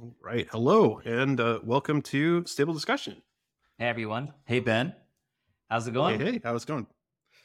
All 0.00 0.14
right. 0.20 0.46
Hello, 0.50 0.98
and 1.04 1.38
uh, 1.40 1.60
welcome 1.62 2.02
to 2.02 2.44
Stable 2.46 2.74
Discussion. 2.74 3.22
Hey, 3.78 3.86
everyone. 3.86 4.32
Hey, 4.44 4.60
Ben. 4.60 4.94
How's 5.70 5.86
it 5.86 5.94
going? 5.94 6.18
Hey, 6.20 6.32
hey, 6.32 6.40
how's 6.42 6.64
it 6.64 6.66
going? 6.66 6.86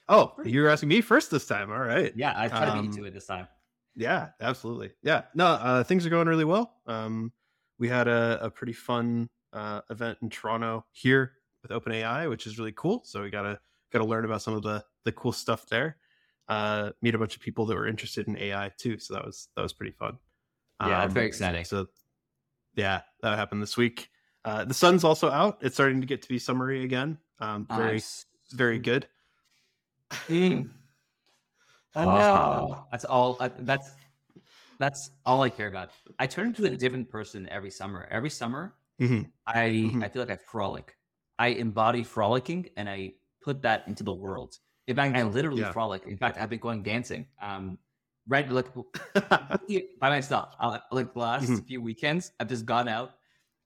Oh, 0.08 0.34
you're 0.44 0.70
asking 0.70 0.90
me 0.90 1.02
first 1.02 1.30
this 1.32 1.46
time. 1.46 1.72
All 1.72 1.80
right. 1.80 2.12
Yeah, 2.16 2.34
I 2.36 2.48
tried 2.48 2.66
to 2.66 2.72
Um, 2.74 2.88
beat 2.88 2.96
you 2.98 3.04
to 3.04 3.08
it 3.08 3.14
this 3.14 3.28
time. 3.28 3.48
Yeah, 3.96 4.30
absolutely. 4.42 4.92
Yeah. 5.04 5.24
No, 5.36 5.46
uh, 5.46 5.84
things 5.84 6.06
are 6.06 6.10
going 6.10 6.28
really 6.28 6.46
well. 6.46 6.78
Um, 6.88 7.32
we 7.78 7.88
had 7.88 8.08
a, 8.08 8.40
a 8.46 8.50
pretty 8.50 8.74
fun 8.74 9.30
uh, 9.54 9.82
event 9.90 10.18
in 10.22 10.30
Toronto 10.30 10.86
here 10.92 11.34
with 11.62 11.72
OpenAI, 11.72 12.30
which 12.30 12.48
is 12.48 12.58
really 12.58 12.74
cool. 12.76 13.04
So 13.04 13.22
we 13.22 13.30
gotta 13.30 13.60
gotta 13.92 14.06
learn 14.06 14.26
about 14.26 14.42
some 14.42 14.54
of 14.56 14.64
the 14.64 14.84
the 15.06 15.12
cool 15.12 15.32
stuff 15.32 15.68
there. 15.68 15.98
Uh, 16.48 16.92
meet 17.04 17.14
a 17.14 17.20
bunch 17.20 17.36
of 17.36 17.42
people 17.42 17.66
that 17.68 17.76
were 17.76 17.88
interested 17.88 18.28
in 18.28 18.36
AI 18.38 18.72
too. 18.78 18.98
So 18.98 19.14
that 19.14 19.26
was 19.26 19.50
that 19.56 19.62
was 19.62 19.74
pretty 19.74 19.92
fun. 19.92 20.18
Yeah, 20.82 21.04
Um, 21.04 21.12
very 21.12 21.28
exciting. 21.28 21.66
So 21.66 21.88
yeah, 22.80 23.02
that 23.22 23.38
happened 23.38 23.62
this 23.62 23.76
week. 23.76 24.10
Uh, 24.46 24.64
the 24.64 24.74
sun's 24.74 25.04
also 25.04 25.30
out. 25.30 25.58
It's 25.62 25.76
starting 25.76 26.00
to 26.00 26.08
get 26.08 26.22
to 26.22 26.30
be 26.30 26.40
summery 26.40 26.84
again. 26.86 27.18
Um, 27.40 27.68
very 27.70 27.94
Nice. 27.96 28.26
very 28.54 28.80
good. 28.80 29.08
Mm. 30.28 30.70
I 31.96 32.06
know. 32.06 32.68
Oh, 32.72 32.86
that's 32.92 33.06
all. 33.06 33.38
I, 33.40 33.50
that's 33.50 33.92
that's 34.80 35.12
all 35.26 35.42
I 35.44 35.50
care 35.50 35.68
about. 35.68 35.90
I 36.20 36.26
turn 36.28 36.48
into 36.48 36.64
a 36.66 36.70
different 36.70 37.10
person 37.10 37.48
every 37.50 37.70
summer. 37.70 38.08
Every 38.10 38.30
summer, 38.30 38.76
Mhm. 39.00 39.30
I 39.46 39.60
Mhm. 39.92 40.04
I 40.04 40.08
feel 40.08 40.22
like 40.22 40.32
I 40.32 40.38
frolic. 40.38 40.96
I 41.38 41.48
embody 41.50 42.04
frolicking, 42.04 42.70
and 42.78 42.90
I 42.90 43.14
put 43.42 43.62
that 43.64 43.88
into 43.88 44.04
the 44.04 44.14
world. 44.14 44.58
In 44.88 44.96
fact, 44.96 45.16
I 45.18 45.24
literally 45.24 45.62
Yeah. 45.62 45.72
frolic. 45.74 46.06
In 46.08 46.18
fact, 46.18 46.38
I've 46.40 46.50
been 46.50 46.60
going 46.60 46.82
dancing. 46.84 47.28
Um, 47.42 47.78
right, 48.30 48.50
like 48.50 48.68
by 50.00 50.10
myself. 50.10 50.56
Uh, 50.60 50.80
like 50.92 51.14
the 51.14 51.20
last 51.20 51.50
Mhm. 51.50 51.68
few 51.68 51.82
weekends, 51.82 52.32
I've 52.40 52.48
just 52.48 52.66
gone 52.66 52.88
out. 52.88 53.12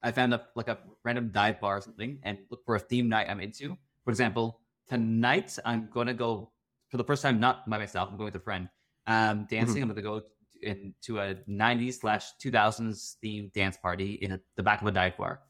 I 0.02 0.12
found 0.12 0.34
a 0.34 0.48
like 0.55 0.67
a 0.67 0.80
random 1.04 1.30
dive 1.31 1.60
bar 1.62 1.77
or 1.77 1.82
something, 1.82 2.20
and 2.24 2.37
look 2.49 2.65
for 2.65 2.76
a 2.76 2.79
theme 2.79 3.07
night 3.07 3.27
I'm 3.29 3.40
into. 3.40 3.77
For 4.04 4.10
example, 4.12 4.60
tonight 4.90 5.57
I'm 5.63 5.87
going 5.93 6.07
to 6.07 6.13
go 6.13 6.52
for 6.90 6.98
the 6.98 7.04
first 7.05 7.21
time, 7.21 7.40
not 7.40 7.70
by 7.70 7.77
myself. 7.77 8.10
I'm 8.10 8.18
going 8.18 8.26
with 8.34 8.35
a 8.41 8.43
friend. 8.43 8.68
Um, 9.07 9.46
dancing. 9.49 9.82
I'm 9.84 9.90
going 9.90 9.96
to 9.96 10.02
go 10.02 10.21
into 10.62 11.20
a 11.20 11.35
'90s 11.48 11.99
slash 11.99 12.32
2000s 12.41 13.18
themed 13.24 13.52
dance 13.54 13.77
party 13.77 14.13
in 14.21 14.32
a, 14.34 14.40
the 14.55 14.63
back 14.63 14.82
of 14.82 14.87
a 14.87 14.91
dive 14.91 15.15
bar. 15.18 15.41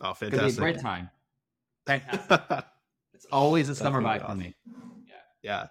oh, 0.00 0.10
It's 0.10 0.20
gonna 0.20 0.30
be 0.30 0.36
a 0.36 0.40
fantastic. 0.40 0.60
great 0.60 0.80
time. 0.80 1.10
Fantastic. 1.86 2.64
It's 3.14 3.26
always 3.30 3.68
a 3.68 3.74
summer 3.76 4.00
gonna 4.02 4.08
vibe 4.08 4.14
be 4.14 4.20
for 4.20 4.26
awesome. 4.26 4.38
me. 4.40 4.54
yeah 5.42 5.66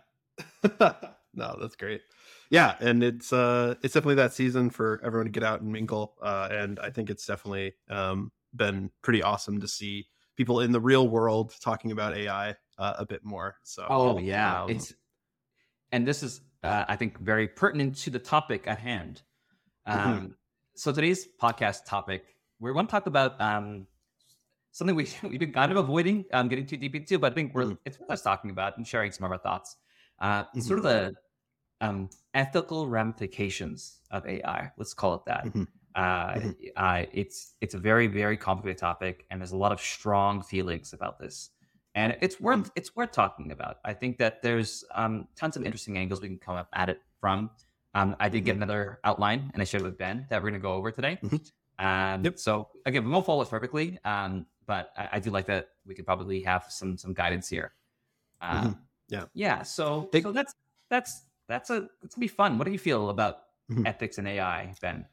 no 1.34 1.58
that's 1.60 1.76
great 1.76 2.02
yeah 2.54 2.76
and 2.80 3.04
it's 3.04 3.34
uh 3.34 3.74
it's 3.84 3.94
definitely 3.96 4.16
that 4.16 4.32
season 4.34 4.70
for 4.70 5.02
everyone 5.04 5.26
to 5.26 5.32
get 5.32 5.44
out 5.44 5.60
and 5.62 5.72
mingle 5.72 6.16
uh 6.22 6.48
and 6.52 6.80
i 6.80 6.90
think 6.90 7.10
it's 7.10 7.26
definitely 7.26 7.74
um 7.90 8.32
been 8.56 8.90
pretty 9.02 9.22
awesome 9.24 9.60
to 9.60 9.68
see 9.68 10.06
people 10.38 10.62
in 10.62 10.72
the 10.72 10.80
real 10.80 11.08
world 11.10 11.54
talking 11.62 11.92
about 11.92 12.16
ai 12.16 12.56
uh, 12.78 12.94
a 12.98 13.06
bit 13.06 13.24
more 13.24 13.56
so 13.64 13.86
Oh 13.90 14.18
yeah, 14.18 14.64
um, 14.64 14.70
it's 14.70 14.94
and 15.92 16.08
this 16.08 16.24
is 16.24 16.42
uh, 16.64 16.86
I 16.88 16.96
think 16.96 17.20
very 17.20 17.48
pertinent 17.48 17.98
to 18.04 18.10
the 18.10 18.20
topic 18.20 18.64
at 18.68 18.80
hand. 18.80 19.22
Um, 19.86 20.00
Mm-hmm. 20.00 20.26
So 20.76 20.92
today's 20.92 21.28
podcast 21.40 21.86
topic, 21.86 22.24
we're 22.60 22.74
going 22.74 22.88
to 22.88 22.92
talk 22.92 23.06
about 23.06 23.40
um, 23.40 23.86
something 24.72 24.96
we 24.96 25.08
we've 25.24 25.40
been 25.40 25.54
kind 25.54 25.72
of 25.72 25.78
avoiding 25.78 26.26
um, 26.34 26.48
getting 26.48 26.66
too 26.66 26.78
deep 26.78 26.96
into, 26.96 27.20
but 27.20 27.32
I 27.32 27.36
think 27.36 27.54
we're 27.54 27.66
Mhm. 27.66 27.78
it's 27.86 28.00
worth 28.00 28.10
us 28.10 28.22
talking 28.24 28.50
about 28.50 28.78
and 28.78 28.88
sharing 28.88 29.12
some 29.12 29.26
of 29.26 29.32
our 29.32 29.38
thoughts. 29.38 29.76
Uh, 30.20 30.44
Mm-hmm. 30.46 30.62
Sort 30.62 30.80
of 30.80 30.84
the 30.86 31.14
um, 31.84 32.10
ethical 32.34 32.88
ramifications 32.88 34.00
of 34.12 34.26
AI. 34.26 34.72
Let's 34.78 34.94
call 34.94 35.16
it 35.16 35.26
that. 35.26 35.46
Mhm. 35.46 35.68
Uh, 35.96 36.34
Mhm. 36.34 36.56
uh, 36.76 37.06
it's 37.14 37.56
it's 37.62 37.76
a 37.76 37.78
very 37.80 38.08
very 38.08 38.38
complicated 38.38 38.78
topic, 38.80 39.26
and 39.30 39.40
there's 39.40 39.52
a 39.52 39.58
lot 39.58 39.72
of 39.72 39.80
strong 39.80 40.42
feelings 40.42 40.94
about 40.94 41.20
this 41.20 41.52
and 41.96 42.18
it's 42.22 42.40
worth 42.40 42.72
it's 42.76 42.96
worth 42.96 43.12
talking 43.12 43.52
about. 43.52 43.78
I 43.86 43.94
think 43.94 44.18
that 44.18 44.42
there's 44.42 44.84
um, 44.96 45.28
tons 45.36 45.56
of 45.58 45.64
interesting 45.64 45.98
angles 45.98 46.22
we 46.22 46.28
can 46.28 46.40
come 46.40 46.56
up 46.56 46.70
at 46.74 46.90
it 46.90 47.00
from. 47.22 47.52
Um, 47.94 48.16
I 48.20 48.30
did 48.30 48.44
get 48.46 48.56
another 48.56 49.00
outline, 49.04 49.52
and 49.54 49.62
I 49.62 49.66
shared 49.66 49.84
it 49.84 49.86
with 49.86 50.00
Ben 50.00 50.26
that 50.30 50.42
we're 50.42 50.50
going 50.50 50.60
to 50.62 50.68
go 50.70 50.74
over 50.74 50.90
today. 50.92 51.20
Mhm. 51.22 51.52
Um, 51.78 52.24
Yep. 52.26 52.40
So 52.40 52.70
again, 52.88 53.04
we 53.06 53.12
won't 53.12 53.26
follow 53.28 53.44
it 53.44 53.50
perfectly, 53.50 54.00
um, 54.04 54.48
but 54.66 54.92
I, 54.98 55.10
I 55.14 55.20
do 55.20 55.30
like 55.30 55.46
that 55.46 55.70
we 55.86 55.94
could 55.94 56.06
probably 56.06 56.42
have 56.42 56.66
some 56.70 56.98
some 56.98 57.14
guidance 57.14 57.48
here. 57.48 57.74
Uh, 58.42 58.62
Mhm. 58.70 58.80
Yeah. 59.10 59.26
yeah. 59.36 59.62
So 59.62 60.10
so 60.20 60.32
that's 60.32 60.56
that's 60.90 61.26
that's 61.54 61.70
a 61.70 61.88
it's 62.04 62.16
gonna 62.16 62.22
be 62.24 62.28
fun. 62.28 62.58
What 62.58 62.66
do 62.66 62.72
you 62.72 62.80
feel 62.80 63.10
about 63.10 63.38
Mhm. 63.72 63.88
ethics 63.88 64.18
and 64.18 64.28
AI, 64.28 64.74
Ben? 64.82 65.06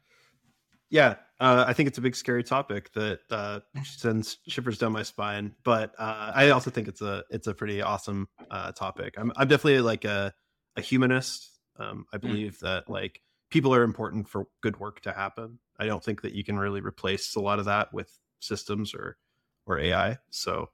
yeah 0.93 1.15
uh, 1.39 1.63
i 1.67 1.71
think 1.73 1.87
it's 1.87 1.97
a 1.97 2.01
big 2.01 2.15
scary 2.15 2.43
topic 2.43 2.91
that 2.91 3.19
uh 3.29 3.61
sends 3.85 4.39
shivers 4.47 4.77
down 4.77 4.91
my 4.91 5.03
spine 5.03 5.55
but 5.63 5.93
uh 5.97 6.31
i 6.35 6.49
also 6.49 6.69
think 6.69 6.87
it's 6.87 7.01
a 7.01 7.23
it's 7.29 7.47
a 7.47 7.53
pretty 7.53 7.81
awesome 7.81 8.27
uh 8.49 8.71
topic 8.73 9.15
i'm, 9.17 9.31
I'm 9.37 9.47
definitely 9.47 9.79
like 9.79 10.03
a, 10.03 10.33
a 10.75 10.81
humanist 10.81 11.49
um 11.79 12.05
i 12.13 12.17
believe 12.17 12.59
that 12.59 12.89
like 12.89 13.21
people 13.49 13.73
are 13.73 13.83
important 13.83 14.27
for 14.27 14.47
good 14.61 14.81
work 14.81 14.99
to 15.01 15.13
happen 15.13 15.59
i 15.79 15.85
don't 15.85 16.03
think 16.03 16.23
that 16.23 16.33
you 16.33 16.43
can 16.43 16.59
really 16.59 16.81
replace 16.81 17.35
a 17.35 17.39
lot 17.39 17.59
of 17.59 17.65
that 17.65 17.93
with 17.93 18.19
systems 18.39 18.93
or 18.93 19.17
or 19.65 19.79
ai 19.79 20.17
so 20.29 20.69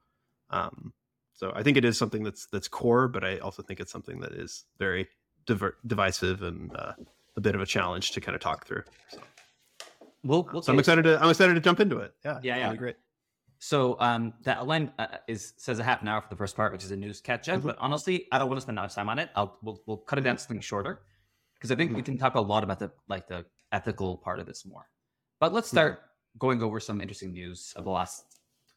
um 0.50 0.94
so 1.34 1.52
i 1.56 1.62
think 1.62 1.78
it 1.78 1.86
is 1.86 1.96
something 1.96 2.24
that's 2.24 2.48
that's 2.52 2.68
core 2.68 3.08
but 3.08 3.24
i 3.24 3.38
also 3.38 3.62
think 3.62 3.80
it's 3.80 3.92
something 3.92 4.20
that 4.22 4.32
is 4.32 4.66
very 4.80 5.08
diver- 5.48 5.78
divisive 5.88 6.44
and 6.44 6.76
uh, 6.76 6.94
a 7.36 7.42
bit 7.42 7.56
of 7.56 7.62
a 7.62 7.66
challenge 7.66 8.12
to 8.12 8.22
kind 8.22 8.36
of 8.36 8.42
talk 8.42 8.68
through 8.68 8.84
so. 9.10 9.20
We'll, 10.24 10.48
we'll 10.52 10.62
So 10.62 10.74
I'm 10.74 10.80
excited 10.80 11.04
to 11.04 11.22
I'm 11.22 11.30
excited 11.30 11.54
to 11.54 11.60
jump 11.62 11.80
into 11.80 11.98
it. 12.00 12.14
Yeah, 12.26 12.40
Yeah, 12.44 12.58
yeah. 12.58 12.66
really 12.66 12.78
great. 12.78 12.96
So 13.60 13.98
um, 14.00 14.34
that 14.44 14.58
outline 14.58 14.92
uh, 15.00 15.08
is 15.28 15.54
says 15.58 15.80
a 15.80 15.84
half 15.84 16.02
an 16.02 16.08
hour 16.08 16.22
for 16.22 16.30
the 16.30 16.36
first 16.36 16.56
part, 16.56 16.72
which 16.74 16.84
is 16.84 16.92
a 16.92 16.96
news 16.98 17.22
catch 17.22 17.48
up. 17.50 17.62
Mhm. 17.62 17.64
But 17.64 17.78
honestly, 17.80 18.28
I 18.32 18.38
don't 18.38 18.50
want 18.50 18.58
to 18.58 18.62
spend 18.62 18.76
much 18.76 18.94
time 18.94 19.10
on 19.10 19.20
it. 19.20 19.30
I'll 19.36 19.58
we'll, 19.64 19.82
we'll 19.86 19.98
cut 19.98 20.20
it 20.20 20.24
down 20.24 20.36
to 20.36 20.42
something 20.42 20.60
shorter 20.60 21.02
because 21.56 21.72
I 21.72 21.76
think 21.76 21.96
we 21.96 22.02
can 22.04 22.18
talk 22.18 22.36
a 22.36 22.42
lot 22.42 22.64
about 22.64 22.80
the 22.80 22.92
like 23.08 23.28
the 23.28 23.46
ethical 23.72 24.18
part 24.18 24.40
of 24.40 24.46
this 24.46 24.66
more. 24.66 24.90
But 25.40 25.54
let's 25.54 25.68
start 25.70 26.02
going 26.38 26.62
over 26.62 26.80
some 26.80 27.00
interesting 27.02 27.32
news 27.32 27.74
of 27.76 27.84
the 27.84 27.90
last 27.92 28.26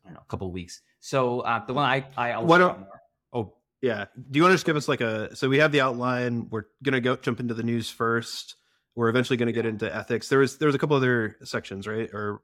I 0.04 0.09
don't 0.09 0.14
know 0.14 0.22
couple 0.28 0.47
of 0.47 0.53
weeks. 0.53 0.82
So 1.00 1.41
uh, 1.41 1.64
the 1.66 1.75
one 1.75 1.84
I 1.84 2.04
I 2.16 2.32
talk 2.32 2.47
more- 2.78 3.00
Oh 3.32 3.54
yeah. 3.82 4.06
Do 4.30 4.38
you 4.38 4.42
want 4.42 4.52
to 4.52 4.54
just 4.56 4.66
give 4.66 4.76
us 4.76 4.88
like 4.88 5.00
a 5.00 5.34
so 5.34 5.48
we 5.48 5.58
have 5.58 5.72
the 5.72 5.80
outline. 5.80 6.48
We're 6.50 6.64
gonna 6.82 7.00
go 7.00 7.16
jump 7.16 7.41
into 7.41 7.54
the 7.54 7.62
news 7.62 7.91
first. 7.91 8.56
We're 8.94 9.08
eventually 9.08 9.36
gonna 9.36 9.52
get 9.52 9.66
into 9.66 9.94
ethics. 9.94 10.28
There 10.28 10.38
was 10.38 10.58
there 10.58 10.66
was 10.66 10.74
a 10.74 10.78
couple 10.78 10.96
other 10.96 11.36
sections, 11.44 11.86
right? 11.86 12.10
Or 12.12 12.42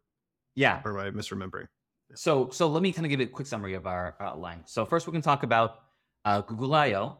yeah. 0.54 0.80
or 0.84 0.98
am 0.98 1.06
I 1.06 1.10
misremembering? 1.18 1.68
So 2.14 2.50
so 2.50 2.68
let 2.68 2.82
me 2.82 2.92
kind 2.92 3.04
of 3.04 3.10
give 3.10 3.20
you 3.20 3.26
a 3.26 3.28
quick 3.28 3.46
summary 3.46 3.74
of 3.74 3.86
our 3.86 4.16
outline. 4.20 4.62
So 4.64 4.84
first 4.84 5.06
we're 5.06 5.12
going 5.12 5.22
to 5.22 5.26
talk 5.26 5.42
about 5.42 5.82
uh, 6.24 6.40
Google 6.40 6.74
I/O. 6.74 7.18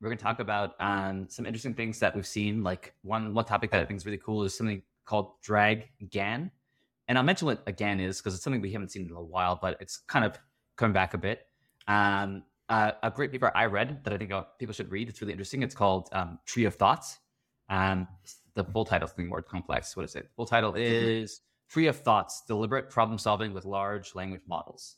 We're 0.00 0.08
going 0.10 0.18
to 0.18 0.22
talk 0.22 0.38
about 0.38 0.74
um, 0.78 1.26
some 1.28 1.44
interesting 1.44 1.74
things 1.74 1.98
that 1.98 2.14
we've 2.14 2.26
seen. 2.26 2.62
Like 2.62 2.94
one 3.02 3.34
one 3.34 3.44
topic 3.44 3.70
that 3.70 3.80
I 3.80 3.84
think 3.84 3.96
is 3.98 4.06
really 4.06 4.18
cool 4.18 4.44
is 4.44 4.56
something 4.56 4.82
called 5.06 5.40
Drag 5.42 5.88
GAN. 6.10 6.50
And 7.08 7.16
I'll 7.16 7.24
mention 7.24 7.46
what 7.46 7.62
a 7.66 7.72
GAN 7.72 8.00
is 8.00 8.18
because 8.18 8.34
it's 8.34 8.44
something 8.44 8.60
we 8.60 8.72
haven't 8.72 8.90
seen 8.90 9.08
in 9.08 9.16
a 9.16 9.22
while, 9.22 9.58
but 9.60 9.78
it's 9.80 9.96
kind 9.96 10.24
of 10.24 10.38
coming 10.76 10.92
back 10.92 11.14
a 11.14 11.18
bit. 11.18 11.46
Um, 11.88 12.42
uh, 12.68 12.92
a 13.02 13.10
great 13.10 13.32
paper 13.32 13.50
I 13.54 13.66
read 13.66 14.04
that 14.04 14.12
I 14.12 14.18
think 14.18 14.32
uh, 14.32 14.42
people 14.58 14.72
should 14.74 14.90
read. 14.90 15.08
It's 15.08 15.20
really 15.20 15.32
interesting. 15.32 15.62
It's 15.62 15.74
called 15.74 16.08
um, 16.12 16.38
Tree 16.46 16.64
of 16.64 16.74
Thoughts. 16.74 17.18
Um, 17.68 18.06
the 18.54 18.64
full 18.64 18.84
title 18.84 19.08
is 19.08 19.14
more 19.26 19.42
complex. 19.42 19.96
What 19.96 20.04
is 20.04 20.14
it? 20.16 20.28
Full 20.36 20.46
title 20.46 20.74
is 20.74 21.40
Tree 21.68 21.86
of 21.86 21.96
Thoughts: 21.96 22.42
Deliberate 22.46 22.90
Problem 22.90 23.18
Solving 23.18 23.52
with 23.54 23.64
Large 23.64 24.14
Language 24.14 24.42
Models. 24.46 24.96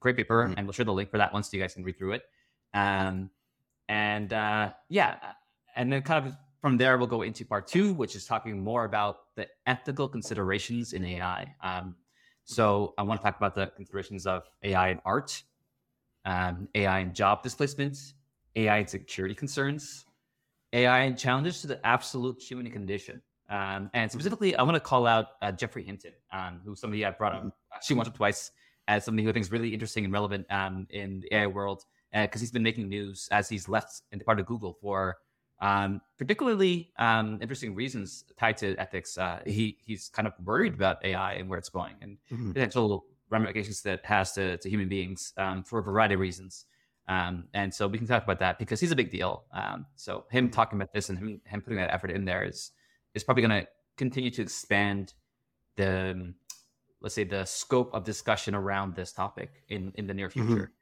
Great 0.00 0.16
paper, 0.16 0.46
Mhm. 0.48 0.54
and 0.56 0.66
we'll 0.66 0.72
share 0.72 0.84
the 0.84 0.92
link 0.92 1.10
for 1.10 1.18
that 1.18 1.32
one 1.32 1.42
so 1.42 1.56
you 1.56 1.62
guys 1.62 1.74
can 1.74 1.84
read 1.84 1.98
through 1.98 2.12
it. 2.12 2.22
Um, 2.72 3.30
and 3.88 4.32
uh, 4.32 4.72
yeah, 4.88 5.16
and 5.76 5.92
then 5.92 6.02
kind 6.02 6.26
of 6.26 6.34
from 6.60 6.76
there 6.76 6.96
we'll 6.98 7.06
go 7.06 7.22
into 7.22 7.44
part 7.44 7.66
two, 7.66 7.92
which 7.94 8.14
is 8.14 8.24
talking 8.26 8.62
more 8.62 8.84
about 8.84 9.34
the 9.34 9.48
ethical 9.66 10.08
considerations 10.08 10.92
in 10.92 11.04
AI. 11.04 11.54
Um, 11.62 11.96
so 12.44 12.94
I 12.98 13.02
want 13.02 13.20
to 13.20 13.24
talk 13.24 13.36
about 13.36 13.54
the 13.54 13.66
considerations 13.76 14.26
of 14.26 14.48
AI 14.62 14.88
and 14.88 15.00
art, 15.04 15.42
um, 16.24 16.68
AI 16.74 17.00
and 17.00 17.14
job 17.14 17.42
displacements, 17.42 18.14
AI 18.56 18.78
and 18.78 18.88
security 18.88 19.34
concerns, 19.34 20.04
AI 20.72 21.00
and 21.00 21.18
challenges 21.18 21.60
to 21.62 21.66
the 21.66 21.84
absolute 21.86 22.40
human 22.40 22.70
condition. 22.70 23.20
Um, 23.48 23.90
and 23.94 24.10
specifically, 24.10 24.54
I 24.54 24.62
want 24.62 24.76
to 24.76 24.80
call 24.80 25.06
out 25.06 25.26
uh, 25.42 25.50
Geoffrey 25.50 25.82
Hinton, 25.82 26.12
um, 26.32 26.60
who's 26.64 26.80
somebody 26.80 27.04
I've 27.04 27.18
brought 27.18 27.34
up 27.34 27.56
actually 27.74 27.96
once 27.96 28.08
or 28.08 28.12
twice 28.12 28.52
as 28.86 29.04
somebody 29.04 29.24
who 29.24 29.30
I 29.30 29.32
think 29.32 29.44
is 29.44 29.50
really 29.52 29.72
interesting 29.72 30.04
and 30.04 30.12
relevant 30.12 30.46
um, 30.50 30.86
in 30.90 31.20
the 31.20 31.34
AI 31.34 31.46
world 31.46 31.84
because 32.12 32.40
he's 32.40 32.50
been 32.52 32.62
making 32.62 32.88
news 32.88 33.28
as 33.30 33.48
he's 33.48 33.68
left 33.68 34.02
and 34.12 34.18
departed 34.20 34.46
Google 34.46 34.76
for 34.80 35.18
um, 35.60 36.00
particularly 36.16 36.92
um, 36.98 37.38
interesting 37.42 37.74
reasons 37.74 38.24
tied 38.38 38.56
to 38.58 38.74
ethics. 38.76 39.18
Uh, 39.18 39.40
he 39.46 39.76
he's 39.84 40.08
kind 40.08 40.26
of 40.26 40.34
worried 40.44 40.74
about 40.74 41.04
AI 41.04 41.34
and 41.34 41.48
where 41.48 41.58
it's 41.58 41.68
going 41.68 41.94
and 42.00 42.16
Mhm. 42.32 42.52
potential 42.54 43.04
ramifications 43.30 43.82
that 43.82 44.04
has 44.04 44.32
to, 44.32 44.56
to 44.58 44.68
human 44.68 44.88
beings 44.88 45.32
um, 45.36 45.62
for 45.64 45.78
a 45.78 45.82
variety 45.82 46.14
of 46.14 46.20
reasons. 46.20 46.66
Um, 47.08 47.48
and 47.54 47.72
so 47.74 47.88
we 47.88 47.98
can 47.98 48.06
talk 48.06 48.22
about 48.22 48.38
that 48.40 48.58
because 48.58 48.78
he's 48.80 48.92
a 48.92 48.96
big 48.96 49.10
deal. 49.10 49.44
Um, 49.52 49.86
so 49.96 50.26
him 50.30 50.50
talking 50.50 50.78
about 50.78 50.92
this 50.92 51.08
and 51.08 51.18
him, 51.18 51.40
him 51.44 51.60
putting 51.60 51.78
that 51.78 51.92
effort 51.92 52.10
in 52.10 52.24
there 52.24 52.44
is 52.44 52.72
is 53.14 53.24
probably 53.24 53.42
going 53.42 53.62
to 53.62 53.68
continue 53.96 54.30
to 54.30 54.42
expand 54.42 55.14
the 55.76 56.12
um, 56.12 56.34
let's 57.00 57.14
say 57.14 57.24
the 57.24 57.44
scope 57.44 57.92
of 57.94 58.04
discussion 58.04 58.54
around 58.54 58.94
this 58.94 59.12
topic 59.12 59.64
in 59.68 59.92
in 59.96 60.06
the 60.06 60.14
near 60.14 60.28
Mhm. 60.28 60.32
future. 60.46 60.72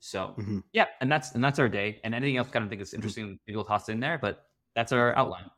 So 0.00 0.34
Mhm. 0.36 0.62
yeah, 0.72 0.86
and 1.00 1.10
that's 1.10 1.32
and 1.32 1.42
that's 1.42 1.58
our 1.58 1.68
day. 1.68 2.00
And 2.04 2.14
anything 2.14 2.36
else 2.36 2.50
kind 2.50 2.64
of 2.64 2.68
think 2.68 2.82
is 2.82 2.92
interesting, 2.92 3.38
maybe 3.46 3.56
we'll 3.56 3.64
toss 3.64 3.88
in 3.88 4.00
there. 4.00 4.18
But 4.18 4.44
that's 4.74 4.92
our 4.92 5.16
outline. 5.16 5.50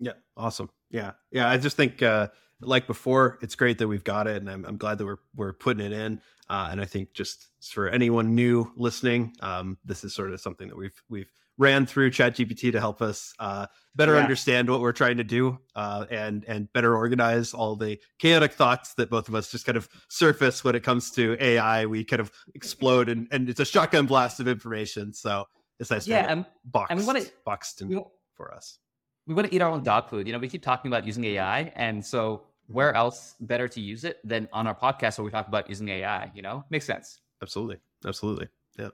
Yeah, 0.00 0.12
awesome. 0.36 0.70
Yeah, 0.90 1.12
yeah. 1.30 1.48
I 1.48 1.56
just 1.56 1.76
think, 1.76 2.02
uh, 2.02 2.28
like 2.60 2.86
before, 2.86 3.38
it's 3.42 3.54
great 3.54 3.78
that 3.78 3.88
we've 3.88 4.04
got 4.04 4.26
it, 4.26 4.36
and 4.36 4.50
I'm, 4.50 4.64
I'm 4.64 4.76
glad 4.76 4.98
that 4.98 5.04
we're 5.06 5.18
we're 5.34 5.52
putting 5.52 5.84
it 5.84 5.92
in. 5.92 6.20
Uh, 6.48 6.68
and 6.70 6.80
I 6.80 6.84
think 6.84 7.14
just 7.14 7.48
for 7.62 7.88
anyone 7.88 8.34
new 8.34 8.70
listening, 8.76 9.34
um, 9.40 9.78
this 9.84 10.04
is 10.04 10.14
sort 10.14 10.32
of 10.32 10.40
something 10.40 10.68
that 10.68 10.76
we've 10.76 11.02
we've 11.08 11.30
ran 11.56 11.86
through 11.86 12.10
ChatGPT 12.10 12.72
to 12.72 12.80
help 12.80 13.00
us 13.00 13.32
uh, 13.38 13.66
better 13.94 14.14
Yeah. 14.16 14.22
understand 14.22 14.68
what 14.68 14.80
we're 14.80 14.92
trying 14.92 15.16
to 15.18 15.24
do, 15.24 15.58
uh, 15.74 16.06
and 16.10 16.44
and 16.46 16.72
better 16.72 16.96
organize 16.96 17.54
all 17.54 17.76
the 17.76 17.98
chaotic 18.18 18.52
thoughts 18.52 18.94
that 18.94 19.10
both 19.10 19.28
of 19.28 19.34
us 19.34 19.50
just 19.50 19.64
kind 19.66 19.76
of 19.76 19.88
surface 20.08 20.62
when 20.64 20.74
it 20.74 20.82
comes 20.82 21.10
to 21.12 21.36
AI. 21.40 21.86
We 21.86 22.04
kind 22.04 22.20
of 22.20 22.30
explode, 22.54 23.08
and 23.08 23.26
and 23.30 23.48
it's 23.48 23.60
a 23.60 23.64
shotgun 23.64 24.06
blast 24.06 24.38
of 24.40 24.48
information. 24.48 25.12
So 25.12 25.44
it's 25.80 25.90
nice 25.90 26.04
to 26.04 26.10
Yeah, 26.10 26.24
it 26.24 26.30
and 26.30 26.46
boxed, 26.64 26.90
and 26.92 27.00
we 27.00 27.06
wanna- 27.06 27.24
boxed 27.44 27.82
in 27.82 27.88
we, 27.88 28.00
for 28.34 28.52
us. 28.54 28.78
We 29.26 29.34
want 29.34 29.48
to 29.48 29.54
eat 29.54 29.62
our 29.62 29.70
own 29.70 29.82
dog 29.82 30.08
food. 30.08 30.26
You 30.26 30.32
know, 30.32 30.38
we 30.38 30.48
keep 30.48 30.62
talking 30.62 30.90
about 30.90 31.06
using 31.06 31.24
AI, 31.24 31.72
and 31.76 32.04
so 32.04 32.42
where 32.66 32.94
else 32.94 33.34
better 33.40 33.68
to 33.68 33.80
use 33.80 34.04
it 34.04 34.18
than 34.24 34.48
on 34.52 34.66
our 34.66 34.74
podcast 34.74 35.18
where 35.18 35.24
we 35.24 35.30
talk 35.30 35.48
about 35.48 35.68
using 35.68 35.88
AI? 35.88 36.30
You 36.34 36.42
know, 36.42 36.64
makes 36.70 36.86
sense. 36.86 37.20
Absolutely. 37.42 37.78
Absolutely. 38.06 38.48
Yeah. 38.78 38.90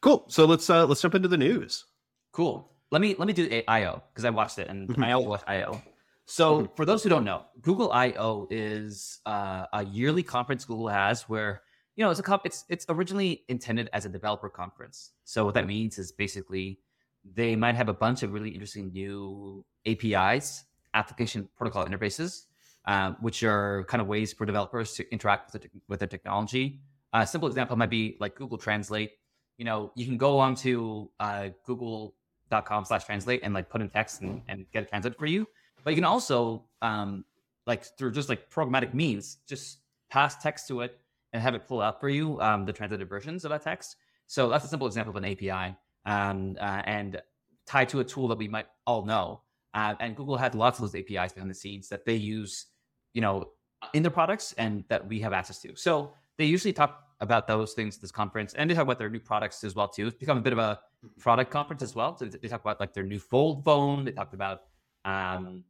Cool. 0.00 0.24
So 0.28 0.44
let's 0.44 0.68
uh 0.70 0.86
let's 0.86 1.00
jump 1.00 1.14
into 1.14 1.28
the 1.28 1.36
news. 1.36 1.84
Cool. 2.32 2.70
Let 2.90 3.00
me 3.00 3.14
let 3.18 3.26
me 3.26 3.32
do 3.32 3.62
IO 3.68 4.02
because 4.12 4.24
I 4.24 4.30
watched 4.30 4.58
it 4.58 4.68
and 4.68 4.88
Mhm. 4.88 5.04
I 5.04 5.16
watched 5.16 5.44
IO. 5.48 5.82
So 6.26 6.70
for 6.76 6.84
those 6.84 7.02
who 7.02 7.08
don't 7.08 7.24
know, 7.24 7.46
Google 7.62 7.90
I/O 7.90 8.46
is 8.50 9.20
uh, 9.24 9.64
a 9.72 9.84
yearly 9.86 10.22
conference 10.22 10.64
Google 10.66 10.88
has 10.88 11.22
where 11.22 11.62
you 11.96 12.04
know 12.04 12.10
it's 12.10 12.20
a 12.20 12.22
comp- 12.22 12.44
it's 12.44 12.64
it's 12.68 12.84
originally 12.88 13.44
intended 13.48 13.88
as 13.94 14.04
a 14.04 14.10
developer 14.10 14.50
conference. 14.50 15.12
So 15.24 15.46
what 15.46 15.54
that 15.54 15.66
means 15.66 15.98
is 15.98 16.12
basically 16.12 16.80
they 17.24 17.56
might 17.56 17.74
have 17.74 17.88
a 17.88 17.94
bunch 17.94 18.22
of 18.22 18.32
really 18.32 18.50
interesting 18.50 18.92
new 18.92 19.64
APIs, 19.86 20.64
application 20.94 21.48
protocol 21.56 21.84
interfaces, 21.86 22.46
uh, 22.86 23.12
which 23.20 23.42
are 23.42 23.84
kind 23.84 24.00
of 24.00 24.06
ways 24.06 24.32
for 24.32 24.46
developers 24.46 24.94
to 24.94 25.10
interact 25.12 25.52
with 25.52 25.62
the, 25.62 25.68
with 25.88 26.00
their 26.00 26.08
technology. 26.08 26.80
A 27.12 27.26
simple 27.26 27.48
example 27.48 27.76
might 27.76 27.90
be 27.90 28.16
like 28.20 28.34
Google 28.34 28.58
Translate. 28.58 29.12
You 29.56 29.64
know, 29.64 29.92
you 29.94 30.06
can 30.06 30.16
go 30.16 30.38
onto 30.38 31.08
uh, 31.20 31.48
Google.com 31.64 32.84
slash 32.84 33.04
translate 33.04 33.40
and 33.42 33.54
like 33.54 33.68
put 33.68 33.80
in 33.80 33.88
text 33.88 34.22
and, 34.22 34.42
and 34.48 34.66
get 34.72 34.84
it 34.84 34.88
translated 34.88 35.18
for 35.18 35.26
you. 35.26 35.46
But 35.84 35.90
you 35.90 35.96
can 35.96 36.04
also 36.04 36.64
um, 36.82 37.24
like 37.66 37.84
through 37.96 38.12
just 38.12 38.28
like 38.28 38.50
programmatic 38.50 38.94
means, 38.94 39.38
just 39.46 39.78
pass 40.10 40.42
text 40.42 40.68
to 40.68 40.80
it 40.80 40.98
and 41.32 41.42
have 41.42 41.54
it 41.54 41.68
pull 41.68 41.80
out 41.80 42.00
for 42.00 42.08
you 42.08 42.40
um, 42.40 42.64
the 42.64 42.72
translated 42.72 43.08
versions 43.08 43.44
of 43.44 43.50
that 43.50 43.62
text. 43.62 43.96
So 44.26 44.48
that's 44.48 44.64
a 44.64 44.68
simple 44.68 44.86
example 44.86 45.16
of 45.16 45.22
an 45.22 45.30
API 45.30 45.76
um, 46.06 46.56
uh, 46.60 46.82
and 46.84 47.20
tied 47.66 47.88
to 47.90 48.00
a 48.00 48.04
tool 48.04 48.28
that 48.28 48.38
we 48.38 48.48
might 48.48 48.66
all 48.86 49.04
know. 49.04 49.42
Uh, 49.74 49.94
and 50.00 50.16
Google 50.16 50.36
had 50.36 50.54
lots 50.54 50.78
of 50.78 50.90
those 50.90 50.94
APIs 50.94 51.32
behind 51.32 51.50
the 51.50 51.54
scenes 51.54 51.88
that 51.88 52.04
they 52.04 52.14
use, 52.14 52.66
you 53.12 53.20
know, 53.20 53.50
in 53.94 54.02
their 54.02 54.10
products 54.10 54.54
and 54.58 54.84
that 54.88 55.06
we 55.06 55.20
have 55.20 55.32
access 55.32 55.60
to. 55.60 55.76
So 55.76 56.12
they 56.36 56.46
usually 56.46 56.72
talk 56.72 57.04
about 57.20 57.46
those 57.46 57.74
things 57.74 57.96
at 57.96 58.00
this 58.02 58.12
conference, 58.12 58.54
and 58.54 58.70
they 58.70 58.74
talk 58.74 58.84
about 58.84 58.98
their 58.98 59.10
new 59.10 59.20
products 59.20 59.64
as 59.64 59.74
well 59.74 59.88
too. 59.88 60.06
It's 60.06 60.16
become 60.16 60.38
a 60.38 60.40
bit 60.40 60.52
of 60.52 60.58
a 60.58 60.80
product 61.18 61.50
conference 61.50 61.82
as 61.82 61.94
well. 61.94 62.16
So 62.16 62.26
they 62.26 62.48
talk 62.48 62.60
about 62.60 62.80
like 62.80 62.92
their 62.92 63.04
new 63.04 63.18
fold 63.18 63.64
phone. 63.64 64.04
They 64.04 64.12
talked 64.12 64.34
about, 64.34 64.62
um, 65.04 65.64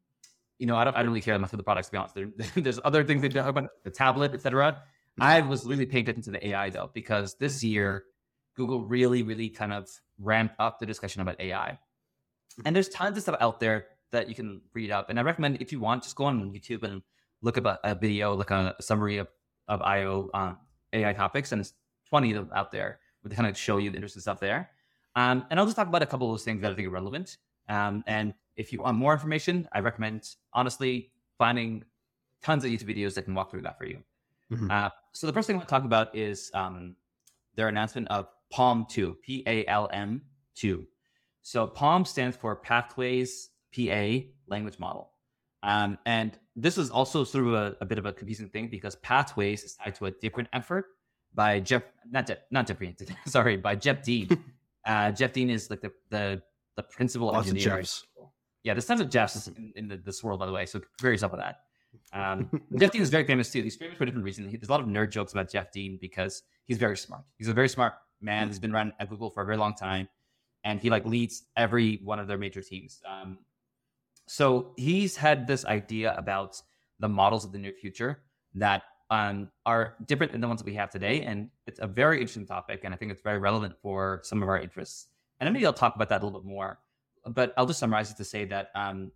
you 0.59 0.67
know, 0.67 0.77
I 0.77 0.85
don't, 0.85 0.97
I 0.97 1.01
don't 1.01 1.09
really 1.09 1.21
care 1.21 1.39
much 1.39 1.51
for 1.51 1.57
the 1.57 1.63
products 1.63 1.89
to 1.89 1.93
be 1.93 1.99
honest. 1.99 2.15
There, 2.15 2.31
there's 2.57 2.81
other 2.85 3.03
things 3.05 3.23
they 3.23 3.29
talk 3.29 3.47
about, 3.47 3.71
the 3.85 3.91
tablet, 3.91 4.35
etc. 4.35 4.83
I 5.21 5.41
was 5.41 5.67
really 5.67 5.87
paying 5.87 6.05
attention 6.05 6.23
to 6.25 6.31
the 6.33 6.49
AI 6.49 6.71
though, 6.71 6.91
because 6.93 7.35
this 7.35 7.65
year 7.65 8.05
Google 8.55 8.85
really, 8.85 9.23
really 9.23 9.49
kind 9.49 9.73
of 9.73 9.89
ramped 10.19 10.55
up 10.59 10.79
the 10.79 10.87
discussion 10.87 11.23
about 11.23 11.41
AI. 11.41 11.79
And 12.65 12.75
there's 12.75 12.89
tons 12.89 13.17
of 13.17 13.23
stuff 13.23 13.37
out 13.41 13.61
there 13.61 13.87
that 14.11 14.29
you 14.29 14.35
can 14.35 14.61
read 14.75 14.91
up. 14.91 15.11
And 15.11 15.19
I 15.19 15.23
recommend 15.23 15.61
if 15.61 15.71
you 15.73 15.81
want, 15.81 16.03
just 16.03 16.17
go 16.17 16.25
on 16.25 16.53
YouTube 16.53 16.83
and 16.83 17.03
look 17.43 17.57
up 17.59 17.81
a, 17.85 17.95
video, 17.95 18.35
look 18.35 18.51
at 18.51 18.77
a 18.79 18.83
summary 18.83 19.19
of, 19.19 19.29
of 19.69 19.81
IO 19.83 20.31
um, 20.35 20.59
AI 20.93 21.13
topics. 21.13 21.53
And 21.53 21.61
it's 21.61 21.75
20 22.09 22.33
of 22.33 22.49
them 22.49 22.57
out 22.57 22.73
there 22.73 22.99
they 23.29 23.37
kind 23.37 23.49
of 23.49 23.57
show 23.57 23.79
you 23.79 23.91
the 23.91 23.97
interesting 23.97 24.21
stuff 24.23 24.41
there. 24.41 24.71
Um, 25.17 25.45
and 25.51 25.59
I'll 25.59 25.67
just 25.67 25.77
talk 25.77 25.89
about 25.89 26.03
a 26.03 26.07
couple 26.07 26.29
of 26.29 26.35
those 26.35 26.45
things 26.45 26.63
that 26.63 26.73
I 26.73 26.75
think 26.75 26.89
are 26.89 26.93
relevant. 26.93 27.37
Um, 27.69 28.05
and 28.07 28.35
if 28.57 28.73
you 28.73 28.81
want 28.81 28.97
more 28.97 29.13
information, 29.13 29.69
I 29.73 29.81
recommend 29.81 30.37
honestly 30.53 31.11
finding 31.37 31.85
tons 32.43 32.65
of 32.65 32.71
YouTube 32.71 32.97
videos 32.97 33.15
that 33.15 33.23
can 33.23 33.35
walk 33.35 33.51
through 33.51 33.63
that 33.63 33.79
for 33.79 33.85
you. 33.85 34.03
Mhm. 34.51 34.71
Uh, 34.71 34.91
so 35.13 35.27
the 35.27 35.33
first 35.33 35.47
thing 35.47 35.57
I 35.57 35.59
want 35.59 35.69
to 35.69 35.75
talk 35.75 35.85
about 35.85 36.15
is 36.15 36.51
um, 36.55 36.97
their 37.55 37.69
announcement 37.69 38.09
of 38.09 38.29
PALM 38.51 38.87
2, 38.89 39.19
P 39.23 39.43
A 39.47 39.65
L 39.67 39.89
M 39.93 40.23
2. 40.57 40.87
So 41.43 41.67
PALM 41.67 42.05
stands 42.05 42.37
for 42.37 42.57
Pathways 42.57 43.51
PA 43.75 44.19
Language 44.49 44.79
Model. 44.79 45.11
Um, 45.63 45.99
and 46.07 46.39
this 46.57 46.79
is 46.79 46.91
also 46.91 47.25
sort 47.25 47.47
of 47.47 47.55
a, 47.55 47.77
a 47.81 47.85
bit 47.85 47.99
of 47.99 48.07
a 48.07 48.13
confusing 48.13 48.49
thing 48.49 48.69
because 48.69 48.97
Pathways 48.97 49.65
is 49.65 49.75
tied 49.75 49.95
to 49.97 50.07
a 50.07 50.11
different 50.11 50.49
effort 50.53 50.87
by 51.35 51.61
Jeff, 51.61 51.83
not 52.11 52.27
Jeff, 52.27 52.39
not 52.51 52.67
Geoffrey, 52.67 52.97
sorry, 53.27 53.57
by 53.57 53.75
Jeff 53.75 54.03
Dean. 54.03 54.29
uh, 54.87 55.11
Jeff 55.13 55.33
Dean 55.33 55.51
is 55.51 55.71
like 55.71 55.81
the 55.81 55.93
the, 56.11 56.43
the 56.77 56.83
principal 56.83 57.29
Lots 57.29 57.49
of 57.49 57.55
engineer. 57.55 57.79
Jeffs. 57.79 58.07
Yeah, 58.65 58.75
there's 58.75 58.87
tons 58.87 59.01
of 59.01 59.09
Jeffs 59.09 59.47
in, 59.47 59.73
in 59.77 59.89
the, 59.89 59.97
this 59.97 60.23
world, 60.23 60.41
by 60.41 60.47
the 60.47 60.53
way. 60.53 60.67
So 60.67 60.81
prepare 60.81 61.13
yourself 61.13 61.33
for 61.33 61.39
that. 61.39 61.61
Um, 62.13 62.51
Jeff 62.79 62.91
Dean 62.91 63.03
is 63.03 63.11
very 63.11 63.25
famous 63.25 63.51
too. 63.51 63.63
He's 63.63 63.77
famous 63.77 63.97
for 63.97 64.05
a 64.05 64.07
different 64.07 64.25
reason. 64.25 64.49
He, 64.49 64.57
there's 64.57 64.69
a 64.69 64.73
lot 64.73 64.81
of 64.81 64.87
nerd 64.87 65.11
jokes 65.11 65.33
about 65.33 65.51
Jeff 65.51 65.73
Dean 65.73 65.99
because 66.01 66.43
he's 66.67 66.79
very 66.79 66.97
smart. 66.97 67.23
He's 67.37 67.49
a 67.49 67.55
very 67.55 67.69
smart 67.69 67.95
man. 68.21 68.49
He's 68.49 68.59
been 68.59 68.75
around 68.75 68.93
at 69.01 69.09
Google 69.09 69.31
for 69.31 69.43
a 69.43 69.47
very 69.47 69.57
long 69.57 69.75
time, 69.75 70.09
and 70.65 70.81
he 70.81 70.91
like 70.91 71.05
leads 71.05 71.45
every 71.57 72.01
one 72.05 72.19
of 72.19 72.27
their 72.27 72.39
major 72.39 72.63
teams. 72.63 73.01
Um, 73.09 73.39
so 74.27 74.75
he's 74.77 75.17
had 75.17 75.47
this 75.47 75.65
idea 75.65 76.15
about 76.17 76.61
the 76.99 77.09
models 77.09 77.45
of 77.45 77.53
the 77.53 77.59
near 77.59 77.73
future 77.73 78.23
that 78.55 78.83
um, 79.11 79.51
are 79.65 79.97
different 80.07 80.33
than 80.33 80.41
the 80.41 80.49
ones 80.49 80.61
that 80.61 80.67
we 80.67 80.75
have 80.75 80.91
today, 80.91 81.23
and 81.23 81.49
it's 81.67 81.81
a 81.81 81.87
very 81.87 82.21
interesting 82.21 82.47
topic, 82.47 82.83
and 82.85 82.93
I 82.93 82.97
think 82.97 83.11
it's 83.11 83.23
very 83.23 83.39
relevant 83.39 83.75
for 83.81 84.21
some 84.23 84.43
of 84.43 84.49
our 84.49 84.61
interests. 84.61 85.09
And 85.41 85.53
maybe 85.53 85.65
I'll 85.65 85.73
talk 85.73 85.95
about 85.95 86.09
that 86.11 86.23
a 86.23 86.25
little 86.27 86.41
bit 86.41 86.49
more, 86.49 86.79
but 87.27 87.55
I'll 87.57 87.67
just 87.67 87.79
summarize 87.79 88.11
it 88.11 88.17
to 88.19 88.25
say 88.25 88.45
that 88.47 88.71
um, 88.75 89.13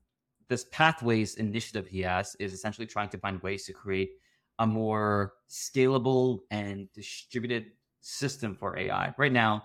this 0.49 0.65
pathways 0.71 1.35
initiative 1.35 1.87
he 1.89 2.01
has 2.01 2.37
is 2.39 2.53
essentially 2.53 2.87
trying 2.87 3.09
to 3.11 3.19
find 3.19 3.43
ways 3.43 3.65
to 3.67 3.73
create 3.73 4.13
a 4.59 4.67
more 4.67 5.35
scalable 5.51 6.41
and 6.51 6.93
distributed 6.93 7.67
system 8.03 8.57
for 8.57 8.79
AI. 8.79 9.15
Right 9.19 9.33
now, 9.33 9.65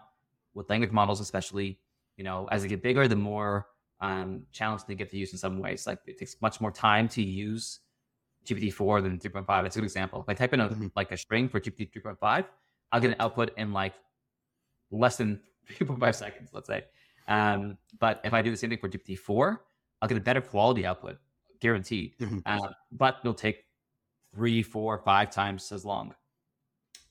with 0.56 0.70
language 0.70 0.92
models, 0.92 1.22
especially, 1.22 1.82
you 2.18 2.24
know, 2.24 2.48
as 2.52 2.64
they 2.64 2.70
get 2.70 2.84
bigger, 2.84 3.08
the 3.10 3.18
more 3.18 3.68
um, 4.02 4.48
challenging 4.54 4.86
they 4.90 4.96
get 4.96 5.10
to 5.12 5.18
use 5.18 5.34
in 5.34 5.40
some 5.40 5.60
ways. 5.60 5.88
Like 5.88 6.02
it 6.08 6.20
takes 6.20 6.42
much 6.42 6.62
more 6.62 6.72
time 6.72 7.10
to 7.10 7.24
use 7.24 7.82
GPT-4 8.46 9.02
than 9.02 9.20
3.5. 9.20 9.66
That's 9.66 9.76
a 9.78 9.80
good 9.80 9.86
example. 9.86 10.22
If 10.22 10.30
I 10.30 10.36
type 10.36 10.54
in 10.54 10.62
a, 10.62 10.70
Mhm. 10.70 10.92
like 10.96 11.12
a 11.12 11.18
string 11.18 11.50
for 11.50 11.60
GPT 11.60 11.92
3.5, 11.92 12.46
I'll 12.94 13.02
get 13.02 13.12
an 13.12 13.18
output 13.20 13.58
in 13.58 13.74
like 13.74 13.96
less 14.92 15.18
than 15.18 15.42
3.5 15.66 16.16
seconds, 16.16 16.52
let's 16.54 16.68
say. 16.68 16.86
Um, 17.28 17.78
but 18.00 18.22
if 18.26 18.34
I 18.34 18.42
do 18.42 18.52
the 18.52 18.58
same 18.58 18.70
thing 18.70 18.80
for 18.80 18.88
GPT-4, 18.88 19.66
I'll 20.02 20.10
get 20.10 20.18
a 20.18 20.22
better 20.22 20.42
quality 20.42 20.86
output, 20.86 21.20
guaranteed. 21.60 22.16
Mhm. 22.20 22.42
Uh, 22.46 22.70
but 22.92 23.18
it'll 23.22 23.34
take 23.34 23.66
three, 24.34 24.64
four, 24.64 25.00
five 25.00 25.32
times 25.32 25.72
as 25.72 25.86
long. 25.86 26.16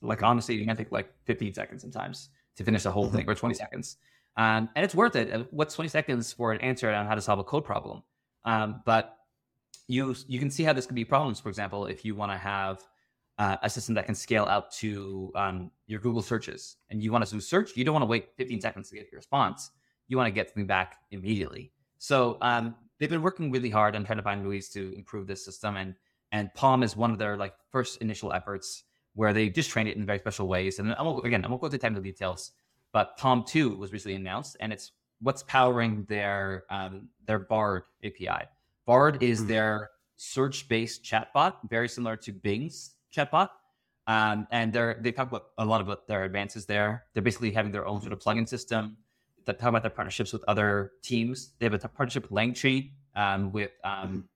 Like 0.01 0.23
honestly, 0.23 0.55
you 0.55 0.65
can 0.65 0.75
take 0.75 0.91
like 0.91 1.13
15 1.25 1.53
seconds 1.53 1.81
sometimes 1.81 2.29
to 2.55 2.63
finish 2.63 2.83
the 2.83 2.91
whole 2.91 3.09
thing, 3.09 3.27
or 3.27 3.35
20 3.35 3.55
seconds. 3.55 3.97
Um, 4.35 4.69
and 4.75 4.85
it's 4.85 4.93
worth 4.93 5.15
it. 5.15 5.47
What's 5.51 5.73
20 5.75 5.89
seconds 5.89 6.31
for 6.31 6.51
an 6.51 6.61
answer 6.61 6.91
on 6.91 7.07
how 7.07 7.15
to 7.15 7.21
solve 7.21 7.39
a 7.39 7.43
code 7.43 7.65
problem? 7.65 8.03
Um, 8.45 8.81
but 8.85 9.17
you 9.87 10.15
you 10.27 10.39
can 10.39 10.49
see 10.49 10.63
how 10.63 10.73
this 10.73 10.85
could 10.85 10.95
be 10.95 11.05
problems. 11.05 11.39
For 11.39 11.49
example, 11.49 11.87
if 11.87 12.05
you 12.05 12.15
want 12.15 12.31
to 12.31 12.37
have 12.37 12.81
uh, 13.39 13.57
a 13.61 13.69
system 13.69 13.95
that 13.95 14.05
can 14.05 14.15
scale 14.15 14.45
out 14.45 14.71
to 14.73 15.31
um, 15.35 15.71
your 15.87 15.99
Google 15.99 16.21
searches, 16.21 16.77
and 16.89 17.01
you 17.01 17.11
want 17.11 17.25
to 17.25 17.31
do 17.31 17.39
search, 17.39 17.75
you 17.75 17.83
don't 17.83 17.93
want 17.93 18.03
to 18.03 18.07
wait 18.07 18.29
15 18.37 18.61
seconds 18.61 18.89
to 18.89 18.95
get 18.95 19.11
your 19.11 19.19
response. 19.19 19.71
You 20.07 20.17
want 20.17 20.27
to 20.27 20.31
get 20.31 20.49
something 20.49 20.67
back 20.67 20.97
immediately. 21.11 21.71
So 21.97 22.37
um, 22.41 22.75
they've 22.99 23.09
been 23.09 23.21
working 23.21 23.51
really 23.51 23.69
hard 23.69 23.95
on 23.95 24.05
trying 24.05 24.17
to 24.17 24.23
find 24.23 24.47
ways 24.47 24.69
to 24.69 24.93
improve 24.95 25.27
this 25.27 25.43
system, 25.43 25.77
and 25.77 25.95
and 26.31 26.53
Palm 26.53 26.83
is 26.83 26.95
one 26.95 27.11
of 27.11 27.17
their 27.17 27.37
like 27.37 27.53
first 27.71 28.01
initial 28.01 28.33
efforts 28.33 28.83
where 29.17 29.33
they 29.33 29.49
just 29.49 29.71
trained 29.71 29.89
it 29.89 29.97
in 29.97 30.05
very 30.05 30.19
special 30.19 30.47
ways. 30.47 30.77
And 30.77 30.93
I 30.93 31.01
won't, 31.01 31.25
again, 31.25 31.43
I 31.43 31.47
won't 31.47 31.59
go 31.59 31.65
into 31.65 31.79
technical 31.79 32.03
details, 32.03 32.51
but 32.93 33.17
Palm 33.17 33.43
Two 33.43 33.75
was 33.75 33.91
recently 33.91 34.15
announced, 34.15 34.55
and 34.59 34.71
it's 34.71 34.91
what's 35.21 35.41
powering 35.41 36.05
their 36.07 36.65
um, 36.69 37.09
their 37.25 37.39
Bard 37.39 37.83
API. 38.03 38.45
Bard 38.85 39.23
is 39.23 39.41
Mhm. 39.41 39.47
their 39.47 39.89
search-based 40.17 41.03
chatbot, 41.03 41.53
very 41.67 41.89
similar 41.89 42.15
to 42.15 42.31
Bing's 42.31 42.95
chatbot. 43.11 43.49
Um, 44.05 44.47
and 44.51 44.71
they're 44.71 44.99
they 45.01 45.11
talk 45.11 45.27
about 45.29 45.47
a 45.57 45.65
lot 45.65 45.81
about 45.81 46.07
their 46.07 46.23
advances 46.23 46.67
there. 46.67 47.05
They're 47.13 47.23
basically 47.23 47.51
having 47.51 47.71
their 47.71 47.87
own 47.87 47.99
sort 48.01 48.13
of 48.13 48.19
plugin 48.19 48.47
system. 48.47 48.97
They 49.45 49.53
talk 49.53 49.69
about 49.69 49.81
their 49.81 49.91
partnerships 49.99 50.31
with 50.31 50.43
other 50.47 50.91
teams. 51.01 51.53
They 51.57 51.65
have 51.65 51.73
a 51.73 51.79
partnership 51.79 52.23
with 52.29 52.31
Langtree, 52.39 52.91
um, 53.15 53.51
with 53.51 53.71
um, 53.83 54.29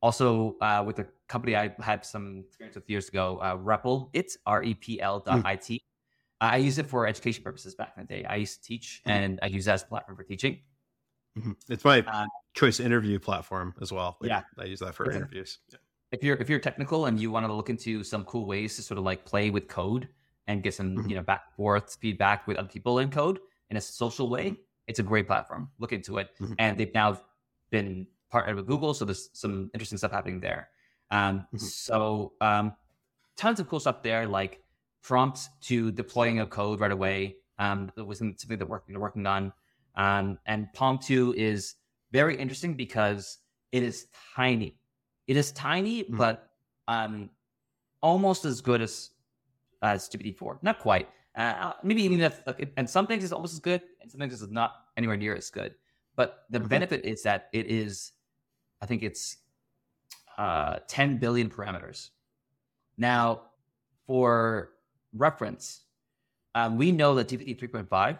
also 0.00 0.56
uh, 0.60 0.82
with 0.86 1.00
a 1.00 1.06
company 1.32 1.56
I 1.56 1.74
had 1.80 2.04
some 2.04 2.44
experience 2.46 2.76
with 2.76 2.88
years 2.90 3.08
ago, 3.08 3.38
uh, 3.38 3.56
REPL, 3.56 4.10
it's 4.12 4.36
R 4.46 4.62
E 4.62 4.74
P 4.74 5.00
L 5.00 5.20
dot 5.20 5.44
I 5.46 5.56
T. 5.56 5.80
I 6.40 6.56
use 6.58 6.78
it 6.78 6.86
for 6.86 7.06
education 7.06 7.42
purposes 7.42 7.74
back 7.74 7.94
in 7.96 8.02
the 8.04 8.08
day. 8.14 8.24
I 8.24 8.36
used 8.36 8.62
to 8.62 8.68
teach 8.68 9.00
Mhm. 9.06 9.10
and 9.16 9.40
I 9.42 9.46
use 9.46 9.64
that 9.66 9.74
as 9.74 9.82
a 9.84 9.86
platform 9.86 10.16
for 10.16 10.24
teaching. 10.24 10.60
Mhm. 11.38 11.56
It's 11.70 11.84
my 11.84 12.00
Uh, 12.00 12.26
choice 12.54 12.78
interview 12.80 13.18
platform 13.18 13.74
as 13.80 13.90
well. 13.92 14.18
Like, 14.20 14.28
Yeah. 14.28 14.42
I 14.58 14.64
use 14.64 14.80
that 14.80 14.94
for 14.94 15.04
Yeah. 15.10 15.16
interviews. 15.18 15.60
Yeah. 15.70 15.78
If 16.10 16.22
you're 16.22 16.36
if 16.36 16.50
you're 16.50 16.60
technical 16.60 17.06
and 17.06 17.18
you 17.18 17.30
want 17.30 17.46
to 17.46 17.52
look 17.52 17.70
into 17.70 18.04
some 18.04 18.24
cool 18.26 18.44
ways 18.46 18.76
to 18.76 18.82
sort 18.82 18.98
of 18.98 19.04
like 19.04 19.24
play 19.24 19.48
with 19.50 19.66
code 19.68 20.08
and 20.48 20.62
get 20.62 20.74
some 20.74 20.90
Mhm. 20.96 21.08
you 21.08 21.14
know 21.16 21.22
back 21.22 21.42
and 21.46 21.54
forth 21.56 21.96
feedback 22.02 22.46
with 22.46 22.56
other 22.58 22.68
people 22.68 22.98
in 22.98 23.08
code 23.10 23.40
in 23.70 23.76
a 23.78 23.80
social 23.80 24.28
way, 24.28 24.46
it's 24.88 24.98
a 24.98 25.02
great 25.02 25.26
platform. 25.26 25.70
Look 25.78 25.92
into 25.92 26.18
it, 26.18 26.28
Mhm. 26.38 26.54
and 26.58 26.70
they've 26.78 26.92
now 27.02 27.10
been 27.70 28.06
partnered 28.28 28.56
with 28.56 28.66
Google, 28.66 28.92
so 28.92 29.04
there's 29.06 29.30
some 29.32 29.70
interesting 29.72 29.96
stuff 29.98 30.12
happening 30.12 30.40
there. 30.40 30.68
Um, 31.12 31.46
Mhm. 31.54 31.58
So 31.60 32.32
um, 32.40 32.74
tons 33.36 33.60
of 33.60 33.68
cool 33.68 33.80
stuff 33.80 34.02
there, 34.02 34.26
like 34.26 34.64
prompts 35.02 35.48
to 35.62 35.92
deploying 35.92 36.40
a 36.40 36.46
code 36.46 36.80
right 36.80 36.90
away. 36.90 37.36
Um, 37.58 37.92
that 37.96 38.04
was 38.04 38.18
something 38.18 38.36
that 38.58 38.58
they're 38.58 38.98
working 39.00 39.26
on. 39.26 39.52
Um, 39.94 40.38
and 40.46 40.72
Palm 40.72 40.98
2 40.98 41.34
is 41.36 41.76
very 42.12 42.36
interesting 42.36 42.74
because 42.74 43.38
it 43.72 43.82
is 43.82 44.08
tiny. 44.34 44.78
It 45.28 45.36
is 45.36 45.52
tiny, 45.52 46.04
Mhm. 46.04 46.16
but 46.16 46.50
um, 46.88 47.30
almost 48.02 48.44
as 48.44 48.60
good 48.60 48.82
as 48.82 49.10
as 49.82 50.08
GPT-4. 50.08 50.58
Not 50.62 50.78
quite. 50.78 51.08
Uh, 51.34 51.72
maybe 51.82 52.02
even 52.02 52.20
if, 52.20 52.40
like, 52.46 52.72
and 52.76 52.88
some 52.88 53.06
things 53.06 53.24
is 53.24 53.32
almost 53.32 53.54
as 53.54 53.60
good, 53.60 53.82
and 54.00 54.10
some 54.10 54.20
things 54.20 54.40
is 54.40 54.48
not 54.50 54.72
anywhere 54.96 55.16
near 55.16 55.34
as 55.34 55.50
good. 55.50 55.74
But 56.16 56.44
the 56.50 56.60
Mhm. 56.60 56.68
benefit 56.68 57.04
is 57.04 57.22
that 57.24 57.48
it 57.52 57.66
is, 57.66 58.12
I 58.80 58.86
think 58.86 59.02
it's 59.02 59.38
uh, 60.38 60.78
10 60.88 61.18
billion 61.18 61.50
parameters. 61.50 62.10
Now, 62.96 63.42
for 64.06 64.70
reference, 65.14 65.82
um, 66.54 66.76
we 66.76 66.92
know 66.92 67.14
that 67.14 67.28
GPT 67.28 67.58
3.5 67.58 68.18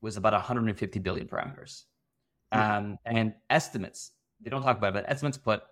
was 0.00 0.16
about 0.16 0.32
150 0.32 0.98
billion 1.00 1.26
parameters. 1.26 1.84
Um, 2.52 2.98
and 3.04 3.34
estimates, 3.48 4.12
they 4.40 4.50
don't 4.50 4.62
talk 4.62 4.78
about 4.78 4.88
it, 4.88 4.94
but 4.94 5.04
estimates 5.08 5.38
put 5.38 5.62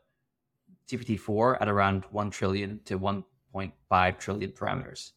GPT 0.89 1.19
4 1.19 1.61
at 1.63 1.69
around 1.69 2.05
1 2.11 2.31
trillion 2.31 2.81
to 2.85 2.99
1.5 2.99 4.19
trillion 4.19 4.51
parameters. 4.53 5.13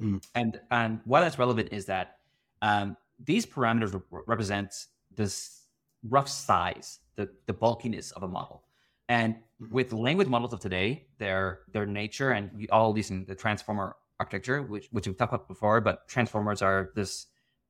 Mm. 0.00 0.22
And, 0.34 0.60
and 0.70 1.00
why 1.04 1.20
that's 1.20 1.38
relevant 1.38 1.68
is 1.72 1.86
that 1.86 2.18
um, 2.60 2.96
these 3.24 3.46
parameters 3.46 3.94
re- 3.94 4.20
represent 4.26 4.86
this 5.14 5.62
rough 6.08 6.28
size, 6.28 7.00
the, 7.16 7.28
the 7.46 7.52
bulkiness 7.52 8.10
of 8.12 8.22
a 8.22 8.28
model. 8.28 8.64
And 9.12 9.36
Mhm. 9.60 9.70
with 9.76 9.92
language 9.92 10.28
models 10.34 10.52
of 10.56 10.60
today, 10.60 10.88
their 11.18 11.60
their 11.74 11.86
nature 11.86 12.30
and 12.36 12.44
we 12.58 12.64
all 12.76 12.96
using 12.96 13.18
the 13.30 13.34
transformer 13.44 13.88
architecture, 14.18 14.58
which 14.62 14.86
which 14.94 15.06
we've 15.06 15.18
talked 15.18 15.34
about 15.34 15.48
before, 15.48 15.80
but 15.88 16.08
transformers 16.14 16.62
are 16.62 16.80
this 16.94 17.12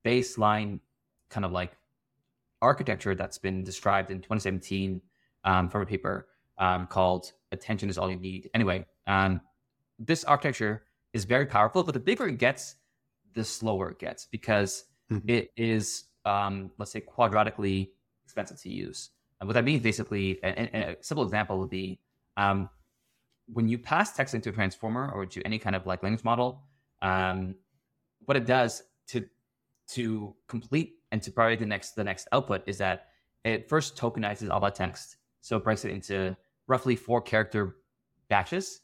baseline 0.04 0.80
kind 1.34 1.44
of 1.44 1.52
like 1.60 1.72
architecture 2.60 3.14
that's 3.20 3.38
been 3.38 3.64
described 3.64 4.08
in 4.10 4.18
2017 4.18 5.00
um, 5.44 5.68
from 5.68 5.82
a 5.82 5.86
paper 5.86 6.28
um, 6.58 6.86
called 6.86 7.32
"Attention 7.50 7.88
Is 7.90 7.98
All 7.98 8.10
You 8.10 8.20
Need." 8.28 8.48
Anyway, 8.54 8.86
um, 9.06 9.40
this 9.98 10.22
architecture 10.24 10.74
is 11.12 11.24
very 11.24 11.46
powerful, 11.46 11.82
but 11.82 11.94
the 11.94 12.00
bigger 12.00 12.26
it 12.28 12.38
gets, 12.38 12.76
the 13.34 13.44
slower 13.44 13.90
it 13.90 13.98
gets 13.98 14.26
because 14.26 14.84
Mhm. 15.10 15.28
it 15.28 15.50
is, 15.56 16.04
um, 16.24 16.70
let's 16.78 16.92
say, 16.92 17.00
quadratically 17.00 17.90
expensive 18.24 18.60
to 18.60 18.70
use. 18.70 19.10
And 19.42 19.48
what 19.48 19.54
that 19.54 19.64
means, 19.64 19.82
basically, 19.82 20.38
a, 20.44 20.50
a- 20.50 20.90
a 20.92 20.96
simple 21.00 21.24
example 21.24 21.58
would 21.58 21.68
be 21.68 21.98
um, 22.36 22.70
when 23.52 23.66
you 23.68 23.76
pass 23.76 24.14
text 24.14 24.34
into 24.36 24.50
a 24.50 24.52
transformer 24.52 25.10
or 25.12 25.26
to 25.26 25.42
any 25.42 25.58
kind 25.58 25.74
of 25.74 25.84
like 25.84 26.00
language 26.04 26.22
model, 26.22 26.62
um, 27.02 27.56
what 28.26 28.36
it 28.36 28.46
does 28.46 28.84
to 29.08 29.26
to 29.88 30.36
complete 30.46 30.92
and 31.10 31.20
to 31.24 31.32
provide 31.32 31.58
the 31.58 31.66
next 31.66 31.96
the 31.96 32.04
next 32.04 32.28
output 32.30 32.62
is 32.68 32.78
that 32.78 33.08
it 33.44 33.68
first 33.68 33.96
tokenizes 33.96 34.48
all 34.48 34.60
that 34.60 34.76
text, 34.76 35.16
so 35.40 35.56
it 35.56 35.64
breaks 35.64 35.84
it 35.84 35.90
into 35.90 36.36
roughly 36.68 36.94
four 36.94 37.20
character 37.20 37.78
batches, 38.28 38.82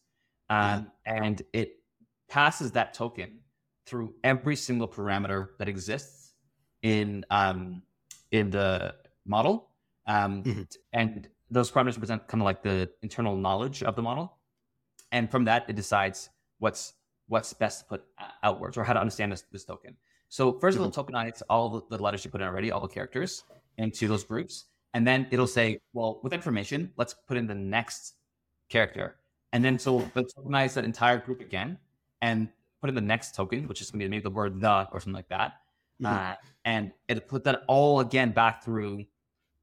um, 0.51 0.91
and 1.07 1.41
it 1.53 1.77
passes 2.29 2.73
that 2.73 2.95
token 2.95 3.39
through 3.87 4.13
every 4.25 4.57
single 4.57 4.89
parameter 4.89 5.51
that 5.61 5.69
exists 5.69 6.33
in 6.83 7.25
um, 7.31 7.81
in 8.33 8.51
the 8.51 8.97
model, 9.25 9.68
um, 10.09 10.43
Mhm. 10.43 10.77
and 10.93 11.29
those 11.51 11.71
parameters 11.71 11.95
represent 11.95 12.27
kind 12.27 12.43
of 12.43 12.47
like 12.47 12.63
the 12.63 12.91
internal 13.03 13.37
knowledge 13.37 13.83
of 13.83 13.95
the 13.95 14.03
model, 14.03 14.39
and 15.13 15.31
from 15.31 15.45
that 15.45 15.69
it 15.71 15.77
decides 15.77 16.31
what's 16.59 16.95
what's 17.29 17.53
best 17.53 17.81
to 17.81 17.85
put 17.87 18.05
outwards 18.43 18.79
or 18.79 18.85
how 18.85 18.95
to 18.95 19.01
understand 19.01 19.31
this, 19.31 19.43
this 19.53 19.65
token. 19.65 19.95
So 20.31 20.59
first 20.59 20.77
it'll 20.77 20.91
tokenize 20.91 21.43
all 21.51 21.85
the, 21.91 21.99
letters 21.99 22.25
you 22.25 22.31
put 22.31 22.41
in 22.41 22.47
already, 22.47 22.71
all 22.71 22.81
the 22.81 22.89
characters 22.89 23.45
into 23.77 24.09
those 24.09 24.25
groups, 24.25 24.65
and 24.95 25.07
then 25.07 25.27
it'll 25.31 25.47
say, 25.47 25.79
well, 25.93 26.21
with 26.23 26.33
information, 26.33 26.91
let's 26.97 27.13
put 27.29 27.37
in 27.37 27.47
the 27.47 27.55
next 27.55 28.15
character, 28.71 29.17
and 29.53 29.63
then 29.63 29.79
so 29.79 30.01
tokenize 30.01 30.73
that 30.75 30.85
entire 30.87 31.19
group 31.19 31.41
again, 31.43 31.79
and 32.23 32.49
put 32.81 32.89
in 32.89 32.95
the 32.95 33.01
next 33.03 33.35
token, 33.35 33.69
which 33.69 33.83
is 33.83 33.91
going 33.91 34.01
to 34.01 34.07
be 34.07 34.09
maybe 34.09 34.23
the 34.23 34.31
word 34.31 34.59
the 34.61 34.89
or 34.93 35.01
something 35.01 35.13
like 35.13 35.29
that, 35.29 35.61
Mhm. 36.01 36.11
uh, 36.33 36.37
and 36.65 36.93
it'll 37.09 37.29
put 37.29 37.45
that 37.45 37.63
all 37.69 38.01
again 38.01 38.33
back 38.33 38.63
through 38.65 39.05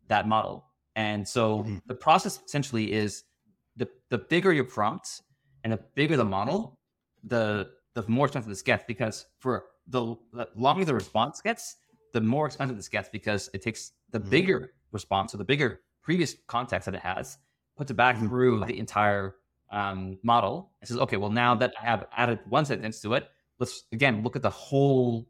that 0.08 0.28
model. 0.28 0.66
And 0.96 1.28
so 1.28 1.64
Mhm. 1.64 1.82
the 1.88 1.96
process 1.96 2.40
essentially 2.46 2.92
is 2.92 3.24
the 3.76 3.88
the 4.10 4.18
bigger 4.18 4.54
your 4.54 4.64
prompt 4.64 5.22
and 5.64 5.74
the 5.74 5.80
bigger 5.96 6.16
the 6.18 6.26
model, 6.26 6.80
the 7.24 7.72
the 7.94 8.04
more 8.08 8.26
expensive 8.28 8.50
this 8.50 8.62
gets 8.62 8.84
because 8.88 9.26
for 9.40 9.66
the, 9.88 10.16
the 10.34 10.48
longer 10.56 10.84
the 10.86 10.94
response 10.94 11.42
gets, 11.42 11.78
the 12.14 12.22
more 12.22 12.46
expensive 12.48 12.76
this 12.76 12.90
gets 12.90 13.10
because 13.10 13.50
it 13.54 13.62
takes 13.62 13.92
the 14.12 14.20
Mhm. 14.20 14.30
bigger 14.30 14.74
response 14.92 15.34
or 15.34 15.38
the 15.38 15.46
bigger 15.46 15.82
previous 16.02 16.36
context 16.48 16.86
that 16.86 16.96
it 16.96 17.02
has, 17.02 17.38
puts 17.78 17.92
it 17.92 17.96
back 17.96 18.16
Mhm. 18.16 18.28
through 18.28 18.66
the 18.66 18.78
entire 18.78 19.36
um, 19.72 20.20
model 20.24 20.72
and 20.80 20.88
says, 20.88 20.98
okay, 20.98 21.18
well 21.18 21.32
now 21.32 21.56
that 21.56 21.74
I 21.82 21.86
have 21.86 22.08
added 22.16 22.40
one 22.48 22.66
sentence 22.66 23.02
to 23.02 23.14
it, 23.16 23.28
let's 23.60 23.84
again 23.92 24.22
look 24.24 24.36
at 24.36 24.42
the 24.44 24.50
whole 24.50 25.28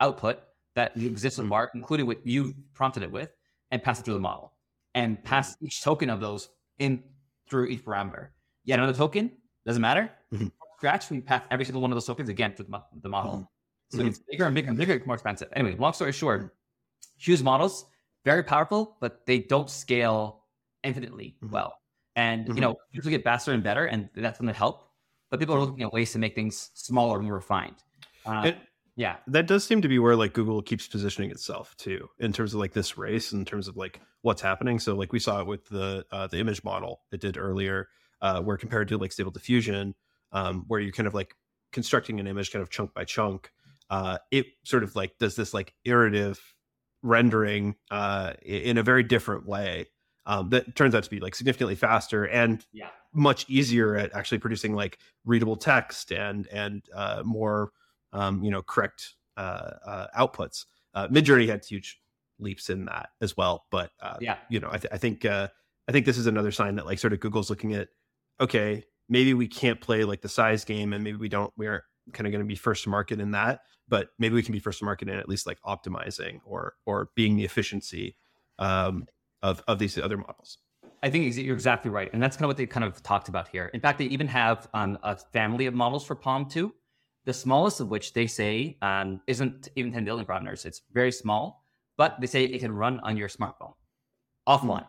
output 0.00 0.38
that 0.74 0.96
exists 0.96 1.38
in 1.38 1.46
Mhm. 1.46 1.50
BART, 1.50 1.70
including 1.74 2.06
what 2.06 2.26
you 2.26 2.54
prompted 2.74 3.02
it 3.02 3.10
with, 3.10 3.30
and 3.74 3.82
pass 3.82 3.98
it 3.98 4.04
through 4.04 4.14
the 4.14 4.20
model 4.20 4.52
and 4.94 5.22
pass 5.24 5.56
each 5.60 5.82
token 5.82 6.08
of 6.08 6.20
those 6.20 6.50
in 6.78 7.02
through 7.50 7.66
each 7.66 7.84
parameter. 7.84 8.28
Yet 8.64 8.78
another 8.78 8.96
token 8.96 9.32
doesn't 9.66 9.82
matter. 9.82 10.10
Mhm. 10.32 10.38
From 10.38 10.50
Scratch, 10.78 11.10
we 11.10 11.20
pass 11.20 11.42
every 11.50 11.64
single 11.64 11.82
one 11.82 11.90
of 11.90 11.96
those 11.96 12.06
tokens 12.06 12.28
again 12.28 12.54
through 12.54 12.66
the, 12.66 12.70
mo- 12.70 12.84
the 13.02 13.08
model. 13.08 13.50
So 13.90 13.98
Mhm. 13.98 14.06
it's 14.06 14.20
bigger 14.30 14.44
and 14.46 14.54
bigger 14.54 14.68
and 14.68 14.78
bigger, 14.78 15.02
more 15.06 15.14
expensive. 15.16 15.48
Anyway, 15.56 15.76
long 15.76 15.92
story 15.92 16.12
short, 16.12 16.56
huge 17.18 17.42
models, 17.42 17.86
very 18.24 18.44
powerful, 18.44 18.96
but 19.00 19.26
they 19.26 19.40
don't 19.40 19.68
scale 19.68 20.44
infinitely 20.84 21.36
well. 21.50 21.80
And 22.14 22.46
you 22.54 22.60
know, 22.60 22.76
people 22.92 23.10
get 23.10 23.24
faster 23.24 23.50
and 23.52 23.62
better, 23.64 23.86
and 23.86 24.08
that's 24.14 24.38
going 24.38 24.46
to 24.52 24.56
help. 24.56 24.88
But 25.30 25.40
people 25.40 25.56
are 25.56 25.60
looking 25.60 25.82
at 25.82 25.92
ways 25.92 26.12
to 26.12 26.20
make 26.20 26.36
things 26.36 26.70
smaller 26.74 27.16
and 27.18 27.24
more 27.26 27.34
refined. 27.34 27.82
Uh, 28.24 28.52
yeah, 28.96 29.16
that 29.26 29.46
does 29.46 29.64
seem 29.64 29.82
to 29.82 29.88
be 29.88 29.98
where 29.98 30.14
like 30.14 30.34
Google 30.34 30.62
keeps 30.62 30.86
positioning 30.86 31.30
itself 31.30 31.76
too, 31.76 32.08
in 32.20 32.32
terms 32.32 32.54
of 32.54 32.60
like 32.60 32.72
this 32.72 32.96
race, 32.96 33.32
in 33.32 33.44
terms 33.44 33.66
of 33.66 33.76
like 33.76 34.00
what's 34.22 34.40
happening. 34.40 34.78
So 34.78 34.94
like 34.94 35.12
we 35.12 35.18
saw 35.18 35.40
it 35.40 35.46
with 35.46 35.66
the 35.66 36.04
uh, 36.12 36.28
the 36.28 36.38
image 36.38 36.62
model 36.62 37.00
it 37.10 37.20
did 37.20 37.36
earlier, 37.36 37.88
uh, 38.22 38.40
where 38.40 38.56
compared 38.56 38.88
to 38.88 38.98
like 38.98 39.10
Stable 39.10 39.32
Diffusion, 39.32 39.94
um, 40.32 40.64
where 40.68 40.78
you're 40.80 40.92
kind 40.92 41.08
of 41.08 41.14
like 41.14 41.34
constructing 41.72 42.20
an 42.20 42.28
image 42.28 42.52
kind 42.52 42.62
of 42.62 42.70
chunk 42.70 42.94
by 42.94 43.04
chunk, 43.04 43.50
uh, 43.90 44.18
it 44.30 44.46
sort 44.64 44.84
of 44.84 44.94
like 44.94 45.18
does 45.18 45.34
this 45.34 45.52
like 45.52 45.74
iterative 45.84 46.40
rendering 47.02 47.74
uh, 47.90 48.34
in 48.42 48.78
a 48.78 48.82
very 48.82 49.02
different 49.02 49.46
way. 49.46 49.86
Um, 50.26 50.50
that 50.50 50.74
turns 50.74 50.94
out 50.94 51.02
to 51.02 51.10
be 51.10 51.20
like 51.20 51.34
significantly 51.34 51.74
faster 51.74 52.24
and 52.24 52.64
yeah. 52.72 52.88
much 53.12 53.44
easier 53.50 53.94
at 53.94 54.14
actually 54.14 54.38
producing 54.38 54.74
like 54.74 54.98
readable 55.26 55.56
text 55.56 56.12
and 56.12 56.46
and 56.46 56.82
uh, 56.94 57.22
more 57.26 57.72
um, 58.14 58.42
you 58.42 58.50
know 58.50 58.62
correct 58.62 59.14
uh, 59.36 59.70
uh, 59.86 60.06
outputs. 60.18 60.64
Uh, 60.94 61.08
Midjourney 61.08 61.46
had 61.48 61.64
huge 61.64 62.00
leaps 62.38 62.70
in 62.70 62.86
that 62.86 63.10
as 63.20 63.36
well, 63.36 63.66
but 63.70 63.90
uh, 64.00 64.16
Yeah. 64.20 64.38
you 64.48 64.60
know 64.60 64.68
I, 64.72 64.78
th- 64.78 64.92
I 64.92 64.98
think 64.98 65.24
uh, 65.24 65.48
I 65.88 65.92
think 65.92 66.06
this 66.06 66.16
is 66.18 66.26
another 66.26 66.50
sign 66.52 66.76
that 66.76 66.86
like 66.86 66.98
sort 66.98 67.12
of 67.12 67.20
Google's 67.20 67.50
looking 67.50 67.74
at 67.74 67.88
okay 68.40 68.82
maybe 69.08 69.34
we 69.34 69.46
can't 69.46 69.80
play 69.80 70.02
like 70.04 70.22
the 70.22 70.28
size 70.28 70.64
game 70.64 70.92
and 70.94 71.04
maybe 71.04 71.18
we 71.18 71.28
don't 71.28 71.52
we 71.58 71.66
aren't 71.66 71.84
kind 72.12 72.26
of 72.26 72.32
going 72.32 72.42
to 72.42 72.48
be 72.48 72.54
first 72.54 72.84
to 72.84 72.88
market 72.88 73.20
in 73.20 73.30
that, 73.32 73.60
but 73.88 74.08
maybe 74.18 74.34
we 74.34 74.42
can 74.42 74.52
be 74.52 74.58
first 74.58 74.78
to 74.78 74.84
market 74.84 75.08
in 75.08 75.16
at 75.18 75.28
least 75.28 75.46
like 75.46 75.58
optimizing 75.66 76.40
or 76.44 76.74
or 76.86 77.10
being 77.14 77.36
the 77.36 77.44
efficiency 77.44 78.16
um, 78.58 79.06
of 79.42 79.62
of 79.68 79.78
these 79.78 79.98
other 79.98 80.16
models. 80.16 80.58
I 81.02 81.10
think 81.10 81.36
you're 81.36 81.54
exactly 81.54 81.90
right, 81.90 82.10
and 82.14 82.22
that's 82.22 82.34
kind 82.36 82.44
of 82.44 82.48
what 82.48 82.56
they 82.56 82.66
kind 82.66 82.84
of 82.84 83.02
talked 83.02 83.28
about 83.28 83.48
here. 83.48 83.70
In 83.74 83.80
fact, 83.80 83.98
they 83.98 84.06
even 84.06 84.26
have 84.28 84.68
um, 84.72 84.98
a 85.02 85.16
family 85.16 85.66
of 85.66 85.74
models 85.74 86.02
for 86.04 86.14
Palm 86.14 86.48
2, 86.48 86.72
the 87.24 87.32
smallest 87.32 87.80
of 87.80 87.90
which 87.90 88.12
they 88.12 88.26
say 88.26 88.76
um, 88.82 89.20
isn't 89.26 89.68
even 89.76 89.92
10 89.92 90.04
billion 90.04 90.26
parameters. 90.26 90.66
It's 90.66 90.82
very 90.92 91.12
small, 91.12 91.64
but 91.96 92.20
they 92.20 92.26
say 92.26 92.44
it 92.44 92.58
can 92.58 92.72
run 92.72 93.00
on 93.00 93.16
your 93.16 93.28
smartphone 93.28 93.74
offline, 94.46 94.86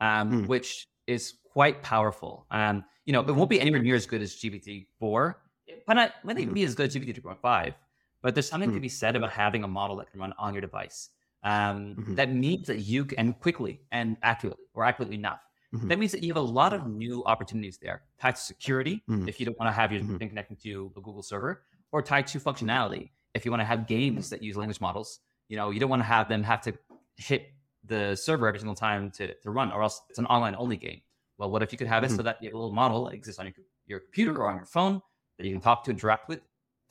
um, 0.00 0.28
Hmm. 0.30 0.46
which 0.46 0.88
is 1.06 1.34
quite 1.52 1.82
powerful. 1.82 2.46
Um, 2.50 2.84
you 3.06 3.12
know, 3.12 3.20
it 3.20 3.30
won't 3.30 3.50
be 3.50 3.60
anywhere 3.60 3.82
near 3.82 3.94
as 3.94 4.06
good 4.06 4.22
as 4.22 4.34
GPT 4.34 4.86
four, 4.98 5.40
but 5.86 5.94
not 5.94 6.12
might 6.24 6.38
not 6.38 6.54
be 6.54 6.64
as 6.64 6.74
good 6.74 6.86
as 6.86 6.94
GPT 6.94 7.14
three 7.14 7.22
point 7.22 7.40
five. 7.40 7.74
But 8.22 8.34
there's 8.34 8.48
something 8.48 8.72
to 8.72 8.80
be 8.80 8.88
said 8.88 9.16
about 9.16 9.30
having 9.32 9.64
a 9.64 9.68
model 9.68 9.96
that 9.96 10.10
can 10.10 10.18
run 10.18 10.32
on 10.38 10.54
your 10.54 10.62
device. 10.62 11.10
Um, 11.42 11.94
mm-hmm. 11.96 12.14
That 12.14 12.32
means 12.32 12.66
that 12.68 12.78
you 12.78 13.04
can 13.04 13.34
quickly 13.34 13.82
and 13.92 14.16
accurately, 14.22 14.64
or 14.72 14.82
accurately 14.82 15.16
enough. 15.16 15.43
Mm-hmm. 15.74 15.88
That 15.88 15.98
means 15.98 16.12
that 16.12 16.22
you 16.22 16.28
have 16.28 16.42
a 16.42 16.46
lot 16.46 16.72
of 16.72 16.86
new 16.86 17.24
opportunities 17.24 17.78
there 17.78 18.02
tied 18.20 18.36
to 18.36 18.40
security, 18.40 19.02
mm-hmm. 19.08 19.28
if 19.28 19.40
you 19.40 19.46
don't 19.46 19.58
want 19.58 19.68
to 19.68 19.72
have 19.72 19.90
your 19.90 20.02
mm-hmm. 20.02 20.18
thing 20.18 20.28
connecting 20.28 20.56
to 20.58 20.92
a 20.96 21.00
Google 21.00 21.22
server, 21.22 21.62
or 21.90 22.00
tied 22.00 22.26
to 22.28 22.38
functionality, 22.38 23.10
if 23.34 23.44
you 23.44 23.50
want 23.50 23.60
to 23.60 23.64
have 23.64 23.86
games 23.86 24.30
that 24.30 24.42
use 24.42 24.56
language 24.56 24.80
models. 24.80 25.20
You 25.48 25.56
know, 25.56 25.70
you 25.70 25.80
don't 25.80 25.90
want 25.90 26.00
to 26.00 26.06
have 26.06 26.28
them 26.28 26.42
have 26.42 26.62
to 26.62 26.72
hit 27.16 27.52
the 27.84 28.14
server 28.16 28.48
every 28.48 28.60
single 28.60 28.74
time 28.74 29.10
to, 29.12 29.34
to 29.34 29.50
run, 29.50 29.72
or 29.72 29.82
else 29.82 30.00
it's 30.08 30.18
an 30.18 30.26
online 30.26 30.54
only 30.56 30.76
game. 30.76 31.00
Well, 31.38 31.50
what 31.50 31.62
if 31.62 31.72
you 31.72 31.78
could 31.78 31.88
have 31.88 32.04
it 32.04 32.08
mm-hmm. 32.08 32.16
so 32.16 32.22
that 32.22 32.38
you 32.40 32.48
have 32.48 32.54
a 32.54 32.58
little 32.58 32.72
model 32.72 33.04
that 33.06 33.14
exists 33.14 33.40
on 33.40 33.46
your, 33.46 33.54
your 33.86 34.00
computer 34.00 34.36
or 34.36 34.48
on 34.48 34.56
your 34.56 34.66
phone 34.66 35.02
that 35.38 35.46
you 35.46 35.52
can 35.52 35.60
talk 35.60 35.84
to, 35.84 35.90
interact 35.90 36.28
with 36.28 36.40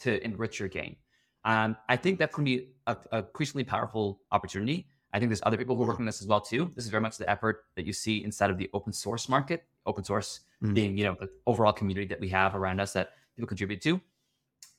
to 0.01 0.23
enrich 0.23 0.59
your 0.59 0.69
game? 0.69 0.97
Um, 1.45 1.75
I 1.89 1.95
think 1.95 2.19
that 2.19 2.31
can 2.31 2.43
be 2.43 2.69
a, 2.87 2.95
a 3.11 3.19
increasingly 3.19 3.63
powerful 3.63 4.19
opportunity. 4.31 4.87
I 5.13 5.19
think 5.19 5.29
there's 5.29 5.43
other 5.43 5.57
people 5.57 5.75
who 5.75 5.83
are 5.83 5.87
working 5.87 6.01
on 6.01 6.07
this 6.07 6.21
as 6.21 6.27
well 6.27 6.41
too. 6.41 6.71
This 6.75 6.85
is 6.85 6.91
very 6.91 7.01
much 7.01 7.17
the 7.17 7.29
effort 7.29 7.65
that 7.75 7.85
you 7.85 7.93
see 7.93 8.23
inside 8.23 8.49
of 8.49 8.57
the 8.57 8.69
open 8.73 8.91
source 8.91 9.29
market. 9.29 9.63
Open 9.85 10.03
source 10.03 10.41
mm-hmm. 10.61 10.73
being, 10.73 10.97
you 10.97 11.03
know, 11.03 11.15
the 11.19 11.29
overall 11.45 11.71
community 11.71 12.07
that 12.07 12.19
we 12.19 12.29
have 12.29 12.55
around 12.55 12.79
us 12.79 12.93
that 12.93 13.11
people 13.35 13.47
contribute 13.47 13.81
to. 13.83 14.01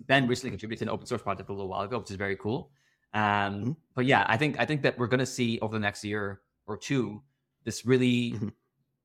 Ben 0.00 0.26
recently 0.26 0.50
contributed 0.50 0.80
to 0.80 0.90
an 0.90 0.94
open 0.94 1.06
source 1.06 1.22
project 1.22 1.48
a 1.48 1.52
little 1.52 1.68
while 1.68 1.82
ago, 1.82 1.98
which 1.98 2.10
is 2.10 2.16
very 2.16 2.36
cool. 2.36 2.70
Um, 3.12 3.22
mm-hmm. 3.22 3.70
But 3.94 4.06
yeah, 4.06 4.24
I 4.26 4.36
think 4.36 4.58
I 4.58 4.64
think 4.64 4.82
that 4.82 4.98
we're 4.98 5.06
going 5.06 5.20
to 5.20 5.26
see 5.26 5.60
over 5.60 5.72
the 5.72 5.80
next 5.80 6.04
year 6.04 6.40
or 6.66 6.76
two 6.76 7.22
this 7.62 7.86
really 7.86 8.32
mm-hmm. 8.32 8.48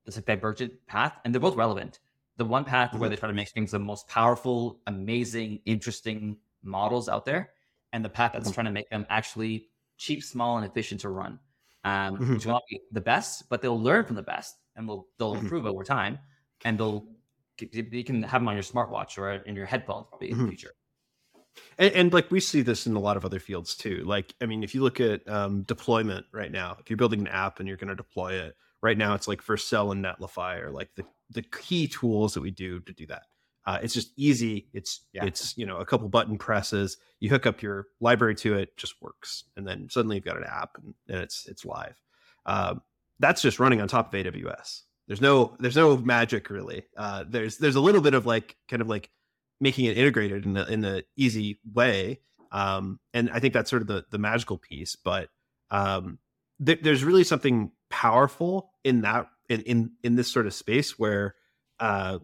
this 0.06 0.16
like 0.16 0.26
divergent 0.26 0.74
path, 0.88 1.14
and 1.24 1.34
they're 1.34 1.40
both 1.40 1.56
relevant. 1.56 2.00
The 2.38 2.46
one 2.46 2.66
path 2.66 2.94
where 2.94 3.02
mm-hmm. 3.02 3.10
they 3.12 3.16
try 3.18 3.28
to 3.28 3.36
make 3.36 3.50
things 3.50 3.72
the 3.72 3.80
most 3.80 4.08
powerful, 4.08 4.80
amazing, 4.88 5.60
interesting 5.66 6.38
models 6.64 7.08
out 7.08 7.26
there, 7.26 7.52
and 7.94 8.04
the 8.04 8.10
path 8.10 8.32
that's 8.34 8.46
mm-hmm. 8.46 8.54
trying 8.56 8.66
to 8.66 8.72
make 8.72 8.90
them 8.90 9.06
actually 9.10 9.69
cheap, 10.00 10.24
small, 10.24 10.58
and 10.58 10.66
efficient 10.66 11.02
to 11.02 11.10
run. 11.10 11.40
Um, 11.86 12.18
mm-hmm. 12.18 12.34
Which 12.34 12.46
will 12.46 12.54
not 12.54 12.64
be 12.70 12.82
the 12.92 13.02
best, 13.02 13.48
but 13.50 13.62
they'll 13.62 13.82
learn 13.82 14.04
from 14.06 14.16
the 14.16 14.24
best, 14.24 14.56
and 14.76 14.90
they'll 14.90 15.08
they'll 15.18 15.36
mm-hmm. 15.36 15.46
improve 15.46 15.66
over 15.66 15.84
time, 15.84 16.20
and 16.66 16.78
they'll 16.78 17.06
you 17.72 18.04
can 18.04 18.24
have 18.24 18.42
them 18.42 18.48
on 18.48 18.56
your 18.56 18.64
smartwatch 18.64 19.18
or 19.18 19.32
in 19.32 19.56
your 19.56 19.66
headphones 19.66 20.08
probably 20.10 20.32
in 20.32 20.38
the 20.38 20.48
future. 20.48 20.72
And, 21.78 21.94
and, 21.94 22.14
like 22.14 22.32
we 22.32 22.40
see 22.40 22.62
this 22.62 22.88
in 22.88 22.96
a 22.96 23.00
lot 23.00 23.18
of 23.18 23.26
other 23.26 23.40
fields 23.40 23.76
too. 23.76 24.04
Like, 24.06 24.34
I 24.42 24.46
mean, 24.46 24.64
if 24.64 24.74
you 24.74 24.82
look 24.82 25.02
at 25.02 25.28
um, 25.28 25.64
deployment 25.64 26.26
right 26.32 26.52
now, 26.52 26.78
if 26.80 26.90
you're 26.90 26.98
building 26.98 27.22
an 27.22 27.28
app 27.28 27.60
and 27.60 27.68
you're 27.68 27.78
going 27.78 27.90
to 27.90 27.96
deploy 27.96 28.34
it, 28.34 28.56
right 28.82 28.98
now 28.98 29.14
it's 29.14 29.28
like 29.28 29.44
Vercel 29.44 29.92
and 29.92 30.04
Netlify 30.04 30.62
are 30.62 30.72
like 30.72 30.90
the, 30.96 31.04
the 31.32 31.42
key 31.42 31.88
tools 31.88 32.34
that 32.34 32.42
we 32.42 32.52
do 32.52 32.80
to 32.82 32.94
do 32.94 33.06
that. 33.08 33.24
Uh, 33.70 33.78
it's 33.84 33.94
just 33.94 34.12
easy. 34.18 34.68
It's 34.74 35.02
yeah. 35.14 35.26
it's 35.26 35.56
you 35.56 35.64
know 35.64 35.78
a 35.78 35.86
couple 35.86 36.10
button 36.10 36.40
presses. 36.40 36.98
You 37.20 37.30
hook 37.30 37.46
up 37.46 37.62
your 37.62 37.86
library 38.00 38.34
to 38.38 38.56
it, 38.56 38.76
just 38.78 39.00
works, 39.00 39.44
and 39.56 39.68
then 39.68 39.90
suddenly 39.92 40.16
you've 40.16 40.26
got 40.26 40.38
an 40.38 40.44
app 40.44 40.72
and, 40.84 40.96
and 41.08 41.20
it's 41.20 41.46
it's 41.46 41.66
live. 41.66 41.96
Um, 42.48 42.82
that's 43.20 43.44
just 43.44 43.60
running 43.60 43.80
on 43.80 43.88
top 43.88 44.12
of 44.12 44.20
AWS. 44.20 44.82
There's 45.08 45.22
no 45.22 45.56
there's 45.60 45.76
no 45.76 45.98
magic 45.98 46.50
really. 46.50 46.86
Uh, 46.98 47.26
there's 47.30 47.58
there's 47.58 47.76
a 47.76 47.80
little 47.80 48.02
bit 48.02 48.16
of 48.16 48.26
like 48.26 48.56
kind 48.70 48.82
of 48.82 48.90
like 48.90 49.12
making 49.62 49.86
it 49.86 50.00
integrated 50.00 50.46
in 50.46 50.54
the 50.54 50.66
in 50.66 50.82
the 50.82 51.06
easy 51.16 51.60
way. 51.72 52.22
Um, 52.52 53.00
and 53.14 53.30
I 53.30 53.40
think 53.40 53.54
that's 53.54 53.70
sort 53.70 53.84
of 53.84 53.88
the 53.88 54.04
the 54.10 54.18
magical 54.18 54.58
piece. 54.58 54.96
But 54.96 55.30
um, 55.70 56.18
th- 56.66 56.82
there's 56.82 57.04
really 57.04 57.24
something 57.24 57.72
powerful 57.92 58.72
in 58.84 59.02
that 59.02 59.28
in 59.48 59.62
in, 59.62 59.92
in 60.04 60.16
this 60.16 60.32
sort 60.32 60.48
of 60.48 60.56
space 60.56 60.98
where 60.98 61.36
uh, 61.80 62.18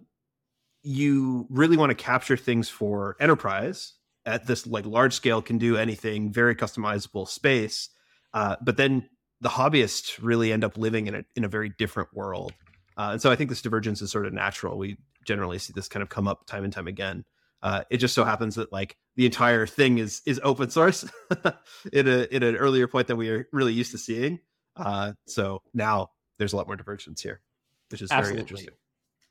you 0.86 1.48
really 1.50 1.77
want 1.77 1.89
to 1.89 1.96
capture 1.96 2.38
things 2.38 2.70
for 2.70 3.15
enterprise 3.20 3.94
at 4.25 4.48
this 4.48 4.66
like 4.66 4.86
large 4.86 5.14
scale 5.14 5.42
can 5.42 5.57
do 5.57 5.77
anything 5.77 6.31
very 6.31 6.55
customizable 6.55 7.27
space 7.27 7.90
uh, 8.33 8.55
but 8.62 8.77
then 8.77 9.07
the 9.42 9.50
hobbyists 9.50 10.20
really 10.22 10.51
end 10.51 10.64
up 10.64 10.77
living 10.77 11.07
in 11.07 11.16
a 11.16 11.24
in 11.36 11.44
a 11.44 11.48
very 11.48 11.70
different 11.77 12.10
world 12.14 12.53
uh, 12.98 13.10
and 13.12 13.22
so 13.22 13.31
i 13.31 13.36
think 13.36 13.50
this 13.50 13.62
divergence 13.62 14.01
is 14.01 14.12
sort 14.12 14.25
of 14.25 14.33
natural 14.33 14.77
we 14.77 14.98
generally 15.25 15.60
see 15.60 15.74
this 15.75 15.90
kind 15.90 16.01
of 16.03 16.10
come 16.10 16.27
up 16.27 16.46
time 16.46 16.64
and 16.64 16.72
time 16.72 16.88
again. 16.88 17.25
Uh, 17.62 17.83
it 17.90 17.98
just 17.98 18.14
so 18.14 18.24
happens 18.24 18.55
that 18.55 18.72
like 18.72 18.96
the 19.16 19.25
entire 19.25 19.66
thing 19.66 19.98
is 19.98 20.22
is 20.25 20.40
open 20.44 20.70
source 20.70 21.03
in 21.92 22.07
a 22.07 22.27
in 22.31 22.44
an 22.44 22.55
earlier 22.55 22.88
point 22.88 23.07
that 23.07 23.16
we 23.16 23.29
are 23.29 23.48
really 23.51 23.74
used 23.74 23.92
to 23.92 23.98
seeing. 23.98 24.40
Uh, 24.75 25.14
so 25.25 25.62
now 25.74 26.10
there's 26.38 26.53
a 26.53 26.57
lot 26.57 26.68
more 26.68 26.75
divergence 26.75 27.22
here, 27.22 27.42
which 27.90 28.01
is 28.01 28.12
Absolutely. 28.12 28.33
very 28.33 28.42
interesting. 28.42 28.74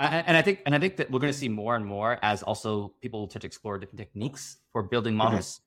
And 0.00 0.37
I 0.37 0.42
think 0.42 0.61
and 0.66 0.74
I 0.74 0.78
think 0.78 0.96
that 0.96 1.11
we're 1.11 1.20
going 1.20 1.33
to 1.33 1.38
see 1.38 1.48
more 1.48 1.76
and 1.76 1.87
more 1.87 2.18
as 2.22 2.42
also 2.42 2.94
people 3.00 3.28
start 3.30 3.42
to 3.42 3.46
explore 3.46 3.78
different 3.78 3.98
techniques 3.98 4.59
for 4.72 4.83
building 4.83 5.14
models. 5.14 5.61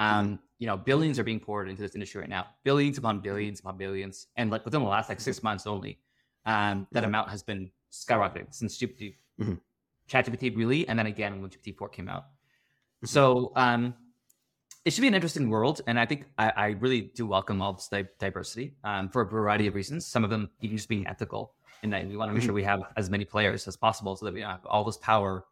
Mm-hmm. 0.00 0.18
Um, 0.18 0.38
you 0.58 0.66
know, 0.66 0.76
billions 0.76 1.18
are 1.18 1.24
being 1.24 1.40
poured 1.40 1.68
into 1.68 1.82
this 1.82 1.94
industry 1.94 2.20
right 2.20 2.30
now, 2.30 2.46
billions 2.64 2.96
upon 2.96 3.20
billions 3.20 3.60
upon 3.60 3.76
billions, 3.76 4.28
and 4.36 4.50
like 4.50 4.64
within 4.64 4.82
the 4.82 4.88
last 4.88 5.08
like 5.08 5.20
six 5.20 5.42
months 5.42 5.66
only, 5.66 5.98
um, 6.46 6.86
that 6.92 7.04
amount 7.04 7.28
has 7.30 7.42
been 7.42 7.70
skyrocketing 7.92 8.46
since 8.54 8.78
GPT 8.78 9.16
mm-hmm. 9.40 9.54
ChatGPT 10.08 10.56
really, 10.56 10.88
and 10.88 10.98
then 10.98 11.06
again 11.06 11.42
when 11.42 11.50
GPT 11.50 11.76
four 11.76 11.88
came 11.88 12.08
out. 12.08 12.22
Mm-hmm. 12.24 13.06
So 13.08 13.52
um, 13.56 13.94
it 14.84 14.92
should 14.92 15.02
be 15.02 15.08
an 15.08 15.14
interesting 15.14 15.50
world, 15.50 15.82
and 15.86 15.98
I 15.98 16.06
think 16.06 16.24
I, 16.38 16.52
I 16.56 16.66
really 16.80 17.12
do 17.14 17.26
welcome 17.26 17.60
all 17.60 17.74
this 17.74 17.88
di- 17.88 18.08
diversity 18.18 18.74
um, 18.84 19.08
for 19.10 19.22
a 19.22 19.26
variety 19.26 19.66
of 19.66 19.74
reasons. 19.74 20.06
Some 20.06 20.24
of 20.24 20.30
them 20.30 20.48
even 20.60 20.76
just 20.76 20.88
being 20.88 21.06
ethical, 21.06 21.54
that 21.84 22.06
we 22.08 22.16
want 22.16 22.30
to 22.30 22.34
make 22.34 22.42
sure 22.42 22.48
mm-hmm. 22.48 22.56
we 22.56 22.62
have 22.64 22.82
as 22.96 23.10
many 23.10 23.24
players 23.24 23.66
as 23.68 23.76
possible, 23.76 24.16
so 24.16 24.26
that 24.26 24.34
we 24.34 24.40
have 24.40 24.64
all 24.66 24.84
this 24.84 24.96
power 24.96 25.44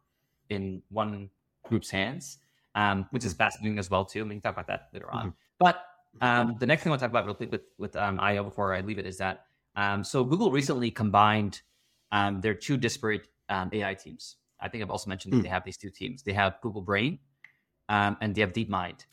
in 0.49 0.81
one 0.89 1.29
group's 1.63 1.89
hands, 1.89 2.39
um, 2.75 3.07
which 3.11 3.25
is 3.25 3.33
fascinating 3.33 3.79
as 3.79 3.89
well 3.89 4.05
too. 4.05 4.21
And 4.21 4.29
we 4.29 4.35
can 4.35 4.41
talk 4.41 4.53
about 4.53 4.67
that 4.67 4.89
later 4.93 5.11
on. 5.11 5.27
Mm-hmm. 5.27 5.35
But 5.59 5.81
um, 6.21 6.55
the 6.59 6.65
next 6.65 6.83
thing 6.83 6.89
I 6.89 6.91
want 6.91 6.99
to 7.01 7.05
talk 7.05 7.11
about 7.11 7.25
real 7.25 7.35
quick 7.35 7.51
with 7.51 7.63
with 7.77 7.95
um, 7.95 8.19
IO 8.19 8.43
before 8.43 8.73
I 8.73 8.81
leave 8.81 8.99
it 8.99 9.05
is 9.05 9.17
that 9.17 9.45
um, 9.75 10.03
so 10.03 10.23
Google 10.23 10.51
recently 10.51 10.91
combined 10.91 11.61
um, 12.11 12.41
their 12.41 12.53
two 12.53 12.77
disparate 12.77 13.27
um, 13.49 13.69
AI 13.73 13.93
teams. 13.93 14.37
I 14.59 14.69
think 14.69 14.83
I've 14.83 14.89
also 14.89 15.09
mentioned 15.09 15.33
mm. 15.33 15.37
that 15.37 15.43
they 15.43 15.49
have 15.49 15.65
these 15.65 15.77
two 15.77 15.89
teams. 15.89 16.23
They 16.23 16.33
have 16.33 16.59
Google 16.61 16.81
Brain 16.81 17.19
um, 17.89 18.17
and 18.21 18.33
they 18.33 18.41
have 18.41 18.53
DeepMind. 18.53 19.05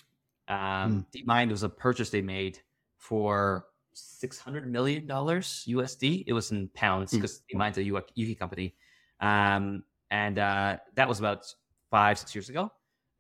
Um, 0.49 0.57
mm. 0.57 1.07
DeepMind 1.15 1.51
was 1.51 1.63
a 1.63 1.69
purchase 1.69 2.11
they 2.11 2.23
made 2.23 2.61
for 2.97 3.67
six 3.95 4.39
hundred 4.39 4.71
million 4.71 5.07
dollars 5.07 5.65
USD. 5.69 6.25
It 6.27 6.33
was 6.33 6.51
in 6.51 6.69
pounds 6.75 7.13
because 7.13 7.43
mm. 7.53 7.59
DeepMind's 7.59 7.79
a 7.79 8.31
UK 8.33 8.39
company, 8.39 8.75
um, 9.21 9.83
and 10.11 10.39
uh, 10.39 10.77
that 10.95 11.09
was 11.09 11.19
about 11.19 11.47
five 11.91 12.19
six 12.19 12.35
years 12.35 12.49
ago. 12.49 12.71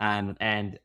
Um, 0.00 0.36
and 0.40 0.78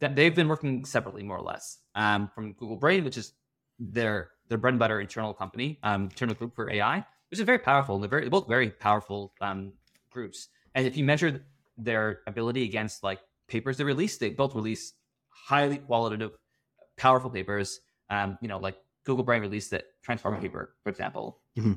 th- 0.00 0.12
they've 0.14 0.34
been 0.34 0.48
working 0.48 0.84
separately, 0.84 1.22
more 1.22 1.38
or 1.38 1.42
less, 1.42 1.78
um, 1.94 2.30
from 2.34 2.52
Google 2.52 2.76
Brain, 2.76 3.04
which 3.04 3.16
is 3.16 3.32
their 3.78 4.30
their 4.48 4.58
bread 4.58 4.74
and 4.74 4.78
butter 4.78 5.00
internal 5.00 5.34
company, 5.34 5.78
um, 5.82 6.04
internal 6.04 6.34
group 6.34 6.54
for 6.54 6.70
AI, 6.70 6.98
which 7.30 7.40
is 7.40 7.46
very 7.46 7.58
powerful. 7.58 7.98
They're 7.98 8.08
very 8.08 8.28
both 8.28 8.46
very 8.46 8.70
powerful 8.70 9.32
um, 9.40 9.72
groups. 10.10 10.48
And 10.74 10.86
if 10.86 10.96
you 10.96 11.04
measure 11.04 11.44
their 11.76 12.20
ability 12.26 12.64
against 12.64 13.02
like 13.02 13.20
papers 13.48 13.76
they 13.76 13.84
release, 13.84 14.18
they 14.18 14.30
both 14.30 14.54
release 14.54 14.92
highly 15.28 15.78
qualitative, 15.78 16.32
powerful 16.96 17.30
papers. 17.30 17.80
Um, 18.10 18.36
you 18.42 18.48
know, 18.48 18.58
like 18.58 18.76
Google 19.04 19.24
Brain 19.24 19.42
released 19.42 19.70
the 19.70 19.82
Transformer 20.02 20.40
paper, 20.40 20.74
for 20.82 20.90
example. 20.90 21.40
Mm-hmm. 21.58 21.72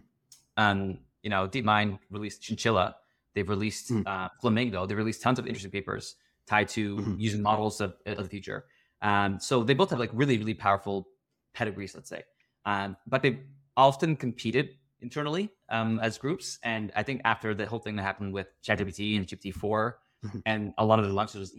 Um, 0.57 0.99
you 1.21 1.29
know, 1.29 1.47
DeepMind 1.47 1.99
released 2.09 2.41
Chinchilla. 2.41 2.95
They've 3.33 3.47
released 3.47 3.91
mm-hmm. 3.91 4.07
uh, 4.07 4.29
Flamingo. 4.39 4.85
They 4.85 4.95
released 4.95 5.21
tons 5.21 5.39
of 5.39 5.47
interesting 5.47 5.71
papers 5.71 6.15
tied 6.47 6.69
to 6.69 6.97
mm-hmm. 6.97 7.15
using 7.17 7.41
models 7.41 7.81
of, 7.81 7.95
of, 8.05 8.17
the 8.17 8.29
future. 8.29 8.65
Um, 9.01 9.39
so 9.39 9.63
they 9.63 9.73
both 9.73 9.89
have 9.89 9.99
like 9.99 10.11
really, 10.13 10.37
really 10.37 10.53
powerful 10.53 11.07
pedigrees, 11.53 11.95
let's 11.95 12.09
say. 12.09 12.23
Um, 12.65 12.95
but 13.07 13.21
they've 13.21 13.39
often 13.75 14.15
competed 14.15 14.69
internally 15.01 15.51
um, 15.69 15.99
as 15.99 16.17
groups. 16.17 16.59
And 16.63 16.91
I 16.95 17.03
think 17.03 17.21
after 17.25 17.53
the 17.53 17.65
whole 17.65 17.79
thing 17.79 17.95
that 17.95 18.03
happened 18.03 18.33
with 18.33 18.47
ChatGPT 18.63 19.17
and 19.17 19.27
GPT 19.27 19.53
4 19.53 19.97
mm-hmm. 20.25 20.39
and 20.45 20.73
a 20.77 20.85
lot 20.85 20.99
of 20.99 21.05
the 21.05 21.13
launches, 21.13 21.53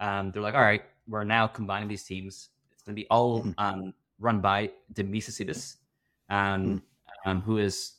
um, 0.00 0.32
they're 0.32 0.42
like, 0.42 0.54
all 0.54 0.60
right, 0.60 0.82
we're 1.06 1.24
now 1.24 1.46
combining 1.46 1.88
these 1.88 2.04
teams. 2.04 2.50
It's 2.72 2.82
going 2.82 2.94
to 2.94 3.00
be 3.00 3.06
all 3.10 3.42
mm-hmm. 3.42 3.50
um, 3.58 3.94
run 4.20 4.40
by 4.40 4.70
Demis 4.92 5.28
Hassabis, 5.28 5.76
um, 6.28 6.36
mm-hmm. 6.64 7.30
um, 7.30 7.40
who 7.42 7.58
is 7.58 7.94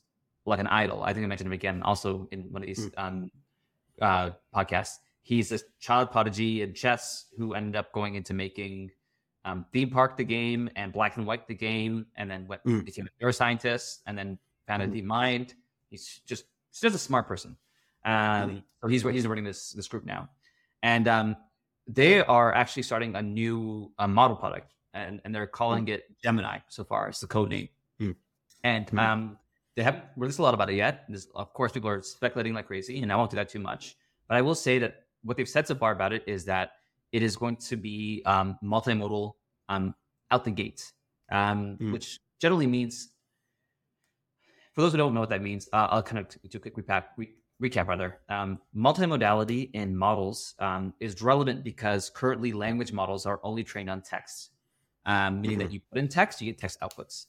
like 0.46 0.60
an 0.60 0.68
idol. 0.68 1.04
I 1.04 1.14
think 1.14 1.24
I 1.26 1.28
mentioned 1.28 1.48
him 1.48 1.54
again 1.54 1.84
also 1.84 2.28
in 2.32 2.52
one 2.52 2.64
of 2.64 2.68
these 2.68 2.90
mm. 2.90 2.94
um, 2.98 3.32
uh, 4.02 4.32
podcasts. 4.56 4.98
He's 5.24 5.52
a 5.52 5.60
child 5.80 6.12
prodigy 6.12 6.62
in 6.62 6.74
chess 6.74 7.26
who 7.38 7.54
ended 7.54 7.76
up 7.76 7.92
going 7.92 8.16
into 8.16 8.34
making 8.34 8.92
um, 9.46 9.66
Theme 9.72 9.90
Park 9.90 10.18
the 10.18 10.24
game 10.24 10.70
and 10.76 10.92
Black 10.92 11.18
and 11.18 11.26
White 11.26 11.48
the 11.48 11.56
game, 11.56 12.06
and 12.16 12.30
then 12.30 12.48
went, 12.48 12.64
mm. 12.64 12.84
became 12.86 13.08
a 13.08 13.24
neuroscientist, 13.24 14.00
and 14.08 14.18
then 14.18 14.38
kind 14.68 14.82
of 14.82 14.90
mm-hmm. 14.90 15.06
mind. 15.06 15.54
He's 15.90 16.22
just 16.26 16.46
he's 16.72 16.82
just 16.82 16.96
a 16.96 17.00
smart 17.00 17.28
person. 17.28 17.56
Um, 18.04 18.64
so 18.82 18.88
he's 18.88 19.04
he's 19.04 19.28
running 19.28 19.44
this 19.44 19.72
this 19.74 19.88
group 19.88 20.06
now, 20.06 20.30
and 20.82 21.08
um, 21.08 21.36
they 21.88 22.22
are 22.22 22.54
actually 22.54 22.84
starting 22.84 23.16
a 23.16 23.22
new 23.22 23.92
uh, 24.00 24.08
model 24.08 24.36
product, 24.36 24.74
and 24.94 25.22
and 25.24 25.34
they're 25.34 25.48
calling 25.48 25.86
mm-hmm. 25.86 25.96
it 25.96 26.22
Gemini 26.24 26.60
so 26.70 26.84
far. 26.84 27.10
It's 27.10 27.20
the 27.20 27.28
code 27.28 27.50
name, 27.50 27.70
mm-hmm. 28.00 28.12
and 28.64 29.00
um, 29.00 29.38
they 29.76 29.84
haven't 29.84 30.04
released 30.18 30.40
a 30.40 30.44
lot 30.44 30.54
about 30.54 30.70
it 30.70 30.76
yet. 30.76 31.06
There's, 31.08 31.28
of 31.36 31.54
course, 31.54 31.72
people 31.72 31.90
are 31.90 32.02
speculating 32.02 32.54
like 32.54 32.68
crazy, 32.68 33.02
and 33.02 33.12
I 33.12 33.16
won't 33.16 33.32
do 33.32 33.36
that 33.38 33.50
too 33.50 33.60
much. 33.60 33.96
But 34.28 34.38
I 34.38 34.42
will 34.42 34.56
say 34.56 34.80
that 34.80 35.04
what 35.24 35.38
they've 35.38 35.48
said 35.48 35.68
so 35.68 35.76
far 35.76 35.92
about 35.92 36.14
it 36.14 36.24
is 36.28 36.46
that 36.46 36.72
it 37.12 37.22
is 37.24 37.36
going 37.36 37.58
to 37.58 37.76
be 37.76 38.22
um, 38.26 38.58
multimodal 38.64 39.34
um, 39.70 39.96
out 40.30 40.44
the 40.46 40.52
gate, 40.52 40.92
um, 41.32 41.78
mm. 41.80 41.92
which 41.92 42.20
generally 42.40 42.68
means, 42.68 43.10
for 44.74 44.82
those 44.82 44.92
who 44.92 44.98
don't 44.98 45.14
know 45.14 45.20
what 45.20 45.30
that 45.30 45.42
means, 45.42 45.68
uh, 45.74 45.88
I'll 45.90 46.04
kind 46.04 46.20
of 46.20 46.50
do 46.50 46.58
a 46.58 46.62
quick 46.62 46.76
recap. 46.76 47.06
Re- 47.18 47.34
recap 47.62 47.88
rather. 47.88 48.20
Um, 48.28 48.60
multimodality 48.76 49.70
in 49.74 49.96
models 49.96 50.56
um, 50.60 50.94
is 51.00 51.22
relevant 51.22 51.64
because 51.64 52.10
currently 52.10 52.54
language 52.54 52.92
models 52.92 53.26
are 53.26 53.40
only 53.44 53.64
trained 53.64 53.90
on 53.90 54.02
text, 54.02 54.50
um, 55.06 55.42
meaning 55.42 55.58
mm-hmm. 55.58 55.68
that 55.68 55.74
you 55.74 55.80
put 55.92 55.98
in 55.98 56.08
text, 56.08 56.42
you 56.42 56.52
get 56.52 56.60
text 56.60 56.80
outputs. 56.82 57.26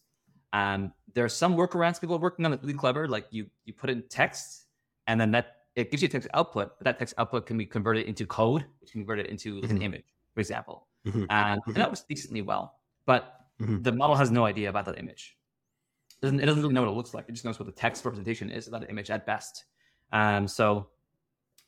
Um, 0.53 0.93
there 1.15 1.25
are 1.25 1.31
some 1.31 1.57
workarounds 1.57 2.01
people 2.01 2.17
are 2.17 2.21
working 2.21 2.45
on 2.45 2.51
that's 2.51 2.63
really 2.63 2.75
clever. 2.75 3.09
Like 3.09 3.27
you 3.31 3.47
you 3.65 3.73
put 3.73 3.91
in 3.91 4.03
text, 4.09 4.67
and 5.07 5.21
then 5.21 5.31
that 5.33 5.57
it 5.75 5.91
gives 5.91 6.03
you 6.03 6.09
text 6.09 6.29
output, 6.35 6.79
but 6.79 6.85
that 6.85 6.99
text 6.99 7.15
output 7.19 7.47
can 7.47 7.57
be 7.57 7.65
converted 7.65 8.07
into 8.07 8.27
code, 8.27 8.65
which 8.81 8.93
can 8.93 9.01
convert 9.03 9.19
it 9.19 9.27
into 9.27 9.61
mm-hmm. 9.61 9.77
an 9.77 9.83
image, 9.83 10.05
for 10.35 10.41
example. 10.41 10.87
Mm-hmm. 11.07 11.25
And, 11.31 11.61
and, 11.67 11.75
that 11.77 11.91
was 11.91 12.03
decently 12.03 12.43
well, 12.43 12.79
but 13.07 13.41
mm-hmm. 13.61 13.83
the 13.83 13.93
model 13.93 14.15
has 14.15 14.31
no 14.31 14.45
idea 14.45 14.69
about 14.69 14.85
that 14.85 14.99
image. 14.99 15.37
It 16.21 16.27
doesn't, 16.27 16.41
it 16.41 16.47
doesn't 16.47 16.63
really 16.63 16.75
know 16.75 16.83
what 16.83 16.91
it 16.91 16.97
looks 16.97 17.15
like. 17.15 17.25
It 17.29 17.33
just 17.33 17.45
knows 17.45 17.59
what 17.59 17.67
the 17.67 17.73
text 17.73 18.05
representation 18.05 18.51
is 18.51 18.67
of 18.67 18.73
that 18.73 18.89
image 18.89 19.11
at 19.11 19.27
best. 19.27 19.65
Um, 20.13 20.47
so 20.47 20.89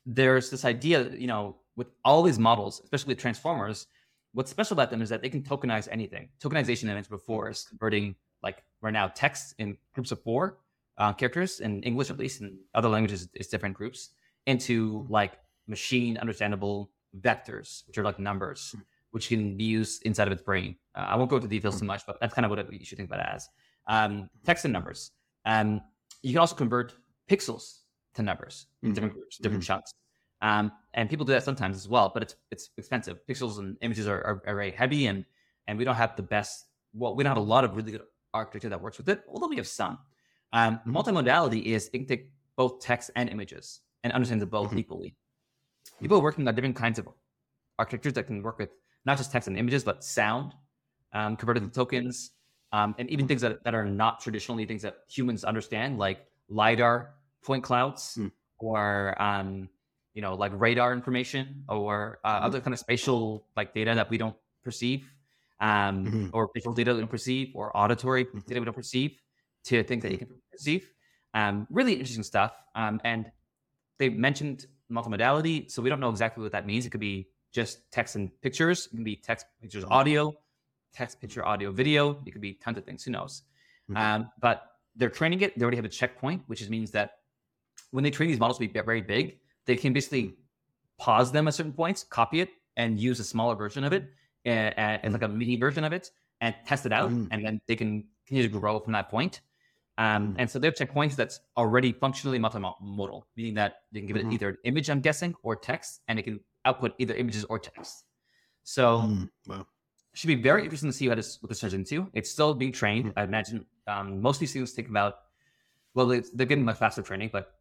there's 0.05 0.49
this 0.49 0.63
idea, 0.63 1.03
that, 1.03 1.19
you 1.19 1.27
know, 1.27 1.57
with 1.75 1.87
all 2.05 2.23
these 2.23 2.39
models, 2.39 2.79
especially 2.83 3.15
transformers, 3.15 3.87
what's 4.35 4.51
special 4.51 4.73
about 4.73 4.89
them 4.91 5.01
is 5.01 5.09
that 5.09 5.21
they 5.21 5.29
can 5.29 5.41
tokenize 5.41 5.87
anything. 5.89 6.29
Tokenization 6.43 6.89
I 6.89 6.93
mentioned 6.93 7.09
before 7.09 7.49
is 7.49 7.63
converting 7.63 8.15
like 8.43 8.63
right 8.81 8.93
now 8.93 9.07
text 9.07 9.55
in 9.57 9.77
groups 9.93 10.11
of 10.11 10.21
four 10.21 10.57
uh, 10.97 11.13
characters 11.13 11.61
in 11.61 11.81
English 11.83 12.09
at 12.09 12.17
least, 12.17 12.41
in 12.41 12.57
other 12.75 12.89
languages 12.89 13.29
it's 13.33 13.47
different 13.47 13.75
groups 13.75 14.09
into 14.45 15.07
like 15.09 15.33
machine 15.67 16.17
understandable 16.17 16.91
vectors, 17.21 17.87
which 17.87 17.97
are 17.97 18.03
like 18.03 18.19
numbers, 18.19 18.71
hmm. 18.75 18.81
which 19.11 19.29
can 19.29 19.55
be 19.55 19.63
used 19.63 20.03
inside 20.03 20.27
of 20.27 20.33
its 20.33 20.43
brain. 20.43 20.75
Uh, 20.93 21.05
I 21.07 21.15
won't 21.15 21.29
go 21.29 21.37
into 21.37 21.47
details 21.47 21.79
too 21.79 21.85
much, 21.85 22.05
but 22.05 22.19
that's 22.19 22.33
kind 22.33 22.45
of 22.45 22.49
what 22.49 22.59
it, 22.59 22.67
you 22.71 22.85
should 22.85 22.97
think 22.97 23.09
about 23.09 23.21
it 23.21 23.27
as 23.33 23.47
um, 23.87 24.29
text 24.45 24.65
and 24.65 24.73
numbers. 24.73 25.11
Um, 25.45 25.81
you 26.21 26.33
can 26.33 26.39
also 26.39 26.55
convert 26.55 26.93
pixels 27.29 27.79
to 28.15 28.21
numbers 28.21 28.67
in 28.83 28.89
mm-hmm. 28.89 28.93
different 28.95 29.13
groups, 29.13 29.37
different 29.37 29.63
mm-hmm. 29.63 29.73
chunks. 29.73 29.93
Um, 30.41 30.71
and 30.93 31.09
people 31.09 31.25
do 31.25 31.33
that 31.33 31.43
sometimes 31.43 31.75
as 31.75 31.87
well, 31.87 32.11
but 32.13 32.23
it's 32.23 32.35
it's 32.51 32.69
expensive. 32.77 33.19
Pixels 33.27 33.59
and 33.59 33.77
images 33.81 34.07
are, 34.07 34.21
are, 34.21 34.43
are, 34.45 34.55
very 34.55 34.71
heavy, 34.71 35.07
and 35.07 35.25
and 35.67 35.77
we 35.77 35.85
don't 35.85 35.95
have 35.95 36.15
the 36.15 36.23
best. 36.23 36.65
Well, 36.93 37.15
we 37.15 37.23
don't 37.23 37.31
have 37.31 37.37
a 37.37 37.45
lot 37.45 37.63
of 37.63 37.75
really 37.75 37.91
good 37.91 38.03
architecture 38.33 38.69
that 38.69 38.81
works 38.81 38.97
with 38.97 39.09
it, 39.09 39.23
although 39.29 39.47
we 39.47 39.55
have 39.57 39.67
some. 39.67 39.97
Um, 40.53 40.75
mm-hmm. 40.75 40.95
multimodality 40.95 41.63
is 41.63 41.89
it 41.93 41.99
can 41.99 42.07
take 42.07 42.29
both 42.55 42.79
text 42.79 43.11
and 43.15 43.29
images 43.29 43.81
and 44.03 44.13
understands 44.13 44.41
them 44.41 44.49
both 44.49 44.69
mm-hmm. 44.69 44.79
equally. 44.79 45.15
People 46.01 46.17
are 46.17 46.21
working 46.21 46.47
on 46.47 46.55
different 46.55 46.75
kinds 46.75 46.99
of 46.99 47.07
architectures 47.79 48.13
that 48.13 48.27
can 48.27 48.41
work 48.41 48.59
with 48.59 48.69
not 49.05 49.17
just 49.17 49.31
text 49.31 49.47
and 49.47 49.57
images, 49.57 49.83
but 49.83 50.03
sound, 50.03 50.53
um, 51.13 51.35
converted 51.35 51.63
to 51.63 51.69
tokens, 51.69 52.31
um, 52.71 52.95
and 52.97 53.09
even 53.09 53.27
things 53.27 53.41
that, 53.41 53.63
that 53.63 53.73
are 53.73 53.85
not 53.85 54.19
traditionally 54.19 54.65
things 54.65 54.81
that 54.81 54.97
humans 55.09 55.43
understand, 55.43 55.97
like 55.97 56.25
lidar 56.49 57.15
point 57.43 57.63
clouds 57.63 58.17
mm. 58.19 58.31
or 58.59 59.19
um, 59.21 59.69
you 60.15 60.21
know 60.21 60.33
like 60.33 60.51
radar 60.55 60.93
information 60.93 61.63
or 61.69 62.19
uh, 62.23 62.35
mm-hmm. 62.35 62.45
other 62.45 62.59
kind 62.61 62.73
of 62.73 62.79
spatial 62.79 63.45
like 63.55 63.73
data 63.73 63.93
that 63.93 64.09
we 64.09 64.17
don't 64.17 64.35
perceive 64.63 65.11
um, 65.59 66.05
mm-hmm. 66.05 66.27
or 66.33 66.49
visual 66.53 66.73
data 66.73 66.93
we 66.93 66.99
don't 66.99 67.09
perceive 67.09 67.51
or 67.53 67.75
auditory 67.77 68.25
mm-hmm. 68.25 68.39
data 68.47 68.59
we 68.59 68.65
don't 68.65 68.73
perceive 68.73 69.21
to 69.63 69.83
things 69.83 70.01
that 70.01 70.11
you 70.11 70.17
can 70.17 70.29
perceive 70.51 70.89
um, 71.33 71.67
really 71.69 71.93
interesting 71.93 72.23
stuff 72.23 72.53
um, 72.75 72.99
and 73.03 73.31
they 73.99 74.09
mentioned 74.09 74.65
multimodality 74.91 75.69
so 75.69 75.81
we 75.81 75.89
don't 75.89 75.99
know 75.99 76.09
exactly 76.09 76.41
what 76.41 76.51
that 76.51 76.65
means 76.65 76.85
it 76.85 76.89
could 76.89 76.99
be 76.99 77.27
just 77.51 77.79
text 77.91 78.15
and 78.15 78.29
pictures 78.41 78.87
it 78.87 78.95
can 78.95 79.03
be 79.03 79.15
text 79.15 79.45
pictures 79.61 79.83
mm-hmm. 79.83 79.93
audio 79.93 80.33
text 80.93 81.19
picture 81.19 81.45
audio 81.45 81.71
video 81.71 82.17
it 82.25 82.31
could 82.31 82.41
be 82.41 82.53
tons 82.53 82.77
of 82.77 82.85
things 82.85 83.03
who 83.03 83.11
knows 83.11 83.43
mm-hmm. 83.89 83.97
um, 83.97 84.31
but 84.39 84.63
they're 84.95 85.09
training 85.09 85.41
it 85.41 85.57
they 85.57 85.63
already 85.63 85.77
have 85.77 85.85
a 85.85 85.89
checkpoint 85.89 86.41
which 86.47 86.67
means 86.69 86.91
that 86.91 87.17
when 87.91 88.03
they 88.03 88.11
train 88.11 88.29
these 88.29 88.39
models 88.39 88.57
to 88.57 88.67
be 88.67 88.79
very 88.81 89.01
big, 89.01 89.39
they 89.65 89.75
can 89.75 89.93
basically 89.93 90.35
pause 90.97 91.31
them 91.31 91.47
at 91.47 91.53
certain 91.53 91.73
points, 91.73 92.03
copy 92.03 92.39
it, 92.41 92.49
and 92.77 92.99
use 92.99 93.19
a 93.19 93.23
smaller 93.23 93.55
version 93.55 93.83
of 93.83 93.93
it 93.93 94.09
and, 94.45 94.73
and 94.77 95.13
like 95.13 95.23
a 95.23 95.27
mini 95.27 95.57
version 95.57 95.83
of 95.83 95.93
it 95.93 96.11
and 96.41 96.53
test 96.65 96.85
it 96.85 96.91
out, 96.91 97.09
mm. 97.09 97.27
and 97.31 97.45
then 97.45 97.59
they 97.67 97.75
can 97.75 98.03
continue 98.27 98.49
to 98.49 98.59
grow 98.59 98.79
from 98.79 98.93
that 98.93 99.09
point. 99.09 99.41
Um, 99.97 100.33
mm. 100.33 100.35
And 100.39 100.49
so 100.49 100.59
they 100.59 100.67
have 100.67 100.75
checkpoints 100.75 101.15
that's 101.15 101.39
already 101.55 101.93
functionally 101.93 102.39
multimodal, 102.39 103.23
meaning 103.37 103.53
that 103.55 103.83
they 103.91 103.99
can 104.01 104.07
give 104.07 104.17
it 104.17 104.23
mm-hmm. 104.23 104.33
either 104.33 104.49
an 104.49 104.57
image, 104.65 104.89
I'm 104.89 104.99
guessing, 104.99 105.35
or 105.43 105.55
text, 105.55 106.01
and 106.07 106.19
it 106.19 106.23
can 106.23 106.39
output 106.65 106.93
either 106.97 107.13
images 107.15 107.45
or 107.45 107.59
text. 107.59 108.03
So 108.63 108.99
mm. 108.99 109.29
wow. 109.47 109.65
should 110.13 110.27
be 110.27 110.35
very 110.35 110.63
interesting 110.63 110.89
to 110.89 110.97
see 110.97 111.07
what 111.07 111.15
this, 111.15 111.41
what 111.41 111.49
this 111.49 111.59
turns 111.59 111.73
into. 111.73 112.09
It's 112.13 112.29
still 112.29 112.53
being 112.53 112.71
trained. 112.71 113.05
Mm. 113.05 113.13
I 113.15 113.23
imagine 113.23 113.65
um, 113.87 114.21
most 114.21 114.37
of 114.37 114.39
these 114.41 114.53
things 114.53 114.73
take 114.73 114.89
about, 114.89 115.15
well, 115.93 116.07
they're 116.07 116.45
getting 116.45 116.65
much 116.65 116.77
faster 116.77 117.01
training, 117.01 117.29
but 117.31 117.53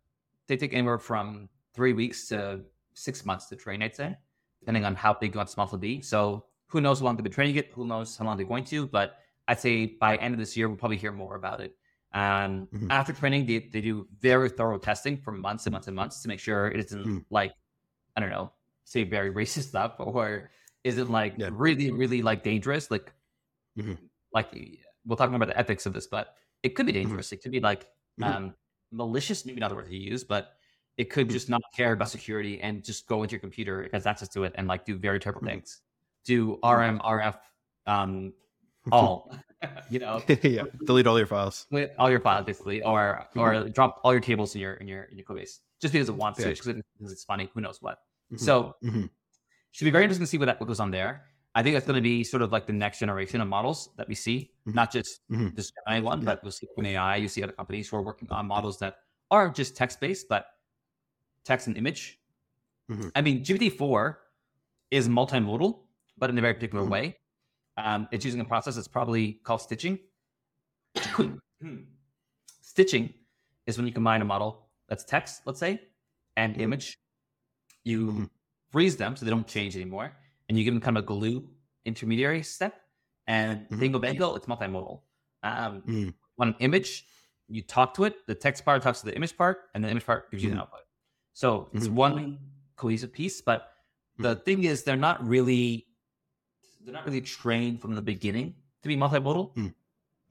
they 0.48 0.56
take 0.56 0.72
anywhere 0.72 0.98
from 0.98 1.48
three 1.74 1.92
weeks 1.92 2.28
to 2.28 2.60
six 2.94 3.24
months 3.26 3.46
to 3.46 3.56
train, 3.56 3.82
I'd 3.82 3.94
say, 3.94 4.16
depending 4.60 4.84
on 4.84 4.94
how 4.94 5.14
big 5.14 5.34
you 5.34 5.38
want 5.38 5.54
model 5.56 5.72
to 5.72 5.78
be. 5.78 6.00
So 6.00 6.44
who 6.68 6.80
knows 6.80 7.00
how 7.00 7.06
long 7.06 7.16
they've 7.16 7.24
been 7.24 7.32
training 7.32 7.56
it? 7.56 7.70
Who 7.74 7.86
knows 7.86 8.16
how 8.16 8.24
long 8.24 8.36
they're 8.36 8.46
going 8.46 8.64
to? 8.64 8.86
But 8.86 9.16
I'd 9.46 9.60
say 9.60 9.86
by 9.86 10.16
end 10.16 10.34
of 10.34 10.40
this 10.40 10.56
year, 10.56 10.68
we'll 10.68 10.78
probably 10.78 10.96
hear 10.96 11.12
more 11.12 11.36
about 11.36 11.60
it. 11.60 11.76
Um, 12.12 12.68
mm-hmm. 12.72 12.90
After 12.90 13.12
training, 13.12 13.46
they, 13.46 13.58
they 13.58 13.80
do 13.80 14.06
very 14.20 14.48
thorough 14.48 14.78
testing 14.78 15.16
for 15.16 15.32
months 15.32 15.66
and 15.66 15.72
months 15.72 15.88
and 15.88 15.96
months 15.96 16.22
to 16.22 16.28
make 16.28 16.38
sure 16.38 16.68
it 16.68 16.78
isn't 16.78 17.04
mm. 17.04 17.24
like, 17.28 17.52
I 18.16 18.20
don't 18.20 18.30
know, 18.30 18.52
say 18.84 19.04
very 19.04 19.32
racist 19.32 19.68
stuff 19.68 19.96
or 19.98 20.50
isn't 20.84 21.10
like 21.10 21.34
yeah. 21.36 21.50
really, 21.52 21.90
really 21.90 22.22
like 22.22 22.44
dangerous. 22.44 22.90
Like, 22.90 23.12
mm-hmm. 23.76 23.94
like 24.32 24.48
we'll 25.04 25.16
talk 25.16 25.32
about 25.32 25.48
the 25.48 25.58
ethics 25.58 25.86
of 25.86 25.92
this, 25.92 26.06
but 26.06 26.34
it 26.62 26.76
could 26.76 26.86
be 26.86 26.92
mm-hmm. 26.92 27.02
dangerous. 27.02 27.26
Mm-hmm. 27.26 27.34
It 27.34 27.42
could 27.42 27.52
be 27.52 27.60
like, 27.60 27.82
mm-hmm. 28.20 28.24
um, 28.24 28.54
malicious, 28.92 29.44
maybe 29.44 29.60
not 29.60 29.70
the 29.70 29.74
word 29.74 29.86
to 29.86 29.96
use, 29.96 30.22
but 30.22 30.52
it 30.96 31.10
could 31.10 31.28
just 31.28 31.48
not 31.48 31.62
care 31.74 31.92
about 31.92 32.10
security 32.10 32.60
and 32.60 32.84
just 32.84 33.06
go 33.06 33.22
into 33.22 33.32
your 33.32 33.40
computer, 33.40 33.82
it 33.82 33.92
has 33.92 34.06
access 34.06 34.28
to 34.28 34.44
it, 34.44 34.52
and 34.56 34.68
like 34.68 34.84
do 34.84 34.96
very 34.96 35.18
terrible 35.18 35.40
mm-hmm. 35.40 35.50
things. 35.50 35.80
Do 36.24 36.52
RM, 36.64 37.00
RF, 37.00 37.36
um, 37.86 38.32
all, 38.92 39.34
you 39.90 39.98
know, 39.98 40.22
yeah, 40.42 40.62
delete 40.84 41.06
all 41.06 41.18
your 41.18 41.26
files, 41.26 41.66
all 41.98 42.10
your 42.10 42.20
files 42.20 42.44
basically, 42.44 42.82
or 42.82 43.26
or 43.34 43.68
drop 43.68 44.00
all 44.04 44.12
your 44.12 44.20
tables 44.20 44.54
in 44.54 44.60
your 44.60 44.74
in 44.74 44.88
your 44.88 45.04
in 45.04 45.18
your 45.18 45.24
code 45.24 45.38
base 45.38 45.60
just 45.80 45.92
because 45.92 46.08
it 46.08 46.14
wants 46.14 46.40
yeah. 46.40 46.52
to, 46.52 46.74
because 46.98 47.12
it's 47.12 47.24
funny. 47.24 47.50
Who 47.54 47.60
knows 47.60 47.78
what? 47.80 47.98
Mm-hmm. 48.32 48.44
So 48.44 48.74
mm-hmm. 48.82 49.04
should 49.72 49.84
be 49.84 49.90
very 49.90 50.04
interesting 50.04 50.24
to 50.24 50.30
see 50.30 50.38
what 50.38 50.46
that 50.46 50.60
what 50.60 50.66
goes 50.66 50.80
on 50.80 50.90
there. 50.90 51.24
I 51.54 51.62
think 51.62 51.74
that's 51.74 51.86
going 51.86 51.96
to 51.96 52.02
be 52.02 52.24
sort 52.24 52.42
of 52.42 52.50
like 52.52 52.66
the 52.66 52.72
next 52.72 52.98
generation 52.98 53.40
of 53.40 53.48
models 53.48 53.90
that 53.96 54.08
we 54.08 54.14
see, 54.14 54.50
mm-hmm. 54.66 54.74
not 54.74 54.90
just 54.90 55.20
mm-hmm. 55.30 55.48
this 55.54 55.70
Gemini 55.70 56.04
one, 56.04 56.20
yeah. 56.20 56.24
but 56.24 56.42
we'll 56.42 56.52
see 56.52 56.66
OpenAI. 56.76 57.20
You 57.20 57.28
see 57.28 57.42
other 57.42 57.52
companies 57.52 57.88
who 57.88 57.96
are 57.96 58.02
working 58.02 58.28
on 58.30 58.46
models 58.46 58.78
that 58.78 58.96
are 59.30 59.50
just 59.50 59.76
text 59.76 60.00
based, 60.00 60.26
but 60.28 60.46
text 61.44 61.66
and 61.66 61.76
image. 61.76 62.18
Mm-hmm. 62.90 63.08
I 63.14 63.20
mean, 63.22 63.44
GPT-4 63.44 64.16
is 64.90 65.08
multimodal, 65.08 65.78
but 66.18 66.30
in 66.30 66.38
a 66.38 66.40
very 66.40 66.54
particular 66.54 66.84
mm-hmm. 66.84 66.92
way. 66.92 67.16
Um, 67.76 68.08
it's 68.12 68.24
using 68.24 68.40
a 68.40 68.44
process 68.44 68.76
that's 68.76 68.88
probably 68.88 69.40
called 69.44 69.60
stitching. 69.60 69.98
stitching 72.60 73.12
is 73.66 73.76
when 73.76 73.86
you 73.86 73.92
combine 73.92 74.22
a 74.22 74.24
model 74.24 74.68
that's 74.88 75.04
text, 75.04 75.42
let's 75.44 75.58
say, 75.58 75.80
and 76.36 76.52
mm-hmm. 76.52 76.62
image. 76.62 76.98
You 77.84 78.06
mm-hmm. 78.06 78.24
freeze 78.70 78.96
them 78.96 79.16
so 79.16 79.24
they 79.24 79.30
don't 79.30 79.46
change 79.46 79.76
anymore 79.76 80.12
and 80.48 80.58
you 80.58 80.64
give 80.64 80.74
them 80.74 80.80
kind 80.80 80.96
of 80.96 81.04
a 81.04 81.06
glue 81.06 81.48
intermediary 81.84 82.42
step. 82.42 82.80
And 83.26 83.60
mm-hmm. 83.60 83.80
bingo 83.80 83.98
bango, 83.98 84.34
it's 84.34 84.46
multimodal. 84.46 85.00
Um, 85.42 85.82
mm. 85.86 86.14
On 86.38 86.48
an 86.48 86.54
image, 86.60 87.06
you 87.48 87.62
talk 87.62 87.94
to 87.94 88.04
it, 88.04 88.26
the 88.26 88.34
text 88.34 88.64
part 88.64 88.82
talks 88.82 89.00
to 89.00 89.06
the 89.06 89.16
image 89.16 89.36
part, 89.36 89.58
and 89.74 89.84
the 89.84 89.88
image 89.88 90.04
part 90.04 90.30
gives 90.30 90.42
you 90.42 90.50
mm-hmm. 90.50 90.58
an 90.58 90.62
output. 90.62 90.80
So 91.34 91.68
it's 91.74 91.86
mm-hmm. 91.86 91.96
one 91.96 92.38
cohesive 92.76 93.12
piece. 93.12 93.42
But 93.42 93.70
the 94.18 94.36
mm. 94.36 94.44
thing 94.44 94.64
is, 94.64 94.84
they're 94.84 94.96
not 94.96 95.26
really 95.26 95.86
they're 96.84 96.94
not 96.94 97.04
really 97.04 97.20
trained 97.20 97.80
from 97.80 97.94
the 97.94 98.02
beginning 98.02 98.54
to 98.82 98.88
be 98.88 98.96
multimodal, 98.96 99.54
mm. 99.54 99.74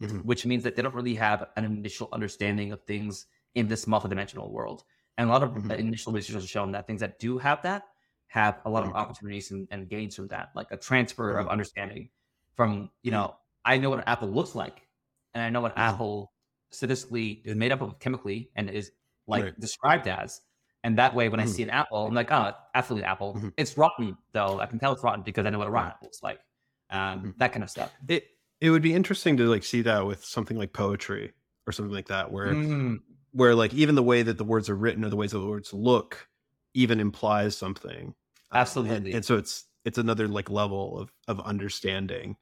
mm-hmm. 0.02 0.18
which 0.20 0.46
means 0.46 0.64
that 0.64 0.76
they 0.76 0.82
don't 0.82 0.96
really 0.96 1.16
have 1.16 1.48
an 1.56 1.66
initial 1.66 2.10
understanding 2.12 2.72
of 2.72 2.82
things 2.84 3.28
in 3.56 3.68
this 3.68 3.86
multidimensional 3.86 4.50
world. 4.50 4.84
And 5.18 5.30
a 5.30 5.32
lot 5.32 5.44
of 5.44 5.52
mm-hmm. 5.52 5.72
initial 5.72 6.14
research 6.14 6.36
has 6.36 6.50
shown 6.50 6.72
that 6.72 6.88
things 6.88 7.02
that 7.02 7.20
do 7.20 7.38
have 7.38 7.62
that 7.64 7.84
have 8.28 8.60
a 8.66 8.70
lot 8.70 8.84
of 8.84 8.90
mm. 8.90 8.96
opportunities 8.96 9.52
and, 9.52 9.68
and 9.70 9.88
gains 9.88 10.16
from 10.16 10.28
that, 10.30 10.50
like 10.56 10.68
a 10.72 10.78
transfer 10.78 11.38
of 11.38 11.46
mm. 11.46 11.52
understanding 11.52 12.10
from, 12.56 12.90
you 13.04 13.12
know, 13.12 13.36
I 13.64 13.78
know 13.78 13.92
what 13.92 14.08
Apple 14.08 14.30
looks 14.30 14.56
like 14.56 14.88
and 15.34 15.44
I 15.44 15.50
know 15.50 15.62
what 15.62 15.78
Apple 15.78 16.32
statistically 16.72 17.42
is 17.46 17.56
made 17.56 17.72
up 17.72 17.82
of 17.82 18.00
chemically 18.00 18.50
and 18.56 18.70
is 18.70 18.92
like 19.28 19.44
right. 19.44 19.60
described 19.60 20.08
as. 20.08 20.42
And 20.84 20.98
that 20.98 21.16
way, 21.16 21.30
when 21.30 21.40
I 21.40 21.46
see 21.46 21.64
an 21.64 21.70
apple, 21.70 22.08
I'm 22.08 22.14
like, 22.14 22.32
oh, 22.32 22.52
absolutely 22.76 23.06
apple. 23.06 23.36
Mm-hmm. 23.36 23.50
It's 23.56 23.78
rotten, 23.78 24.18
though. 24.34 24.60
I 24.60 24.66
can 24.66 24.80
tell 24.80 24.92
it's 24.92 25.04
rotten 25.04 25.24
because 25.24 25.46
I 25.46 25.50
know 25.50 25.60
what 25.60 25.68
a 25.68 25.72
rotten 25.72 25.92
apple 25.92 26.08
looks 26.08 26.22
like. 26.22 26.40
Um, 26.90 27.00
mm-hmm. 27.20 27.30
That 27.38 27.54
kind 27.54 27.64
of 27.64 27.70
stuff. 27.70 27.92
It 28.08 28.26
it 28.60 28.70
would 28.70 28.82
be 28.82 28.94
interesting 28.94 29.38
to 29.38 29.46
like 29.46 29.64
see 29.64 29.82
that 29.84 30.06
with 30.06 30.24
something 30.26 30.58
like 30.58 30.74
poetry. 30.74 31.32
or 31.66 31.72
something 31.72 31.94
like 31.94 32.08
that, 32.08 32.30
where 32.32 32.48
Mm, 32.54 33.00
where 33.32 33.56
like 33.56 33.74
even 33.74 33.96
the 33.96 34.04
way 34.04 34.22
that 34.24 34.38
the 34.38 34.44
words 34.44 34.70
are 34.70 34.76
written 34.76 35.06
or 35.06 35.10
the 35.10 35.16
ways 35.16 35.32
that 35.32 35.40
the 35.40 35.48
words 35.48 35.74
look 35.74 36.28
even 36.74 37.00
implies 37.00 37.56
something. 37.56 38.08
Um, 38.08 38.16
and- 38.52 38.62
Absolutely. 38.62 39.14
and, 39.14 39.24
so 39.24 39.38
it's 39.38 39.66
it's 39.86 39.98
another 39.98 40.28
like 40.28 40.50
level 40.50 41.00
of 41.00 41.12
of 41.30 41.40
understanding 41.40 42.36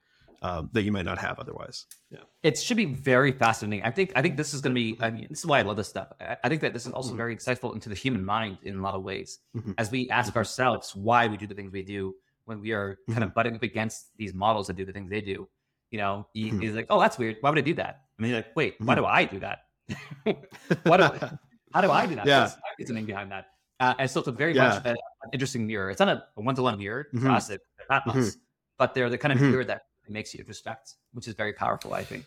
um, 0.43 0.69
that 0.73 0.81
you 0.83 0.91
might 0.91 1.05
not 1.05 1.17
have 1.19 1.37
otherwise. 1.39 1.85
Yeah. 2.09 2.19
it 2.43 2.57
should 2.57 2.77
be 2.77 2.85
very 2.85 3.31
fascinating. 3.31 3.85
I 3.85 3.91
think 3.91 4.11
I 4.15 4.21
think 4.21 4.37
this 4.37 4.53
is 4.53 4.61
going 4.61 4.73
to 4.75 4.79
be. 4.81 4.97
I 4.99 5.09
mean, 5.11 5.27
this 5.29 5.39
is 5.39 5.45
why 5.45 5.59
I 5.59 5.61
love 5.61 5.77
this 5.77 5.87
stuff. 5.87 6.07
I, 6.19 6.37
I 6.43 6.49
think 6.49 6.61
that 6.61 6.73
this 6.73 6.85
is 6.85 6.93
also 6.93 7.13
Mhm. 7.13 7.17
very 7.17 7.35
insightful 7.35 7.73
into 7.73 7.89
the 7.89 7.95
human 7.95 8.25
mind 8.25 8.57
in 8.63 8.77
a 8.77 8.81
lot 8.81 8.95
of 8.95 9.03
ways, 9.03 9.39
Mhm. 9.55 9.75
as 9.77 9.91
we 9.91 10.09
ask 10.09 10.35
ourselves 10.35 10.95
why 10.95 11.27
we 11.27 11.37
do 11.37 11.45
the 11.47 11.53
things 11.55 11.71
we 11.71 11.83
do 11.83 12.15
when 12.45 12.59
we 12.59 12.71
are 12.71 12.97
kind 13.09 13.23
of 13.23 13.33
butting 13.35 13.55
up 13.55 13.63
against 13.63 14.17
these 14.17 14.33
models 14.33 14.67
that 14.67 14.75
do 14.75 14.85
the 14.85 14.91
things 14.93 15.09
they 15.09 15.21
do. 15.21 15.47
You 15.91 15.99
know, 15.99 16.27
he, 16.33 16.49
he's 16.49 16.73
like, 16.73 16.87
"Oh, 16.89 16.99
that's 16.99 17.17
weird. 17.19 17.37
Why 17.41 17.49
would 17.51 17.59
I 17.59 17.61
do 17.61 17.73
that?" 17.75 18.01
I 18.17 18.21
mean, 18.23 18.33
like, 18.33 18.47
wait, 18.55 18.75
why 18.79 18.93
Mhm. 18.95 18.97
do 18.97 19.05
I 19.05 19.25
do 19.25 19.39
that? 19.39 19.59
Why 20.83 20.97
do 20.97 21.03
how 21.73 21.81
do 21.81 21.91
I 21.91 22.05
do 22.05 22.15
that? 22.15 22.25
Yeah. 22.31 22.41
What's 22.43 22.55
my 22.55 22.69
reasoning 22.79 23.05
behind 23.05 23.31
that? 23.31 23.45
Uh, 23.79 23.93
and 23.99 24.09
so 24.09 24.19
it's 24.19 24.27
a 24.27 24.31
very 24.31 24.53
Yeah. 24.55 24.67
much 24.75 24.85
a, 24.85 24.89
an 24.91 25.29
interesting 25.33 25.65
mirror. 25.67 25.89
It's 25.89 25.99
not 25.99 26.09
a, 26.09 26.23
a 26.37 26.41
one-to-one 26.41 26.77
mirror 26.77 27.07
for 27.11 27.17
Mhm. 27.27 27.35
us 27.35 27.49
at 27.49 27.61
at 27.89 28.05
Atmos, 28.05 28.37
but 28.77 28.93
they're 28.93 29.09
the 29.09 29.17
kind 29.17 29.33
of 29.33 29.39
Mhm. 29.39 29.51
mirror 29.51 29.65
that 29.65 29.81
makes 30.09 30.33
you 30.33 30.43
respect, 30.47 30.95
which 31.13 31.27
is 31.27 31.33
very 31.35 31.53
powerful. 31.53 31.93
I 31.93 32.03
think. 32.03 32.25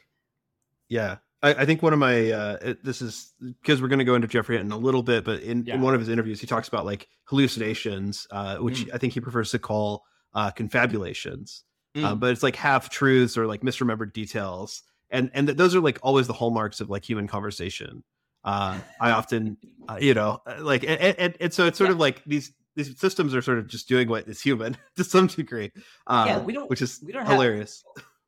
Yeah. 0.89 1.17
I, 1.43 1.55
I 1.55 1.67
think 1.67 1.83
one 1.83 1.93
of 1.93 1.99
my 1.99 2.31
uh, 2.31 2.57
it, 2.63 2.85
this 2.85 3.03
is 3.03 3.33
because 3.61 3.83
we're 3.83 3.89
going 3.89 3.99
to 3.99 4.05
go 4.05 4.15
into 4.15 4.27
Geoffrey 4.29 4.57
Hinton 4.57 4.73
a 4.73 4.79
little 4.79 5.03
bit, 5.03 5.25
but 5.25 5.41
in, 5.43 5.65
Yeah. 5.67 5.75
in 5.75 5.83
one 5.83 5.93
of 5.95 6.01
his 6.01 6.09
interviews, 6.09 6.41
he 6.41 6.47
talks 6.47 6.69
about 6.69 6.87
like 6.87 7.09
hallucinations, 7.25 8.27
uh, 8.31 8.57
which 8.59 8.87
Mm. 8.87 8.95
I 8.95 8.99
think 8.99 9.13
he 9.13 9.21
prefers 9.21 9.51
to 9.51 9.59
call 9.59 10.05
uh, 10.35 10.51
confabulations. 10.51 11.65
Mm. 11.95 12.05
Um, 12.05 12.19
but 12.19 12.31
it's 12.33 12.43
like 12.43 12.57
half 12.57 12.89
truths 12.91 13.37
or 13.39 13.47
like 13.47 13.61
misremembered 13.63 14.13
details, 14.13 14.83
and 15.11 15.31
and 15.35 15.47
th- 15.47 15.57
those 15.57 15.75
are 15.77 15.81
like 15.81 15.99
always 16.03 16.27
the 16.27 16.33
hallmarks 16.33 16.81
of 16.81 16.91
like 16.91 17.05
human 17.09 17.27
conversation. 17.29 18.03
Uh, 18.43 18.79
I 19.01 19.13
often, 19.13 19.57
uh, 19.89 19.99
you 20.01 20.13
know, 20.13 20.43
uh, 20.47 20.57
like 20.61 20.83
and, 20.83 21.01
and, 21.01 21.37
and 21.41 21.53
so 21.55 21.67
it's 21.67 21.79
sort 21.79 21.89
Yeah. 21.89 21.95
of 21.95 22.01
like 22.01 22.23
these 22.25 22.53
these 22.77 22.99
systems 22.99 23.35
are 23.35 23.43
sort 23.43 23.59
of 23.59 23.67
just 23.67 23.89
doing 23.89 24.09
what 24.09 24.27
is 24.29 24.41
human 24.41 24.77
to 24.97 25.05
some 25.05 25.27
degree. 25.27 25.71
Uh, 26.07 26.25
Yeah, 26.27 26.39
we 26.41 26.53
don't- 26.53 26.69
which 26.71 26.83
is 26.83 27.01
we 27.05 27.13
don't 27.13 27.25
have- 27.25 27.33
hilarious. 27.33 27.85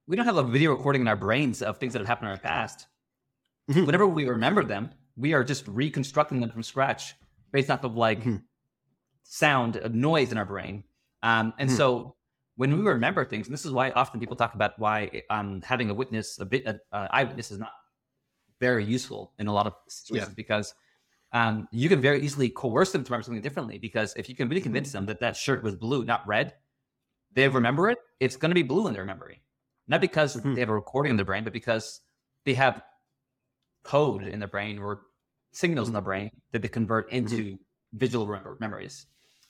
we 0.06 0.16
don't 0.16 0.26
have 0.26 0.36
a 0.36 0.42
video 0.42 0.70
recording 0.72 1.02
in 1.02 1.08
our 1.08 1.16
brains 1.16 1.62
of 1.62 1.78
things 1.78 1.92
that 1.92 1.98
have 2.00 2.08
happened 2.08 2.28
in 2.28 2.32
our 2.36 2.40
past. 2.40 2.86
Mhm. 3.70 3.86
Whenever 3.86 4.06
we 4.06 4.28
remember 4.28 4.62
them, 4.64 4.90
we 5.16 5.32
are 5.34 5.42
just 5.42 5.66
reconstructing 5.66 6.40
them 6.40 6.50
from 6.50 6.62
scratch 6.62 7.14
based 7.52 7.70
off 7.70 7.82
of 7.84 7.96
like 7.96 8.22
Mhm. 8.22 8.42
sound, 9.24 9.76
uh, 9.78 9.88
noise 9.92 10.30
in 10.32 10.38
our 10.38 10.44
brain. 10.44 10.84
Um, 11.22 11.52
and 11.58 11.68
Mhm. 11.68 11.76
so 11.76 12.16
when 12.56 12.70
we 12.78 12.84
remember 12.88 13.24
things, 13.24 13.46
and 13.48 13.52
this 13.54 13.64
is 13.66 13.72
why 13.72 13.90
often 13.90 14.20
people 14.20 14.36
talk 14.36 14.54
about 14.54 14.78
why 14.78 15.22
um, 15.30 15.60
having 15.62 15.90
a 15.90 15.94
witness, 15.94 16.38
a 16.38 16.44
bit, 16.44 16.64
uh, 16.66 17.08
eyewitness 17.10 17.50
is 17.50 17.58
not 17.58 17.72
very 18.60 18.84
useful 18.84 19.32
in 19.38 19.46
a 19.48 19.52
lot 19.52 19.66
of 19.66 19.74
situations 19.88 20.34
because 20.34 20.74
um, 21.36 21.68
you 21.70 21.88
can 21.88 22.00
very 22.00 22.20
easily 22.22 22.48
coerce 22.48 22.92
them 22.92 23.04
to 23.04 23.10
remember 23.10 23.24
something 23.24 23.42
differently. 23.42 23.78
Because 23.78 24.14
if 24.16 24.28
you 24.28 24.34
can 24.34 24.48
really 24.48 24.62
convince 24.62 24.90
them 24.92 25.04
that 25.06 25.20
that 25.20 25.36
shirt 25.36 25.62
was 25.62 25.74
blue, 25.74 26.04
not 26.04 26.26
red, 26.26 26.54
they 27.34 27.46
remember 27.48 27.90
it. 27.90 27.98
It's 28.20 28.36
going 28.36 28.50
to 28.50 28.54
be 28.54 28.62
blue 28.62 28.86
in 28.88 28.94
their 28.94 29.04
memory, 29.04 29.42
not 29.86 30.00
because 30.00 30.36
Mhm. 30.36 30.54
they 30.54 30.60
have 30.60 30.70
a 30.70 30.74
recording 30.74 31.10
in 31.10 31.16
their 31.16 31.26
brain, 31.26 31.44
but 31.44 31.52
because 31.52 32.00
they 32.44 32.54
have 32.54 32.82
code 33.82 34.22
in 34.22 34.38
their 34.38 34.48
brain 34.48 34.78
or 34.78 35.02
signals 35.52 35.88
in 35.88 35.92
their 35.92 36.02
brain 36.02 36.30
that 36.52 36.62
they 36.62 36.68
convert 36.68 37.10
into 37.12 37.58
visual 37.92 38.26
remember- 38.26 38.56
memories. 38.58 39.06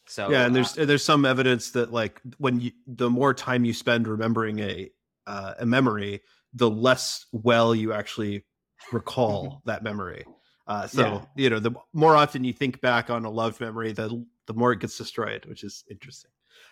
So 0.08 0.30
yeah 0.30 0.44
and 0.46 0.52
uh, 0.52 0.54
there's 0.54 0.72
there's 0.88 1.04
some 1.04 1.24
evidence 1.24 1.70
that 1.72 1.92
like 1.92 2.20
when 2.38 2.60
you 2.60 2.70
the 2.86 3.10
more 3.10 3.34
time 3.34 3.64
you 3.64 3.72
spend 3.72 4.06
remembering 4.06 4.60
a 4.60 4.90
uh, 5.26 5.54
a 5.58 5.66
memory 5.66 6.22
the 6.54 6.70
less 6.70 7.26
well 7.32 7.74
you 7.74 7.92
actually 7.92 8.44
recall 8.92 9.62
that 9.70 9.82
memory 9.82 10.24
uh, 10.66 10.86
so 10.86 11.02
Yeah. 11.02 11.44
you 11.44 11.50
know 11.50 11.58
the 11.58 11.72
more 11.92 12.16
often 12.16 12.44
you 12.44 12.52
think 12.52 12.80
back 12.80 13.10
on 13.10 13.24
a 13.24 13.30
loved 13.30 13.60
memory 13.60 13.92
the 13.92 14.24
the 14.46 14.54
more 14.54 14.72
it 14.72 14.80
gets 14.80 14.96
destroyed 14.98 15.44
which 15.46 15.62
is 15.64 15.84
interesting 15.90 16.30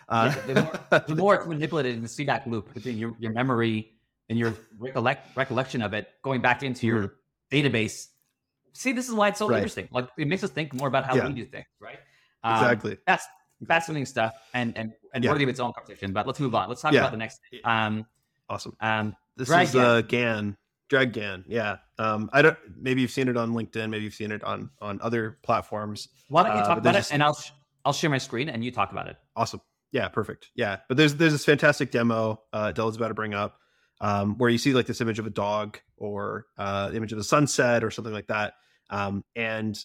uh, 0.09 0.33
Yeah, 0.47 0.53
the 0.53 0.61
more- 0.63 1.03
the 1.07 1.15
more 1.15 1.35
it's 1.35 1.47
manipulated 1.47 1.95
in 1.95 2.01
the 2.03 2.07
feedback 2.09 2.45
loop 2.45 2.73
between 2.73 2.97
your, 2.97 3.15
your 3.19 3.31
memory 3.33 3.93
and 4.29 4.37
your 4.39 4.53
recollect, 4.79 5.35
recollection 5.37 5.81
of 5.81 5.93
it 5.93 6.09
going 6.23 6.41
back 6.41 6.63
into 6.63 6.85
your 6.87 7.15
database. 7.51 8.07
See, 8.73 8.91
this 8.91 9.07
is 9.07 9.13
why 9.13 9.29
it's 9.29 9.39
so 9.39 9.45
Mm-hmm. 9.45 9.51
Right. 9.53 9.57
interesting. 9.59 9.87
Like 9.91 10.09
it 10.17 10.27
makes 10.27 10.43
us 10.43 10.49
think 10.51 10.73
more 10.73 10.87
about 10.87 11.05
how 11.05 11.15
Yeah. 11.15 11.27
we 11.27 11.33
do 11.33 11.45
things, 11.45 11.65
right? 11.79 11.99
Um, 12.43 12.53
exactly 12.63 12.97
That's 13.07 13.25
fascinating 13.67 14.05
stuff 14.05 14.33
and 14.53 14.75
and, 14.77 14.93
and 15.13 15.23
Yeah. 15.23 15.31
worthy 15.31 15.43
of 15.43 15.49
its 15.49 15.59
own 15.59 15.73
conversation. 15.73 16.11
But 16.13 16.27
let's 16.27 16.39
move 16.39 16.53
on. 16.55 16.69
Let's 16.69 16.81
talk 16.81 16.93
Yeah. 16.93 17.01
about 17.01 17.11
the 17.11 17.17
next. 17.17 17.39
Um, 17.63 18.05
awesome 18.49 18.75
um, 18.81 19.15
this 19.37 19.49
is 19.49 19.75
uh 19.75 20.01
gan 20.01 20.55
drag 20.89 21.13
gan 21.13 21.43
yeah 21.47 21.77
um 21.97 22.29
i 22.33 22.41
don't 22.41 22.57
maybe 22.79 23.01
you've 23.01 23.11
seen 23.11 23.27
it 23.27 23.35
on 23.37 23.51
linkedin 23.53 23.89
maybe 23.89 24.03
you've 24.03 24.13
seen 24.13 24.31
it 24.31 24.43
on 24.43 24.69
on 24.81 24.99
other 25.01 25.39
platforms 25.43 26.07
why 26.29 26.43
don't 26.43 26.55
you 26.55 26.61
Uh, 26.61 26.65
talk 26.67 26.75
but 26.83 26.89
about 26.89 26.95
it 26.95 27.11
and 27.11 27.23
I'll 27.23 27.33
sh- 27.35 27.51
I'll 27.85 27.93
share 27.93 28.09
my 28.09 28.17
screen 28.17 28.49
and 28.49 28.63
you 28.65 28.71
talk 28.71 28.91
about 28.91 29.07
it. 29.07 29.15
Awesome. 29.35 29.61
Yeah, 29.91 30.07
perfect. 30.07 30.49
Yeah, 30.55 30.77
but 30.87 30.97
there's 30.97 31.15
there's 31.15 31.33
this 31.33 31.45
fantastic 31.45 31.91
demo 31.91 32.41
uh, 32.51 32.71
Della's 32.71 32.95
about 32.95 33.09
to 33.09 33.13
bring 33.13 33.35
up, 33.35 33.59
um, 34.01 34.37
where 34.39 34.49
you 34.49 34.57
see 34.57 34.73
like 34.73 34.87
this 34.87 35.01
image 35.01 35.19
of 35.19 35.27
a 35.27 35.29
dog 35.29 35.77
or 35.95 36.47
uh, 36.57 36.89
image 36.95 37.13
of 37.13 37.19
a 37.19 37.23
sunset 37.23 37.83
or 37.83 37.91
something 37.91 38.11
like 38.13 38.25
that, 38.27 38.53
um, 38.89 39.23
and 39.35 39.77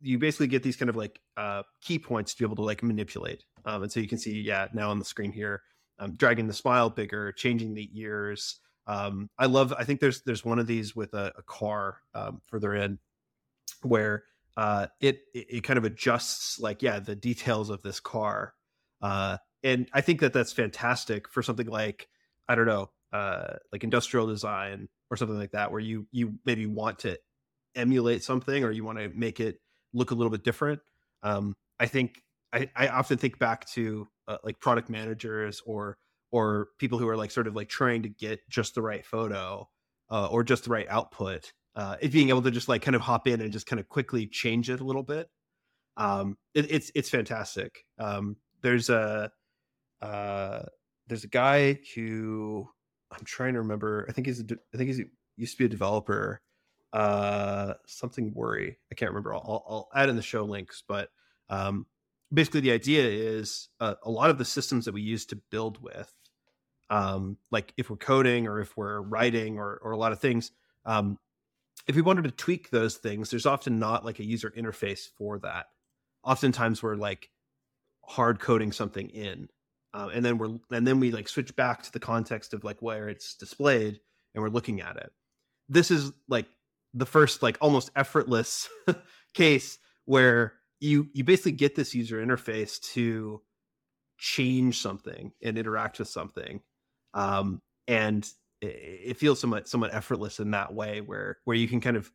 you 0.00 0.18
basically 0.18 0.46
get 0.46 0.62
these 0.62 0.76
kind 0.76 0.88
of 0.88 0.96
like 0.96 1.20
uh, 1.36 1.62
key 1.82 1.98
points 1.98 2.32
to 2.34 2.42
be 2.42 2.46
able 2.46 2.56
to 2.56 2.62
like 2.62 2.82
manipulate. 2.82 3.44
Um, 3.66 3.82
and 3.82 3.92
so 3.92 4.00
you 4.00 4.08
can 4.08 4.18
see, 4.18 4.40
yeah, 4.40 4.68
now 4.72 4.90
on 4.90 4.98
the 4.98 5.04
screen 5.04 5.30
here, 5.32 5.60
um, 5.98 6.14
dragging 6.16 6.46
the 6.46 6.54
smile 6.54 6.88
bigger, 6.88 7.32
changing 7.32 7.74
the 7.74 7.90
ears. 7.94 8.60
Um, 8.86 9.30
I 9.38 9.46
love. 9.46 9.72
I 9.76 9.84
think 9.84 10.00
there's 10.00 10.22
there's 10.22 10.44
one 10.44 10.58
of 10.58 10.66
these 10.66 10.94
with 10.94 11.14
a, 11.14 11.32
a 11.36 11.42
car 11.42 11.98
um, 12.14 12.40
further 12.46 12.74
in, 12.74 12.98
where 13.82 14.24
uh, 14.56 14.86
it, 15.00 15.22
it 15.34 15.64
kind 15.64 15.78
of 15.78 15.84
adjusts 15.84 16.60
like 16.60 16.82
yeah 16.82 17.00
the 17.00 17.16
details 17.16 17.70
of 17.70 17.82
this 17.82 18.00
car, 18.00 18.54
uh, 19.02 19.38
and 19.62 19.88
I 19.92 20.00
think 20.00 20.20
that 20.20 20.32
that's 20.32 20.52
fantastic 20.52 21.28
for 21.28 21.42
something 21.42 21.66
like 21.66 22.08
I 22.48 22.54
don't 22.54 22.66
know 22.66 22.90
uh, 23.12 23.54
like 23.72 23.82
industrial 23.84 24.26
design 24.26 24.88
or 25.10 25.16
something 25.16 25.38
like 25.38 25.52
that, 25.52 25.72
where 25.72 25.80
you 25.80 26.06
you 26.12 26.34
maybe 26.44 26.66
want 26.66 27.00
to 27.00 27.18
emulate 27.74 28.22
something 28.22 28.64
or 28.64 28.70
you 28.70 28.84
want 28.84 28.98
to 28.98 29.08
make 29.10 29.40
it 29.40 29.60
look 29.92 30.10
a 30.10 30.14
little 30.14 30.30
bit 30.30 30.44
different. 30.44 30.80
Um, 31.22 31.56
I 31.80 31.86
think 31.86 32.22
I, 32.52 32.70
I 32.74 32.88
often 32.88 33.18
think 33.18 33.38
back 33.38 33.68
to 33.70 34.08
uh, 34.28 34.38
like 34.44 34.60
product 34.60 34.88
managers 34.88 35.60
or 35.66 35.98
or 36.30 36.68
people 36.78 36.98
who 36.98 37.08
are 37.08 37.16
like 37.16 37.30
sort 37.30 37.46
of 37.46 37.54
like 37.54 37.68
trying 37.68 38.02
to 38.02 38.08
get 38.08 38.40
just 38.48 38.74
the 38.74 38.82
right 38.82 39.04
photo 39.04 39.68
uh, 40.10 40.26
or 40.26 40.44
just 40.44 40.64
the 40.64 40.70
right 40.70 40.86
output. 40.88 41.52
Uh, 41.74 41.96
it 42.00 42.10
being 42.10 42.30
able 42.30 42.42
to 42.42 42.50
just 42.50 42.68
like 42.68 42.82
kind 42.82 42.94
of 42.94 43.02
hop 43.02 43.26
in 43.26 43.40
and 43.40 43.52
just 43.52 43.66
kind 43.66 43.80
of 43.80 43.88
quickly 43.88 44.26
change 44.26 44.70
it 44.70 44.80
a 44.80 44.84
little 44.84 45.02
bit. 45.02 45.28
Um, 45.96 46.36
it, 46.54 46.70
it's 46.70 46.90
it's 46.94 47.10
fantastic. 47.10 47.84
Um, 47.98 48.36
there's 48.62 48.90
a 48.90 49.30
uh, 50.00 50.62
there's 51.06 51.24
a 51.24 51.28
guy 51.28 51.78
who 51.94 52.68
I'm 53.10 53.24
trying 53.24 53.54
to 53.54 53.60
remember. 53.60 54.06
I 54.08 54.12
think 54.12 54.26
he's 54.26 54.40
a, 54.40 54.44
I 54.74 54.76
think 54.76 54.88
he's 54.88 55.02
used 55.36 55.52
to 55.52 55.58
be 55.58 55.66
a 55.66 55.68
developer. 55.68 56.40
Uh, 56.92 57.74
something 57.86 58.32
worry. 58.34 58.78
I 58.90 58.94
can't 58.94 59.10
remember. 59.10 59.34
I'll, 59.34 59.42
I'll, 59.46 59.66
I'll 59.68 60.02
add 60.02 60.08
in 60.08 60.16
the 60.16 60.22
show 60.22 60.44
links, 60.44 60.82
but 60.86 61.10
um, 61.50 61.86
basically 62.32 62.60
the 62.60 62.72
idea 62.72 63.04
is 63.04 63.68
uh, 63.80 63.94
a 64.02 64.10
lot 64.10 64.30
of 64.30 64.38
the 64.38 64.44
systems 64.44 64.84
that 64.84 64.94
we 64.94 65.02
use 65.02 65.26
to 65.26 65.36
build 65.50 65.82
with, 65.82 66.14
um, 66.90 67.36
like 67.50 67.72
if 67.76 67.90
we're 67.90 67.96
coding 67.96 68.46
or 68.46 68.60
if 68.60 68.76
we're 68.76 69.00
writing 69.00 69.58
or 69.58 69.78
or 69.82 69.92
a 69.92 69.96
lot 69.96 70.12
of 70.12 70.20
things, 70.20 70.52
um, 70.84 71.18
if 71.86 71.96
we 71.96 72.02
wanted 72.02 72.24
to 72.24 72.30
tweak 72.30 72.70
those 72.70 72.96
things, 72.96 73.30
there's 73.30 73.46
often 73.46 73.78
not 73.78 74.04
like 74.04 74.18
a 74.18 74.24
user 74.24 74.52
interface 74.56 75.08
for 75.16 75.38
that. 75.40 75.66
Oftentimes 76.24 76.82
we're 76.82 76.96
like 76.96 77.30
hard 78.04 78.40
coding 78.40 78.72
something 78.72 79.08
in, 79.10 79.48
uh, 79.94 80.10
and 80.12 80.24
then 80.24 80.38
we're 80.38 80.58
and 80.70 80.86
then 80.86 81.00
we 81.00 81.10
like 81.10 81.28
switch 81.28 81.54
back 81.56 81.82
to 81.82 81.92
the 81.92 82.00
context 82.00 82.54
of 82.54 82.64
like 82.64 82.80
where 82.82 83.08
it's 83.08 83.34
displayed 83.34 84.00
and 84.34 84.42
we're 84.42 84.50
looking 84.50 84.80
at 84.80 84.96
it. 84.96 85.12
This 85.68 85.90
is 85.90 86.12
like 86.28 86.46
the 86.94 87.06
first 87.06 87.42
like 87.42 87.58
almost 87.60 87.90
effortless 87.96 88.68
case 89.34 89.78
where 90.04 90.54
you 90.80 91.08
you 91.12 91.24
basically 91.24 91.52
get 91.52 91.74
this 91.74 91.94
user 91.94 92.24
interface 92.24 92.80
to 92.92 93.42
change 94.18 94.80
something 94.80 95.32
and 95.42 95.58
interact 95.58 95.98
with 95.98 96.08
something 96.08 96.60
um 97.16 97.60
and 97.88 98.28
it, 98.60 99.00
it 99.04 99.16
feels 99.16 99.40
somewhat 99.40 99.68
somewhat 99.68 99.92
effortless 99.92 100.38
in 100.38 100.52
that 100.52 100.72
way 100.72 101.00
where 101.00 101.38
where 101.44 101.56
you 101.56 101.66
can 101.66 101.80
kind 101.80 101.96
of 101.96 102.10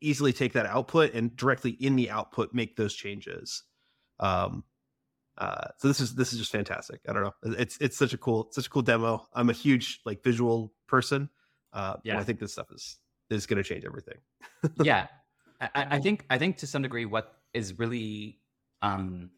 easily 0.00 0.32
take 0.32 0.52
that 0.52 0.66
output 0.66 1.12
and 1.14 1.34
directly 1.36 1.72
in 1.72 1.96
the 1.96 2.08
output 2.10 2.54
make 2.54 2.76
those 2.76 2.94
changes. 2.94 3.64
Um 4.20 4.62
uh 5.36 5.68
so 5.78 5.88
this 5.88 6.00
is 6.00 6.14
this 6.14 6.32
is 6.32 6.38
just 6.38 6.52
fantastic. 6.52 7.00
I 7.08 7.12
don't 7.12 7.24
know. 7.24 7.34
It's 7.42 7.76
it's 7.80 7.96
such 7.96 8.12
a 8.12 8.18
cool 8.18 8.48
such 8.52 8.66
a 8.66 8.70
cool 8.70 8.82
demo. 8.82 9.26
I'm 9.34 9.50
a 9.50 9.54
huge 9.54 10.00
like 10.04 10.22
visual 10.22 10.72
person 10.86 11.30
uh 11.72 11.96
yeah. 12.04 12.18
I 12.18 12.22
think 12.22 12.38
this 12.38 12.52
stuff 12.52 12.68
is 12.72 12.98
is 13.30 13.46
going 13.46 13.62
to 13.62 13.68
change 13.68 13.84
everything. 13.84 14.18
Yeah, 14.82 15.06
I, 15.60 15.68
I 15.74 15.86
I 15.96 15.98
think 15.98 16.24
I 16.30 16.38
think 16.38 16.58
to 16.58 16.66
some 16.66 16.82
degree 16.82 17.04
what 17.04 17.34
is 17.52 17.78
really 17.78 18.38
um, 18.82 19.30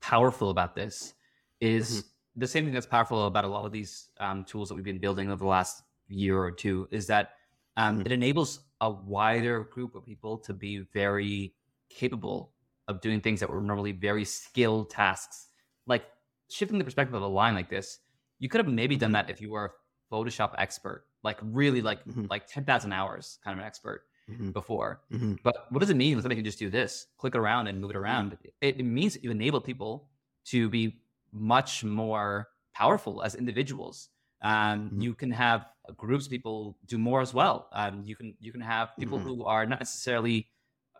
powerful 0.00 0.50
about 0.50 0.74
this 0.74 1.14
is 1.60 1.90
Mm-hmm. 1.90 2.08
The 2.36 2.46
same 2.46 2.64
thing 2.64 2.74
that's 2.74 2.86
powerful 2.86 3.26
about 3.26 3.44
a 3.44 3.48
lot 3.48 3.64
of 3.64 3.72
these 3.72 4.10
um, 4.20 4.44
tools 4.44 4.68
that 4.68 4.74
we've 4.74 4.84
been 4.84 4.98
building 4.98 5.28
over 5.30 5.38
the 5.38 5.46
last 5.46 5.82
year 6.08 6.38
or 6.38 6.50
two 6.50 6.88
is 6.90 7.06
that 7.08 7.32
Um, 7.78 7.98
Mhm. 7.98 8.06
It 8.06 8.12
enables 8.12 8.60
a 8.80 8.90
wider 8.90 9.64
group 9.64 9.94
of 9.94 10.02
people 10.04 10.38
to 10.38 10.54
be 10.54 10.78
very 10.94 11.54
capable 11.90 12.54
of 12.88 13.02
doing 13.02 13.20
things 13.20 13.38
that 13.40 13.50
were 13.50 13.60
normally 13.60 13.92
very 13.92 14.24
skilled 14.24 14.88
tasks. 14.88 15.48
Like 15.86 16.06
shifting 16.48 16.78
the 16.78 16.84
perspective 16.84 17.14
of 17.14 17.22
a 17.22 17.26
line 17.26 17.54
like 17.54 17.68
this, 17.68 18.00
you 18.38 18.48
could 18.48 18.64
have 18.64 18.72
maybe 18.72 18.96
done 18.96 19.12
that 19.12 19.28
if 19.28 19.42
you 19.42 19.50
were 19.50 19.66
a 19.66 20.14
Photoshop 20.14 20.54
expert, 20.56 21.06
like 21.22 21.38
really 21.42 21.82
like 21.82 22.02
Mhm. 22.06 22.30
like 22.30 22.46
ten 22.46 22.64
thousand 22.64 22.92
hours 22.92 23.38
kind 23.44 23.52
of 23.52 23.58
an 23.60 23.66
expert 23.66 24.06
Mhm. 24.30 24.52
before. 24.54 25.02
Mhm. 25.12 25.38
But 25.42 25.70
what 25.70 25.80
does 25.80 25.90
it 25.90 25.96
mean 25.96 26.14
when 26.16 26.22
somebody 26.22 26.36
can 26.40 26.44
just 26.46 26.58
do 26.58 26.70
this, 26.70 27.08
click 27.18 27.34
around 27.34 27.66
and 27.66 27.78
move 27.80 27.90
it 27.90 27.96
around? 27.96 28.38
It, 28.62 28.80
it 28.80 28.84
means 28.84 29.18
you 29.22 29.30
enable 29.30 29.60
people 29.60 30.08
to 30.46 30.70
be 30.70 31.02
much 31.32 31.84
more 31.84 32.48
powerful 32.74 33.22
as 33.22 33.34
individuals. 33.34 34.10
Um, 34.42 34.90
Mhm. 34.90 35.02
You 35.02 35.14
can 35.14 35.30
have 35.30 35.66
groups 35.96 36.26
of 36.26 36.30
people 36.30 36.76
do 36.86 36.98
more 36.98 37.20
as 37.20 37.32
well. 37.32 37.68
Um, 37.72 38.02
you 38.04 38.16
can 38.16 38.36
you 38.38 38.52
can 38.52 38.60
have 38.60 38.94
people 38.98 39.18
Mhm. 39.18 39.22
who 39.22 39.44
are 39.44 39.64
not 39.66 39.78
necessarily 39.80 40.48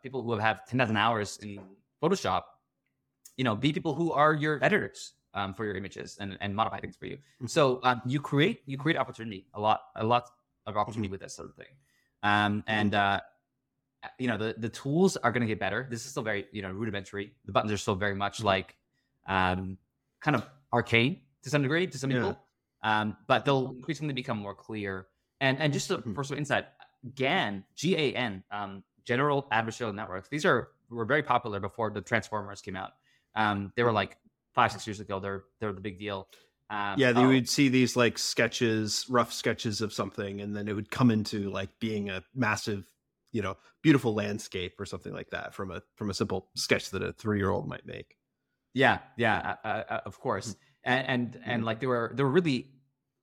people 0.03 0.23
who 0.23 0.33
have 0.39 0.65
ten 0.67 0.79
thousand 0.79 0.97
hours 0.97 1.37
in 1.39 1.61
Photoshop. 2.03 2.45
You 3.37 3.45
know, 3.45 3.55
be 3.55 3.73
people 3.73 3.95
who 3.95 4.13
are 4.13 4.33
your 4.33 4.63
editors 4.65 5.13
um, 5.35 5.53
for 5.53 5.65
your 5.67 5.75
images 5.77 6.17
and, 6.19 6.39
and 6.41 6.55
modify 6.57 6.81
things 6.81 6.97
for 6.97 7.07
you. 7.07 7.19
Mhm. 7.43 7.51
So 7.51 7.81
um, 7.83 8.01
you 8.07 8.21
create 8.21 8.63
you 8.67 8.79
create 8.79 8.97
opportunity 8.97 9.47
a 9.55 9.61
lot 9.61 9.81
a 9.97 10.05
lot 10.05 10.31
of 10.67 10.77
opportunity 10.77 11.11
with 11.11 11.21
this 11.21 11.35
sort 11.35 11.51
of 11.51 11.57
thing. 11.57 11.77
Um, 12.23 12.65
and 12.67 12.95
uh, 12.95 13.21
you 14.19 14.29
know 14.29 14.39
the 14.39 14.55
the 14.57 14.69
tools 14.71 15.17
are 15.19 15.33
going 15.33 15.43
to 15.43 15.47
get 15.47 15.59
better. 15.61 15.87
This 15.91 16.05
is 16.05 16.11
still 16.11 16.23
very 16.23 16.47
you 16.53 16.63
know 16.63 16.71
rudimentary. 16.73 17.35
The 17.45 17.53
buttons 17.53 17.73
are 17.73 17.77
still 17.77 17.95
very 17.97 18.15
much 18.15 18.41
Mhm. 18.41 18.45
like 18.45 18.77
um, 19.27 19.77
kind 20.21 20.37
of 20.37 20.49
arcane 20.73 21.23
to 21.43 21.51
some 21.51 21.63
degree 21.63 21.87
to 21.87 21.99
some 21.99 22.11
Yeah. 22.11 22.19
people, 22.21 22.45
um, 22.83 23.17
but 23.27 23.45
they'll 23.45 23.71
increasingly 23.71 24.15
become 24.15 24.39
more 24.39 24.55
clear. 24.55 25.09
And 25.41 25.59
and 25.59 25.73
just 25.73 25.91
Mhm. 26.05 26.15
for 26.15 26.25
some 26.25 26.39
insight, 26.39 26.67
GAN 27.15 27.65
G 27.75 27.97
A 27.97 28.15
N 28.15 28.45
um, 28.51 28.85
General 29.05 29.45
Adversarial 29.53 29.95
Networks. 29.95 30.29
These 30.29 30.45
are 30.45 30.73
were 30.89 31.05
very 31.05 31.23
popular 31.23 31.61
before 31.61 31.91
the 31.91 32.01
Transformers 32.01 32.63
came 32.63 32.77
out. 32.77 32.93
Um, 33.35 33.73
they 33.77 33.83
were 33.83 33.93
like 33.93 34.19
five 34.55 34.73
six 34.73 34.87
years 34.87 35.01
ago. 35.01 35.21
They're 35.21 35.45
they're 35.61 35.73
the 35.73 35.81
big 35.81 35.99
deal. 35.99 36.29
Um, 36.71 36.99
Yeah, 36.99 37.11
you 37.11 37.29
oh, 37.29 37.29
would 37.29 37.49
see 37.49 37.69
these 37.69 37.95
like 37.97 38.17
sketches, 38.19 39.07
rough 39.11 39.33
sketches 39.33 39.81
of 39.83 39.93
something, 39.93 40.41
and 40.41 40.57
then 40.57 40.67
it 40.69 40.73
would 40.73 40.91
come 40.91 41.11
into 41.11 41.51
like 41.51 41.79
being 41.79 42.09
a 42.09 42.25
massive, 42.35 42.91
you 43.33 43.43
know, 43.43 43.57
beautiful 43.83 44.15
landscape 44.15 44.81
or 44.81 44.87
something 44.87 45.13
like 45.13 45.31
that 45.31 45.55
from 45.55 45.71
a 45.71 45.83
from 45.97 46.09
a 46.11 46.15
simple 46.15 46.51
sketch 46.57 46.91
that 46.91 47.03
a 47.03 47.13
three 47.13 47.39
year 47.39 47.51
old 47.51 47.69
might 47.69 47.85
make. 47.87 48.17
Yeah, 48.77 48.99
yeah, 49.17 49.57
uh, 49.65 49.69
uh, 49.89 50.01
of 50.05 50.21
course, 50.21 50.55
and 50.85 51.09
and, 51.09 51.41
and 51.47 51.65
like 51.65 51.81
they 51.81 51.87
were 51.87 52.13
they 52.15 52.23
were 52.23 52.31
really 52.31 52.69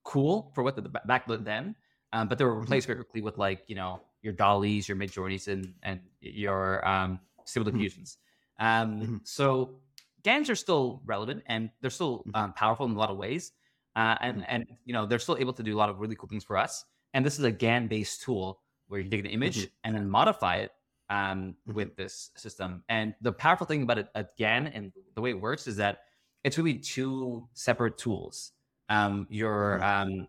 cool 0.04 0.52
for 0.56 0.64
what 0.64 0.76
the 0.76 0.82
back 0.82 1.28
then, 1.28 1.76
um, 2.12 2.28
but 2.28 2.40
they 2.40 2.44
were 2.44 2.60
replaced 2.60 2.88
very 2.88 2.98
quickly 2.98 3.22
with 3.22 3.38
like 3.38 3.62
you 3.68 3.76
know 3.76 4.02
your 4.24 4.34
DALL-Es, 4.34 4.90
your 4.90 4.98
midjourneys, 4.98 5.48
and 5.48 5.76
and 5.84 6.00
your 6.22 6.82
um, 6.88 7.20
stable 7.46 7.70
Mhm. 7.70 7.74
diffusions. 7.74 8.18
Um. 8.58 9.22
So 9.26 9.78
GANs 10.24 10.50
are 10.50 10.56
still 10.56 11.02
relevant 11.06 11.44
and 11.46 11.70
they're 11.82 11.92
still 11.92 12.24
um, 12.34 12.54
powerful 12.54 12.88
in 12.88 12.94
a 12.94 12.98
lot 12.98 13.12
of 13.12 13.18
ways, 13.18 13.52
uh, 13.96 14.16
and 14.22 14.44
and 14.50 14.66
you 14.86 14.94
know 14.94 15.06
they're 15.06 15.20
still 15.20 15.38
able 15.38 15.54
to 15.54 15.62
do 15.62 15.76
a 15.76 15.80
lot 15.80 15.90
of 15.90 16.00
really 16.00 16.16
cool 16.16 16.30
things 16.30 16.44
for 16.44 16.58
us. 16.58 16.84
And 17.14 17.24
this 17.24 17.38
is 17.38 17.46
a 17.46 17.52
GAN 17.52 17.88
based 17.88 18.24
tool 18.24 18.62
where 18.88 19.00
you 19.00 19.04
can 19.04 19.12
take 19.12 19.26
an 19.26 19.32
image 19.32 19.68
and 19.84 19.94
then 19.96 20.10
modify 20.10 20.56
it 20.66 20.72
um, 21.10 21.56
Mhm. 21.68 21.74
with 21.74 21.96
this 21.96 22.32
system. 22.36 22.84
And 22.90 23.16
the 23.22 23.32
powerful 23.32 23.68
thing 23.68 23.84
about 23.84 23.98
it 23.98 24.10
again 24.16 24.68
and 24.68 24.92
the 25.16 25.22
way 25.22 25.32
it 25.32 25.40
works 25.42 25.68
is 25.68 25.76
that 25.78 26.06
it's 26.44 26.58
really 26.58 26.78
two 26.80 27.48
separate 27.54 27.98
tools. 27.98 28.54
Um, 28.90 29.28
your 29.30 29.80
Mhm. 29.80 29.84
um, 29.84 30.28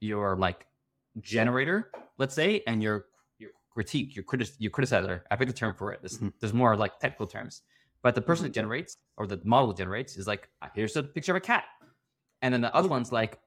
your 0.00 0.36
like 0.36 0.66
generator, 1.20 1.90
let's 2.18 2.34
say, 2.34 2.62
and 2.66 2.82
your 2.82 3.06
your 3.38 3.50
critique, 3.70 4.14
your 4.16 4.24
critic, 4.24 4.48
your 4.58 4.70
criticizer. 4.70 5.22
I 5.30 5.36
picked 5.36 5.50
the 5.50 5.56
term 5.56 5.74
for 5.74 5.92
it. 5.92 6.00
There's, 6.02 6.18
Mhm. 6.18 6.32
there's 6.40 6.54
more 6.54 6.76
like 6.76 6.98
technical 7.00 7.26
terms, 7.26 7.62
but 8.02 8.14
the 8.14 8.22
person 8.22 8.44
Mhm. 8.44 8.48
that 8.48 8.54
generates 8.54 8.96
or 9.16 9.26
the 9.26 9.40
model 9.44 9.72
generates 9.72 10.16
is 10.16 10.26
like, 10.26 10.48
"Ah, 10.62 10.70
here's 10.74 10.96
a 10.96 11.02
picture 11.02 11.32
of 11.32 11.36
a 11.36 11.40
cat, 11.40 11.64
and 12.42 12.54
then 12.54 12.60
the 12.60 12.74
other 12.74 12.88
one's 12.88 13.10
like, 13.12 13.40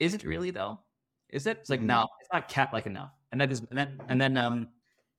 is 0.00 0.14
it 0.14 0.24
really 0.24 0.50
though? 0.50 0.80
Is 1.28 1.46
it? 1.46 1.58
It's 1.58 1.70
like, 1.70 1.80
Mhm. 1.80 1.86
no, 1.86 2.08
it's 2.20 2.28
not 2.32 2.48
cat 2.48 2.72
like 2.72 2.86
enough. 2.86 3.12
And 3.30 3.40
that 3.40 3.52
is, 3.52 3.60
and 3.60 3.78
then 3.78 4.00
and 4.08 4.20
then 4.20 4.36
um, 4.36 4.68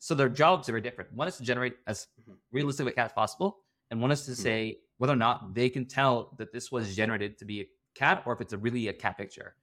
so 0.04 0.13
their 0.13 0.28
jobs 0.28 0.68
are 0.68 0.74
very 0.74 0.82
different. 0.82 1.13
One 1.13 1.30
is 1.30 1.38
to 1.38 1.44
generate 1.44 1.78
as 1.88 2.08
Mhm. 2.20 2.36
realistic 2.52 2.88
a 2.88 2.92
cat 2.92 3.06
as 3.06 3.13
possible, 3.13 3.60
and 3.89 4.02
one 4.02 4.12
is 4.12 4.26
to 4.26 4.32
Mhm. 4.32 4.36
say 4.36 4.80
whether 4.98 5.13
or 5.13 5.22
not 5.28 5.54
they 5.54 5.70
can 5.70 5.86
tell 5.86 6.36
that 6.38 6.52
this 6.52 6.74
was 6.74 6.94
generated 6.94 7.38
to 7.38 7.46
be 7.46 7.62
a 7.62 7.68
cat 7.96 8.22
or 8.26 8.34
if 8.34 8.42
it's 8.42 8.52
a 8.52 8.58
really 8.58 8.89
a 8.89 8.94
cat 8.94 9.18
picture. 9.18 9.56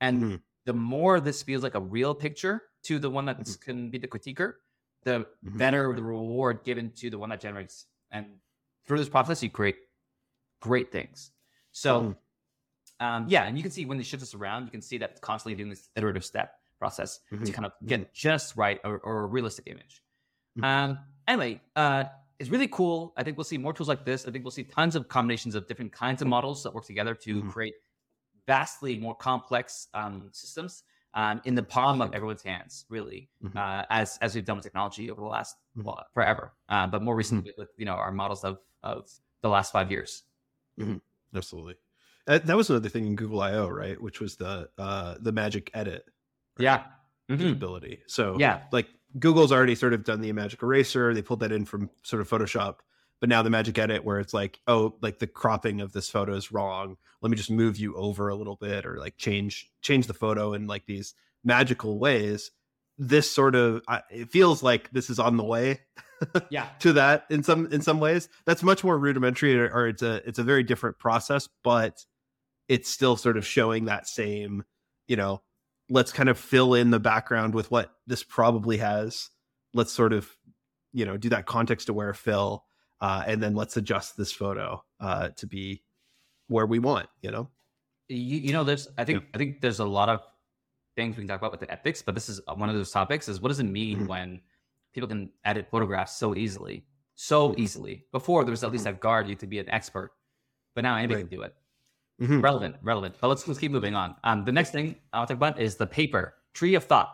And 0.00 0.22
Mhm. 0.22 0.42
the 0.64 0.72
more 0.72 1.20
this 1.20 1.42
feels 1.42 1.62
like 1.62 1.74
a 1.74 1.80
real 1.80 2.14
picture 2.14 2.62
to 2.84 2.98
the 2.98 3.10
one 3.10 3.26
that 3.26 3.46
can 3.60 3.90
be 3.90 3.98
the 3.98 4.08
critiquer, 4.08 4.54
the 5.02 5.26
Mhm. 5.42 5.58
better 5.58 5.92
the 5.92 6.02
reward 6.02 6.64
given 6.64 6.90
to 6.92 7.10
the 7.10 7.18
one 7.18 7.28
that 7.28 7.40
generates. 7.40 7.86
And 8.10 8.40
through 8.86 8.96
this 8.96 9.10
process, 9.10 9.42
you 9.42 9.50
create 9.50 9.76
great 10.62 10.90
things. 10.90 11.32
So, 11.72 12.00
Mhm. 12.00 12.16
um, 12.98 13.28
yeah, 13.28 13.44
and 13.44 13.58
you 13.58 13.62
can 13.62 13.70
see 13.70 13.84
when 13.84 13.98
they 13.98 14.04
shift 14.04 14.20
this 14.20 14.32
around, 14.32 14.64
you 14.64 14.70
can 14.70 14.80
see 14.80 14.96
that 14.96 15.10
it's 15.10 15.20
constantly 15.20 15.54
doing 15.54 15.68
this 15.68 15.90
iterative 15.96 16.24
step 16.24 16.61
process 16.82 17.20
to 17.44 17.50
Mhm. 17.50 17.56
kind 17.56 17.66
of 17.66 17.72
get 17.86 18.00
just 18.14 18.56
right 18.56 18.80
or, 18.84 18.98
or 19.00 19.14
a 19.24 19.26
realistic 19.36 19.66
image. 19.68 20.02
Mhm. 20.56 20.64
Um, 20.64 20.90
anyway, 21.28 21.60
uh, 21.76 22.04
it's 22.38 22.50
really 22.50 22.68
cool. 22.68 23.14
I 23.16 23.22
think 23.24 23.36
we'll 23.38 23.44
see 23.54 23.58
more 23.58 23.72
tools 23.72 23.88
like 23.94 24.04
this. 24.04 24.26
I 24.26 24.30
think 24.32 24.44
we'll 24.44 24.50
see 24.60 24.64
tons 24.64 24.96
of 24.96 25.08
combinations 25.08 25.54
of 25.54 25.66
different 25.68 25.92
kinds 25.92 26.22
of 26.22 26.28
models 26.28 26.62
that 26.64 26.74
work 26.74 26.86
together 26.86 27.14
to 27.26 27.32
Mhm. 27.40 27.52
create 27.54 27.74
vastly 28.46 28.98
more 28.98 29.14
complex 29.14 29.88
um, 29.94 30.30
systems 30.32 30.84
um, 31.14 31.40
in 31.44 31.54
the 31.54 31.62
palm 31.62 32.00
of 32.00 32.14
everyone's 32.14 32.42
hands, 32.42 32.86
really, 32.88 33.30
Mhm. 33.40 33.56
uh, 33.56 33.84
as 33.90 34.18
as 34.22 34.34
we've 34.34 34.44
done 34.44 34.56
with 34.56 34.64
technology 34.64 35.10
over 35.10 35.20
the 35.20 35.26
last 35.26 35.56
Mhm. 35.74 35.84
well, 35.84 36.06
forever, 36.14 36.54
uh, 36.68 36.86
but 36.86 37.02
more 37.02 37.14
recently 37.16 37.52
with 37.58 37.70
you 37.76 37.84
know 37.84 37.94
our 37.94 38.12
models 38.12 38.44
of 38.44 38.60
of 38.82 39.10
the 39.42 39.48
last 39.48 39.72
five 39.72 39.90
years. 39.90 40.24
Absolutely. 41.34 41.76
Uh, 42.26 42.38
that 42.38 42.56
was 42.56 42.70
another 42.70 42.88
thing 42.88 43.06
in 43.06 43.16
Google 43.16 43.40
I/O, 43.42 43.68
right? 43.68 44.00
Which 44.00 44.20
was 44.20 44.36
the 44.36 44.70
uh, 44.78 45.16
the 45.20 45.32
magic 45.32 45.70
edit 45.74 46.06
Yeah. 46.62 46.84
Mhm. 47.30 47.38
capability. 47.38 48.02
So 48.06 48.36
Yeah. 48.38 48.62
like 48.72 48.88
Google's 49.18 49.52
already 49.52 49.74
sort 49.74 49.92
of 49.94 50.04
done 50.04 50.20
the 50.20 50.32
magic 50.32 50.62
eraser. 50.62 51.12
They 51.14 51.22
pulled 51.22 51.40
that 51.40 51.52
in 51.52 51.64
from 51.64 51.90
sort 52.02 52.20
of 52.22 52.28
Photoshop, 52.28 52.76
but 53.20 53.28
now 53.28 53.42
the 53.42 53.50
magic 53.50 53.78
edit 53.78 54.04
where 54.04 54.18
it's 54.18 54.34
like, 54.34 54.60
oh, 54.66 54.96
like 55.02 55.18
the 55.18 55.26
cropping 55.26 55.80
of 55.80 55.92
this 55.92 56.08
photo 56.08 56.34
is 56.34 56.50
wrong. 56.50 56.96
Let 57.20 57.30
me 57.30 57.36
just 57.36 57.50
move 57.50 57.76
you 57.78 57.94
over 57.94 58.28
a 58.28 58.34
little 58.34 58.56
bit 58.56 58.84
or 58.86 58.98
like 58.98 59.16
change 59.18 59.70
change 59.82 60.06
the 60.06 60.14
photo 60.14 60.52
in 60.54 60.66
like 60.66 60.86
these 60.86 61.14
magical 61.44 61.98
ways. 61.98 62.50
This 62.98 63.30
sort 63.30 63.54
of 63.54 63.82
I- 63.88 64.02
it 64.10 64.30
feels 64.30 64.62
like 64.62 64.90
this 64.92 65.08
is 65.10 65.18
on 65.18 65.36
the 65.36 65.44
way 65.44 65.80
Yeah. 66.50 66.68
to 66.80 66.92
that 66.94 67.26
in 67.30 67.42
some 67.42 67.66
in 67.72 67.82
some 67.82 68.00
ways. 68.00 68.28
That's 68.46 68.62
much 68.62 68.82
more 68.84 68.98
rudimentary 68.98 69.58
or, 69.58 69.70
or 69.72 69.88
it's 69.88 70.02
a 70.02 70.26
it's 70.28 70.38
a 70.38 70.44
very 70.44 70.62
different 70.62 70.98
process, 70.98 71.48
but 71.62 72.04
it's 72.68 72.88
still 72.90 73.16
sort 73.16 73.36
of 73.36 73.46
showing 73.46 73.84
that 73.86 74.08
same, 74.08 74.64
you 75.06 75.16
know, 75.16 75.42
let's 75.92 76.10
kind 76.12 76.28
of 76.30 76.38
fill 76.38 76.72
in 76.74 76.90
the 76.90 76.98
background 76.98 77.54
with 77.54 77.70
what 77.70 77.92
this 78.06 78.22
probably 78.22 78.78
has. 78.78 79.28
Let's 79.74 79.92
sort 79.92 80.12
of, 80.14 80.28
you 80.92 81.04
know, 81.04 81.16
do 81.18 81.28
that 81.28 81.44
context 81.46 81.88
aware 81.90 82.14
fill, 82.14 82.64
uh, 83.00 83.24
and 83.26 83.42
then 83.42 83.54
let's 83.54 83.76
adjust 83.76 84.16
this 84.16 84.32
photo 84.32 84.82
uh, 85.00 85.28
to 85.36 85.46
be 85.46 85.82
where 86.48 86.66
we 86.66 86.78
want. 86.78 87.08
You 87.20 87.30
know, 87.30 87.50
you, 88.08 88.38
you 88.38 88.52
know 88.52 88.64
there's 88.64 88.88
i 88.98 89.04
think 89.04 89.24
i 89.34 89.38
think 89.38 89.60
there's 89.60 89.78
a 89.78 89.84
lot 89.84 90.08
of 90.08 90.20
things 90.96 91.16
we 91.16 91.22
can 91.22 91.28
talk 91.28 91.40
about 91.40 91.52
with 91.52 91.60
the 91.60 91.70
ethics 91.70 92.02
but 92.02 92.14
this 92.14 92.28
is 92.28 92.40
one 92.56 92.68
of 92.68 92.74
those 92.74 92.90
topics 92.90 93.28
is 93.28 93.40
what 93.40 93.48
does 93.48 93.60
it 93.60 93.64
mean 93.64 94.00
Mhm. 94.00 94.06
when 94.08 94.40
people 94.92 95.08
can 95.08 95.30
edit 95.44 95.68
photographs 95.70 96.16
so 96.16 96.34
easily 96.36 96.84
so 97.14 97.54
easily 97.56 98.04
before 98.12 98.44
there 98.44 98.50
was 98.50 98.64
at 98.64 98.72
least 98.72 98.84
that 98.84 99.00
guard 99.00 99.28
you 99.28 99.34
to 99.36 99.46
be 99.46 99.58
an 99.60 99.68
expert 99.70 100.10
but 100.74 100.82
now 100.82 100.96
anybody 100.96 101.22
Right. 101.22 101.30
can 101.30 101.38
do 101.38 101.42
it 101.42 101.54
Mhm. 102.22 102.42
relevant 102.42 102.76
relevant 102.82 103.14
but 103.20 103.28
let's 103.28 103.46
let's 103.48 103.58
keep 103.60 103.72
moving 103.72 103.94
on 103.94 104.14
um 104.24 104.44
the 104.44 104.52
next 104.52 104.70
thing 104.70 104.94
i'll 105.12 105.26
talk 105.26 105.36
about 105.36 105.60
is 105.60 105.76
the 105.76 105.86
paper 105.86 106.34
tree 106.54 106.74
of 106.76 106.84
thought 106.84 107.10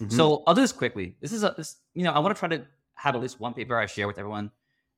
Mhm. 0.00 0.12
so 0.12 0.42
i'll 0.46 0.54
do 0.54 0.60
this 0.60 0.72
quickly 0.72 1.14
this 1.20 1.32
is 1.32 1.42
a 1.44 1.54
this 1.56 1.76
you 1.94 2.02
know 2.04 2.12
i 2.12 2.18
want 2.18 2.34
to 2.34 2.38
try 2.38 2.48
to 2.56 2.64
have 2.94 3.14
at 3.14 3.20
least 3.20 3.38
one 3.40 3.54
paper 3.54 3.78
i 3.78 3.86
share 3.86 4.06
with 4.08 4.18
everyone 4.18 4.50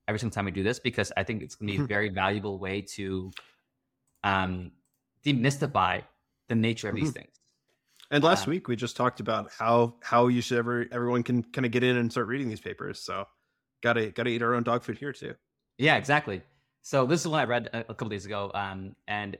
every 0.09 0.19
single 0.19 0.35
time 0.35 0.47
we 0.47 0.51
do 0.51 0.63
this 0.63 0.79
because 0.81 1.13
i 1.17 1.23
think 1.23 1.43
it's 1.43 1.55
going 1.55 1.69
to 1.69 1.73
be 1.77 1.79
a 1.83 1.85
Mhm. 1.85 1.89
very 1.89 2.09
valuable 2.09 2.59
way 2.59 2.81
to 2.97 3.31
um 4.25 4.73
demystify 5.25 6.03
the 6.49 6.55
nature 6.55 6.89
of 6.89 6.95
these 6.97 7.11
Mhm. 7.11 7.15
things 7.15 7.41
and 8.11 8.25
last 8.25 8.49
uh, 8.49 8.51
week 8.51 8.69
we 8.69 8.77
just 8.77 8.97
talked 8.97 9.21
about 9.21 9.51
how 9.53 9.97
how 10.03 10.27
you 10.29 10.41
should 10.41 10.59
ever 10.59 10.87
everyone 10.93 11.23
can 11.23 11.43
kind 11.43 11.65
of 11.67 11.73
get 11.73 11.83
in 11.83 11.97
and 11.97 12.11
start 12.11 12.27
reading 12.27 12.49
these 12.49 12.61
papers. 12.61 12.99
So, 13.01 13.27
gotta 13.83 14.11
gotta 14.11 14.31
eat 14.31 14.43
our 14.43 14.55
own 14.55 14.65
dog 14.65 14.83
food 14.83 14.99
here 14.99 15.13
too. 15.13 15.35
Yeah, 15.79 15.97
exactly. 15.97 16.43
So 16.83 17.07
this 17.07 17.21
is 17.21 17.29
one 17.29 17.41
I 17.41 17.45
read 17.45 17.69
a, 17.73 17.85
couple 17.85 18.09
days 18.09 18.27
ago, 18.27 18.51
um, 18.55 18.97
and 19.07 19.37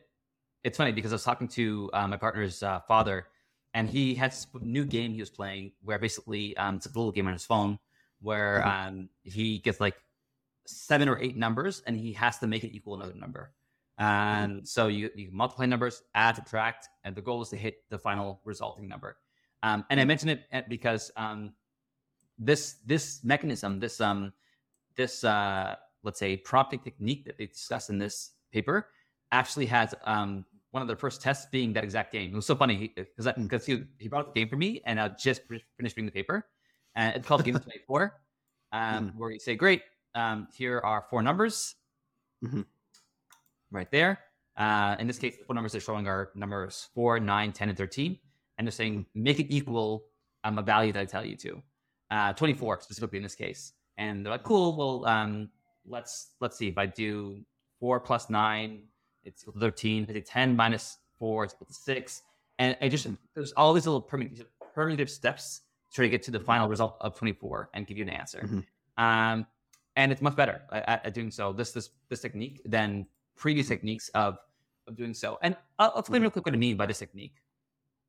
it's 0.63 0.77
funny 0.77 0.93
because 0.93 1.13
I 1.13 1.15
was 1.15 1.25
talking 1.25 1.49
to 1.49 1.91
uh, 1.93 2.07
my 2.07 2.17
partner's 2.17 2.63
uh, 2.63 2.81
father, 2.81 3.27
and 3.73 3.89
he 3.89 4.15
had 4.15 4.33
this 4.33 4.47
new 4.61 4.85
game 4.85 5.13
he 5.13 5.21
was 5.21 5.31
playing 5.31 5.73
where 5.83 5.99
basically 5.99 6.57
um, 6.57 6.77
it's 6.77 6.87
a 6.87 6.89
little 6.91 7.13
game 7.13 7.27
on 7.27 7.33
his 7.33 7.47
phone 7.47 7.79
where 8.21 8.63
Mhm. 8.65 8.89
um, 8.89 9.09
he 9.23 9.59
gets 9.59 9.81
like 9.81 9.97
seven 10.67 11.09
or 11.09 11.19
eight 11.19 11.37
numbers 11.37 11.83
and 11.87 11.97
he 11.97 12.13
has 12.13 12.39
to 12.39 12.47
make 12.47 12.65
it 12.65 12.75
equal 12.75 12.95
another 12.95 13.15
number. 13.15 13.53
And 13.99 14.67
so 14.67 14.89
you 14.89 15.11
you 15.15 15.31
multiply 15.31 15.67
numbers, 15.67 16.03
add, 16.15 16.37
subtract, 16.37 16.89
and 17.05 17.15
the 17.15 17.21
goal 17.21 17.43
is 17.43 17.51
to 17.51 17.57
hit 17.57 17.85
the 17.91 17.99
final 17.99 18.41
resulting 18.45 18.89
number. 18.89 19.19
Um, 19.63 19.85
and 19.91 20.01
I 20.01 20.05
mention 20.05 20.31
it 20.31 20.47
uh, 20.53 20.63
because 20.69 21.11
um, 21.17 21.53
this 22.39 22.77
this 22.87 23.23
mechanism, 23.25 23.79
this 23.79 24.01
um, 24.01 24.33
this 24.97 25.23
uh, 25.23 25.77
let's 26.03 26.19
say 26.19 26.37
prompting 26.37 26.81
technique 26.81 27.25
that 27.27 27.39
they 27.39 27.47
discuss 27.47 27.91
in 27.91 27.99
this 27.99 28.33
paper, 28.53 28.89
actually 29.33 29.67
has 29.67 29.95
um, 30.05 30.45
one 30.71 30.83
of 30.83 30.89
their 30.89 30.97
first 30.97 31.23
tests 31.23 31.47
being 31.51 31.73
that 31.73 31.85
exact 31.85 32.13
game. 32.13 32.33
It 32.33 32.37
was 32.37 32.47
so 32.47 32.57
funny 32.57 32.93
because 32.95 33.33
because 33.37 33.67
he, 33.67 33.85
he 33.99 34.09
brought 34.09 34.27
up 34.27 34.35
the 34.35 34.41
game 34.41 34.49
for 34.49 34.57
me, 34.57 34.83
and 34.87 35.01
I 35.01 35.09
just 35.09 35.43
finished 35.77 35.97
reading 35.97 36.07
the 36.07 36.13
paper, 36.13 36.47
and 36.95 37.17
it's 37.17 37.27
called 37.27 37.45
Game 37.45 37.55
Twenty 37.61 37.81
Four, 37.87 38.21
um, 38.73 39.09
mm-hmm. 39.09 39.19
where 39.19 39.31
you 39.31 39.39
say, 39.39 39.55
"Great, 39.55 39.83
um, 40.15 40.49
here 40.55 40.81
are 40.81 41.07
four 41.11 41.23
numbers, 41.23 41.75
mm-hmm. 42.45 42.63
right 43.71 43.91
there." 43.91 44.19
Uh, 44.57 44.95
in 44.99 45.07
this 45.07 45.19
case, 45.19 45.37
the 45.39 45.45
four 45.45 45.55
numbers 45.55 45.73
they're 45.73 45.81
showing 45.81 46.07
are 46.07 46.31
numbers 46.35 46.89
4, 46.95 47.19
9, 47.19 47.53
10, 47.53 47.69
and 47.71 47.79
13. 47.79 48.19
And 48.59 48.67
they're 48.67 48.73
saying 48.73 49.07
make 49.15 49.41
it 49.41 49.47
equal 49.49 50.05
um, 50.45 50.59
a 50.59 50.63
value 50.63 50.93
that 50.93 51.01
I 51.01 51.05
tell 51.07 51.25
you 51.25 51.35
to. 51.37 51.63
Uh, 52.11 52.33
24 52.35 52.83
specifically 52.83 53.19
in 53.19 53.23
this 53.23 53.35
case. 53.35 53.73
And 53.97 54.25
they're 54.25 54.33
like, 54.33 54.43
cool, 54.43 54.77
well, 54.77 55.07
um, 55.07 55.49
let's 55.87 56.33
let's 56.41 56.57
see. 56.57 56.69
If 56.69 56.79
I 56.79 56.87
do 56.87 57.41
4 57.81 58.01
plus 58.01 58.31
9, 58.31 58.83
it's 59.25 59.43
equal 59.43 59.55
to 59.55 59.61
13. 59.61 60.05
If 60.05 60.11
I 60.11 60.13
do 60.15 60.21
10 60.21 60.57
minus 60.57 60.99
4, 61.19 61.45
it's 61.45 61.55
equal 61.55 61.67
to 61.67 61.75
6. 61.75 62.23
And 62.59 62.77
I 62.81 62.89
just, 62.89 63.07
there's 63.35 63.53
all 63.53 63.73
these 63.73 63.87
little 63.87 64.03
permutative, 64.03 64.47
permutative 64.77 65.09
steps 65.09 65.63
to 65.91 65.95
try 65.97 66.05
to 66.05 66.11
get 66.11 66.23
to 66.25 66.31
the 66.31 66.41
final 66.41 66.69
result 66.69 66.97
of 67.01 67.17
24 67.17 67.71
and 67.73 67.87
give 67.87 67.97
you 67.97 68.05
an 68.05 68.11
answer. 68.11 68.41
Mm-hmm. 68.41 69.03
Um, 69.03 69.47
and 69.97 70.13
it's 70.13 70.21
much 70.21 70.37
better 70.37 70.61
at, 70.71 71.07
at, 71.07 71.15
doing 71.15 71.31
so, 71.31 71.53
this, 71.53 71.73
this, 71.73 71.91
this 72.11 72.21
technique, 72.21 72.61
than 72.65 73.07
previous 73.37 73.69
techniques 73.69 74.11
of 74.11 74.39
of 74.87 74.97
doing 74.97 75.15
so. 75.15 75.39
And 75.43 75.57
I'll, 75.79 75.91
I'll 75.91 76.01
explain 76.01 76.19
mm-hmm. 76.19 76.25
real 76.25 76.31
quick 76.31 76.47
what 76.47 76.55
I 76.55 76.59
mean 76.59 76.77
by 76.77 76.87
this 76.87 76.99
technique. 76.99 77.37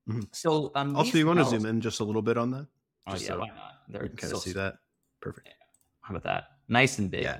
Mm-hmm. 0.10 0.22
So, 0.32 0.72
um, 0.76 0.96
also, 0.96 1.18
you 1.18 1.28
want 1.28 1.40
to 1.40 1.46
zoom 1.46 1.66
in 1.66 1.80
just 1.80 2.00
a 2.00 2.04
little 2.04 2.22
bit 2.22 2.38
on 2.38 2.52
that? 2.52 2.68
Oh 3.08 3.14
yeah, 3.14 3.18
so 3.18 3.40
why 3.40 3.48
not? 3.48 3.74
They're 3.88 4.10
kind 4.10 4.34
of 4.34 4.40
see 4.40 4.54
that. 4.54 4.76
Perfect. 5.22 5.48
Yeah. 5.48 5.54
How 6.02 6.16
about 6.16 6.24
that? 6.24 6.44
Nice 6.68 6.98
and 7.00 7.10
big. 7.12 7.24
Yeah, 7.24 7.40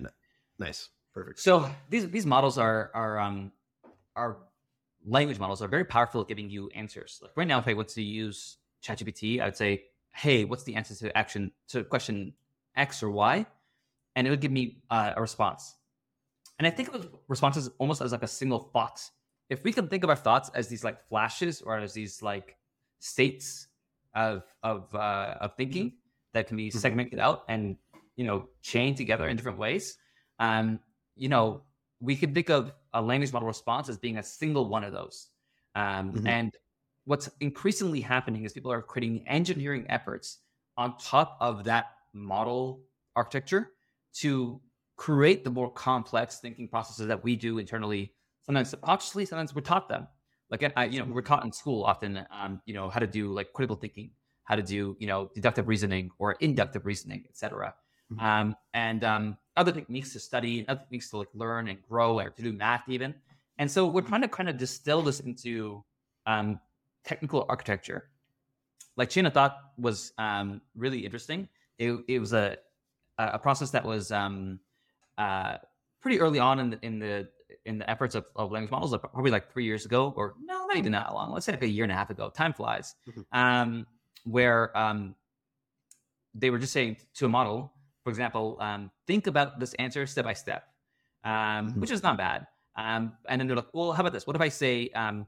nice. 0.62 0.90
Perfect. 1.14 1.40
So 1.40 1.70
these 1.90 2.10
these 2.10 2.26
models 2.26 2.58
are 2.58 2.92
are 2.94 3.20
um 3.20 3.52
are 4.16 4.38
language 5.06 5.40
models 5.40 5.62
are 5.62 5.68
very 5.68 5.84
powerful 5.84 6.22
at 6.22 6.28
giving 6.28 6.50
you 6.50 6.70
answers. 6.74 7.20
Like 7.22 7.32
right 7.36 7.48
now, 7.48 7.60
if 7.60 7.68
I 7.68 7.74
were 7.74 7.84
to 7.84 8.02
use 8.02 8.58
ChatGPT, 8.84 9.42
I 9.42 9.46
would 9.46 9.58
say, 9.58 9.84
"Hey, 10.14 10.46
what's 10.46 10.64
the 10.64 10.76
answer 10.76 10.96
to 10.96 11.18
action 11.18 11.52
to 11.70 11.84
question 11.84 12.34
X 12.76 13.04
or 13.04 13.12
Y?" 13.12 13.46
and 14.16 14.28
it 14.28 14.30
would 14.30 14.42
give 14.42 14.52
me 14.52 14.78
uh, 14.90 15.14
a 15.16 15.22
response. 15.22 15.76
And 16.60 16.68
I 16.68 16.70
think 16.70 16.94
of 16.94 17.10
responses 17.28 17.70
almost 17.78 18.02
as 18.02 18.12
like 18.12 18.24
a 18.24 18.28
single 18.28 18.60
thought 18.60 19.02
if 19.52 19.66
we 19.66 19.74
can 19.74 19.90
think 19.90 20.06
of 20.06 20.10
our 20.10 20.16
thoughts 20.16 20.50
as 20.56 20.70
these 20.70 20.84
like 20.84 20.98
flashes 21.10 21.62
or 21.62 21.78
as 21.78 21.94
these 21.94 22.24
like 22.24 22.56
states 23.00 23.68
of 24.16 24.44
of 24.64 24.96
uh, 24.96 25.36
of 25.42 25.56
thinking 25.58 25.88
mm-hmm. 25.88 26.32
that 26.34 26.48
can 26.48 26.56
be 26.56 26.70
mm-hmm. 26.70 26.80
segmented 26.80 27.20
out 27.20 27.44
and 27.50 27.76
you 28.16 28.24
know 28.24 28.48
chained 28.62 28.96
together 28.96 29.28
in 29.28 29.36
different 29.36 29.60
ways, 29.60 29.98
um, 30.42 30.80
you 31.16 31.30
know, 31.30 31.62
we 32.02 32.18
could 32.18 32.34
think 32.34 32.50
of 32.50 32.74
a 32.94 33.02
language 33.02 33.32
model 33.32 33.48
response 33.48 33.88
as 33.88 33.98
being 33.98 34.18
a 34.18 34.24
single 34.24 34.68
one 34.68 34.84
of 34.84 34.92
those. 34.92 35.28
Um, 35.76 36.12
mm-hmm. 36.12 36.28
And 36.28 36.58
what's 37.06 37.30
increasingly 37.40 38.02
happening 38.02 38.44
is 38.44 38.52
people 38.52 38.72
are 38.72 38.82
creating 38.82 39.24
engineering 39.28 39.86
efforts 39.88 40.40
on 40.78 40.98
top 40.98 41.38
of 41.40 41.64
that 41.66 41.92
model 42.14 42.82
architecture 43.16 43.72
to 44.16 44.60
create 44.98 45.44
the 45.44 45.50
more 45.50 45.72
complex 45.72 46.40
thinking 46.40 46.68
processes 46.68 47.08
that 47.08 47.24
we 47.24 47.36
do 47.36 47.60
internally 47.60 48.14
sometimes 48.44 48.70
subconsciously, 48.70 49.26
sometimes 49.26 49.54
we're 49.56 49.62
taught 49.62 49.88
them. 49.88 50.08
Like 50.50 50.70
I, 50.76 50.86
you 50.86 51.00
know, 51.00 51.06
we're 51.06 51.22
taught 51.22 51.46
in 51.46 51.52
school 51.52 51.84
often, 51.84 52.26
um, 52.32 52.62
you 52.66 52.74
know, 52.74 52.90
how 52.90 53.00
to 53.00 53.08
do 53.08 53.32
like 53.32 53.54
critical 53.54 53.76
thinking, 53.76 54.12
how 54.44 54.56
to 54.56 54.64
do, 54.64 54.98
you 55.00 55.08
know, 55.08 55.30
deductive 55.34 55.68
reasoning 55.68 56.10
or 56.20 56.34
inductive 56.34 56.86
reasoning, 56.86 57.24
etc. 57.30 57.68
Mm-hmm. 57.68 57.81
Um, 58.20 58.56
and 58.74 59.04
um, 59.04 59.38
other 59.56 59.72
techniques 59.72 60.14
to 60.14 60.20
study, 60.20 60.66
other 60.68 60.82
techniques 60.82 61.10
to 61.12 61.18
like 61.18 61.30
learn 61.34 61.68
and 61.68 61.82
grow, 61.88 62.20
or 62.20 62.30
to 62.30 62.42
do 62.42 62.54
math 62.54 62.84
even. 62.88 63.14
And 63.58 63.70
so 63.70 63.86
we're 63.88 64.02
trying 64.02 64.22
to 64.22 64.28
kind 64.28 64.50
of 64.50 64.58
distill 64.58 65.02
this 65.02 65.20
into 65.20 65.84
um, 66.26 66.60
technical 67.04 67.46
architecture. 67.50 68.10
Like 68.98 69.10
chain 69.10 69.26
of 69.26 69.34
thought 69.34 69.58
was 69.78 70.14
um, 70.18 70.62
really 70.76 71.06
interesting. 71.06 71.48
It, 71.78 71.98
it 72.08 72.20
was 72.20 72.34
a 72.34 72.58
a 73.18 73.40
process 73.40 73.72
that 73.72 73.86
was 73.86 74.12
um, 74.12 74.60
uh, 75.18 75.58
pretty 76.02 76.20
early 76.20 76.40
on 76.40 76.60
in 76.60 76.70
the, 76.72 76.80
in 76.82 77.00
the 77.00 77.30
in 77.66 77.78
the 77.78 77.90
efforts 77.90 78.16
of, 78.16 78.26
of 78.36 78.52
language 78.52 78.72
models, 78.72 78.92
like 78.92 79.02
probably 79.02 79.32
like 79.32 79.52
three 79.52 79.66
years 79.66 79.86
ago, 79.86 80.14
or 80.16 80.36
no, 80.44 80.66
not 80.66 80.78
even 80.78 80.92
that 80.94 81.14
long. 81.14 81.32
Let's 81.32 81.46
say 81.46 81.52
like 81.52 81.64
a 81.64 81.68
year 81.68 81.84
and 81.84 81.92
a 81.92 81.96
half 81.96 82.10
ago. 82.10 82.30
Time 82.30 82.54
flies. 82.54 82.96
Mm-hmm. 83.08 83.22
Um, 83.38 83.88
where 84.24 84.76
um, 84.78 85.16
they 86.34 86.50
were 86.50 86.60
just 86.60 86.74
saying 86.74 86.98
to 87.16 87.26
a 87.26 87.30
model, 87.30 87.74
for 88.04 88.10
example, 88.10 88.58
um, 88.60 88.92
think 89.08 89.28
about 89.28 89.60
this 89.60 89.74
answer 89.76 90.06
step 90.08 90.26
by 90.26 90.34
step, 90.34 90.64
um, 91.24 91.32
mm-hmm. 91.32 91.80
which 91.82 91.92
is 91.92 92.04
not 92.04 92.18
bad. 92.18 92.48
Um, 92.76 93.14
and 93.28 93.40
then 93.40 93.48
they're 93.48 93.56
like, 93.56 93.74
well, 93.74 93.92
how 93.92 94.02
about 94.02 94.14
this? 94.14 94.26
What 94.26 94.36
if 94.36 94.42
I 94.42 94.50
say, 94.50 94.90
um, 94.90 95.28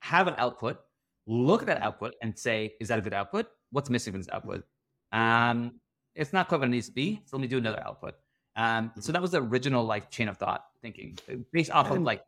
have 0.00 0.26
an 0.26 0.34
output, 0.38 0.78
look 1.26 1.60
at 1.62 1.66
that 1.66 1.82
output, 1.82 2.14
and 2.22 2.36
say, 2.38 2.74
is 2.80 2.88
that 2.88 2.98
a 2.98 3.02
good 3.02 3.14
output? 3.14 3.46
What's 3.70 3.90
missing 3.90 4.12
from 4.12 4.20
this 4.20 4.30
output? 4.32 4.64
Um, 5.12 5.80
it's 6.14 6.32
not 6.32 6.48
quite 6.48 6.60
what 6.60 6.68
it 6.68 6.72
needs 6.72 6.86
to 6.86 6.92
be. 6.92 7.20
So 7.26 7.36
let 7.36 7.42
me 7.42 7.48
do 7.48 7.58
another 7.58 7.82
output. 7.86 8.14
Um, 8.56 8.90
so 8.96 9.00
mm-hmm. 9.00 9.12
that 9.12 9.22
was 9.22 9.30
the 9.30 9.42
original 9.42 9.84
like 9.84 10.10
chain 10.10 10.28
of 10.28 10.36
thought 10.36 10.64
thinking 10.82 11.18
uh, 11.30 11.36
based 11.52 11.70
off 11.70 11.90
of 11.90 12.02
like. 12.02 12.24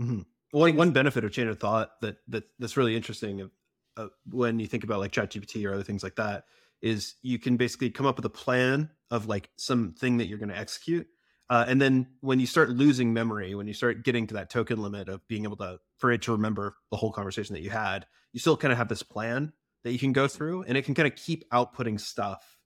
Mm-hmm. 0.00 0.20
Well, 0.52 0.72
one 0.72 0.92
benefit 0.92 1.24
of 1.24 1.32
chain 1.32 1.48
of 1.48 1.58
thought 1.58 2.00
that 2.02 2.18
that 2.28 2.44
that's 2.58 2.76
really 2.76 2.96
interesting 2.96 3.50
uh, 3.96 4.06
when 4.30 4.60
you 4.60 4.66
think 4.66 4.84
about 4.84 5.00
like 5.00 5.12
ChatGPT 5.12 5.66
or 5.66 5.74
other 5.74 5.82
things 5.82 6.02
like 6.04 6.14
that 6.16 6.44
is 6.82 7.16
you 7.22 7.38
can 7.38 7.56
basically 7.56 7.90
come 7.90 8.06
up 8.06 8.16
with 8.16 8.24
a 8.24 8.30
plan 8.30 8.90
of 9.10 9.26
like 9.26 9.50
something 9.56 10.18
that 10.18 10.26
you're 10.26 10.38
going 10.38 10.48
to 10.48 10.58
execute. 10.58 11.06
Uh, 11.50 11.64
and 11.66 11.80
then 11.80 12.06
when 12.20 12.38
you 12.38 12.46
start 12.46 12.68
losing 12.68 13.12
memory, 13.12 13.54
when 13.54 13.66
you 13.66 13.72
start 13.72 14.04
getting 14.04 14.26
to 14.26 14.34
that 14.34 14.50
token 14.50 14.82
limit 14.82 15.08
of 15.08 15.26
being 15.28 15.44
able 15.44 15.56
to 15.56 15.78
for 15.96 16.12
it 16.12 16.22
to 16.22 16.32
remember 16.32 16.76
the 16.90 16.96
whole 16.96 17.10
conversation 17.10 17.54
that 17.54 17.62
you 17.62 17.70
had, 17.70 18.06
you 18.32 18.40
still 18.40 18.56
kind 18.56 18.70
of 18.70 18.78
have 18.78 18.88
this 18.88 19.02
plan 19.02 19.52
that 19.84 19.92
you 19.92 19.98
can 19.98 20.12
go 20.12 20.28
through, 20.28 20.62
and 20.64 20.76
it 20.76 20.84
can 20.84 20.94
kind 20.94 21.06
of 21.06 21.16
keep 21.16 21.48
outputting 21.50 21.98
stuff 21.98 22.58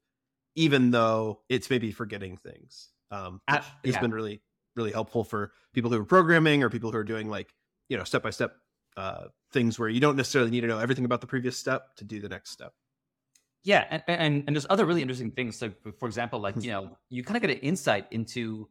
even 0.55 0.91
though 0.91 1.41
it's 1.49 1.71
maybe 1.71 1.93
forgetting 1.93 2.37
things. 2.37 2.91
Um, 3.11 3.41
At, 3.49 3.65
it's 3.83 3.95
yeah. 3.95 4.01
been 4.01 4.13
really, 4.13 4.43
really 4.77 4.93
helpful 4.93 5.25
for 5.25 5.53
people 5.73 5.91
who 5.91 6.01
are 6.01 6.05
programming 6.05 6.63
or 6.63 6.71
people 6.71 6.91
who 6.91 6.99
are 6.99 7.05
doing 7.05 7.29
like, 7.29 7.55
you 7.89 7.97
know, 7.97 8.05
step 8.05 8.23
by 8.23 8.31
step 8.31 8.57
things 9.53 9.79
where 9.79 9.89
you 9.89 10.01
don't 10.01 10.17
necessarily 10.17 10.51
need 10.51 10.61
to 10.63 10.67
know 10.67 10.79
everything 10.79 11.05
about 11.05 11.21
the 11.21 11.27
previous 11.27 11.57
step 11.57 11.95
to 11.97 12.05
do 12.05 12.21
the 12.21 12.29
next 12.29 12.51
step. 12.51 12.73
Yeah, 13.65 13.87
and 13.91 14.03
and, 14.09 14.45
and 14.47 14.57
there's 14.57 14.67
other 14.69 14.85
really 14.85 15.03
interesting 15.03 15.31
things. 15.31 15.57
So, 15.57 15.71
for 15.99 16.07
example, 16.07 16.41
like 16.41 16.57
you 16.63 16.71
know, 16.71 16.97
you 17.11 17.23
kind 17.23 17.37
of 17.37 17.43
get 17.43 17.51
an 17.51 17.59
insight 17.59 18.07
into 18.11 18.69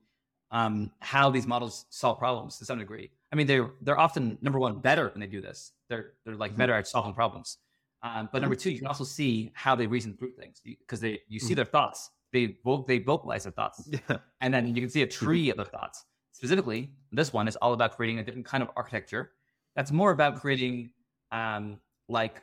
um, 0.51 0.91
how 0.99 1.29
these 1.29 1.47
models 1.47 1.85
solve 1.89 2.19
problems 2.19 2.57
to 2.59 2.65
some 2.65 2.77
degree. 2.77 3.09
I 3.31 3.35
mean, 3.35 3.47
they're 3.47 3.71
they're 3.81 3.99
often 3.99 4.37
number 4.41 4.59
one 4.59 4.79
better 4.79 5.09
when 5.09 5.21
they 5.21 5.27
do 5.27 5.41
this. 5.41 5.71
They're 5.89 6.13
they're 6.25 6.35
like 6.35 6.51
mm-hmm. 6.51 6.57
better 6.59 6.73
at 6.73 6.87
solving 6.87 7.13
problems. 7.13 7.57
Um, 8.03 8.29
but 8.31 8.41
number 8.41 8.55
two, 8.55 8.71
you 8.71 8.79
can 8.79 8.87
also 8.87 9.03
see 9.03 9.51
how 9.53 9.75
they 9.75 9.87
reason 9.87 10.17
through 10.17 10.31
things 10.31 10.61
because 10.63 10.99
they 10.99 11.21
you 11.27 11.39
see 11.39 11.53
mm. 11.53 11.57
their 11.57 11.65
thoughts. 11.65 12.09
They 12.33 12.57
they 12.87 12.99
vocalize 12.99 13.43
their 13.43 13.51
thoughts, 13.51 13.89
yeah. 13.91 14.17
and 14.41 14.53
then 14.53 14.75
you 14.75 14.81
can 14.81 14.89
see 14.89 15.03
a 15.03 15.07
mm-hmm. 15.07 15.25
tree 15.25 15.49
of 15.49 15.57
their 15.57 15.65
thoughts. 15.77 16.05
Specifically, 16.33 16.91
this 17.11 17.31
one 17.31 17.47
is 17.47 17.55
all 17.57 17.73
about 17.73 17.95
creating 17.95 18.19
a 18.19 18.23
different 18.23 18.45
kind 18.45 18.63
of 18.63 18.69
architecture. 18.75 19.31
That's 19.75 19.91
more 19.91 20.11
about 20.11 20.41
creating 20.41 20.89
um, 21.31 21.79
like 22.09 22.41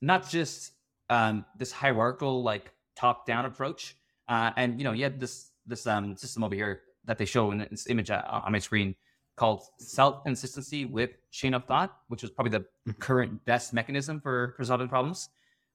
not 0.00 0.28
just 0.28 0.72
um, 1.10 1.44
this 1.58 1.72
hierarchical 1.72 2.42
like 2.42 2.72
top 2.96 3.26
down 3.26 3.44
approach. 3.44 3.96
Uh, 4.28 4.50
and 4.56 4.78
you 4.78 4.84
know, 4.84 4.92
you 4.92 5.04
have 5.04 5.20
this 5.20 5.50
this 5.66 5.86
um, 5.86 6.16
system 6.16 6.44
over 6.44 6.54
here 6.54 6.82
that 7.04 7.18
they 7.18 7.24
show 7.24 7.50
in 7.50 7.58
this 7.70 7.86
image 7.88 8.10
uh, 8.10 8.22
on 8.26 8.52
my 8.52 8.58
screen 8.58 8.94
called 9.36 9.62
self 9.78 10.24
consistency 10.24 10.84
with 10.84 11.10
chain 11.30 11.54
of 11.54 11.64
thought, 11.64 11.96
which 12.08 12.24
is 12.24 12.30
probably 12.30 12.50
the 12.50 12.60
mm-hmm. 12.60 12.92
current 12.92 13.44
best 13.44 13.72
mechanism 13.72 14.20
for, 14.20 14.54
for 14.56 14.64
solving 14.64 14.88
problems, 14.88 15.28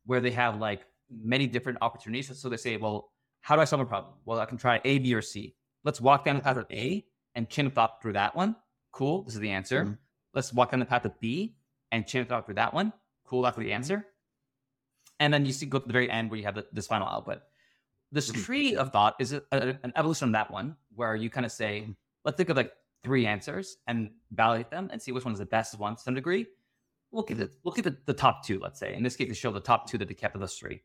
where 0.06 0.22
they 0.22 0.32
have 0.32 0.60
like 0.60 0.82
many 1.12 1.48
different 1.48 1.78
opportunities. 1.82 2.38
So 2.38 2.50
they 2.50 2.58
say, 2.58 2.78
well, 2.78 3.12
how 3.42 3.56
do 3.56 3.62
I 3.62 3.66
solve 3.66 3.82
a 3.82 3.86
problem? 3.86 4.14
Well, 4.26 4.40
I 4.40 4.46
can 4.46 4.58
try 4.58 4.80
A, 4.86 5.00
B, 5.00 5.14
or 5.14 5.22
C. 5.22 5.56
Let's 5.84 6.02
walk 6.02 6.26
down 6.26 6.36
the 6.36 6.42
path 6.42 6.58
of 6.58 6.66
A 6.72 7.06
and 7.36 7.50
chain 7.50 7.66
of 7.66 7.74
thought 7.74 8.02
through 8.02 8.14
that 8.14 8.36
one. 8.36 8.56
Cool. 8.92 9.24
This 9.24 9.36
is 9.36 9.40
the 9.40 9.50
answer. 9.50 9.84
Mm-hmm. 9.84 9.94
Let's 10.34 10.54
walk 10.54 10.72
down 10.72 10.80
the 10.80 10.86
path 10.86 11.06
of 11.06 11.20
B 11.20 11.56
and 11.92 12.06
chain 12.06 12.22
of 12.22 12.28
thought 12.28 12.46
through 12.46 12.56
that 12.56 12.74
one. 12.74 12.92
Cool. 13.26 13.44
That's 13.44 13.56
the 13.56 13.64
mm-hmm. 13.64 13.74
answer. 13.74 14.06
And 15.20 15.34
then 15.34 15.46
you 15.46 15.52
see 15.52 15.66
go 15.66 15.80
to 15.80 15.88
the 15.88 15.94
very 15.94 16.10
end 16.10 16.30
where 16.30 16.38
you 16.38 16.46
have 16.46 16.56
the, 16.56 16.66
this 16.72 16.88
final 16.88 17.08
output. 17.08 17.42
This 18.12 18.32
tree 18.32 18.76
of 18.76 18.92
thought 18.92 19.16
is 19.20 19.34
a, 19.34 19.44
a, 19.52 19.78
an 19.84 19.94
evolution 19.96 20.30
of 20.30 20.34
that 20.34 20.50
one, 20.50 20.76
where 20.96 21.16
you 21.16 21.30
kind 21.30 21.46
of 21.46 21.52
say, 21.52 21.82
mm-hmm. 21.82 21.92
let's 22.26 22.38
think 22.38 22.50
of 22.50 22.58
like 22.58 22.72
three 23.04 23.26
answers 23.26 23.78
and 23.88 24.10
validate 24.32 24.72
them 24.72 24.90
and 24.92 25.02
see 25.02 25.12
which 25.12 25.26
one 25.26 25.34
is 25.34 25.40
the 25.40 25.46
best 25.46 25.78
one 25.80 25.96
to 25.96 26.02
some 26.02 26.16
degree. 26.16 26.48
We'll 27.12 27.24
give 27.24 27.40
it 27.40 27.56
we'll 27.64 27.74
give 27.74 27.88
it 27.88 28.06
the 28.06 28.14
top 28.14 28.46
two, 28.46 28.60
let's 28.60 28.80
say. 28.80 28.94
In 28.94 29.04
this 29.04 29.16
case, 29.16 29.28
they 29.28 29.34
show 29.34 29.52
the 29.52 29.60
top 29.60 29.88
two 29.90 29.98
that 29.98 30.08
they 30.08 30.14
kept 30.14 30.36
of 30.36 30.42
those 30.42 30.56
three. 30.56 30.82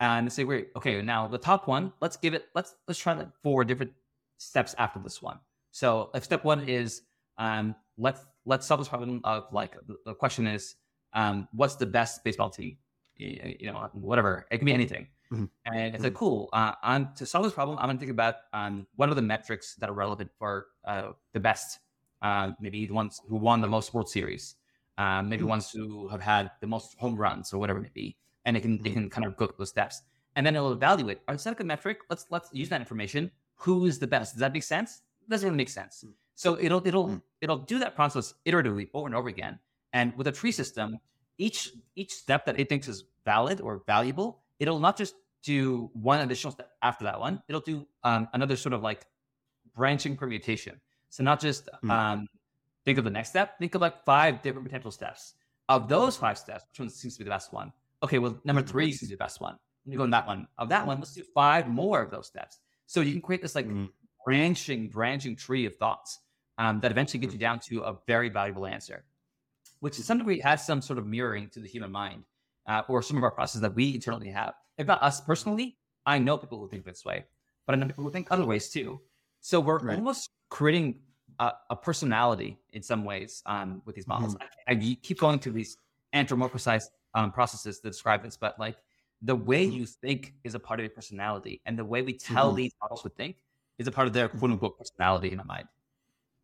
And 0.00 0.32
say, 0.32 0.44
wait, 0.44 0.68
okay, 0.76 1.02
now 1.02 1.26
the 1.26 1.38
top 1.38 1.66
one, 1.66 1.92
let's 2.00 2.16
give 2.16 2.32
it, 2.32 2.46
let's 2.54 2.74
let's 2.86 3.00
try 3.00 3.14
like 3.14 3.28
four 3.42 3.64
different 3.64 3.92
steps 4.38 4.74
after 4.78 5.00
this 5.00 5.20
one. 5.20 5.38
So 5.72 6.10
if 6.14 6.24
step 6.24 6.44
one 6.44 6.68
is 6.68 7.02
um 7.38 7.74
let's 7.96 8.24
let's 8.44 8.66
solve 8.66 8.80
this 8.80 8.88
problem 8.88 9.20
of 9.24 9.46
like 9.52 9.76
the 10.04 10.14
question 10.14 10.46
is 10.46 10.76
um 11.12 11.48
what's 11.52 11.76
the 11.76 11.86
best 11.86 12.24
baseball 12.24 12.50
team 12.50 12.76
you 13.18 13.70
know, 13.72 13.88
whatever. 13.92 14.46
It 14.50 14.58
can 14.58 14.66
be 14.66 14.72
anything. 14.72 15.08
Mhm. 15.32 15.50
And 15.66 15.94
it's 15.94 16.04
like, 16.04 16.14
cool. 16.14 16.48
Uh, 16.52 16.74
on 16.82 17.14
to 17.14 17.26
solve 17.26 17.44
this 17.44 17.52
problem, 17.52 17.78
I'm 17.78 17.86
going 17.86 17.98
to 17.98 18.00
think 18.00 18.10
about 18.12 18.36
um, 18.52 18.86
what 18.96 19.10
are 19.10 19.14
the 19.14 19.22
metrics 19.22 19.74
that 19.76 19.90
are 19.90 19.92
relevant 19.92 20.30
for 20.38 20.68
uh, 20.84 21.12
the 21.34 21.40
best, 21.40 21.80
uh, 22.22 22.52
maybe 22.60 22.86
the 22.86 22.94
ones 22.94 23.20
who 23.28 23.36
won 23.36 23.60
the 23.60 23.68
most 23.68 23.92
World 23.92 24.08
Series, 24.08 24.56
um, 24.96 25.28
maybe 25.28 25.44
Mhm. 25.44 25.48
ones 25.48 25.70
who 25.70 26.08
have 26.08 26.22
had 26.22 26.50
the 26.60 26.66
most 26.66 26.96
home 26.98 27.16
runs 27.16 27.52
or 27.52 27.58
whatever 27.58 27.78
it 27.80 27.82
may 27.82 27.90
be. 27.94 28.16
And 28.46 28.56
it 28.56 28.62
can 28.62 28.76
it 28.86 28.92
Mhm. 28.92 28.94
can 28.94 29.10
kind 29.10 29.26
of 29.26 29.36
go 29.36 29.46
through 29.46 29.56
those 29.58 29.68
steps, 29.70 30.00
and 30.36 30.46
then 30.46 30.56
it'll 30.56 30.72
evaluate. 30.72 31.26
That 31.26 31.44
a 31.46 31.54
good 31.54 31.66
metric? 31.66 31.98
Let's 32.08 32.26
let's 32.30 32.48
use 32.54 32.70
that 32.70 32.80
information. 32.80 33.30
Who 33.56 33.84
is 33.84 33.98
the 33.98 34.06
best? 34.06 34.34
Does 34.34 34.40
that 34.40 34.52
make 34.54 34.62
sense? 34.62 35.02
Doesn't 35.28 35.46
really 35.46 35.56
make 35.58 35.68
sense. 35.68 36.04
Mm. 36.06 36.14
So 36.34 36.58
it'll 36.58 36.86
it'll 36.86 37.08
Mm. 37.08 37.22
it'll 37.42 37.58
do 37.58 37.78
that 37.80 37.94
process 37.94 38.32
iteratively 38.46 38.88
over 38.94 39.06
and 39.06 39.14
over 39.14 39.28
again. 39.28 39.58
And 39.92 40.16
with 40.16 40.26
a 40.28 40.32
tree 40.32 40.52
system, 40.52 40.98
each 41.38 41.72
each 41.94 42.12
step 42.12 42.44
that 42.46 42.58
it 42.60 42.68
thinks 42.68 42.88
is 42.88 43.04
valid 43.24 43.60
or 43.60 43.82
valuable, 43.86 44.42
it'll 44.58 44.80
not 44.80 44.96
just 44.96 45.14
do 45.42 45.90
one 45.94 46.20
additional 46.20 46.52
step 46.52 46.70
after 46.82 47.04
that 47.04 47.18
one. 47.20 47.42
It'll 47.48 47.60
do 47.60 47.86
um, 48.02 48.28
another 48.32 48.56
sort 48.56 48.72
of 48.72 48.82
like 48.82 49.06
branching 49.74 50.16
permutation. 50.16 50.80
So 51.10 51.22
not 51.22 51.40
just 51.40 51.68
Mm. 51.84 51.90
um, 51.90 52.26
think 52.84 52.98
of 52.98 53.04
the 53.04 53.10
next 53.10 53.30
step. 53.30 53.58
Think 53.58 53.74
of 53.74 53.80
like 53.80 54.04
five 54.04 54.42
different 54.42 54.66
potential 54.66 54.90
steps. 54.90 55.34
Of 55.68 55.88
those 55.88 56.16
five 56.16 56.38
steps, 56.38 56.64
which 56.70 56.80
one 56.80 56.90
seems 56.90 57.14
to 57.14 57.18
be 57.20 57.24
the 57.24 57.30
best 57.30 57.52
one? 57.52 57.72
Okay, 58.02 58.18
well 58.18 58.40
number 58.44 58.62
three 58.62 58.90
seems 58.92 59.00
to 59.00 59.06
be 59.08 59.14
the 59.14 59.24
best 59.24 59.40
one. 59.40 59.56
Let 59.86 59.90
me 59.90 59.96
go 59.96 60.02
on 60.02 60.10
that 60.10 60.26
one. 60.26 60.48
Of 60.58 60.68
that 60.70 60.86
one, 60.86 60.98
let's 60.98 61.14
do 61.14 61.22
five 61.34 61.68
more 61.68 62.02
of 62.02 62.10
those 62.10 62.26
steps. 62.26 62.58
So 62.86 63.00
you 63.00 63.12
can 63.12 63.22
create 63.22 63.42
this 63.42 63.54
like 63.54 63.66
Mm. 63.66 63.90
branching, 64.24 64.88
branching 64.88 65.36
tree 65.36 65.66
of 65.66 65.76
thoughts 65.76 66.18
um, 66.58 66.80
that 66.80 66.90
eventually 66.90 67.20
gets 67.20 67.32
you 67.32 67.38
down 67.38 67.60
to 67.60 67.82
a 67.82 67.96
very 68.06 68.28
valuable 68.28 68.66
answer, 68.66 69.04
which 69.80 69.96
to 69.96 70.02
some 70.02 70.18
degree 70.18 70.40
has 70.40 70.64
some 70.66 70.80
sort 70.82 70.98
of 70.98 71.06
mirroring 71.06 71.48
to 71.50 71.60
the 71.60 71.68
human 71.68 71.90
mind 71.90 72.24
uh, 72.66 72.82
or 72.88 73.02
some 73.02 73.16
of 73.16 73.22
our 73.22 73.30
processes 73.30 73.60
that 73.60 73.74
we 73.74 73.94
internally 73.94 74.28
have. 74.30 74.54
If 74.76 74.86
not 74.86 75.02
us 75.02 75.20
personally, 75.20 75.78
I 76.06 76.18
know 76.18 76.38
people 76.38 76.58
who 76.58 76.68
think 76.68 76.84
this 76.84 77.04
way, 77.04 77.26
but 77.66 77.74
I 77.74 77.78
know 77.78 77.86
people 77.86 78.04
who 78.04 78.10
think 78.10 78.28
other 78.30 78.44
ways 78.44 78.70
too. 78.70 79.00
So 79.40 79.60
we're 79.60 79.82
Right. 79.82 79.98
almost 79.98 80.30
creating 80.48 81.00
a, 81.38 81.52
a 81.70 81.76
personality 81.76 82.58
in 82.72 82.82
some 82.82 83.04
ways 83.04 83.42
um, 83.46 83.82
with 83.84 83.94
these 83.94 84.06
models. 84.06 84.34
Mm-hmm. 84.34 84.72
I, 84.72 84.72
I 84.72 84.98
keep 85.02 85.18
going 85.18 85.38
to 85.40 85.50
these 85.50 85.76
anthropomorphized 86.14 86.88
um, 87.14 87.32
processes 87.32 87.80
to 87.80 87.88
describe 87.88 88.22
this, 88.22 88.36
but 88.36 88.58
like 88.58 88.76
the 89.22 89.34
way 89.34 89.64
Mhm. 89.64 89.72
you 89.72 89.86
think 89.86 90.34
is 90.44 90.54
a 90.54 90.58
part 90.60 90.80
of 90.80 90.84
your 90.84 90.90
personality, 90.94 91.60
and 91.66 91.78
the 91.78 91.84
way 91.84 92.02
we 92.02 92.12
tell 92.12 92.52
Mhm. 92.52 92.56
these 92.56 92.72
models 92.80 93.02
would 93.04 93.16
think 93.16 93.36
is 93.78 93.86
a 93.86 93.92
part 93.92 94.06
of 94.06 94.12
their 94.12 94.28
quote 94.28 94.50
unquote 94.50 94.78
personality 94.78 95.30
in 95.30 95.36
my 95.38 95.44
mind. 95.44 95.68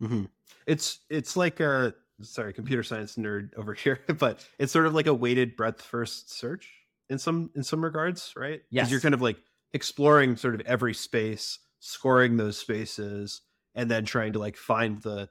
hmm 0.00 0.24
It's 0.66 1.00
it's 1.08 1.36
like 1.36 1.60
a 1.60 1.94
sorry 2.22 2.52
computer 2.52 2.82
science 2.82 3.16
nerd 3.16 3.54
over 3.56 3.74
here, 3.74 4.00
but 4.18 4.46
it's 4.58 4.72
sort 4.72 4.86
of 4.86 4.94
like 4.94 5.06
a 5.06 5.14
weighted 5.14 5.56
breadth 5.56 5.82
first 5.82 6.30
search 6.30 6.72
in 7.08 7.18
some 7.18 7.50
in 7.54 7.62
some 7.62 7.82
regards, 7.84 8.32
right? 8.36 8.62
'Cause 8.78 8.90
you're 8.90 9.00
kind 9.00 9.14
of 9.14 9.22
like 9.22 9.42
exploring 9.72 10.36
sort 10.36 10.54
of 10.54 10.60
every 10.62 10.94
space, 10.94 11.58
scoring 11.80 12.36
those 12.36 12.58
spaces, 12.58 13.42
and 13.74 13.90
then 13.90 14.04
trying 14.04 14.32
to 14.32 14.38
like 14.38 14.56
find 14.56 15.02
the 15.02 15.30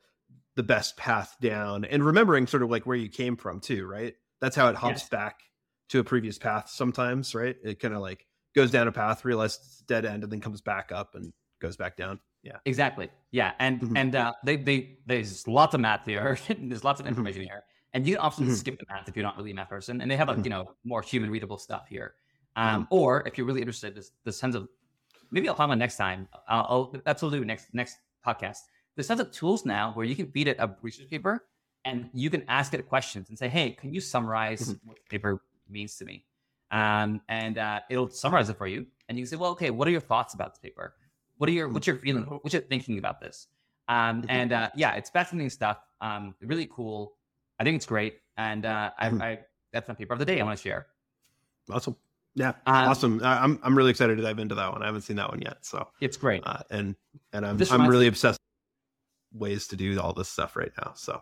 the 0.55 0.63
best 0.63 0.97
path 0.97 1.35
down, 1.41 1.85
and 1.85 2.05
remembering 2.05 2.47
sort 2.47 2.63
of 2.63 2.69
like 2.69 2.85
where 2.85 2.97
you 2.97 3.09
came 3.09 3.37
from 3.37 3.59
too, 3.59 3.85
right? 3.87 4.15
That's 4.41 4.55
how 4.55 4.69
it 4.69 4.75
hops 4.75 5.03
Yes. 5.03 5.09
back 5.09 5.39
to 5.89 5.99
a 5.99 6.03
previous 6.03 6.37
path 6.37 6.69
sometimes, 6.69 7.33
right? 7.35 7.57
It 7.63 7.79
kind 7.79 7.93
of 7.93 8.01
like 8.01 8.27
goes 8.55 8.71
down 8.71 8.87
a 8.87 8.91
path, 8.91 9.25
realizes 9.25 9.59
it's 9.65 9.81
a 9.81 9.85
dead 9.85 10.05
end, 10.05 10.23
and 10.23 10.31
then 10.31 10.41
comes 10.41 10.61
back 10.61 10.91
up 10.91 11.15
and 11.15 11.33
goes 11.61 11.77
back 11.77 11.97
down. 11.97 12.19
Yeah. 12.43 12.57
Exactly. 12.65 13.09
Yeah, 13.31 13.53
and 13.59 13.81
Mhm. 13.81 13.97
and 13.97 14.15
uh, 14.15 14.33
they 14.43 14.57
they 14.57 14.97
there's 15.05 15.47
lots 15.47 15.73
of 15.73 15.79
math 15.81 16.05
here. 16.05 16.37
there's 16.59 16.83
lots 16.83 16.99
of 16.99 17.07
information 17.07 17.41
here, 17.43 17.63
and 17.93 18.05
you 18.05 18.15
can 18.15 18.21
often 18.21 18.47
Mhm. 18.47 18.55
skip 18.59 18.77
the 18.79 18.85
math 18.89 19.07
if 19.07 19.15
you're 19.15 19.23
not 19.23 19.37
really 19.37 19.51
a 19.51 19.55
math 19.55 19.69
person. 19.69 20.01
And 20.01 20.11
they 20.11 20.17
have 20.17 20.27
like 20.27 20.39
Mhm. 20.39 20.43
you 20.45 20.49
know 20.49 20.75
more 20.83 21.01
human 21.01 21.29
readable 21.31 21.57
stuff 21.57 21.87
here. 21.87 22.15
Um, 22.55 22.87
or 22.91 23.25
if 23.27 23.37
you're 23.37 23.47
really 23.47 23.61
interested, 23.61 23.95
this 23.95 24.11
the 24.25 24.31
sense 24.33 24.55
of 24.55 24.67
maybe 25.31 25.47
I'll 25.49 25.55
find 25.55 25.69
one 25.69 25.79
next 25.79 25.97
time. 25.97 26.27
I'll, 26.47 26.65
I'll 26.69 27.01
absolutely 27.05 27.45
next 27.45 27.73
next 27.73 27.97
podcast. 28.25 28.59
There's 28.95 29.07
tons 29.07 29.21
of 29.21 29.31
tools 29.31 29.65
now 29.65 29.93
where 29.93 30.05
you 30.05 30.15
can 30.15 30.29
feed 30.31 30.47
it 30.47 30.57
a 30.59 30.75
research 30.81 31.09
paper 31.09 31.47
and 31.85 32.09
you 32.13 32.29
can 32.29 32.43
ask 32.49 32.73
it 32.73 32.87
questions 32.87 33.29
and 33.29 33.37
say, 33.39 33.47
"Hey, 33.49 33.71
can 33.71 33.93
you 33.93 34.01
summarize 34.01 34.75
what 34.83 34.97
the 34.97 35.03
paper 35.09 35.41
means 35.69 35.95
to 35.97 36.05
me?" 36.05 36.25
Um, 36.71 37.21
and 37.29 37.57
uh, 37.57 37.79
it'll 37.89 38.09
summarize 38.09 38.49
it 38.49 38.57
for 38.57 38.67
you, 38.67 38.85
and 39.07 39.17
you 39.17 39.23
can 39.23 39.29
say, 39.31 39.37
"Well, 39.37 39.51
okay, 39.51 39.71
what 39.71 39.87
are 39.87 39.91
your 39.91 40.01
thoughts 40.01 40.33
about 40.33 40.53
the 40.55 40.59
paper? 40.61 40.95
What 41.43 41.49
are 41.49 41.51
your 41.59 41.67
what's 41.67 41.85
your 41.85 41.97
feeling? 41.97 42.23
What's 42.23 42.53
your 42.53 42.61
thinking 42.61 42.97
about 42.99 43.19
this?" 43.19 43.47
Um, 43.89 44.21
Mhm. 44.21 44.25
and 44.29 44.53
uh, 44.53 44.69
yeah, 44.77 44.93
it's 44.93 45.09
fascinating 45.09 45.49
stuff. 45.49 45.77
Um, 45.99 46.33
really 46.39 46.69
cool. 46.71 47.17
I 47.59 47.65
think 47.65 47.75
it's 47.75 47.85
great, 47.85 48.21
and 48.37 48.65
uh, 48.65 48.91
I, 48.97 49.09
Mhm. 49.09 49.21
I 49.21 49.39
that's 49.73 49.89
my 49.89 49.93
paper 49.93 50.13
of 50.13 50.19
the 50.19 50.25
day 50.25 50.39
I 50.39 50.45
want 50.45 50.57
to 50.57 50.63
share. 50.63 50.87
Awesome. 51.69 51.97
Yeah. 52.33 52.51
Um, 52.65 52.87
awesome. 52.91 53.19
I'm 53.21 53.59
I'm 53.61 53.77
really 53.77 53.91
excited 53.91 54.15
to 54.15 54.23
dive 54.23 54.39
into 54.39 54.55
that 54.55 54.71
one. 54.71 54.83
I 54.83 54.85
haven't 54.85 55.01
seen 55.01 55.17
that 55.17 55.29
one 55.29 55.41
yet. 55.41 55.65
So 55.65 55.85
It's 55.99 56.15
great. 56.15 56.43
uh, 56.45 56.63
and 56.69 56.95
and 57.33 57.45
I'm 57.45 57.59
I'm 57.71 57.87
really 57.89 58.07
obsessed 58.07 58.39
with 59.33 59.41
ways 59.41 59.67
to 59.67 59.75
do 59.75 59.99
all 59.99 60.13
this 60.13 60.29
stuff 60.29 60.55
right 60.55 60.71
now. 60.81 60.93
So 60.95 61.21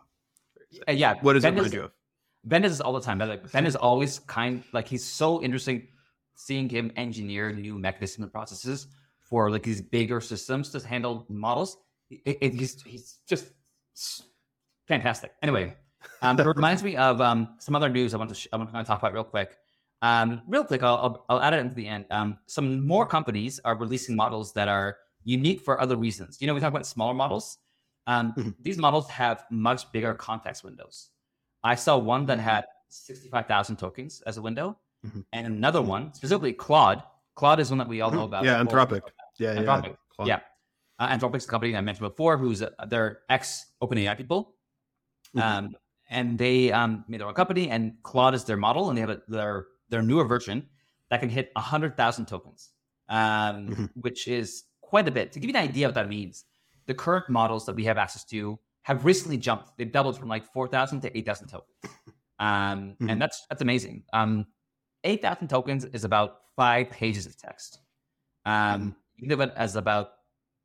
Uh, 0.87 0.91
yeah. 0.91 1.15
what 1.21 1.33
does 1.33 1.43
it 1.43 1.47
Ben 1.47 1.53
remind 1.55 1.71
does- 1.71 1.73
you 1.73 1.83
of? 1.85 1.91
Ben 2.43 2.61
does 2.61 2.73
this 2.73 2.81
all 2.81 2.93
the 2.93 3.01
time. 3.01 3.17
Ben, 3.17 3.27
like, 3.29 3.51
ben 3.51 3.65
is 3.65 3.75
always 3.75 4.19
kind, 4.19 4.63
like 4.71 4.87
he's 4.87 5.03
so 5.03 5.41
interesting 5.41 5.87
seeing 6.35 6.69
him 6.69 6.91
engineer 6.95 7.51
new 7.53 7.79
mechanisms 7.79 8.23
and 8.23 8.31
processes 8.31 8.85
for 9.31 9.49
like 9.49 9.63
these 9.63 9.81
bigger 9.81 10.21
systems 10.21 10.69
to 10.69 10.85
handle 10.85 11.25
models. 11.29 11.77
It, 12.11 12.37
it- 12.41 12.53
he's 12.53 12.79
he's 12.83 13.17
just 13.27 13.45
fantastic. 14.87 15.31
Anyway, 15.41 15.73
um, 16.21 16.39
it 16.39 16.45
reminds 16.55 16.83
me 16.83 16.95
of 16.97 17.21
um, 17.21 17.55
some 17.57 17.75
other 17.75 17.89
news 17.89 18.13
I 18.13 18.17
want 18.17 18.29
to 18.29 18.35
sh- 18.35 18.47
I 18.53 18.57
want 18.57 18.71
to 18.73 18.83
talk 18.83 18.99
about 18.99 19.13
real 19.13 19.23
quick. 19.23 19.57
Um, 20.03 20.41
real 20.47 20.63
quick, 20.63 20.83
I'll, 20.83 20.97
I'll 20.97 21.25
I'll 21.29 21.41
add 21.41 21.53
it 21.53 21.59
into 21.59 21.75
the 21.75 21.87
end. 21.87 22.05
Um, 22.11 22.37
some 22.47 22.85
more 22.85 23.05
companies 23.05 23.59
are 23.63 23.75
releasing 23.75 24.15
models 24.15 24.51
that 24.53 24.67
are 24.67 24.97
unique 25.23 25.61
for 25.61 25.79
other 25.79 25.95
reasons. 25.95 26.37
You 26.41 26.47
know, 26.47 26.53
we 26.53 26.59
talk 26.59 26.69
about 26.73 26.85
smaller 26.85 27.13
models. 27.13 27.57
Um, 28.07 28.33
Mhm. 28.35 28.55
These 28.59 28.77
models 28.79 29.07
have 29.09 29.45
much 29.51 29.91
bigger 29.91 30.13
context 30.15 30.63
windows. 30.63 31.09
I 31.63 31.75
saw 31.75 31.97
one 31.97 32.25
that 32.25 32.39
had 32.39 32.65
65,000 32.89 33.75
tokens 33.77 34.21
as 34.25 34.37
a 34.37 34.41
window, 34.41 34.77
Mhm. 35.05 35.23
and 35.31 35.45
another 35.47 35.81
one, 35.83 36.11
specifically 36.13 36.51
Claude. 36.53 37.03
Claude 37.35 37.59
is 37.59 37.69
one 37.69 37.77
that 37.77 37.87
we 37.87 38.01
all 38.01 38.09
know 38.11 38.21
Mhm. 38.23 38.31
about. 38.31 38.43
Yeah, 38.43 38.61
Anthropic. 38.61 39.01
Yeah, 39.41 39.53
yeah. 39.53 39.59
Anthropic. 39.61 39.95
Claude. 40.15 40.27
Yeah. 40.27 40.39
Uh, 40.99 41.07
Anthropic's 41.09 41.45
the 41.45 41.51
company 41.51 41.75
I 41.75 41.81
mentioned 41.81 42.07
before, 42.07 42.37
who's 42.37 42.61
uh, 42.61 42.69
their 42.87 43.19
ex 43.29 43.65
OpenAI 43.81 44.15
people. 44.17 44.55
Mhm. 45.35 45.41
Um, 45.41 45.75
and 46.09 46.37
they 46.37 46.71
um, 46.71 47.05
made 47.07 47.19
their 47.21 47.27
own 47.27 47.33
company, 47.33 47.69
and 47.69 47.93
Claude 48.03 48.35
is 48.35 48.43
their 48.43 48.57
model, 48.57 48.89
and 48.89 48.97
they 48.97 49.01
have 49.01 49.09
a, 49.09 49.21
their 49.27 49.65
their 49.89 50.01
newer 50.01 50.25
version 50.25 50.67
that 51.09 51.19
can 51.19 51.29
hit 51.29 51.51
100,000 51.55 52.25
tokens, 52.25 52.69
um, 53.09 53.67
Mhm. 53.67 53.89
which 53.95 54.27
is 54.27 54.65
quite 54.81 55.07
a 55.07 55.11
bit. 55.11 55.31
To 55.33 55.39
give 55.39 55.49
you 55.49 55.55
an 55.57 55.63
idea 55.69 55.85
of 55.87 55.89
what 55.89 55.95
that 56.03 56.09
means, 56.09 56.45
the 56.85 56.93
current 56.93 57.27
models 57.29 57.65
that 57.65 57.75
we 57.75 57.83
have 57.85 57.97
access 57.97 58.23
to 58.25 58.57
have 58.83 59.03
recently 59.05 59.37
jumped. 59.37 59.71
They've 59.77 59.91
doubled 59.91 60.17
from 60.17 60.29
like 60.29 60.45
4,000 60.53 61.01
to 61.01 61.17
8,000 61.17 61.47
tokens. 61.47 61.75
Um, 62.39 62.95
Mhm. 62.99 63.11
And 63.11 63.21
that's 63.21 63.45
that's 63.49 63.61
amazing. 63.61 64.03
Um, 64.13 64.47
8,000 65.03 65.47
tokens 65.49 65.85
is 65.85 66.03
about 66.03 66.29
five 66.55 66.89
pages 66.89 67.25
of 67.25 67.37
text. 67.37 67.79
Um, 68.45 68.79
can 68.81 68.95
think 69.21 69.31
of 69.31 69.39
it 69.39 69.53
as 69.55 69.75
about 69.75 70.11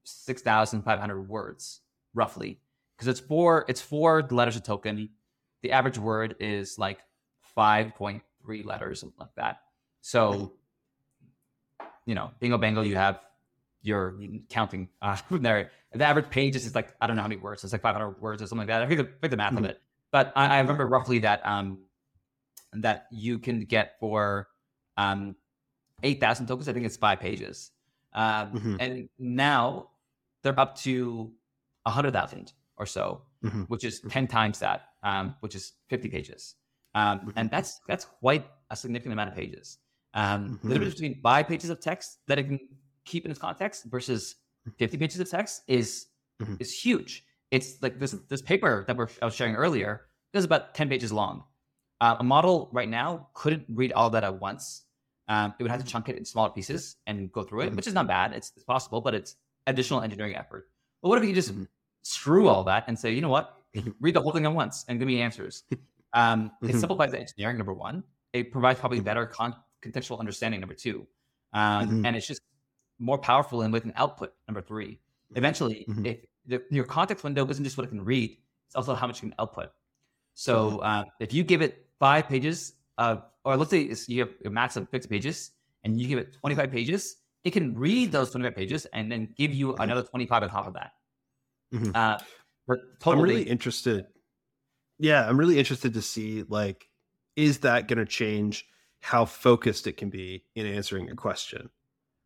6,500 0.05 1.29
words, 1.29 1.81
roughly, 2.15 2.61
because 2.97 3.09
it's 3.09 3.21
four 3.21 3.65
it's 3.69 3.81
four 3.81 4.23
letters 4.31 4.57
a 4.57 4.61
token. 4.61 5.09
The 5.63 5.73
average 5.73 5.99
word 5.99 6.37
is 6.41 6.79
like 6.79 6.99
5.3 7.57 8.65
letters, 8.65 9.01
something 9.01 9.19
like 9.19 9.35
that. 9.37 9.61
So, 10.01 10.53
you 12.05 12.15
know, 12.15 12.31
bingo 12.41 12.59
bango, 12.59 12.83
you 12.83 12.97
have 12.97 13.21
your 13.83 14.15
counting 14.49 14.89
uh, 15.03 15.17
from 15.17 15.43
there. 15.43 15.71
The 15.93 16.05
average 16.05 16.31
page 16.31 16.57
is 16.57 16.63
just 16.65 16.75
like 16.75 16.95
I 17.01 17.07
don't 17.07 17.17
know 17.17 17.23
how 17.23 17.29
many 17.29 17.41
words. 17.41 17.65
It's 17.65 17.73
like 17.73 17.83
500 17.83 18.21
words 18.21 18.43
or 18.43 18.47
something 18.47 18.67
like 18.67 18.69
that. 18.69 18.83
I 18.83 18.87
forget 18.87 19.21
the, 19.21 19.29
the 19.29 19.37
math 19.37 19.53
of 19.57 19.61
Mhm. 19.65 19.71
it, 19.71 19.81
but 20.13 20.33
I, 20.37 20.57
I 20.57 20.59
remember 20.61 20.87
roughly 20.87 21.19
that 21.21 21.45
um 21.47 21.79
that 22.73 23.07
you 23.11 23.39
can 23.39 23.61
get 23.61 23.99
for 23.99 24.49
um 24.97 25.37
8,000 26.03 26.47
tokens. 26.47 26.69
I 26.69 26.73
think 26.73 26.85
it's 26.87 26.97
five 26.97 27.21
pages. 27.21 27.71
Um, 28.17 28.53
Mhm. 28.53 28.77
And 28.81 29.09
now 29.19 29.91
they're 30.43 30.59
up 30.59 30.75
to 30.79 31.33
100,000 31.85 32.53
or 32.77 32.87
so, 32.87 33.23
Mhm. 33.45 33.69
which 33.69 33.85
is 33.85 34.01
10 34.09 34.27
times 34.27 34.59
that, 34.61 34.95
um, 35.03 35.37
which 35.41 35.55
is 35.55 35.75
50 35.89 36.09
pages. 36.09 36.57
Um, 36.95 37.33
And 37.37 37.51
that's 37.51 37.81
that's 37.87 38.05
quite 38.07 38.45
a 38.71 38.77
significant 38.77 39.13
amount 39.13 39.29
of 39.31 39.37
pages. 39.37 39.79
Um, 40.15 40.59
The 40.63 40.69
Mhm. 40.69 40.73
difference 40.75 40.95
between 40.95 41.21
five 41.23 41.47
pages 41.47 41.69
of 41.71 41.79
text 41.81 42.27
that 42.27 42.39
it 42.39 42.45
can 42.49 42.59
keep 43.05 43.25
in 43.25 43.31
its 43.31 43.39
context 43.41 43.85
versus 43.85 44.37
50 44.79 44.97
pages 44.99 45.21
of 45.21 45.29
text 45.31 45.63
is 45.69 46.09
is 46.59 46.73
huge. 46.85 47.25
It's 47.51 47.81
like 47.83 47.99
this 47.99 48.13
this 48.29 48.43
paper 48.43 48.85
that 48.87 48.97
we're, 48.97 49.09
I 49.23 49.27
was 49.27 49.35
sharing 49.35 49.55
earlier 49.57 50.09
is 50.33 50.45
about 50.45 50.75
10 50.75 50.89
pages 50.89 51.13
long. 51.13 51.45
Uh, 52.01 52.17
a 52.19 52.25
model 52.25 52.69
right 52.73 52.89
now 52.89 53.29
couldn't 53.35 53.65
read 53.69 53.93
all 53.93 54.11
that 54.11 54.25
at 54.25 54.41
once. 54.41 54.86
Um, 55.29 55.55
it 55.59 55.63
would 55.63 55.71
have 55.73 55.83
to 55.83 55.87
chunk 55.87 56.09
it 56.09 56.17
in 56.17 56.25
smaller 56.25 56.51
pieces 56.51 56.97
and 57.07 57.33
go 57.33 57.43
through 57.43 57.63
it, 57.63 57.73
Mhm. 57.73 57.77
which 57.77 57.87
is 57.87 57.95
not 57.95 58.07
bad. 58.07 58.33
It's, 58.33 58.53
it's 58.55 58.65
possible, 58.65 59.01
but 59.01 59.15
it's 59.15 59.37
additional 59.67 60.01
engineering 60.03 60.37
effort. 60.37 60.69
But 61.03 61.09
what 61.09 61.19
if 61.21 61.29
you 61.29 61.35
just 61.35 61.53
Mhm. 61.55 61.67
screw 62.03 62.49
all 62.49 62.63
that 62.65 62.85
and 62.87 62.99
say, 62.99 63.13
you 63.13 63.21
know 63.21 63.29
what, 63.29 63.61
read 64.01 64.15
the 64.15 64.21
whole 64.23 64.33
thing 64.33 64.47
at 64.47 64.53
once 64.53 64.85
and 64.89 64.99
give 64.99 65.07
me 65.09 65.21
answers? 65.21 65.65
Um, 66.13 66.51
It 66.63 66.69
Mhm. 66.69 66.81
simplifies 66.81 67.11
the 67.11 67.19
engineering, 67.21 67.59
number 67.59 67.75
one. 67.75 68.03
it 68.33 68.51
provides 68.53 68.79
probably 68.81 69.01
better 69.01 69.27
con- 69.27 69.57
contextual 69.83 70.19
understanding. 70.19 70.61
Number 70.61 70.75
two, 70.75 71.07
um, 71.53 71.89
Mhm. 71.89 72.07
and 72.07 72.17
it's 72.17 72.27
just 72.27 72.41
more 72.99 73.19
powerful 73.19 73.63
and 73.63 73.73
with 73.73 73.85
an 73.85 73.93
output. 73.97 74.35
Number 74.49 74.63
three, 74.63 74.99
eventually, 75.35 75.85
if 76.05 76.25
the, 76.47 76.63
your 76.71 76.85
context 76.85 77.25
window 77.25 77.47
isn't 77.49 77.65
just 77.65 77.77
what 77.77 77.85
it 77.85 77.89
can 77.91 78.03
read, 78.05 78.39
it's 78.67 78.77
also 78.77 78.95
how 78.95 79.07
much 79.07 79.23
you 79.23 79.29
can 79.29 79.35
output. 79.39 79.73
So 80.35 80.83
um, 80.83 81.07
if 81.21 81.33
you 81.35 81.45
give 81.45 81.61
it 81.63 81.87
five 81.99 82.29
pages 82.29 82.75
of, 82.99 83.25
or 83.47 83.57
let's 83.57 83.71
say 83.71 83.83
it's, 83.83 84.09
you 84.09 84.21
have 84.21 84.31
a 84.45 84.51
max 84.51 84.77
of 84.77 84.89
50 84.91 85.09
pages, 85.09 85.53
and 85.85 86.01
you 86.01 86.09
give 86.09 86.19
it 86.19 86.35
25 86.41 86.71
pages, 86.71 87.17
it 87.45 87.53
can 87.53 87.79
read 87.79 88.11
those 88.11 88.31
25 88.33 88.57
pages 88.57 88.87
and 88.93 89.11
then 89.11 89.33
give 89.37 89.55
you 89.55 89.75
another 89.77 90.03
25 90.03 90.43
on 90.43 90.49
top 90.51 90.67
of 90.67 90.75
that. 90.75 90.93
Mhm. 91.73 91.95
Uh, 91.95 92.19
we're 92.67 92.79
I'm 93.07 93.21
really 93.21 93.45
interested. 93.45 94.07
Yeah, 94.99 95.27
I'm 95.27 95.39
really 95.39 95.59
interested 95.59 95.95
to 95.95 96.03
see 96.03 96.43
like, 96.49 96.89
is 97.37 97.59
that 97.59 97.87
going 97.87 97.99
to 97.99 98.05
change 98.05 98.67
how 99.01 99.25
focused 99.25 99.87
it 99.87 99.97
can 99.97 100.11
be 100.11 100.45
in 100.57 100.67
answering 100.67 101.09
a 101.11 101.15
question, 101.15 101.71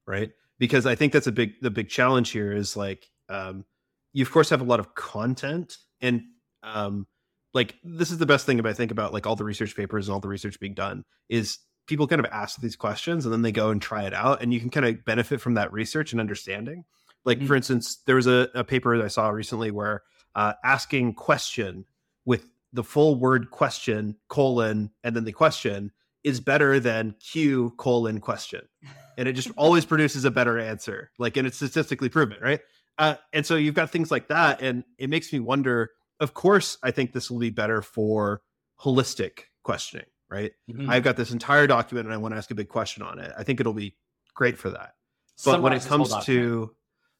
right? 0.07 0.31
Because 0.59 0.87
I 0.87 0.95
think 0.95 1.13
that's 1.13 1.27
a 1.27 1.33
big 1.33 1.61
the 1.61 1.71
big 1.71 1.91
challenge 1.91 2.31
here 2.31 2.53
is 2.53 2.77
like, 2.77 3.11
um, 3.29 3.67
you 4.15 4.23
of 4.23 4.31
course 4.31 4.49
have 4.49 4.63
a 4.63 4.65
lot 4.65 4.81
of 4.81 4.95
content, 4.95 5.77
and 6.01 6.23
um, 6.63 7.07
like 7.55 7.77
this 7.83 8.11
is 8.11 8.19
the 8.19 8.27
best 8.27 8.47
thing 8.47 8.59
about 8.61 8.71
I 8.71 8.75
think 8.75 8.91
about 8.93 9.13
like 9.13 9.27
all 9.27 9.37
the 9.37 9.45
research 9.45 9.75
papers 9.77 10.09
and 10.09 10.15
all 10.15 10.21
the 10.21 10.29
research 10.29 10.61
being 10.61 10.75
done 10.75 11.05
is 11.29 11.59
people 11.87 12.07
kind 12.07 12.21
of 12.21 12.27
ask 12.31 12.61
these 12.61 12.77
questions 12.77 13.25
and 13.25 13.33
then 13.33 13.43
they 13.43 13.53
go 13.53 13.71
and 13.71 13.83
try 13.83 14.05
it 14.05 14.15
out, 14.15 14.43
and 14.43 14.55
you 14.55 14.61
can 14.61 14.71
kind 14.71 14.87
of 14.87 15.05
benefit 15.05 15.41
from 15.41 15.55
that 15.55 15.73
research 15.73 16.13
and 16.13 16.21
understanding. 16.21 16.85
Like 17.25 17.41
Mhm. 17.41 17.47
for 17.47 17.57
instance, 17.57 17.99
there 18.07 18.17
was 18.17 18.27
a, 18.27 18.49
a 18.55 18.65
paper 18.65 18.97
that 18.97 19.05
I 19.05 19.09
saw 19.09 19.29
recently 19.31 19.71
where 19.71 20.03
uh, 20.35 20.53
asking 20.65 21.15
question 21.15 21.85
with 22.25 22.47
the 22.73 22.85
full 22.85 23.17
word 23.19 23.51
question 23.51 24.17
colon 24.29 24.91
and 25.03 25.17
then 25.17 25.25
the 25.25 25.33
question 25.33 25.91
is 26.23 26.39
better 26.39 26.79
than 26.79 27.17
q 27.19 27.75
colon 27.79 28.21
question 28.21 28.61
and 29.19 29.27
it 29.27 29.33
just 29.33 29.51
always 29.57 29.85
produces 29.85 30.25
a 30.25 30.31
better 30.31 30.57
answer 30.57 31.11
like 31.19 31.37
and 31.37 31.49
it's 31.49 31.57
statistically 31.57 32.09
proven 32.09 32.37
right 32.41 32.61
uh, 32.99 33.17
and 33.33 33.45
so 33.45 33.57
you've 33.57 33.75
got 33.75 33.91
things 33.91 34.11
like 34.13 34.29
that 34.29 34.61
and 34.63 34.85
it 34.99 35.11
makes 35.11 35.33
me 35.33 35.41
wonder 35.41 35.91
of 36.21 36.35
course 36.35 36.79
i 36.83 36.91
think 36.91 37.13
this 37.13 37.31
will 37.31 37.39
be 37.39 37.51
better 37.51 37.83
for 37.83 38.43
holistic 38.81 39.41
questioning 39.63 40.07
right? 40.31 40.53
Mhm. 40.71 40.89
i've 40.89 41.03
got 41.03 41.17
this 41.17 41.33
entire 41.33 41.67
document 41.67 42.07
and 42.07 42.15
i 42.15 42.17
want 42.17 42.33
to 42.33 42.39
ask 42.39 42.51
a 42.51 42.55
big 42.55 42.69
question 42.69 43.03
on 43.03 43.19
it. 43.19 43.33
I 43.37 43.43
think 43.43 43.59
it'll 43.61 43.73
be 43.73 43.97
great 44.35 44.57
for 44.57 44.71
that. 44.71 44.95
But 45.45 45.61
when 45.61 45.73
it 45.73 45.83
Summarize 45.83 45.83
this 45.83 45.91
whole 45.91 46.21
comes 46.21 46.25
to 46.27 46.71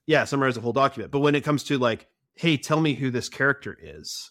yeah 0.07 0.25
summarize 0.25 0.55
the 0.55 0.61
whole 0.61 0.73
document. 0.73 1.11
But 1.11 1.21
when 1.21 1.35
it 1.35 1.43
comes 1.43 1.65
to 1.65 1.79
like 1.79 2.07
hey 2.35 2.57
tell 2.57 2.81
me 2.81 2.95
who 2.95 3.11
this 3.11 3.29
character 3.29 3.77
is 3.81 4.31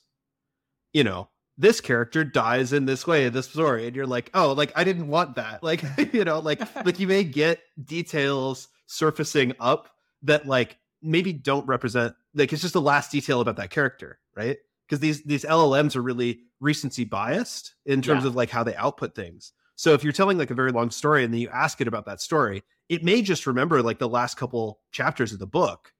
you 0.93 1.03
know 1.03 1.30
this 1.57 1.82
character 1.82 2.24
dies 2.24 2.72
in 2.72 2.86
this 2.86 3.05
way 3.05 3.26
in 3.26 3.34
this 3.34 3.49
story 3.49 3.86
and 3.86 3.95
you're 3.95 4.07
like 4.07 4.30
oh 4.34 4.53
like 4.53 4.72
i 4.76 4.84
didn't 4.86 5.07
want 5.07 5.36
that. 5.36 5.61
Like 5.63 5.84
you 6.13 6.24
know 6.24 6.39
like 6.39 6.61
like 6.86 6.99
you 6.99 7.07
may 7.07 7.24
get 7.24 7.59
details 7.84 8.70
surfacing 8.88 9.53
up 9.59 9.89
that 10.24 10.47
like 10.47 10.78
maybe 11.01 11.34
don't 11.34 11.65
represent 11.67 12.15
like 12.34 12.53
it's 12.53 12.61
just 12.61 12.74
the 12.74 12.82
last 12.82 13.11
detail 13.11 13.41
about 13.41 13.57
that 13.57 13.70
character 13.72 14.20
right? 14.39 14.57
Because 14.87 14.99
these 14.99 15.23
these 15.23 15.43
llms 15.45 15.95
are 15.95 16.01
really 16.01 16.39
recency 16.59 17.05
biased 17.05 17.75
in 17.85 18.01
terms 18.01 18.23
Yeah. 18.23 18.29
of 18.29 18.35
like 18.35 18.49
how 18.49 18.63
they 18.63 18.75
output 18.75 19.13
things. 19.15 19.53
So 19.75 19.93
if 19.93 20.03
you're 20.03 20.13
telling 20.13 20.37
like 20.37 20.51
a 20.51 20.55
very 20.55 20.71
long 20.71 20.89
story 20.91 21.23
and 21.23 21.33
then 21.33 21.41
you 21.41 21.49
ask 21.49 21.79
it 21.81 21.87
about 21.87 22.05
that 22.05 22.21
story 22.21 22.63
it 22.89 23.03
may 23.03 23.21
just 23.21 23.45
remember 23.45 23.83
like 23.83 23.99
the 23.99 24.09
last 24.09 24.35
couple 24.35 24.79
chapters 24.91 25.31
of 25.31 25.37
the 25.37 25.45
book 25.45 25.91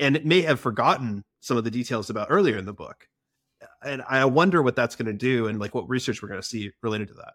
and 0.00 0.16
it 0.16 0.24
may 0.24 0.40
have 0.40 0.58
forgotten 0.58 1.22
some 1.40 1.58
of 1.58 1.64
the 1.64 1.70
details 1.70 2.08
about 2.08 2.28
earlier 2.30 2.56
in 2.56 2.64
the 2.64 2.72
book. 2.72 3.06
And 3.84 4.02
i 4.08 4.24
wonder 4.24 4.62
what 4.62 4.74
that's 4.74 4.96
going 4.96 5.06
to 5.06 5.12
do 5.32 5.48
and 5.48 5.58
like 5.60 5.74
what 5.74 5.86
research 5.90 6.22
we're 6.22 6.28
going 6.30 6.40
to 6.40 6.46
see 6.46 6.70
related 6.82 7.08
to 7.08 7.14
that. 7.22 7.34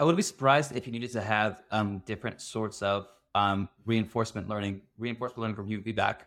I 0.00 0.04
would 0.04 0.16
be 0.16 0.22
surprised 0.22 0.74
if 0.74 0.86
you 0.86 0.92
needed 0.92 1.12
to 1.12 1.20
have 1.20 1.62
um, 1.70 2.02
different 2.04 2.40
sorts 2.40 2.82
of 2.82 3.06
um, 3.36 3.68
reinforcement 3.86 4.48
learning, 4.48 4.80
reinforcement 4.98 5.38
learning 5.40 5.54
from 5.56 5.68
feedback 5.68 6.26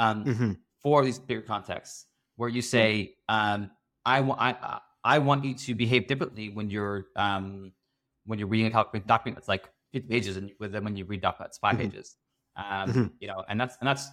um, 0.00 0.24
Mm-hmm. 0.24 0.52
for 0.82 1.04
these 1.04 1.18
bigger 1.20 1.42
contexts, 1.42 2.06
where 2.38 2.48
you 2.48 2.62
say, 2.62 3.16
um, 3.28 3.70
"I 4.06 4.20
want, 4.20 4.40
I, 4.40 4.80
I 5.04 5.18
want 5.18 5.44
you 5.44 5.54
to 5.54 5.74
behave 5.74 6.06
differently 6.06 6.48
when 6.50 6.70
you're 6.70 7.08
um, 7.16 7.72
when 8.26 8.38
you're 8.38 8.48
reading 8.48 8.68
a 8.68 8.70
document, 8.70 9.36
that's 9.36 9.48
like 9.48 9.70
50 9.92 10.08
pages, 10.08 10.36
and 10.36 10.52
with 10.60 10.74
when 10.76 10.96
you 10.96 11.04
read 11.04 11.20
document 11.20 11.48
that's 11.50 11.58
5 11.58 11.76
Mhm. 11.76 11.78
pages, 11.78 12.16
um, 12.56 12.90
Mhm. 12.92 13.18
you 13.18 13.26
know, 13.28 13.44
and 13.48 13.60
that's 13.60 13.76
and 13.80 13.88
that's 13.88 14.08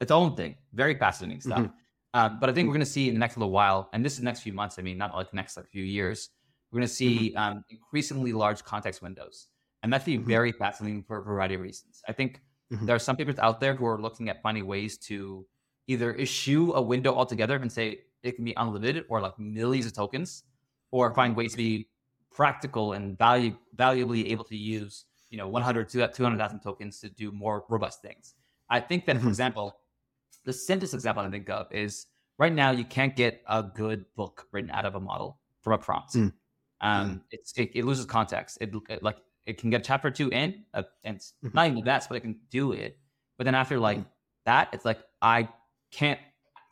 its 0.00 0.10
own 0.10 0.34
thing, 0.36 0.56
very 0.72 0.98
fascinating 0.98 1.40
stuff. 1.40 1.68
Um, 2.14 2.38
but 2.40 2.48
I 2.48 2.54
think 2.54 2.66
we're 2.66 2.74
going 2.74 2.84
to 2.86 2.90
see 2.90 3.08
in 3.08 3.14
the 3.14 3.20
next 3.20 3.36
little 3.36 3.52
while, 3.52 3.90
and 3.92 4.04
this 4.04 4.14
is 4.14 4.18
the 4.20 4.24
next 4.24 4.40
few 4.40 4.52
months. 4.54 4.78
I 4.78 4.82
mean, 4.82 4.96
not 4.96 5.14
like 5.14 5.30
the 5.30 5.36
next 5.36 5.56
like 5.56 5.68
few 5.68 5.84
years. 5.84 6.30
We're 6.72 6.78
going 6.80 6.88
to 6.88 6.94
see 6.94 7.34
um, 7.36 7.64
increasingly 7.68 8.32
large 8.32 8.64
context 8.64 9.02
windows, 9.02 9.48
and 9.82 9.92
that's 9.92 10.04
be 10.04 10.16
Mhm. 10.16 10.24
very 10.26 10.52
fascinating 10.52 11.04
for 11.04 11.18
a 11.18 11.22
variety 11.22 11.56
of 11.56 11.60
reasons. 11.60 12.02
I 12.08 12.12
think 12.12 12.40
Mhm. 12.70 12.86
there 12.86 12.96
are 12.96 13.00
some 13.00 13.16
papers 13.16 13.38
out 13.38 13.60
there 13.60 13.74
who 13.74 13.86
are 13.86 14.00
looking 14.00 14.30
at 14.30 14.42
finding 14.42 14.66
ways 14.66 14.96
to 15.08 15.46
either 15.86 16.12
issue 16.14 16.72
a 16.74 16.82
window 16.82 17.14
altogether 17.14 17.56
and 17.56 17.70
say 17.70 18.00
it 18.22 18.32
can 18.36 18.44
be 18.44 18.54
unlimited 18.56 19.04
or 19.08 19.20
like 19.20 19.38
millions 19.38 19.86
of 19.86 19.92
tokens, 19.94 20.44
or 20.90 21.14
find 21.14 21.36
ways 21.36 21.52
to 21.52 21.56
be 21.58 21.88
practical 22.30 22.92
and 22.92 23.16
value 23.18 23.56
valuably 23.74 24.30
able 24.30 24.44
to 24.44 24.56
use 24.56 25.06
you 25.30 25.38
know 25.38 25.48
100 25.48 25.88
to 25.90 26.08
200,000 26.08 26.60
tokens 26.60 27.00
to 27.00 27.08
do 27.10 27.32
more 27.32 27.64
robust 27.68 28.02
things. 28.02 28.34
I 28.68 28.80
think 28.80 29.06
that, 29.06 29.20
for 29.22 29.28
Mhm. 29.28 29.30
example, 29.30 29.78
the 30.44 30.52
simplest 30.52 30.94
example 30.94 31.22
I 31.24 31.30
think 31.30 31.48
of 31.50 31.72
is 31.72 32.06
right 32.38 32.52
now 32.52 32.70
you 32.70 32.84
can't 32.84 33.14
get 33.16 33.42
a 33.48 33.62
good 33.62 34.06
book 34.14 34.48
written 34.52 34.70
out 34.70 34.84
of 34.84 34.94
a 34.94 35.00
model 35.00 35.40
from 35.62 35.74
a 35.74 35.78
prompt. 35.78 36.12
Mm. 36.14 36.28
Um, 36.80 37.22
it's 37.30 37.52
it, 37.56 37.70
it 37.74 37.84
loses 37.84 38.06
context. 38.06 38.58
It, 38.60 38.74
it 38.88 39.02
like 39.02 39.18
it 39.46 39.58
can 39.58 39.70
get 39.70 39.80
a 39.80 39.84
chapter 39.84 40.10
two 40.10 40.28
in, 40.30 40.64
uh, 40.74 40.84
and 41.04 41.16
it's 41.16 41.34
Mhm. 41.42 41.56
not 41.56 41.68
even 41.68 41.84
that, 41.84 42.06
but 42.08 42.16
it 42.16 42.20
can 42.20 42.40
do 42.50 42.72
it. 42.72 42.98
But 43.38 43.44
then 43.44 43.54
after 43.54 43.78
like 43.78 44.00
Mhm. 44.00 44.06
that, 44.44 44.70
it's 44.72 44.84
like 44.84 45.00
I 45.22 45.48
can't 45.90 46.20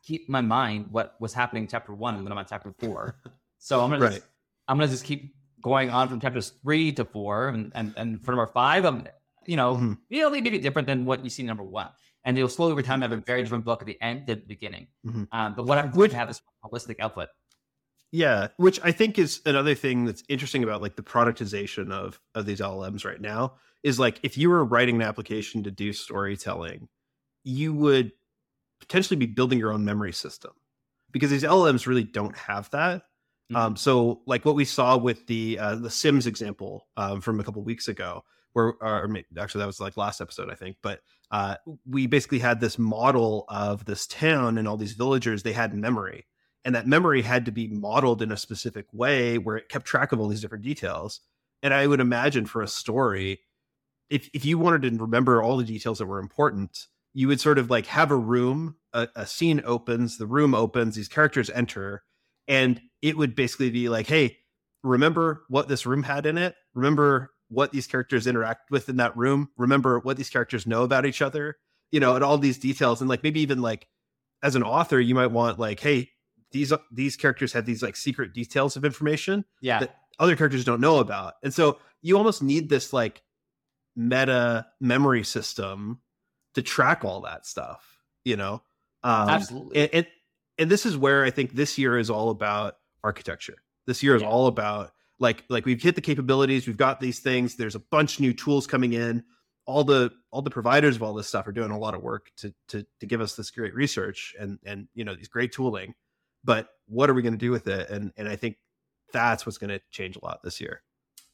keep 0.03 0.29
my 0.29 0.41
mind 0.41 0.89
what 0.91 1.15
was 1.21 1.33
happening 1.33 1.65
in 1.65 1.69
chapter 1.69 1.93
one 1.95 2.23
when 2.23 2.31
I'm 2.33 2.39
on 2.39 2.47
chapter 2.49 2.73
four. 2.79 3.17
So 3.59 3.81
I'm 3.83 3.89
gonna 3.89 4.03
Right. 4.03 4.13
just, 4.17 4.27
I'm 4.69 4.77
gonna 4.77 4.91
just 4.91 5.05
keep 5.05 5.35
going 5.63 5.89
on 5.89 6.09
from 6.11 6.21
chapters 6.21 6.51
three 6.63 6.93
to 6.93 7.05
four, 7.07 7.49
and 7.49 7.73
and, 7.75 7.95
and 7.97 8.23
for 8.23 8.33
number 8.33 8.47
five, 8.53 8.85
I'm 8.85 9.07
you 9.47 9.57
know 9.57 9.77
Mhm. 9.77 9.99
really 10.11 10.43
maybe 10.43 10.59
different 10.59 10.87
than 10.87 11.07
what 11.07 11.25
you 11.25 11.31
see 11.31 11.43
in 11.45 11.47
number 11.47 11.63
one, 11.63 11.89
and 12.25 12.37
you'll 12.37 12.51
slowly 12.51 12.73
over 12.73 12.83
time 12.83 13.01
have 13.01 13.13
a 13.13 13.17
very 13.17 13.43
different 13.43 13.65
book 13.65 13.81
at 13.81 13.87
the 13.87 13.99
end 14.03 14.27
than 14.27 14.41
the 14.41 14.45
beginning. 14.47 14.89
Mhm. 15.07 15.29
Um, 15.33 15.55
but 15.55 15.65
what 15.65 15.79
I 15.79 15.87
would 15.87 16.13
have 16.13 16.29
is 16.29 16.43
holistic 16.63 17.01
output. 17.01 17.31
Yeah, 18.13 18.49
which 18.59 18.79
I 18.85 18.93
think 18.93 19.19
is 19.19 19.41
another 19.47 19.75
thing 19.75 20.05
that's 20.05 20.23
interesting 20.29 20.63
about 20.63 20.83
like 20.83 20.97
the 20.97 21.03
productization 21.03 21.91
of 21.91 22.21
of 22.35 22.45
these 22.45 22.61
LLMs 22.61 23.07
right 23.07 23.21
now 23.21 23.55
is 23.83 23.99
like 23.99 24.21
if 24.23 24.37
you 24.37 24.51
were 24.51 24.63
writing 24.65 24.97
an 24.97 25.03
application 25.03 25.63
to 25.63 25.71
do 25.71 25.95
storytelling, 25.95 26.89
you 27.45 27.73
would 27.73 28.13
potentially 28.87 29.17
be 29.17 29.27
building 29.27 29.59
your 29.59 29.73
own 29.73 29.85
memory 29.85 30.13
system 30.13 30.53
because 31.13 31.31
these 31.31 31.45
LLMs 31.45 31.87
really 31.87 32.05
don't 32.05 32.37
have 32.37 32.71
that. 32.71 33.03
Mhm. 33.53 33.57
Um, 33.57 33.77
so 33.77 34.23
like 34.27 34.45
what 34.45 34.55
we 34.55 34.65
saw 34.65 34.97
with 34.97 35.27
the 35.27 35.59
uh, 35.59 35.75
the 35.77 35.91
Sims 35.91 36.27
example 36.27 36.87
um, 36.97 37.21
from 37.21 37.41
a 37.41 37.45
couple 37.45 37.63
weeks 37.63 37.89
ago, 37.89 38.25
where 38.53 38.75
or 38.81 39.09
may- 39.09 39.25
actually 39.39 39.61
that 39.61 39.67
was 39.67 39.81
like 39.81 39.97
last 39.97 40.21
episode 40.21 40.51
I 40.51 40.55
think, 40.55 40.77
but 40.83 41.01
uh, 41.31 41.57
we 41.89 42.07
basically 42.07 42.39
had 42.39 42.61
this 42.61 42.79
model 42.79 43.45
of 43.49 43.85
this 43.85 44.07
town 44.07 44.57
and 44.59 44.67
all 44.69 44.77
these 44.77 44.93
villagers 44.93 45.43
they 45.43 45.53
had 45.53 45.73
in 45.73 45.81
memory, 45.81 46.27
and 46.65 46.75
that 46.75 46.87
memory 46.87 47.23
had 47.23 47.45
to 47.47 47.53
be 47.53 47.69
modeled 47.69 48.23
in 48.23 48.33
a 48.33 48.37
specific 48.37 48.87
way 48.93 49.37
where 49.39 49.57
it 49.57 49.69
kept 49.69 49.87
track 49.87 50.13
of 50.13 50.21
all 50.21 50.29
these 50.29 50.41
different 50.41 50.65
details. 50.65 51.21
And 51.63 51.75
I 51.75 51.87
would 51.87 52.01
imagine 52.01 52.47
for 52.47 52.63
a 52.63 52.69
story, 52.69 53.41
if 54.11 54.29
if 54.33 54.45
you 54.45 54.59
wanted 54.59 54.83
to 54.83 55.03
remember 55.03 55.43
all 55.43 55.57
the 55.57 55.65
details 55.65 55.99
that 55.99 56.07
were 56.07 56.19
important, 56.21 56.87
you 57.15 57.29
would 57.29 57.41
sort 57.41 57.59
of 57.59 57.71
like 57.71 57.87
have 57.87 58.11
a 58.11 58.17
room, 58.17 58.77
a, 58.93 59.09
a 59.15 59.27
scene 59.27 59.63
opens, 59.65 60.19
the 60.19 60.27
room 60.27 60.55
opens, 60.55 60.97
these 60.97 61.09
characters 61.09 61.49
enter, 61.51 62.03
and 62.49 62.81
it 63.01 63.17
would 63.17 63.35
basically 63.35 63.71
be 63.71 63.89
like, 63.89 64.07
hey, 64.07 64.39
remember 64.83 65.45
what 65.49 65.69
this 65.69 65.87
room 65.87 66.03
had 66.03 66.27
in 66.27 66.37
it? 66.37 66.55
Remember 66.75 67.31
what 67.49 67.73
these 67.73 67.87
characters 67.87 68.27
interact 68.27 68.71
with 68.71 68.89
in 68.89 68.97
that 68.97 69.17
room? 69.17 69.49
Remember 69.57 70.01
what 70.01 70.17
these 70.17 70.29
characters 70.29 70.67
know 70.67 70.83
about 70.83 71.07
each 71.07 71.23
other? 71.23 71.57
You 71.93 72.01
know, 72.01 72.17
and 72.17 72.25
all 72.25 72.37
these 72.37 72.59
details, 72.59 73.01
and 73.01 73.09
like 73.09 73.23
maybe 73.23 73.41
even 73.41 73.63
like 73.63 73.87
as 74.43 74.57
an 74.57 74.65
author, 74.65 74.99
you 74.99 75.15
might 75.15 75.29
want 75.29 75.59
like, 75.59 75.79
hey, 75.81 76.11
these 76.51 76.73
these 76.93 77.17
characters 77.17 77.53
have 77.53 77.67
these 77.67 77.83
like 77.83 77.97
secret 77.97 78.33
details 78.35 78.77
of 78.77 78.85
information 78.85 79.45
Yeah, 79.61 79.81
that 79.81 79.97
other 80.19 80.35
characters 80.35 80.65
don't 80.65 80.81
know 80.81 80.99
about. 80.99 81.35
And 81.43 81.55
so 81.55 81.79
you 82.03 82.17
almost 82.17 82.43
need 82.43 82.69
this 82.69 82.93
like 82.93 83.23
meta 83.97 84.67
memory 84.81 85.23
system 85.25 86.01
to 86.55 86.63
track 86.63 87.05
all 87.05 87.21
that 87.23 87.47
stuff, 87.47 88.01
you 88.25 88.37
know? 88.37 88.63
Um, 89.03 89.29
absolutely. 89.29 89.81
and, 89.83 89.91
and 89.95 90.07
and 90.59 90.71
this 90.71 90.87
is 90.87 90.97
where 90.97 91.25
I 91.25 91.31
think 91.31 91.53
this 91.53 91.77
year 91.79 91.99
is 91.99 92.09
all 92.11 92.31
about 92.31 92.77
architecture. 93.03 93.57
This 93.87 94.03
year 94.03 94.15
is 94.17 94.23
Yeah. 94.23 94.29
all 94.29 94.47
about 94.47 94.93
like 95.19 95.45
like 95.49 95.67
we've 95.67 95.83
hit 95.83 95.95
the 95.95 96.01
capabilities, 96.01 96.67
we've 96.67 96.77
got 96.77 97.01
these 97.01 97.19
things, 97.21 97.57
there's 97.57 97.75
a 97.75 97.81
bunch 97.81 98.15
of 98.15 98.21
new 98.21 98.33
tools 98.33 98.67
coming 98.67 98.93
in. 98.93 99.25
All 99.67 99.85
the 99.85 100.11
all 100.31 100.43
the 100.43 100.51
providers 100.51 100.97
of 100.97 101.03
all 101.03 101.15
this 101.15 101.27
stuff 101.27 101.47
are 101.47 101.53
doing 101.53 101.71
a 101.71 101.79
lot 101.79 101.95
of 101.95 102.03
work 102.03 102.31
to 102.39 102.55
to 102.69 102.87
to 103.01 103.07
give 103.07 103.21
us 103.21 103.35
this 103.35 103.51
great 103.51 103.75
research 103.75 104.35
and 104.39 104.59
and 104.65 104.89
you 104.95 105.05
know 105.05 105.15
these 105.15 105.29
great 105.29 105.53
tooling. 105.53 105.95
But 106.45 106.69
what 106.87 107.09
are 107.11 107.15
we 107.15 107.23
going 107.23 107.33
to 107.35 107.39
do 107.39 107.51
with 107.51 107.67
it? 107.67 107.89
And 107.91 108.13
and 108.17 108.29
I 108.29 108.37
think 108.37 108.57
that's 109.13 109.45
what's 109.47 109.59
going 109.59 109.71
to 109.71 109.81
change 109.91 110.17
a 110.17 110.25
lot 110.25 110.43
this 110.43 110.61
year. 110.61 110.83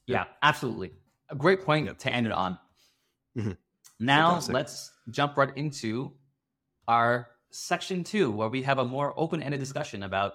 Yeah, 0.06 0.24
absolutely. 0.42 0.92
A 1.28 1.34
great 1.36 1.62
point 1.64 1.98
to 1.98 2.12
end 2.12 2.26
it 2.26 2.32
on. 2.32 2.58
Mhm. 3.36 3.56
Now 4.00 4.28
Fantastic. 4.28 4.54
let's 4.54 4.92
jump 5.10 5.36
right 5.36 5.56
into 5.56 6.12
our 6.88 7.28
section 7.50 8.02
two, 8.02 8.30
where 8.30 8.48
we 8.48 8.62
have 8.62 8.78
a 8.78 8.84
more 8.84 9.12
open-ended 9.16 9.60
discussion 9.60 10.02
about 10.02 10.34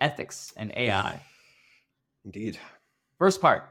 ethics 0.00 0.52
and 0.56 0.72
AI. 0.76 1.20
Indeed. 2.24 2.58
First 3.18 3.40
part, 3.40 3.70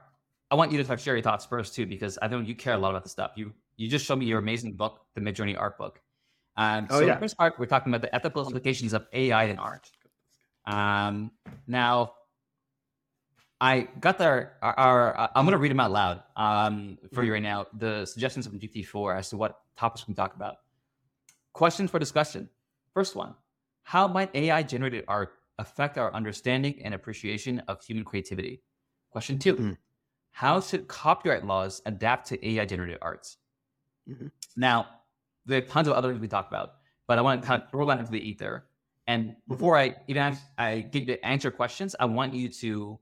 I 0.52 0.56
want 0.56 0.72
you 0.72 0.82
to 0.82 0.98
share 0.98 1.16
your 1.16 1.24
thoughts 1.24 1.46
first 1.46 1.76
too, 1.76 1.86
because 1.86 2.18
I 2.22 2.28
know 2.28 2.40
you 2.40 2.56
care 2.56 2.76
a 2.76 2.78
lot 2.78 2.92
about 2.92 3.04
this 3.04 3.12
stuff. 3.12 3.32
You 3.36 3.54
you 3.78 3.90
just 3.90 4.06
showed 4.06 4.20
me 4.20 4.26
your 4.26 4.40
amazing 4.40 4.74
book, 4.74 5.02
the 5.16 5.22
Midjourney 5.22 5.60
art 5.60 5.78
book. 5.78 6.00
Um, 6.56 6.88
Oh, 6.90 7.00
so 7.00 7.06
yeah. 7.06 7.16
the 7.16 7.20
first 7.20 7.38
part, 7.38 7.60
we're 7.60 7.66
talking 7.66 7.92
about 7.94 8.02
the 8.02 8.14
ethical 8.16 8.46
implications 8.46 8.94
of 8.94 9.06
AI 9.12 9.46
in 9.46 9.58
art. 9.60 9.92
Um, 10.66 11.32
now, 11.68 12.14
I 13.62 13.88
got 14.00 14.18
there. 14.18 14.58
Our, 14.62 14.78
our 14.78 15.20
uh, 15.20 15.28
I'm 15.36 15.46
going 15.46 15.54
to 15.54 15.58
read 15.58 15.72
them 15.72 15.80
out 15.80 15.92
loud 15.92 16.24
um, 16.36 16.98
for 17.14 17.24
you 17.24 17.34
right 17.34 17.42
now. 17.42 17.68
The 17.78 18.06
suggestions 18.06 18.48
from 18.48 18.60
GPT-4 18.60 19.18
as 19.18 19.30
to 19.30 19.38
what 19.38 19.62
topics 19.78 20.04
we 20.04 20.14
can 20.14 20.16
talk 20.16 20.36
about. 20.36 20.58
Questions 21.54 21.90
for 21.90 22.00
discussion. 22.00 22.50
First 22.94 23.16
one: 23.16 23.34
How 23.84 24.08
might 24.08 24.36
AI-generated 24.36 25.06
art 25.08 25.34
affect 25.58 25.98
our 25.98 26.14
understanding 26.14 26.82
and 26.84 26.94
appreciation 26.94 27.60
of 27.68 27.82
human 27.82 28.04
creativity? 28.04 28.62
Question 29.12 29.40
2 29.40 29.56
Mm. 29.56 29.78
How 30.32 30.60
should 30.60 30.90
copyright 30.90 31.46
laws 31.46 31.82
adapt 31.86 32.28
to 32.28 32.46
AI-generated 32.46 32.98
arts? 33.02 33.38
Mhm. 34.10 34.32
Now, 34.58 34.88
there 35.46 35.60
are 35.60 35.66
tons 35.66 35.88
of 35.88 35.94
other 35.94 36.10
things 36.10 36.22
we 36.22 36.28
talk 36.28 36.50
about, 36.50 36.74
but 37.08 37.18
I 37.18 37.22
want 37.22 37.42
to 37.42 37.48
kind 37.48 37.64
of 37.64 37.70
throw 37.70 37.86
that 37.86 38.00
into 38.00 38.12
the 38.12 38.20
ether. 38.20 38.68
And 39.08 39.38
before 39.48 39.78
I 39.78 39.96
even 40.08 40.22
ask, 40.22 40.44
I 40.58 40.82
get 40.82 41.02
you 41.02 41.16
to 41.16 41.26
answer 41.26 41.52
questions, 41.52 41.96
I 42.00 42.06
want 42.06 42.34
you 42.34 42.50
to 42.50 43.00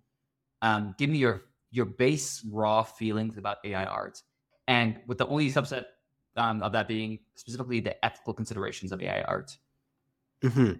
um, 0.64 0.96
give 0.98 1.12
me 1.12 1.20
your 1.20 1.44
your 1.72 1.86
base 1.86 2.44
raw 2.52 2.84
feelings 2.84 3.38
about 3.38 3.58
AI 3.64 3.86
art, 3.86 4.24
and 4.68 5.00
with 5.08 5.20
the 5.20 5.28
only 5.28 5.52
subset 5.52 5.86
um, 6.38 6.64
of 6.64 6.72
that 6.72 6.88
being 6.88 7.20
specifically 7.36 7.82
the 7.82 8.04
ethical 8.04 8.34
considerations 8.34 8.92
of 8.92 9.02
AI 9.04 9.22
art. 9.24 9.58
hmm 10.42 10.74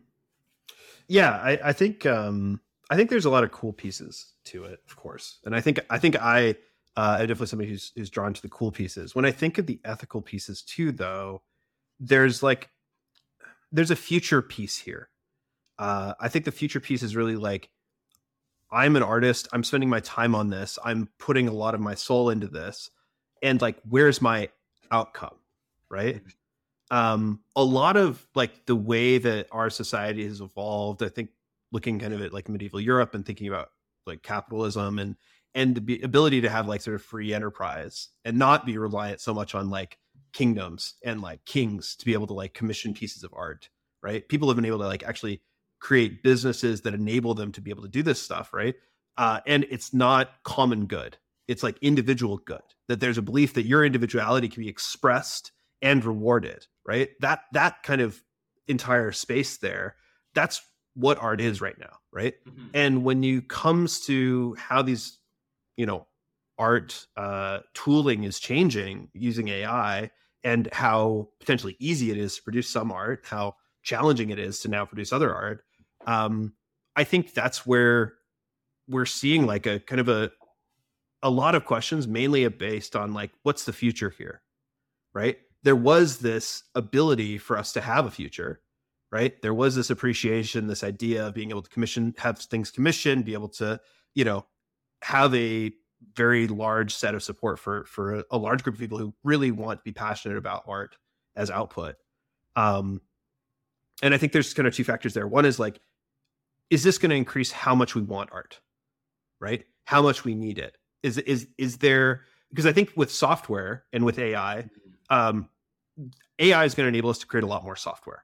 Yeah, 1.08 1.32
I, 1.32 1.60
I 1.66 1.74
think 1.74 2.06
um, 2.06 2.62
I 2.90 2.96
think 2.96 3.10
there's 3.10 3.26
a 3.26 3.30
lot 3.30 3.44
of 3.44 3.52
cool 3.52 3.74
pieces 3.74 4.34
to 4.46 4.66
it, 4.66 4.80
of 4.88 4.96
course, 4.96 5.40
and 5.46 5.56
I 5.56 5.62
think 5.62 5.80
I 5.90 6.00
think 6.00 6.16
I 6.22 6.56
uh, 6.96 7.18
am 7.20 7.28
definitely 7.28 7.48
somebody 7.48 7.70
who's 7.70 7.92
who's 7.96 8.10
drawn 8.10 8.34
to 8.34 8.42
the 8.42 8.50
cool 8.50 8.72
pieces. 8.72 9.16
When 9.16 9.26
I 9.26 9.32
think 9.32 9.58
of 9.58 9.66
the 9.66 9.80
ethical 9.86 10.22
pieces 10.22 10.62
too, 10.62 10.92
though, 10.92 11.44
there's 12.00 12.44
like 12.44 12.70
there's 13.72 13.92
a 13.92 13.96
future 13.96 14.42
piece 14.42 14.78
here. 14.78 15.10
Uh, 15.80 16.14
I 16.20 16.30
think 16.30 16.46
the 16.46 16.52
future 16.52 16.80
piece 16.80 17.04
is 17.04 17.16
really 17.16 17.36
like 17.36 17.70
I'm 18.74 18.96
an 18.96 19.04
artist. 19.04 19.48
I'm 19.54 19.64
spending 19.64 19.90
my 19.90 20.00
time 20.00 20.34
on 20.36 20.50
this. 20.50 20.80
I'm 20.84 21.10
putting 21.20 21.48
a 21.48 21.54
lot 21.54 21.76
of 21.76 21.82
my 21.82 21.96
soul 21.96 22.30
into 22.30 22.48
this, 22.48 22.90
and 23.42 23.62
like, 23.62 23.78
where's 23.88 24.22
my 24.22 24.50
outcome, 24.92 25.36
right? 25.90 26.22
um 26.92 27.40
a 27.56 27.64
lot 27.64 27.98
of 27.98 28.26
like 28.36 28.66
the 28.68 28.76
way 28.76 29.18
that 29.18 29.48
our 29.52 29.70
society 29.70 30.26
has 30.26 30.42
evolved 30.42 31.02
i 31.02 31.10
think 31.10 31.30
looking 31.72 32.00
kind 32.00 32.14
of 32.14 32.22
at 32.22 32.32
like 32.32 32.48
medieval 32.48 32.80
europe 32.80 33.16
and 33.16 33.26
thinking 33.26 33.48
about 33.48 33.70
like 34.06 34.22
capitalism 34.22 35.00
and 35.00 35.16
and 35.56 35.76
the 35.88 36.02
ability 36.02 36.42
to 36.42 36.50
have 36.50 36.68
like 36.68 36.82
sort 36.82 36.96
of 36.96 37.02
free 37.02 37.34
enterprise 37.34 38.10
and 38.26 38.38
not 38.38 38.66
be 38.66 38.78
reliant 38.78 39.20
so 39.22 39.34
much 39.34 39.56
on 39.56 39.70
like 39.70 39.98
kingdoms 40.34 40.96
and 41.04 41.22
like 41.22 41.44
kings 41.46 41.96
to 41.96 42.06
be 42.06 42.14
able 42.14 42.28
to 42.28 42.34
like 42.34 42.54
commission 42.54 42.94
pieces 42.94 43.24
of 43.24 43.34
art 43.36 43.70
right 44.04 44.28
people 44.30 44.48
have 44.48 44.56
been 44.56 44.66
able 44.66 44.80
to 44.80 44.88
like 44.88 45.04
actually 45.04 45.42
create 45.84 46.24
businesses 46.24 46.82
that 46.82 46.94
enable 46.94 47.34
them 47.34 47.52
to 47.52 47.60
be 47.60 47.70
able 47.70 47.84
to 47.84 47.90
do 47.90 48.02
this 48.02 48.22
stuff 48.22 48.54
right? 48.54 48.76
Uh 49.18 49.42
and 49.46 49.66
it's 49.70 49.94
not 49.94 50.32
common 50.44 50.86
good. 50.86 51.18
It's 51.50 51.62
like 51.62 51.78
individual 51.82 52.38
good 52.38 52.62
that 52.88 53.02
there's 53.02 53.18
a 53.18 53.22
belief 53.22 53.54
that 53.56 53.66
your 53.66 53.84
individuality 53.84 54.48
can 54.48 54.64
be 54.64 54.70
expressed 54.70 55.52
and 55.82 56.04
rewarded 56.06 56.66
right? 56.86 57.10
That 57.20 57.42
that 57.52 57.84
kind 57.84 58.02
of 58.02 58.24
entire 58.68 59.12
space 59.12 59.58
there 59.58 59.96
that's 60.34 60.62
what 60.96 61.18
art 61.22 61.42
is 61.42 61.60
right 61.60 61.78
now 61.78 61.98
right? 62.14 62.36
And 62.74 63.04
when 63.04 63.22
you 63.24 63.42
comes 63.42 64.00
to 64.06 64.56
how 64.58 64.82
these 64.84 65.20
you 65.76 65.86
know 65.86 66.08
art 66.58 67.08
uh 67.18 67.60
tooling 67.74 68.24
is 68.24 68.40
changing 68.40 69.10
using 69.14 69.48
ai 69.50 70.12
and 70.44 70.70
how 70.72 71.28
potentially 71.40 71.76
easy 71.80 72.12
it 72.12 72.18
is 72.18 72.36
to 72.38 72.44
produce 72.44 72.70
some 72.70 72.92
art 72.92 73.26
how 73.26 73.56
challenging 73.82 74.30
it 74.30 74.40
is 74.40 74.60
to 74.60 74.68
now 74.70 74.86
produce 74.86 75.12
other 75.12 75.34
art 75.34 75.66
um 76.08 76.54
i 76.96 77.04
think 77.04 77.34
that's 77.34 77.66
where 77.66 78.14
we're 78.88 79.06
seeing 79.06 79.46
like 79.46 79.66
a 79.66 79.80
kind 79.80 80.02
of 80.02 80.10
a 80.10 80.32
a 81.22 81.30
lot 81.30 81.56
of 81.56 81.66
questions 81.66 82.08
mainly 82.08 82.48
based 82.50 82.96
on 82.96 83.14
like 83.14 83.32
what's 83.44 83.64
the 83.64 83.74
future 83.74 84.10
here 84.18 84.42
right? 85.14 85.38
There 85.62 85.76
was 85.76 86.18
this 86.18 86.64
ability 86.76 87.38
for 87.38 87.58
us 87.58 87.72
to 87.74 87.82
have 87.82 88.06
a 88.06 88.12
future 88.12 88.62
right? 89.12 89.40
There 89.44 89.54
was 89.54 89.76
this 89.76 89.92
appreciation 89.92 90.66
this 90.66 90.84
idea 90.84 91.28
of 91.28 91.36
being 91.36 91.52
able 91.52 91.62
to 91.62 91.70
commission 91.70 92.16
have 92.18 92.40
things 92.40 92.72
commissioned 92.72 93.26
be 93.26 93.34
able 93.34 93.50
to 93.50 93.80
you 94.16 94.26
know 94.26 94.46
have 95.04 95.34
a 95.36 95.72
very 96.16 96.48
large 96.48 96.94
set 96.94 97.16
of 97.16 97.24
support 97.24 97.60
for 97.60 97.86
for 97.86 98.16
a, 98.16 98.24
a 98.32 98.38
large 98.38 98.64
group 98.64 98.76
of 98.76 98.80
people 98.80 98.98
who 98.98 99.14
really 99.24 99.52
want 99.52 99.80
to 99.80 99.84
be 99.84 99.94
passionate 99.94 100.38
about 100.38 100.64
art 100.68 100.98
as 101.36 101.50
output. 101.50 101.96
Um 102.56 103.02
and 104.02 104.14
i 104.14 104.18
think 104.18 104.34
there's 104.34 104.54
kind 104.54 104.68
of 104.68 104.76
two 104.76 104.84
factors 104.84 105.14
there. 105.14 105.28
One 105.28 105.46
is 105.46 105.60
like 105.60 105.80
is 106.70 106.84
this 106.84 106.98
going 106.98 107.10
to 107.10 107.16
increase 107.16 107.52
how 107.52 107.76
much 107.76 107.96
we 107.96 108.02
want 108.02 108.30
art 108.32 108.60
right 109.40 109.66
how 109.86 110.02
much 110.02 110.24
we 110.24 110.34
need 110.36 110.58
it 110.58 110.78
is 111.04 111.18
is 111.20 111.48
is 111.58 111.78
there 111.78 112.22
because 112.50 112.66
i 112.66 112.72
think 112.74 112.92
with 112.96 113.12
software 113.12 113.84
and 113.94 114.06
with 114.06 114.18
ai 114.20 114.70
um 115.10 115.50
ai 116.40 116.64
is 116.66 116.74
going 116.76 116.86
to 116.86 116.88
enable 116.90 117.10
us 117.10 117.20
to 117.20 117.26
create 117.28 117.44
a 117.44 117.48
lot 117.48 117.64
more 117.64 117.76
software 117.76 118.24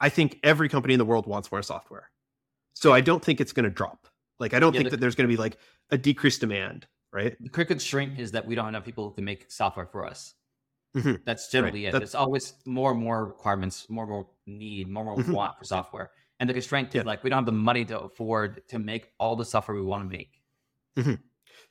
i 0.00 0.08
think 0.08 0.38
every 0.42 0.68
company 0.68 0.94
in 0.94 0.98
the 0.98 1.04
world 1.04 1.26
wants 1.26 1.50
more 1.50 1.62
software 1.62 2.10
so 2.74 2.92
i 2.92 3.00
don't 3.00 3.24
think 3.24 3.40
it's 3.40 3.52
going 3.52 3.64
to 3.64 3.70
drop 3.70 4.06
like 4.38 4.52
i 4.54 4.58
don't 4.60 4.74
Yeah, 4.74 4.80
think 4.80 4.90
the- 4.90 4.96
that 4.96 5.00
there's 5.00 5.14
going 5.14 5.28
to 5.28 5.32
be 5.32 5.40
like 5.40 5.58
a 5.90 5.98
decreased 5.98 6.40
demand 6.40 6.86
right 7.12 7.36
The 7.40 7.48
quick 7.48 7.68
constraint 7.68 8.18
is 8.20 8.32
that 8.32 8.46
we 8.46 8.54
don't 8.54 8.64
have 8.66 8.74
enough 8.74 8.84
people 8.84 9.10
to 9.12 9.22
make 9.22 9.50
software 9.50 9.86
for 9.86 10.04
us. 10.04 10.34
Mhm. 10.94 11.20
That's 11.24 11.50
generally 11.50 11.84
Right. 11.84 11.88
it. 11.88 11.92
That's- 11.92 12.10
There's 12.12 12.14
always 12.14 12.54
more 12.66 12.90
and 12.92 13.00
more 13.00 13.24
requirements, 13.26 13.88
more 13.88 14.04
and 14.04 14.10
more 14.10 14.28
need, 14.46 14.88
more 14.88 15.04
and 15.06 15.16
more 15.16 15.24
Mhm. 15.24 15.32
want 15.34 15.58
for 15.58 15.64
software. 15.64 16.10
And 16.38 16.48
the 16.48 16.54
constraint 16.54 16.94
Yeah. 16.94 17.00
is 17.02 17.06
like 17.06 17.24
we 17.24 17.30
don't 17.30 17.38
have 17.38 17.46
the 17.46 17.52
money 17.52 17.84
to 17.86 17.98
afford 18.00 18.66
to 18.68 18.78
make 18.78 19.10
all 19.18 19.36
the 19.36 19.44
software 19.44 19.74
we 19.76 19.82
want 19.82 20.10
to 20.10 20.16
make. 20.16 20.42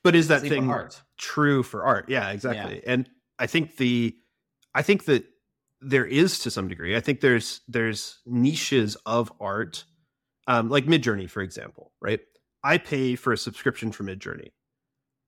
but 0.02 0.14
is 0.14 0.28
that 0.28 0.40
Same 0.42 0.50
thing 0.50 0.88
true 1.18 1.62
for 1.62 1.84
art? 1.84 2.06
Yeah 2.08 2.30
exactly. 2.30 2.82
And 2.86 3.08
i 3.38 3.46
think 3.46 3.76
the 3.76 4.16
i 4.74 4.82
think 4.82 5.04
that 5.04 5.24
there 5.82 6.06
is 6.06 6.38
to 6.40 6.50
some 6.50 6.68
degree. 6.68 6.96
I 6.96 7.00
think 7.00 7.20
there's 7.20 7.60
there's 7.68 8.18
niches 8.24 8.96
of 9.06 9.30
art 9.40 9.84
um 10.46 10.68
like 10.68 10.86
midjourney 10.86 11.28
for 11.28 11.42
example 11.42 11.92
right? 12.00 12.20
I 12.64 12.78
pay 12.78 13.14
for 13.16 13.32
a 13.32 13.38
subscription 13.38 13.92
for 13.92 14.02
midjourney. 14.04 14.50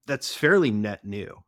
That's 0.07 0.35
fairly 0.35 0.71
net 0.71 1.05
new. 1.05 1.45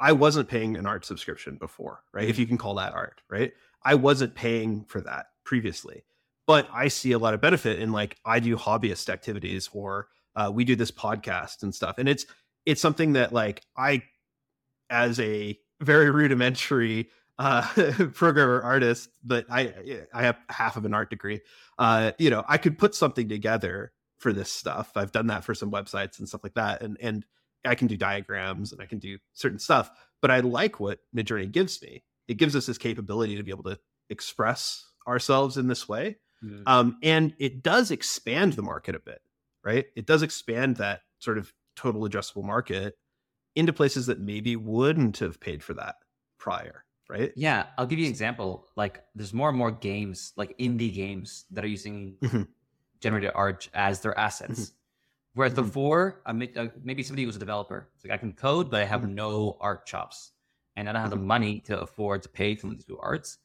I 0.00 0.12
wasn't 0.12 0.48
paying 0.48 0.76
an 0.76 0.84
art 0.86 1.04
subscription 1.04 1.56
before 1.56 2.02
right? 2.12 2.28
If 2.28 2.38
you 2.38 2.46
can 2.46 2.58
call 2.58 2.74
that 2.74 2.92
art 2.94 3.20
right? 3.30 3.52
I 3.82 3.94
wasn't 3.94 4.34
paying 4.34 4.84
for 4.84 5.00
that 5.02 5.26
previously 5.44 6.04
but 6.48 6.68
i 6.74 6.88
see 6.88 7.12
a 7.12 7.18
lot 7.18 7.34
of 7.34 7.40
benefit 7.40 7.78
in 7.78 7.92
like 7.92 8.16
i 8.24 8.40
do 8.40 8.56
hobbyist 8.56 9.08
activities 9.08 9.68
or 9.72 10.08
uh, 10.34 10.50
we 10.52 10.64
do 10.64 10.74
this 10.74 10.90
podcast 10.90 11.62
and 11.62 11.72
stuff 11.72 11.96
and 11.98 12.08
it's 12.08 12.26
it's 12.66 12.80
something 12.80 13.12
that 13.12 13.32
like 13.32 13.62
i 13.76 14.02
as 14.90 15.20
a 15.20 15.56
very 15.80 16.10
rudimentary 16.10 17.08
uh 17.38 17.62
programmer 18.14 18.60
artist 18.62 19.10
but 19.22 19.46
i 19.48 19.72
i 20.12 20.22
have 20.22 20.36
half 20.48 20.76
of 20.76 20.84
an 20.84 20.94
art 20.94 21.10
degree 21.10 21.40
uh 21.78 22.10
you 22.18 22.30
know 22.30 22.44
i 22.48 22.58
could 22.58 22.76
put 22.76 22.96
something 22.96 23.28
together 23.28 23.92
for 24.18 24.32
this 24.32 24.50
stuff. 24.50 24.92
I've 24.96 25.12
done 25.12 25.28
that 25.28 25.44
for 25.44 25.54
some 25.54 25.70
websites 25.70 26.18
and 26.18 26.28
stuff 26.28 26.42
like 26.42 26.54
that 26.54 26.82
and 26.82 26.96
and 27.00 27.24
i 27.64 27.74
can 27.74 27.86
do 27.86 27.96
diagrams 27.96 28.72
and 28.72 28.80
i 28.82 28.86
can 28.86 28.98
do 28.98 29.18
certain 29.32 29.58
stuff 29.58 29.90
but 30.20 30.30
i 30.30 30.40
like 30.40 30.80
what 30.80 30.98
midjourney 31.16 31.50
gives 31.50 31.80
me. 31.82 32.02
It 32.26 32.36
gives 32.36 32.54
us 32.54 32.66
this 32.66 32.78
capability 32.78 33.36
to 33.36 33.42
be 33.42 33.50
able 33.52 33.64
to 33.64 33.78
express 34.10 34.84
ourselves 35.06 35.56
in 35.56 35.68
this 35.68 35.88
way 35.88 36.16
um, 36.66 36.98
and 37.02 37.34
it 37.38 37.62
does 37.62 37.90
expand 37.90 38.54
the 38.54 38.62
market 38.62 38.94
a 38.94 39.00
bit 39.00 39.22
right 39.64 39.86
it 39.96 40.06
does 40.06 40.22
expand 40.22 40.76
that 40.76 41.02
sort 41.18 41.38
of 41.38 41.52
total 41.76 42.02
addressable 42.08 42.44
market 42.44 42.98
into 43.56 43.72
places 43.72 44.06
that 44.06 44.20
maybe 44.20 44.56
wouldn't 44.56 45.18
have 45.18 45.40
paid 45.40 45.62
for 45.62 45.74
that 45.74 45.96
prior 46.38 46.84
right 47.08 47.34
Yeah, 47.34 47.68
I'll 47.78 47.86
give 47.86 47.98
you 47.98 48.06
an 48.06 48.10
example. 48.10 48.68
Like, 48.76 49.04
there's 49.14 49.32
more 49.32 49.48
and 49.48 49.58
more 49.58 49.70
games, 49.70 50.32
like 50.36 50.56
indie 50.58 50.92
games, 50.92 51.44
that 51.50 51.64
are 51.64 51.68
using 51.68 52.18
Mhm. 52.20 52.48
generated 53.00 53.32
art 53.34 53.68
as 53.74 54.00
their 54.02 54.18
assets. 54.18 54.74
Whereas 55.34 55.54
Mhm. 55.54 55.54
before, 55.54 56.22
I 56.26 56.32
may, 56.32 56.52
uh, 56.54 56.68
maybe 56.82 57.02
somebody 57.02 57.26
was 57.26 57.36
a 57.36 57.40
developer. 57.40 57.90
It's 57.96 58.04
like 58.04 58.12
I 58.12 58.18
can 58.18 58.34
code, 58.34 58.70
but 58.70 58.82
I 58.82 58.86
have 58.86 59.04
Mhm. 59.04 59.08
no 59.08 59.58
art 59.60 59.86
chops, 59.86 60.32
and 60.76 60.88
I 60.88 60.92
don't 60.92 61.02
have 61.02 61.10
the 61.10 61.16
Mhm. 61.16 61.18
money 61.18 61.60
to 61.62 61.80
afford 61.80 62.22
to 62.24 62.28
pay 62.30 62.56
someone 62.56 62.78
to 62.78 62.86
do 62.86 62.98
arts. 62.98 63.38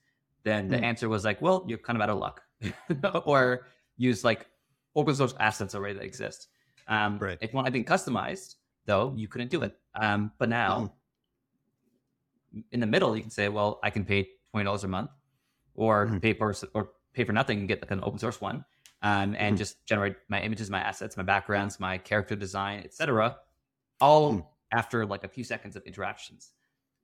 Then 0.44 0.70
the 0.70 0.78
Mhm. 0.78 0.84
answer 0.84 1.10
was 1.10 1.26
like, 1.26 1.42
well, 1.42 1.66
you're 1.68 1.80
kind 1.80 1.98
of 1.98 2.02
out 2.04 2.10
of 2.10 2.20
luck, 2.20 2.44
or 3.26 3.68
use 3.98 4.24
like 4.24 4.48
open 4.96 5.16
source 5.16 5.34
assets 5.40 5.76
already 5.76 5.96
that 5.96 6.04
exist. 6.06 6.48
Um, 6.88 7.18
Right. 7.20 7.38
If 7.42 7.52
you 7.52 7.56
want 7.56 7.68
anything 7.68 7.86
customized, 7.86 8.56
though, 8.86 9.14
you 9.16 9.28
couldn't 9.28 9.50
do 9.52 9.62
it. 9.64 9.80
Um, 9.96 10.32
but 10.38 10.50
now, 10.50 10.94
in 12.72 12.80
the 12.80 12.86
middle, 12.88 13.16
you 13.16 13.22
can 13.22 13.32
say, 13.32 13.50
well, 13.50 13.80
I 13.84 13.90
can 13.90 14.06
pay 14.06 14.30
twenty 14.52 14.66
dollars 14.66 14.84
a 14.84 14.88
month, 14.88 15.10
or 15.76 16.08
Mhm. 16.08 16.22
pay 16.22 16.34
for 16.34 16.54
or 16.74 16.92
pay 17.14 17.24
for 17.24 17.34
nothing 17.34 17.60
and 17.60 17.68
get 17.68 17.82
like 17.82 17.92
an 17.92 18.02
open 18.04 18.20
source 18.20 18.40
one, 18.42 18.66
um, 19.02 19.36
and 19.38 19.56
Mhm. 19.56 19.60
just 19.60 19.86
generate 19.86 20.18
my 20.30 20.42
images, 20.42 20.70
my 20.70 20.80
assets, 20.80 21.18
my 21.18 21.24
backgrounds, 21.24 21.80
my 21.80 21.98
character 21.98 22.36
design, 22.36 22.84
etc. 22.84 23.40
All 24.02 24.34
Mm. 24.34 24.48
after 24.72 25.06
like 25.06 25.24
a 25.24 25.28
few 25.28 25.44
seconds 25.44 25.76
of 25.76 25.84
interactions. 25.84 26.54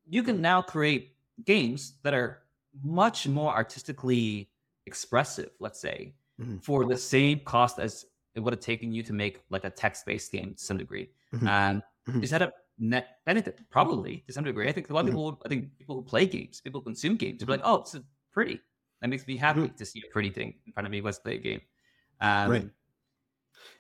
You 0.06 0.24
can 0.24 0.42
now 0.42 0.62
create 0.62 1.16
games 1.46 2.00
that 2.04 2.14
are 2.14 2.44
much 2.84 3.28
more 3.28 3.54
artistically 3.54 4.52
expressive, 4.90 5.52
let's 5.66 5.80
say, 5.88 5.98
Mhm. 6.40 6.64
for 6.68 6.86
the 6.92 6.98
same 6.98 7.38
cost 7.54 7.76
as 7.80 8.06
it 8.36 8.40
would 8.42 8.54
have 8.54 8.62
taken 8.72 8.92
you 8.96 9.02
to 9.10 9.14
make 9.14 9.36
like 9.50 9.66
a 9.66 9.70
text-based 9.84 10.32
game 10.32 10.50
to 10.56 10.64
some 10.70 10.78
degree. 10.78 11.08
Mhm. 11.34 11.48
Um, 11.56 11.84
Mhm. 12.08 12.24
Is 12.24 12.30
that 12.32 12.42
a 12.42 12.52
net 12.80 13.06
benefit? 13.26 13.56
Probably 13.70 14.14
to 14.28 14.34
some 14.34 14.44
degree. 14.46 14.68
I 14.68 14.72
think 14.72 14.90
a 14.90 14.94
lot 14.94 15.02
of 15.02 15.08
Mhm. 15.08 15.12
people, 15.12 15.42
I 15.46 15.50
think 15.50 15.78
people 15.78 15.96
who 15.98 16.04
play 16.14 16.26
games, 16.26 16.62
people 16.62 16.80
who 16.82 16.86
consume 16.86 17.16
games, 17.18 17.40
they're 17.40 17.56
like, 17.58 17.62
oh, 17.64 17.82
it's 17.82 17.96
pretty. 18.32 18.60
That 19.02 19.10
makes 19.10 19.28
me 19.28 19.36
happy 19.38 19.70
to 19.70 19.86
see 19.86 20.02
a 20.08 20.12
pretty 20.12 20.32
thing 20.32 20.50
in 20.66 20.72
front 20.74 20.86
of 20.88 20.92
me. 20.92 21.02
Let's 21.02 21.20
play 21.20 21.36
a 21.36 21.40
game. 21.50 21.62
Um, 22.22 22.50
Right. 22.52 22.70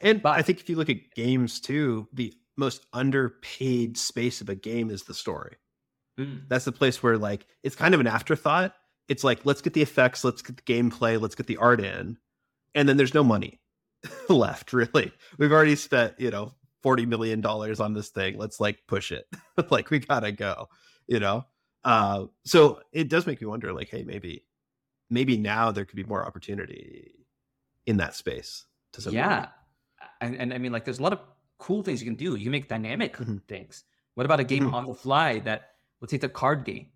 And 0.01 0.22
But- 0.22 0.38
I 0.38 0.41
think 0.43 0.60
if 0.60 0.70
you 0.70 0.76
look 0.76 0.89
at 0.89 1.14
games 1.16 1.60
too, 1.60 2.07
the 2.14 2.34
most 2.57 2.86
underpaid 2.93 3.97
space 3.97 4.41
of 4.41 4.49
a 4.49 4.55
game 4.55 4.89
is 4.91 5.03
the 5.03 5.14
story. 5.14 5.55
mm, 6.18 6.47
That's 6.49 6.66
the 6.66 6.72
place 6.74 7.01
where 7.01 7.18
like 7.18 7.47
it's 7.64 7.76
kind 7.78 7.93
of 7.93 7.99
an 8.01 8.07
afterthought. 8.07 8.76
It's 9.10 9.24
like 9.24 9.45
let's 9.45 9.62
get 9.62 9.74
the 9.74 9.82
effects, 9.82 10.24
let's 10.24 10.41
get 10.41 10.55
the 10.57 10.64
gameplay, 10.64 11.20
let's 11.20 11.36
get 11.36 11.47
the 11.47 11.57
art 11.57 11.82
in, 11.82 12.18
and 12.76 12.88
then 12.88 12.95
there's 12.95 13.14
no 13.14 13.24
money 13.24 13.60
left. 14.30 14.72
Really, 14.72 15.12
we've 15.38 15.51
already 15.51 15.76
spent 15.76 16.14
you 16.20 16.30
know 16.30 16.53
forty 16.82 17.05
million 17.05 17.41
dollars 17.41 17.80
on 17.80 17.93
this 17.93 18.10
thing. 18.10 18.38
Let's 18.38 18.60
like 18.60 18.80
push 18.88 19.12
it. 19.12 19.26
like 19.70 19.89
we 19.89 19.99
gotta 19.99 20.32
go. 20.32 20.68
You 21.07 21.20
know. 21.20 21.45
Uh, 21.86 22.26
so 22.45 22.82
it 22.91 23.10
does 23.10 23.26
make 23.26 23.41
me 23.41 23.47
wonder. 23.47 23.72
Like, 23.72 23.89
hey, 23.89 24.03
maybe, 24.03 24.45
maybe 25.10 25.38
now 25.38 25.72
there 25.72 25.86
could 25.86 25.95
be 25.95 26.03
more 26.03 26.26
opportunity 26.26 27.14
in 27.86 27.97
that 27.97 28.16
space. 28.16 28.66
To 28.93 29.01
some 29.01 29.14
yeah. 29.14 29.47
And, 30.20 30.36
and 30.36 30.53
I 30.53 30.57
mean, 30.57 30.74
like, 30.74 30.84
there's 30.84 30.99
a 30.99 31.01
lot 31.01 31.14
of 31.14 31.20
cool 31.57 31.82
things 31.82 32.01
you 32.01 32.05
can 32.05 32.16
do. 32.16 32.36
You 32.36 32.43
can 32.43 32.51
make 32.51 32.68
dynamic 32.68 33.16
Mhm. 33.16 33.41
things. 33.47 33.86
What 34.16 34.26
about 34.26 34.41
a 34.41 34.43
game 34.43 34.66
Mhm. 34.70 34.74
on 34.74 34.86
the 34.88 34.93
fly 34.93 35.39
that 35.39 35.70
we'll 36.01 36.10
take 36.10 36.20
the 36.20 36.28
card 36.28 36.66
game, 36.66 36.88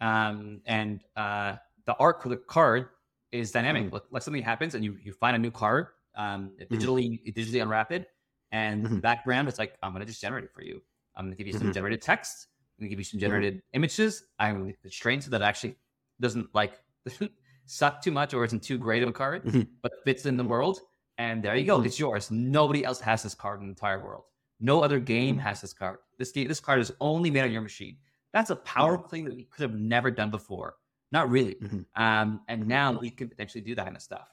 um, 0.00 0.60
and 0.66 1.00
uh, 1.16 1.56
the 1.86 1.94
art 1.96 2.22
for 2.22 2.28
the 2.28 2.36
card 2.36 2.88
is 3.32 3.50
dynamic. 3.52 3.86
Mhm. 3.86 3.92
Like, 3.92 4.02
like 4.10 4.22
something 4.22 4.42
happens 4.42 4.74
and 4.74 4.84
you 4.84 4.96
you 5.02 5.12
find 5.12 5.36
a 5.36 5.38
new 5.38 5.50
card, 5.50 5.88
um, 6.14 6.50
Mm-hmm. 6.60 6.74
digitally 6.74 7.20
you 7.24 7.32
digitally 7.32 7.62
unwrap 7.62 7.92
it, 7.92 8.10
and 8.52 8.84
the 8.84 8.88
Mhm. 8.90 9.00
background 9.00 9.48
it's 9.48 9.58
like 9.58 9.76
I'm 9.82 9.92
gonna 9.92 10.04
just 10.06 10.20
generate 10.20 10.44
it 10.44 10.52
for 10.52 10.62
you. 10.62 10.82
I'm 11.14 11.26
gonna 11.26 11.36
give 11.36 11.46
you 11.46 11.52
some 11.52 11.68
Mhm. 11.68 11.74
generated 11.74 12.02
text. 12.02 12.48
I'm 12.78 12.82
gonna 12.84 12.90
give 12.90 12.98
you 13.00 13.04
some 13.04 13.18
Mhm. 13.18 13.22
generated 13.22 13.62
images. 13.72 14.24
I'm 14.38 14.54
gonna 14.54 14.66
make 14.66 14.82
the 14.82 14.90
train 14.90 15.20
so 15.20 15.30
that 15.30 15.42
actually 15.42 15.76
doesn't 16.20 16.54
like 16.54 16.80
suck 17.66 18.00
too 18.02 18.10
much 18.12 18.34
or 18.34 18.44
isn't 18.44 18.62
too 18.62 18.78
great 18.78 19.02
of 19.02 19.08
a 19.08 19.12
card, 19.12 19.42
but 19.82 19.92
fits 20.04 20.26
in 20.26 20.36
the 20.36 20.44
world. 20.44 20.80
And 21.18 21.42
there 21.42 21.56
you 21.56 21.66
go. 21.66 21.82
It's 21.82 21.98
yours. 21.98 22.30
Nobody 22.30 22.84
else 22.84 23.00
has 23.00 23.22
this 23.24 23.34
card 23.34 23.60
in 23.60 23.66
the 23.66 23.70
entire 23.70 24.02
world. 24.02 24.24
No 24.60 24.82
other 24.82 25.00
game 25.00 25.36
has 25.38 25.60
this 25.60 25.72
card. 25.72 25.98
This 26.16 26.30
game, 26.32 26.46
this 26.48 26.60
card 26.60 26.80
is 26.80 26.92
only 27.00 27.30
made 27.30 27.42
on 27.42 27.50
your 27.52 27.60
machine. 27.62 27.98
That's 28.38 28.50
a 28.50 28.56
powerful 28.56 29.08
thing 29.08 29.24
that 29.24 29.34
we 29.34 29.42
could 29.50 29.62
have 29.62 29.74
never 29.74 30.12
done 30.12 30.30
before. 30.30 30.76
Not 31.10 31.28
really. 31.28 31.56
Mhm. 31.56 31.86
Um, 31.96 32.40
and 32.46 32.68
now 32.68 32.96
we 32.96 33.10
can 33.10 33.28
potentially 33.28 33.62
do 33.62 33.74
that 33.74 33.82
kind 33.84 33.96
of 33.96 34.02
stuff. 34.02 34.32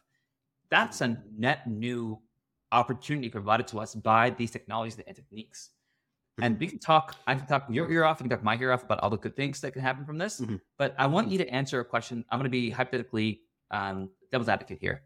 That's 0.70 1.02
a 1.02 1.24
net 1.36 1.66
new 1.66 2.22
opportunity 2.72 3.30
provided 3.30 3.66
to 3.70 3.80
us 3.80 3.96
by 3.96 4.30
these 4.30 4.52
technologies 4.52 5.00
and 5.00 5.16
techniques. 5.16 5.72
And 6.40 6.60
we 6.60 6.68
can 6.68 6.78
talk, 6.78 7.16
I 7.26 7.34
can 7.34 7.48
talk 7.48 7.66
your 7.68 7.90
ear 7.90 8.04
off, 8.04 8.20
you 8.20 8.26
can 8.26 8.30
talk 8.30 8.44
my 8.44 8.58
ear 8.58 8.72
off 8.72 8.84
about 8.84 9.00
all 9.00 9.10
the 9.10 9.18
good 9.18 9.36
things 9.36 9.60
that 9.62 9.72
can 9.72 9.82
happen 9.82 10.06
from 10.06 10.20
this. 10.20 10.40
Mhm. 10.40 10.62
But 10.78 10.94
I 11.00 11.08
want 11.08 11.32
you 11.32 11.40
to 11.40 11.48
answer 11.48 11.80
a 11.80 11.86
question. 11.86 12.24
I'm 12.30 12.38
going 12.38 12.44
to 12.44 12.58
be 12.62 12.70
hypothetically 12.70 13.42
um, 13.72 14.12
devil's 14.32 14.50
advocate 14.50 14.78
here. 14.80 15.02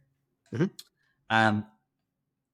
Um, 1.29 1.65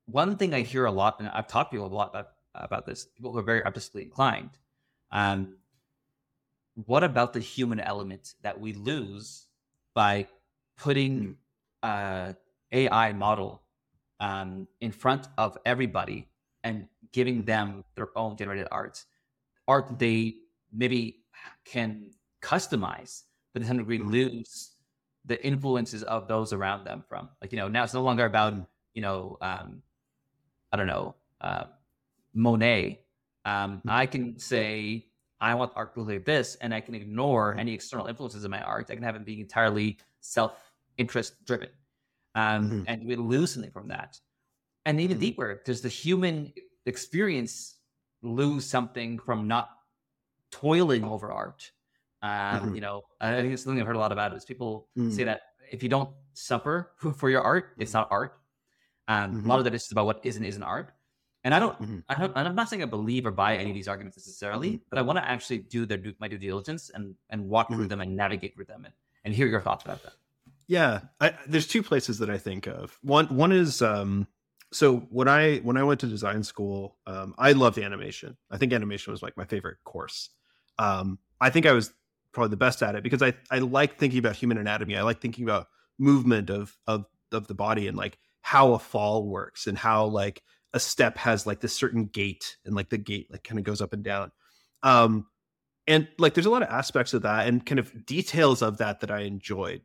one 0.05 0.37
thing 0.37 0.53
I 0.53 0.61
hear 0.61 0.85
a 0.85 0.91
lot, 0.91 1.19
and 1.19 1.27
I've 1.29 1.47
talked 1.47 1.71
to 1.71 1.77
people 1.77 1.87
a 1.87 1.95
lot 1.95 2.09
about, 2.09 2.27
about 2.53 2.85
this, 2.85 3.05
people 3.05 3.31
who 3.31 3.39
are 3.39 3.49
very 3.53 3.63
artistically 3.63 4.03
inclined. 4.03 4.51
Um, 5.11 5.57
what 6.75 7.03
about 7.03 7.33
the 7.33 7.39
human 7.39 7.79
element 7.79 8.35
that 8.43 8.59
we 8.59 8.73
lose 8.73 9.47
by 9.93 10.27
putting 10.77 11.37
uh, 11.83 12.33
AI 12.71 13.13
model 13.13 13.61
um, 14.19 14.67
in 14.81 14.91
front 14.91 15.27
of 15.37 15.57
everybody 15.65 16.27
and 16.63 16.87
giving 17.13 17.43
them 17.43 17.83
their 17.95 18.09
own 18.17 18.35
generated 18.35 18.67
art, 18.71 19.05
art 19.67 19.87
that 19.87 19.99
they 19.99 20.35
maybe 20.73 21.23
can 21.63 22.11
customize, 22.41 23.23
but 23.53 23.61
to 23.61 23.65
some 23.67 23.77
degree 23.77 23.99
lose 23.99 24.71
the 25.25 25.43
influences 25.45 26.03
of 26.03 26.27
those 26.27 26.53
around 26.53 26.83
them 26.85 27.03
from. 27.07 27.29
Like 27.41 27.51
you 27.51 27.57
know, 27.57 27.67
now 27.67 27.83
it's 27.83 27.93
no 27.93 28.03
longer 28.03 28.25
about 28.25 28.53
you 28.93 29.01
know, 29.01 29.37
um, 29.41 29.81
I 30.71 30.77
don't 30.77 30.87
know, 30.87 31.15
uh, 31.41 31.65
Monet. 32.33 33.01
Um, 33.45 33.81
I 33.87 34.05
can 34.05 34.39
say 34.39 35.05
I 35.41 35.55
want 35.55 35.73
art 35.75 35.93
to 35.95 35.99
look 36.01 36.09
like 36.09 36.25
this, 36.25 36.55
and 36.55 36.73
I 36.73 36.81
can 36.81 36.95
ignore 36.95 37.55
any 37.57 37.73
external 37.73 38.07
influences 38.07 38.45
in 38.45 38.51
my 38.51 38.61
art. 38.61 38.89
I 38.89 38.95
can 38.95 39.03
have 39.03 39.15
it 39.15 39.25
being 39.25 39.39
entirely 39.39 39.99
self-interest 40.21 41.43
driven, 41.45 41.69
um, 42.35 42.73
Mhm. 42.73 42.85
and 42.85 43.05
we 43.05 43.15
lose 43.15 43.53
something 43.53 43.71
from 43.71 43.89
that. 43.89 44.19
And 44.85 45.01
even 45.01 45.17
Mhm. 45.17 45.19
deeper, 45.19 45.61
does 45.65 45.81
the 45.81 45.89
human 45.89 46.53
experience 46.85 47.79
lose 48.21 48.65
something 48.65 49.19
from 49.19 49.47
not 49.47 49.71
toiling 50.51 51.03
over 51.03 51.31
art? 51.31 51.71
Um, 52.21 52.69
Mhm. 52.69 52.75
You 52.75 52.81
know, 52.81 53.03
I 53.21 53.33
think 53.41 53.53
it's 53.53 53.63
something 53.63 53.79
I've 53.81 53.87
heard 53.87 53.95
a 53.95 53.99
lot 53.99 54.11
about. 54.11 54.33
Is 54.33 54.45
people 54.45 54.89
say 55.07 55.23
that 55.25 55.41
if 55.71 55.83
you 55.83 55.89
don't 55.89 56.15
suffer 56.33 56.93
for 57.17 57.29
your 57.29 57.41
art, 57.41 57.75
it's 57.79 57.93
not 57.93 58.07
art. 58.11 58.41
Um, 59.07 59.39
A 59.45 59.49
lot 59.49 59.59
of 59.59 59.65
that 59.65 59.75
is 59.75 59.91
about 59.91 60.05
what 60.07 60.25
is 60.25 60.37
and 60.37 60.45
isn't 60.45 60.63
art. 60.63 60.95
And 61.45 61.53
I 61.53 61.59
don't, 61.59 61.79
Mhm. 61.79 62.03
I 62.09 62.15
don't, 62.15 62.33
and 62.35 62.47
I'm 62.47 62.55
not 62.55 62.69
saying 62.69 62.81
I 62.81 62.87
believe 62.87 63.25
or 63.25 63.31
buy 63.31 63.55
any 63.55 63.69
of 63.69 63.75
these 63.75 63.87
arguments 63.87 64.17
necessarily, 64.17 64.71
Mm-hmm. 64.71 64.83
but 64.89 64.97
I 64.99 65.03
want 65.03 65.17
to 65.19 65.25
actually 65.29 65.59
do 65.59 65.85
their 65.85 65.97
do 65.99 66.13
my 66.19 66.27
due 66.27 66.37
diligence 66.39 66.89
and 66.89 67.15
and 67.29 67.47
walk 67.47 67.69
through 67.69 67.85
Mhm. 67.85 67.89
them 67.89 68.01
and 68.01 68.15
navigate 68.15 68.55
through 68.55 68.65
them 68.65 68.83
and, 68.85 68.93
and 69.23 69.33
hear 69.33 69.47
your 69.47 69.61
thoughts 69.61 69.85
about 69.85 70.01
that. 70.03 70.13
Yeah, 70.67 71.01
I, 71.21 71.37
there's 71.47 71.67
two 71.67 71.83
places 71.83 72.17
that 72.19 72.29
I 72.31 72.39
think 72.39 72.65
of. 72.67 72.97
One 73.03 73.27
one 73.27 73.51
is 73.51 73.81
um, 73.83 74.27
so 74.73 74.97
when 75.11 75.27
I 75.27 75.57
when 75.59 75.77
I 75.77 75.83
went 75.83 75.99
to 75.99 76.07
design 76.07 76.43
school, 76.43 76.97
um, 77.05 77.35
I 77.37 77.51
loved 77.51 77.77
animation. 77.77 78.35
I 78.49 78.57
think 78.57 78.73
animation 78.73 79.11
was 79.11 79.21
like 79.21 79.37
my 79.37 79.45
favorite 79.45 79.77
course. 79.83 80.31
Um, 80.79 81.19
I 81.39 81.51
think 81.51 81.67
I 81.67 81.71
was 81.73 81.93
probably 82.31 82.49
the 82.49 82.57
best 82.57 82.81
at 82.81 82.95
it 82.95 83.03
because 83.03 83.21
I 83.21 83.33
I 83.51 83.59
like 83.59 83.99
thinking 83.99 84.17
about 84.19 84.35
human 84.35 84.57
anatomy. 84.57 84.97
I 84.97 85.03
like 85.03 85.21
thinking 85.21 85.43
about 85.43 85.67
movement 85.99 86.49
of 86.49 86.75
of 86.87 87.05
of 87.31 87.45
the 87.45 87.53
body 87.53 87.87
and 87.87 87.95
like 87.95 88.17
how 88.41 88.73
a 88.73 88.79
fall 88.79 89.27
works 89.27 89.67
and 89.67 89.77
how 89.77 90.05
like 90.05 90.41
a 90.75 90.79
step 90.79 91.17
has 91.17 91.47
like 91.47 91.61
this 91.61 91.73
certain 91.73 92.05
gait 92.05 92.57
and 92.65 92.75
like 92.75 92.89
the 92.89 92.99
gait 92.99 93.31
like 93.31 93.43
kind 93.43 93.57
of 93.59 93.65
goes 93.65 93.81
up 93.81 93.93
and 93.93 94.03
down. 94.03 94.31
Um, 94.83 95.27
and 95.87 96.07
like 96.19 96.33
there's 96.35 96.45
a 96.47 96.51
lot 96.51 96.63
of 96.63 96.69
aspects 96.69 97.13
of 97.15 97.23
that 97.23 97.47
and 97.47 97.65
kind 97.65 97.79
of 97.79 98.05
details 98.05 98.61
of 98.61 98.77
that 98.77 99.01
that 99.01 99.11
I 99.11 99.21
enjoyed 99.21 99.81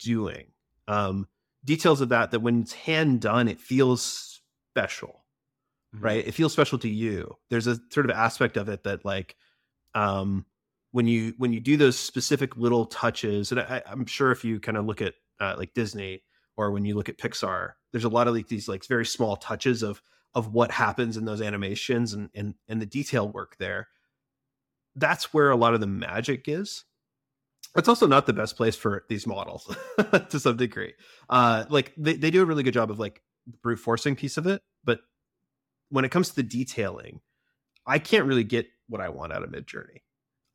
doing. 0.00 0.48
Um, 0.88 1.28
details 1.64 2.00
of 2.00 2.08
that 2.10 2.32
that 2.32 2.40
when 2.40 2.62
it's 2.62 2.72
hand 2.72 3.20
done, 3.20 3.48
it 3.48 3.60
feels 3.60 4.42
special, 4.72 5.24
Mhm. 5.94 6.02
right? 6.02 6.26
It 6.26 6.32
feels 6.32 6.52
special 6.52 6.78
to 6.80 6.88
you. 6.88 7.36
There's 7.50 7.66
a 7.66 7.78
sort 7.90 8.06
of 8.10 8.16
aspect 8.16 8.56
of 8.56 8.68
it 8.68 8.84
that 8.84 9.04
like 9.04 9.36
um 9.94 10.46
when 10.92 11.06
you 11.06 11.34
when 11.38 11.52
you 11.52 11.60
do 11.60 11.76
those 11.76 11.98
specific 11.98 12.56
little 12.56 12.86
touches, 12.86 13.52
and 13.52 13.60
I, 13.60 13.82
I'm 13.86 14.06
sure 14.06 14.32
if 14.32 14.44
you 14.44 14.60
kind 14.60 14.76
of 14.78 14.86
look 14.86 15.02
at 15.02 15.14
uh, 15.40 15.54
like 15.58 15.74
Disney 15.74 16.24
or 16.56 16.72
when 16.72 16.84
you 16.84 16.94
look 16.96 17.08
at 17.08 17.18
Pixar, 17.18 17.72
there's 17.92 18.04
a 18.04 18.08
lot 18.08 18.28
of 18.28 18.34
like 18.34 18.48
these 18.48 18.68
like 18.68 18.84
very 18.86 19.06
small 19.06 19.36
touches 19.36 19.82
of 19.82 20.02
of 20.34 20.52
what 20.52 20.70
happens 20.70 21.16
in 21.16 21.24
those 21.24 21.42
animations 21.42 22.12
and 22.12 22.30
and 22.34 22.54
and 22.68 22.80
the 22.80 22.86
detail 22.86 23.28
work 23.28 23.56
there. 23.58 23.88
That's 24.96 25.32
where 25.32 25.50
a 25.50 25.56
lot 25.56 25.74
of 25.74 25.80
the 25.80 25.86
magic 25.86 26.44
is. 26.46 26.84
It's 27.76 27.88
also 27.88 28.06
not 28.06 28.26
the 28.26 28.32
best 28.32 28.56
place 28.56 28.74
for 28.74 29.04
these 29.08 29.26
models 29.26 29.74
to 30.30 30.40
some 30.40 30.56
degree. 30.56 30.94
Uh, 31.28 31.64
like 31.68 31.92
they, 31.96 32.14
they 32.14 32.30
do 32.30 32.42
a 32.42 32.46
really 32.46 32.64
good 32.64 32.74
job 32.74 32.90
of 32.90 32.98
like 32.98 33.22
brute 33.62 33.78
forcing 33.78 34.16
piece 34.16 34.36
of 34.36 34.46
it, 34.46 34.62
but 34.82 35.00
when 35.88 36.04
it 36.04 36.10
comes 36.10 36.30
to 36.30 36.36
the 36.36 36.42
detailing, 36.42 37.20
I 37.86 38.00
can't 38.00 38.26
really 38.26 38.42
get 38.42 38.66
what 38.88 39.00
I 39.00 39.08
want 39.08 39.32
out 39.32 39.44
of 39.44 39.50
midjourney 39.50 40.00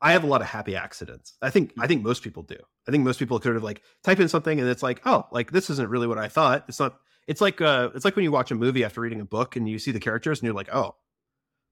I 0.00 0.12
have 0.12 0.24
a 0.24 0.26
lot 0.26 0.42
of 0.42 0.46
happy 0.48 0.76
accidents. 0.76 1.34
I 1.40 1.50
think 1.50 1.72
I 1.78 1.86
think 1.86 2.02
most 2.02 2.22
people 2.22 2.42
do. 2.42 2.58
I 2.86 2.90
think 2.90 3.04
most 3.04 3.18
people 3.18 3.40
sort 3.40 3.56
of 3.56 3.62
like 3.62 3.82
type 4.04 4.20
in 4.20 4.28
something 4.28 4.60
and 4.60 4.68
it's 4.68 4.82
like, 4.82 5.00
oh, 5.06 5.26
like 5.32 5.52
this 5.52 5.70
isn't 5.70 5.88
really 5.88 6.06
what 6.06 6.18
I 6.18 6.28
thought. 6.28 6.64
It's 6.68 6.80
not. 6.80 6.98
It's 7.26 7.40
like 7.40 7.60
uh, 7.60 7.90
it's 7.94 8.04
like 8.04 8.16
when 8.16 8.24
you 8.24 8.32
watch 8.32 8.50
a 8.50 8.54
movie 8.54 8.84
after 8.84 9.00
reading 9.00 9.20
a 9.20 9.24
book 9.24 9.56
and 9.56 9.68
you 9.68 9.78
see 9.78 9.90
the 9.90 10.00
characters 10.00 10.38
and 10.38 10.46
you're 10.46 10.54
like, 10.54 10.72
oh, 10.72 10.94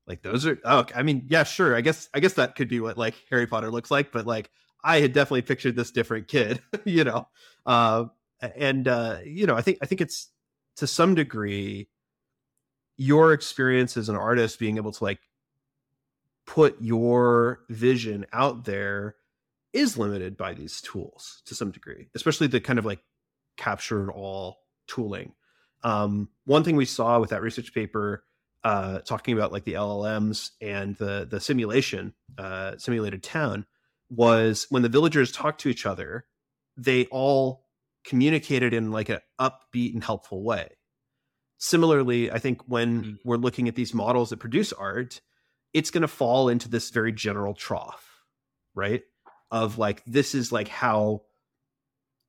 like 0.07 0.22
those 0.22 0.46
are. 0.46 0.59
Oh, 0.64 0.84
I 0.94 1.02
mean, 1.02 1.26
yeah, 1.28 1.44
sure. 1.44 1.76
I 1.76 1.80
guess 1.80 2.09
I 2.12 2.20
guess 2.20 2.34
that 2.34 2.57
could 2.57 2.68
be 2.68 2.80
what 2.80 2.98
like 2.98 3.14
Harry 3.30 3.46
Potter 3.46 3.70
looks 3.70 3.90
like, 3.90 4.12
but 4.12 4.26
like 4.26 4.50
I 4.82 5.00
had 5.00 5.12
definitely 5.12 5.42
pictured 5.42 5.76
this 5.76 5.90
different 5.90 6.28
kid, 6.28 6.61
you 6.84 7.05
know. 7.05 7.28
Uh, 7.64 8.07
and 8.40 8.88
uh, 8.88 9.18
you 9.24 9.46
know, 9.46 9.55
I 9.55 9.62
think 9.62 9.78
I 9.80 9.86
think 9.86 10.00
it's 10.00 10.28
to 10.76 10.86
some 10.86 11.14
degree 11.14 11.88
your 12.96 13.32
experience 13.32 13.96
as 13.96 14.09
an 14.09 14.16
artist 14.16 14.59
being 14.59 14.76
able 14.76 14.92
to 14.92 15.05
like 15.05 15.18
put 16.46 16.76
your 16.80 17.61
vision 17.68 18.26
out 18.32 18.64
there 18.64 19.16
is 19.72 19.98
limited 19.98 20.36
by 20.36 20.55
these 20.55 20.80
tools 20.80 21.42
to 21.46 21.55
some 21.55 21.70
degree, 21.70 22.09
especially 22.14 22.46
the 22.46 22.61
kind 22.61 22.78
of 22.78 22.84
like 22.84 23.00
capture 23.57 24.12
all 24.12 24.59
tooling. 24.86 25.32
Um, 25.85 26.28
one 26.47 26.64
thing 26.64 26.76
we 26.76 26.87
saw 26.87 27.20
with 27.20 27.30
that 27.30 27.43
research 27.43 27.72
paper 27.72 28.24
uh, 28.64 29.01
talking 29.01 29.37
about 29.37 29.53
like 29.53 29.64
the 29.64 29.74
LLMs 29.74 30.51
and 30.61 30.97
the 30.97 31.26
the 31.30 31.39
simulation 31.39 32.14
uh, 32.39 32.76
simulated 32.78 33.22
town 33.22 33.66
was 34.11 34.66
when 34.70 34.82
the 34.82 34.89
villagers 34.89 35.30
talked 35.30 35.61
to 35.61 35.68
each 35.68 35.87
other, 35.87 36.24
they 36.76 37.05
all 37.07 37.66
communicated 38.05 38.72
in 38.72 38.91
like 38.91 39.09
an 39.09 39.20
upbeat 39.41 39.93
and 39.93 40.03
helpful 40.03 40.43
way. 40.43 40.70
Similarly, 41.59 42.30
I 42.30 42.39
think 42.39 42.62
when 42.66 43.03
mm-hmm. 43.03 43.14
we're 43.24 43.37
looking 43.37 43.68
at 43.68 43.74
these 43.74 43.95
models 43.95 44.30
that 44.30 44.39
produce 44.39 44.72
art, 44.72 45.20
it's 45.72 45.91
going 45.91 46.03
to 46.03 46.09
fall 46.09 46.49
into 46.49 46.68
this 46.68 46.91
very 46.91 47.12
general 47.12 47.55
trough, 47.55 48.22
right? 48.74 49.03
Of 49.51 49.78
like 49.78 50.03
this 50.05 50.35
is 50.35 50.53
like 50.53 50.68
how 50.68 51.22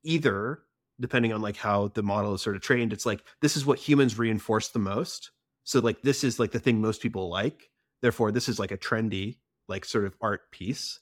either 0.04 0.60
depending 1.00 1.32
on 1.32 1.42
like 1.42 1.56
how 1.56 1.88
the 1.88 2.02
model 2.02 2.34
is 2.34 2.42
sort 2.42 2.56
of 2.56 2.62
trained, 2.62 2.92
it's 2.92 3.06
like 3.06 3.22
this 3.40 3.56
is 3.56 3.66
what 3.66 3.78
humans 3.78 4.18
reinforce 4.18 4.68
the 4.68 4.78
most 4.78 5.30
so 5.66 5.80
like 5.80 6.00
this 6.02 6.22
is 6.22 6.38
like 6.38 6.52
the 6.52 6.60
thing 6.60 6.80
most 6.80 7.02
people 7.02 7.28
like. 7.28 7.70
Therefore, 8.00 8.30
this 8.30 8.48
is 8.48 8.58
like 8.58 8.70
a 8.70 8.78
trendy 8.78 9.38
like 9.68 9.84
sort 9.84 10.04
of 10.04 10.16
art 10.20 10.52
piece. 10.52 11.00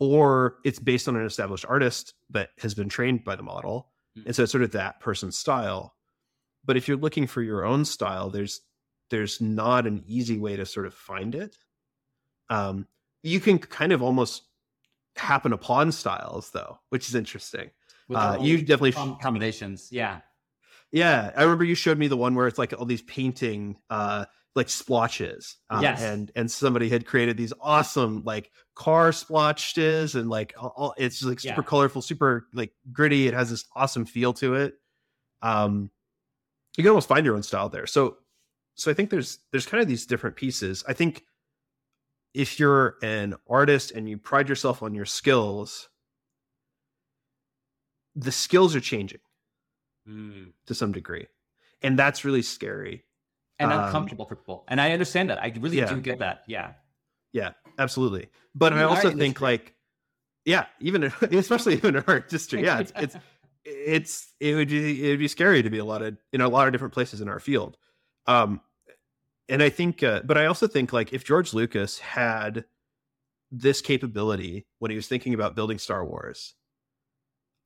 Or 0.00 0.56
it's 0.64 0.80
based 0.80 1.06
on 1.06 1.14
an 1.14 1.24
established 1.24 1.64
artist 1.68 2.14
that 2.30 2.48
has 2.58 2.74
been 2.74 2.88
trained 2.88 3.22
by 3.22 3.36
the 3.36 3.44
model. 3.44 3.92
Mm-hmm. 4.18 4.26
And 4.26 4.36
so 4.36 4.42
it's 4.42 4.50
sort 4.50 4.64
of 4.64 4.72
that 4.72 4.98
person's 4.98 5.38
style. 5.38 5.94
But 6.64 6.76
if 6.76 6.88
you're 6.88 6.96
looking 6.96 7.28
for 7.28 7.42
your 7.42 7.64
own 7.64 7.84
style, 7.84 8.28
there's 8.28 8.60
there's 9.10 9.40
not 9.40 9.86
an 9.86 10.02
easy 10.08 10.36
way 10.36 10.56
to 10.56 10.66
sort 10.66 10.86
of 10.86 10.94
find 10.94 11.36
it. 11.36 11.56
Um, 12.50 12.88
you 13.22 13.38
can 13.38 13.60
kind 13.60 13.92
of 13.92 14.02
almost 14.02 14.42
happen 15.14 15.52
upon 15.52 15.92
styles 15.92 16.50
though, 16.50 16.80
which 16.88 17.08
is 17.08 17.14
interesting. 17.14 17.70
Uh, 18.14 18.38
you 18.40 18.58
definitely 18.58 18.92
combinations, 19.20 19.88
yeah. 19.90 20.20
Yeah, 20.90 21.32
I 21.34 21.42
remember 21.42 21.64
you 21.64 21.74
showed 21.74 21.98
me 21.98 22.08
the 22.08 22.16
one 22.16 22.34
where 22.34 22.46
it's 22.46 22.58
like 22.58 22.74
all 22.78 22.84
these 22.84 23.02
painting 23.02 23.76
uh 23.90 24.26
like 24.54 24.68
splotches. 24.68 25.56
Uh, 25.70 25.80
yes. 25.82 26.02
and 26.02 26.30
and 26.36 26.50
somebody 26.50 26.88
had 26.88 27.06
created 27.06 27.36
these 27.36 27.52
awesome 27.60 28.22
like 28.24 28.50
car 28.74 29.12
splotches 29.12 30.14
and 30.14 30.28
like 30.28 30.52
all, 30.58 30.94
it's 30.98 31.22
like 31.22 31.40
super 31.40 31.62
yeah. 31.62 31.66
colorful, 31.66 32.02
super 32.02 32.46
like 32.52 32.72
gritty. 32.92 33.26
It 33.26 33.34
has 33.34 33.50
this 33.50 33.64
awesome 33.74 34.04
feel 34.04 34.32
to 34.34 34.54
it. 34.54 34.74
Um 35.40 35.90
you 36.76 36.84
can 36.84 36.90
almost 36.90 37.08
find 37.08 37.24
your 37.24 37.34
own 37.36 37.42
style 37.42 37.68
there. 37.68 37.86
So 37.86 38.18
so 38.74 38.90
I 38.90 38.94
think 38.94 39.10
there's 39.10 39.38
there's 39.50 39.66
kind 39.66 39.80
of 39.80 39.88
these 39.88 40.06
different 40.06 40.36
pieces. 40.36 40.84
I 40.86 40.92
think 40.92 41.24
if 42.34 42.58
you're 42.58 42.96
an 43.02 43.34
artist 43.48 43.92
and 43.92 44.08
you 44.08 44.18
pride 44.18 44.48
yourself 44.48 44.82
on 44.82 44.94
your 44.94 45.04
skills, 45.04 45.88
the 48.14 48.32
skills 48.32 48.74
are 48.76 48.80
changing 48.80 49.20
mm. 50.08 50.52
to 50.66 50.74
some 50.74 50.92
degree. 50.92 51.26
And 51.82 51.98
that's 51.98 52.24
really 52.24 52.42
scary. 52.42 53.04
And 53.58 53.72
um, 53.72 53.84
uncomfortable 53.84 54.24
for 54.26 54.36
people. 54.36 54.64
And 54.68 54.80
I 54.80 54.92
understand 54.92 55.30
that. 55.30 55.42
I 55.42 55.52
really 55.58 55.78
yeah. 55.78 55.86
do 55.86 56.00
get 56.00 56.18
that. 56.20 56.42
Yeah. 56.46 56.72
Yeah, 57.32 57.52
absolutely. 57.78 58.28
But 58.54 58.72
I 58.72 58.82
also 58.82 59.10
think 59.10 59.40
like, 59.40 59.74
yeah, 60.44 60.66
even 60.80 61.04
especially 61.22 61.74
even 61.74 61.96
in 61.96 62.04
our 62.06 62.18
industry, 62.18 62.62
yeah, 62.62 62.80
it's 62.80 62.92
it's 62.96 63.16
it's 63.64 64.32
it 64.40 64.54
would 64.54 64.68
be 64.68 65.06
it 65.06 65.10
would 65.10 65.18
be 65.18 65.28
scary 65.28 65.62
to 65.62 65.70
be 65.70 65.78
a 65.78 65.84
lot 65.84 66.02
of 66.02 66.16
in 66.32 66.40
a 66.40 66.48
lot 66.48 66.66
of 66.66 66.72
different 66.72 66.92
places 66.92 67.20
in 67.20 67.28
our 67.28 67.40
field. 67.40 67.76
Um, 68.26 68.60
and 69.48 69.62
I 69.62 69.70
think, 69.70 70.02
uh, 70.02 70.22
but 70.24 70.38
I 70.38 70.46
also 70.46 70.66
think 70.66 70.92
like 70.92 71.12
if 71.12 71.24
George 71.24 71.52
Lucas 71.54 71.98
had 71.98 72.64
this 73.50 73.80
capability 73.80 74.66
when 74.78 74.90
he 74.90 74.96
was 74.96 75.08
thinking 75.08 75.34
about 75.34 75.54
building 75.54 75.78
Star 75.78 76.04
Wars, 76.04 76.54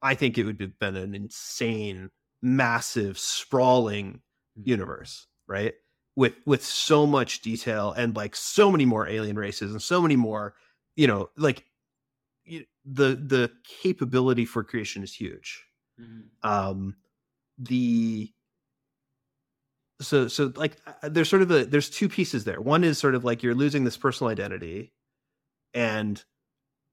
I 0.03 0.14
think 0.14 0.38
it 0.38 0.44
would 0.44 0.61
have 0.61 0.78
been 0.78 0.97
an 0.97 1.14
insane 1.14 2.11
massive 2.42 3.18
sprawling 3.18 4.20
mm-hmm. 4.59 4.68
universe 4.68 5.26
right 5.49 5.74
with 6.16 6.34
with 6.44 6.64
so 6.64 7.07
much 7.07 7.40
detail 7.40 7.92
and 7.92 8.16
like 8.16 8.36
so 8.36 8.70
many 8.70 8.84
more 8.84 9.09
alien 9.09 9.36
races 9.36 9.72
and 9.72 9.82
so 9.82 10.01
many 10.01 10.16
more 10.16 10.55
you 10.97 11.07
know 11.07 11.28
like 11.36 11.64
the 12.47 13.16
the 13.16 13.51
capability 13.82 14.44
for 14.44 14.62
creation 14.62 15.03
is 15.03 15.14
huge 15.14 15.64
mm-hmm. 16.01 16.49
um 16.49 16.94
the 17.59 18.32
so 20.01 20.28
so 20.28 20.53
like 20.57 20.76
uh, 20.86 21.09
there's 21.09 21.28
sort 21.28 21.42
of 21.42 21.49
the 21.49 21.64
there's 21.64 21.90
two 21.90 22.09
pieces 22.09 22.44
there 22.44 22.61
one 22.61 22.84
is 22.84 22.99
sort 22.99 23.14
of 23.14 23.24
like 23.24 23.42
you're 23.42 23.55
losing 23.55 23.84
this 23.84 23.97
personal 23.97 24.30
identity 24.30 24.92
and 25.74 26.24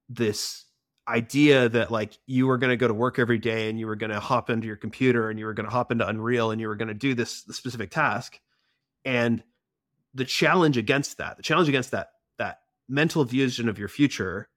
this 0.10 0.66
idea 1.08 1.68
that 1.70 1.92
like 1.92 2.18
you 2.26 2.48
were 2.48 2.58
going 2.58 2.70
to 2.70 2.78
go 2.78 2.88
to 2.88 2.94
work 2.94 3.20
every 3.20 3.38
day 3.38 3.70
and 3.70 3.80
you 3.80 3.88
were 3.88 3.96
going 3.96 4.12
to 4.12 4.20
hop 4.20 4.50
into 4.50 4.68
your 4.68 4.78
computer 4.78 5.30
and 5.30 5.38
you 5.38 5.46
were 5.46 5.54
going 5.54 5.66
to 5.66 5.72
hop 5.72 5.92
into 5.92 6.08
Unreal 6.08 6.52
and 6.52 6.62
you 6.62 6.68
were 6.68 6.76
going 6.76 6.88
to 6.88 6.94
do 6.94 7.14
this, 7.14 7.44
this 7.44 7.58
specific 7.58 7.92
task 7.92 8.40
and 9.04 9.44
the 10.14 10.26
challenge 10.26 10.78
against 10.78 11.18
that 11.18 11.38
the 11.38 11.44
challenge 11.44 11.70
against 11.70 11.92
that 11.92 12.12
that 12.38 12.62
mental 12.88 13.24
vision 13.24 13.70
of 13.70 13.80
your 13.80 13.88
future 13.88 14.50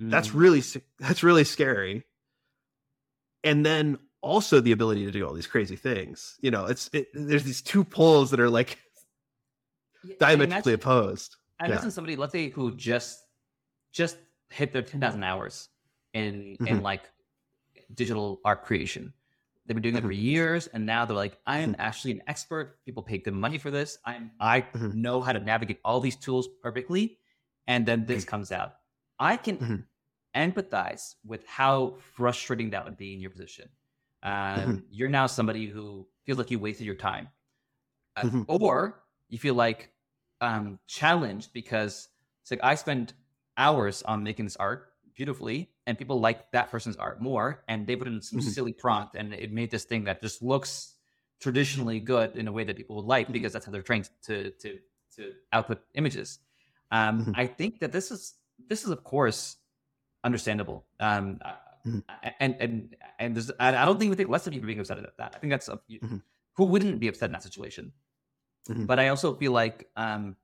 mm. 0.00 0.10
that's 0.10 0.34
really 0.34 0.62
that's 0.98 1.22
really 1.22 1.44
scary 1.44 2.04
and 3.44 3.64
then 3.64 3.98
also 4.20 4.60
the 4.60 4.72
ability 4.72 5.04
to 5.04 5.10
do 5.10 5.26
all 5.26 5.32
these 5.32 5.46
crazy 5.46 5.76
things 5.76 6.36
you 6.40 6.50
know 6.50 6.66
it's 6.66 6.90
it, 6.92 7.08
there's 7.14 7.44
these 7.44 7.62
two 7.62 7.84
poles 7.84 8.30
that 8.30 8.40
are 8.40 8.50
like 8.50 8.78
diametrically 10.18 10.72
opposed 10.72 11.36
I 11.58 11.66
imagine 11.66 11.84
yeah. 11.84 11.90
somebody 11.90 12.16
let's 12.16 12.32
say 12.32 12.50
who 12.50 12.74
just 12.74 13.18
just 13.92 14.16
hit 14.50 14.72
their 14.72 14.82
10,000 14.82 15.22
hours 15.22 15.68
in 16.16 16.56
mm-hmm. 16.60 16.66
in 16.66 16.82
like 16.82 17.02
digital 17.94 18.40
art 18.44 18.64
creation. 18.64 19.12
They've 19.66 19.74
been 19.74 19.82
doing 19.82 19.96
it 19.96 20.02
for 20.02 20.08
mm-hmm. 20.08 20.22
years, 20.22 20.68
and 20.68 20.86
now 20.86 21.04
they're 21.04 21.16
like, 21.16 21.38
I 21.46 21.58
am 21.58 21.72
mm-hmm. 21.72 21.80
actually 21.80 22.12
an 22.12 22.22
expert. 22.28 22.78
People 22.84 23.02
pay 23.02 23.18
good 23.18 23.34
money 23.34 23.58
for 23.58 23.70
this. 23.70 23.98
I'm 24.04 24.30
I 24.40 24.62
mm-hmm. 24.62 25.00
know 25.00 25.20
how 25.20 25.32
to 25.32 25.40
navigate 25.40 25.80
all 25.84 26.00
these 26.00 26.16
tools 26.16 26.48
perfectly, 26.62 27.18
and 27.66 27.84
then 27.84 28.06
this 28.06 28.24
comes 28.24 28.52
out. 28.52 28.74
I 29.18 29.36
can 29.36 29.86
empathize 30.34 31.14
with 31.24 31.46
how 31.46 31.96
frustrating 32.14 32.70
that 32.70 32.84
would 32.84 32.96
be 32.96 33.14
in 33.14 33.20
your 33.20 33.30
position. 33.30 33.68
Um, 34.22 34.84
you're 34.90 35.08
now 35.08 35.26
somebody 35.26 35.66
who 35.66 36.06
feels 36.24 36.38
like 36.38 36.50
you 36.50 36.58
wasted 36.58 36.86
your 36.86 36.94
time, 36.96 37.28
uh, 38.16 38.28
or 38.48 39.02
you 39.28 39.38
feel 39.38 39.54
like 39.54 39.90
um, 40.40 40.78
challenged 40.86 41.52
because 41.52 42.08
it's 42.42 42.50
like 42.50 42.60
I 42.62 42.74
spent 42.74 43.14
hours 43.56 44.02
on 44.02 44.22
making 44.22 44.44
this 44.46 44.56
art 44.56 44.92
beautifully 45.16 45.70
and 45.86 45.98
people 45.98 46.20
like 46.20 46.50
that 46.52 46.70
person's 46.70 46.96
art 46.96 47.20
more 47.20 47.64
and 47.68 47.86
they 47.86 47.96
put 47.96 48.06
in 48.06 48.20
some 48.20 48.38
mm-hmm. 48.38 48.48
silly 48.48 48.72
prompt 48.72 49.16
and 49.16 49.32
it 49.32 49.50
made 49.50 49.70
this 49.70 49.84
thing 49.84 50.04
that 50.04 50.20
just 50.20 50.42
looks 50.42 50.94
traditionally 51.40 51.98
good 51.98 52.36
in 52.36 52.46
a 52.48 52.52
way 52.52 52.64
that 52.64 52.76
people 52.76 52.96
would 52.96 53.06
like 53.06 53.32
because 53.32 53.52
that's 53.52 53.64
how 53.64 53.72
they're 53.72 53.82
trained 53.82 54.08
to 54.22 54.50
to 54.52 54.78
to 55.16 55.32
output 55.52 55.80
images 55.94 56.38
um, 56.90 57.22
mm-hmm. 57.22 57.32
i 57.34 57.46
think 57.46 57.80
that 57.80 57.92
this 57.92 58.10
is 58.10 58.34
this 58.68 58.84
is 58.84 58.90
of 58.90 59.02
course 59.04 59.56
understandable 60.22 60.84
um, 61.00 61.40
mm-hmm. 61.86 61.98
and 62.38 62.56
and 62.60 62.96
and 63.18 63.34
there's 63.34 63.50
i 63.58 63.70
don't 63.70 63.98
think 63.98 64.10
we 64.10 64.16
think 64.16 64.28
less 64.28 64.46
of 64.46 64.52
people 64.52 64.66
being 64.66 64.80
upset 64.80 64.98
at 64.98 65.16
that 65.16 65.32
i 65.34 65.38
think 65.38 65.50
that's 65.50 65.68
mm-hmm. 65.68 66.18
who 66.56 66.64
wouldn't 66.64 67.00
be 67.00 67.08
upset 67.08 67.28
in 67.28 67.32
that 67.32 67.42
situation 67.42 67.92
mm-hmm. 68.68 68.84
but 68.84 68.98
i 68.98 69.08
also 69.08 69.34
feel 69.34 69.52
like 69.52 69.88
um, 69.96 70.36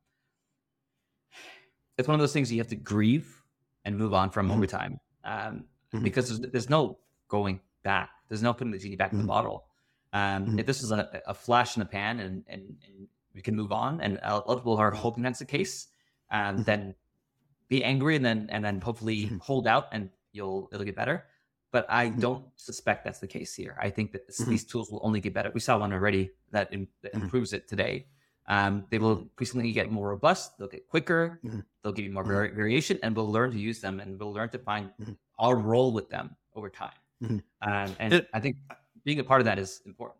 it's 1.98 2.08
one 2.08 2.14
of 2.14 2.20
those 2.20 2.32
things 2.32 2.50
you 2.50 2.58
have 2.58 2.68
to 2.68 2.76
grieve 2.76 3.41
and 3.84 3.96
move 3.96 4.14
on 4.14 4.30
from 4.30 4.46
mm-hmm. 4.46 4.56
over 4.56 4.66
time 4.66 5.00
um, 5.24 5.64
mm-hmm. 5.94 6.02
because 6.02 6.28
there's, 6.28 6.52
there's, 6.52 6.70
no 6.70 6.98
going 7.28 7.60
back. 7.82 8.10
There's 8.28 8.42
no 8.42 8.52
putting 8.52 8.70
the 8.70 8.78
genie 8.78 8.96
back 8.96 9.08
mm-hmm. 9.08 9.20
in 9.20 9.26
the 9.26 9.32
mm-hmm. 9.32 9.42
bottle. 9.42 9.64
Um, 10.12 10.46
mm-hmm. 10.46 10.58
if 10.58 10.66
this 10.66 10.82
is 10.82 10.92
a, 10.92 11.22
a, 11.26 11.34
flash 11.34 11.76
in 11.76 11.80
the 11.80 11.86
pan 11.86 12.20
and, 12.20 12.44
and, 12.46 12.62
and, 12.84 13.08
we 13.34 13.40
can 13.40 13.56
move 13.56 13.72
on, 13.72 14.02
and 14.02 14.20
a 14.22 14.34
lot 14.34 14.44
of 14.46 14.58
people 14.58 14.76
are 14.76 14.90
hoping 14.90 15.22
that's 15.22 15.38
the 15.38 15.46
case, 15.46 15.88
um, 16.30 16.56
mm-hmm. 16.56 16.62
then 16.64 16.94
be 17.70 17.82
angry 17.82 18.14
and 18.14 18.22
then 18.22 18.46
and 18.50 18.62
then 18.62 18.78
hopefully 18.78 19.30
hold 19.40 19.66
out 19.66 19.88
and 19.90 20.10
you'll 20.32 20.68
it'll 20.70 20.84
get 20.84 20.94
better. 20.94 21.24
But 21.70 21.86
I 21.88 22.10
don't 22.10 22.44
suspect 22.56 23.04
that's 23.04 23.20
the 23.20 23.26
case 23.26 23.54
here. 23.54 23.74
I 23.80 23.88
think 23.88 24.12
that 24.12 24.26
this, 24.26 24.36
these 24.36 24.64
tools 24.64 24.90
will 24.92 25.00
only 25.02 25.20
get 25.20 25.32
better. 25.32 25.50
We 25.54 25.60
saw 25.60 25.78
one 25.78 25.94
already 25.94 26.30
that, 26.50 26.70
in, 26.70 26.86
that 27.00 27.14
improves 27.14 27.54
it 27.54 27.66
today. 27.66 28.06
Um, 28.48 28.84
they 28.90 28.98
will 28.98 29.20
increasingly 29.20 29.72
get 29.72 29.90
more 29.90 30.08
robust. 30.08 30.58
They'll 30.58 30.68
get 30.68 30.88
quicker. 30.88 31.40
Mm-hmm. 31.44 31.60
They'll 31.82 31.92
give 31.92 32.04
you 32.04 32.12
more 32.12 32.24
mm-hmm. 32.24 32.56
variation, 32.56 32.98
and 33.02 33.14
we'll 33.14 33.30
learn 33.30 33.52
to 33.52 33.58
use 33.58 33.80
them, 33.80 34.00
and 34.00 34.18
we'll 34.18 34.32
learn 34.32 34.48
to 34.50 34.58
find 34.58 34.90
mm-hmm. 35.00 35.12
our 35.38 35.56
role 35.56 35.92
with 35.92 36.10
them 36.10 36.36
over 36.54 36.68
time. 36.68 36.90
Mm-hmm. 37.22 37.38
Um, 37.62 37.96
and 37.98 38.14
it, 38.14 38.28
I 38.34 38.40
think 38.40 38.56
being 39.04 39.20
a 39.20 39.24
part 39.24 39.40
of 39.40 39.44
that 39.44 39.58
is 39.58 39.80
important. 39.86 40.18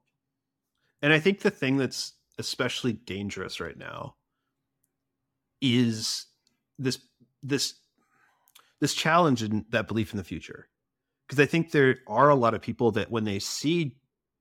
And 1.03 1.13
I 1.13 1.19
think 1.19 1.41
the 1.41 1.51
thing 1.51 1.77
that's 1.77 2.13
especially 2.39 2.93
dangerous 2.93 3.61
right 3.61 3.77
now 3.77 4.15
is 5.61 6.27
this 6.79 6.99
this 7.43 7.75
this 8.81 8.95
challenge 8.95 9.43
and 9.43 9.65
that 9.71 9.89
belief 9.89 10.13
in 10.13 10.17
the 10.17 10.25
future. 10.25 10.69
Because 11.27 11.41
I 11.41 11.47
think 11.47 11.71
there 11.71 11.99
are 12.07 12.29
a 12.29 12.35
lot 12.35 12.55
of 12.55 12.63
people 12.63 12.91
that 12.93 13.11
when 13.11 13.25
they 13.25 13.39
see 13.39 13.97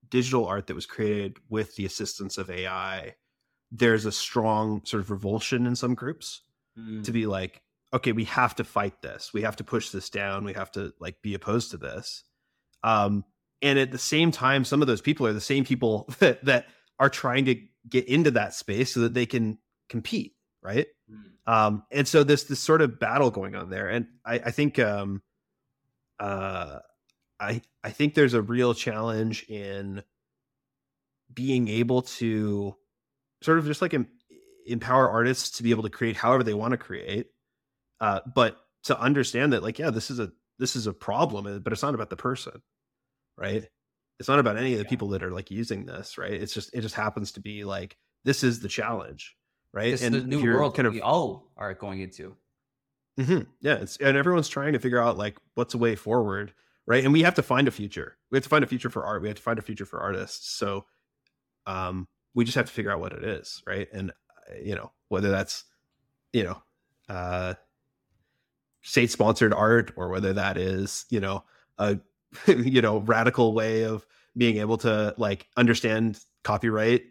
digital 0.09 0.45
art 0.45 0.67
that 0.67 0.75
was 0.75 0.85
created 0.85 1.37
with 1.49 1.75
the 1.75 1.85
assistance 1.85 2.37
of 2.37 2.49
AI 2.49 3.15
there's 3.71 4.05
a 4.05 4.11
strong 4.11 4.81
sort 4.85 5.01
of 5.01 5.11
revulsion 5.11 5.65
in 5.65 5.75
some 5.75 5.95
groups 5.95 6.41
mm. 6.77 7.03
to 7.03 7.11
be 7.11 7.25
like 7.25 7.61
okay, 7.93 8.11
we 8.11 8.23
have 8.25 8.55
to 8.55 8.63
fight 8.63 9.01
this. 9.01 9.33
We 9.33 9.41
have 9.41 9.57
to 9.57 9.63
push 9.63 9.89
this 9.89 10.09
down. 10.09 10.45
We 10.45 10.53
have 10.53 10.71
to 10.71 10.93
like 10.99 11.21
be 11.21 11.33
opposed 11.33 11.71
to 11.71 11.77
this. 11.77 12.23
Um, 12.83 13.25
and 13.61 13.77
at 13.77 13.91
the 13.91 13.97
same 13.97 14.31
time, 14.31 14.63
some 14.63 14.81
of 14.81 14.87
those 14.87 15.01
people 15.01 15.27
are 15.27 15.33
the 15.33 15.41
same 15.41 15.65
people 15.65 16.09
that 16.19 16.43
that 16.45 16.67
are 16.99 17.09
trying 17.09 17.45
to 17.45 17.55
get 17.89 18.07
into 18.07 18.31
that 18.31 18.53
space 18.53 18.93
so 18.93 19.01
that 19.01 19.13
they 19.13 19.25
can 19.25 19.57
compete, 19.89 20.35
right? 20.61 20.87
Mm. 21.11 21.51
Um, 21.51 21.83
and 21.91 22.07
so 22.07 22.23
this 22.23 22.43
this 22.45 22.59
sort 22.59 22.81
of 22.81 22.99
battle 22.99 23.31
going 23.31 23.55
on 23.55 23.69
there, 23.69 23.89
and 23.89 24.07
I, 24.25 24.35
I 24.35 24.51
think 24.51 24.79
um, 24.79 25.21
uh, 26.19 26.79
I 27.39 27.61
I 27.83 27.89
think 27.89 28.13
there's 28.13 28.33
a 28.33 28.41
real 28.41 28.73
challenge 28.73 29.45
in 29.49 30.03
being 31.33 31.67
able 31.67 32.03
to 32.03 32.75
sort 33.41 33.57
of 33.57 33.65
just 33.65 33.81
like 33.81 33.93
em- 33.93 34.07
empower 34.65 35.09
artists 35.09 35.57
to 35.57 35.63
be 35.63 35.71
able 35.71 35.83
to 35.83 35.89
create 35.89 36.15
however 36.15 36.43
they 36.43 36.53
want 36.53 36.71
to 36.71 36.77
create 36.77 37.27
uh, 37.99 38.19
but 38.35 38.57
to 38.83 38.99
understand 38.99 39.53
that 39.53 39.63
like 39.63 39.79
yeah 39.79 39.89
this 39.89 40.09
is 40.11 40.19
a 40.19 40.31
this 40.59 40.75
is 40.75 40.87
a 40.87 40.93
problem 40.93 41.45
uh, 41.47 41.59
but 41.59 41.73
it's 41.73 41.83
not 41.83 41.95
about 41.95 42.09
the 42.09 42.15
person 42.15 42.61
right? 43.41 43.67
It's 44.19 44.29
not 44.29 44.39
about 44.39 44.57
any 44.57 44.73
of 44.73 44.77
the 44.77 44.85
yeah. 44.85 44.89
people 44.89 45.09
that 45.09 45.23
are 45.23 45.31
like 45.31 45.51
using 45.51 45.85
this 45.85 46.17
right? 46.17 46.33
It's 46.33 46.53
just 46.53 46.73
it 46.73 46.81
just 46.81 46.95
happens 46.95 47.33
to 47.33 47.39
be 47.39 47.63
like 47.63 47.97
this 48.23 48.43
is 48.43 48.59
the 48.59 48.67
challenge 48.67 49.35
right? 49.73 49.91
This 49.91 50.03
and 50.03 50.13
the 50.13 50.21
new 50.21 50.43
world 50.43 50.75
kind 50.75 50.87
of 50.87 50.93
we 50.93 51.01
all 51.01 51.51
are 51.57 51.73
going 51.73 52.01
into. 52.01 52.35
Mm-hmm, 53.19 53.41
yeah 53.59 53.75
it's 53.75 53.97
and 53.97 54.15
everyone's 54.15 54.47
trying 54.47 54.73
to 54.73 54.79
figure 54.79 55.01
out 55.01 55.17
like 55.17 55.37
what's 55.55 55.73
a 55.73 55.77
way 55.77 55.95
forward 55.95 56.53
right? 56.87 57.03
And 57.03 57.13
we 57.13 57.23
have 57.23 57.35
to 57.35 57.43
find 57.43 57.67
a 57.67 57.71
future. 57.71 58.17
We 58.31 58.37
have 58.37 58.43
to 58.43 58.49
find 58.49 58.63
a 58.63 58.67
future 58.67 58.89
for 58.89 59.05
art. 59.05 59.21
We 59.21 59.27
have 59.27 59.37
to 59.37 59.43
find 59.43 59.59
a 59.59 59.63
future 59.63 59.85
for 59.85 59.99
artists. 59.99 60.49
So 60.55 60.85
um 61.65 62.07
we 62.33 62.45
just 62.45 62.55
have 62.55 62.65
to 62.67 62.71
figure 62.71 62.91
out 62.91 62.99
what 62.99 63.13
it 63.13 63.23
is 63.23 63.61
right? 63.67 63.87
And 63.93 64.11
uh, 64.11 64.55
you 64.63 64.75
know 64.75 64.91
whether 65.09 65.29
that's 65.29 65.63
you 66.33 66.43
know 66.43 66.61
uh 67.09 67.53
state 68.81 69.11
sponsored 69.11 69.53
art 69.53 69.91
or 69.95 70.09
whether 70.09 70.33
that 70.33 70.57
is 70.57 71.05
you 71.09 71.19
know 71.19 71.43
a 71.77 71.99
you 72.47 72.81
know 72.81 72.99
radical 72.99 73.53
way 73.53 73.83
of 73.83 74.05
being 74.37 74.57
able 74.57 74.77
to 74.77 75.13
like 75.17 75.47
understand 75.57 76.19
copyright 76.43 77.03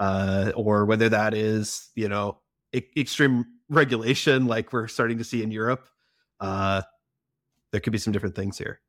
uh 0.00 0.50
or 0.56 0.84
whether 0.84 1.08
that 1.08 1.34
is 1.34 1.90
you 1.94 2.08
know 2.08 2.38
e- 2.72 2.82
extreme 2.96 3.46
regulation 3.68 4.46
like 4.46 4.72
we're 4.72 4.88
starting 4.88 5.18
to 5.18 5.24
see 5.24 5.42
in 5.42 5.50
Europe 5.50 5.88
uh 6.40 6.82
there 7.70 7.80
could 7.80 7.92
be 7.92 7.98
some 7.98 8.12
different 8.12 8.34
things 8.34 8.58
here. 8.58 8.80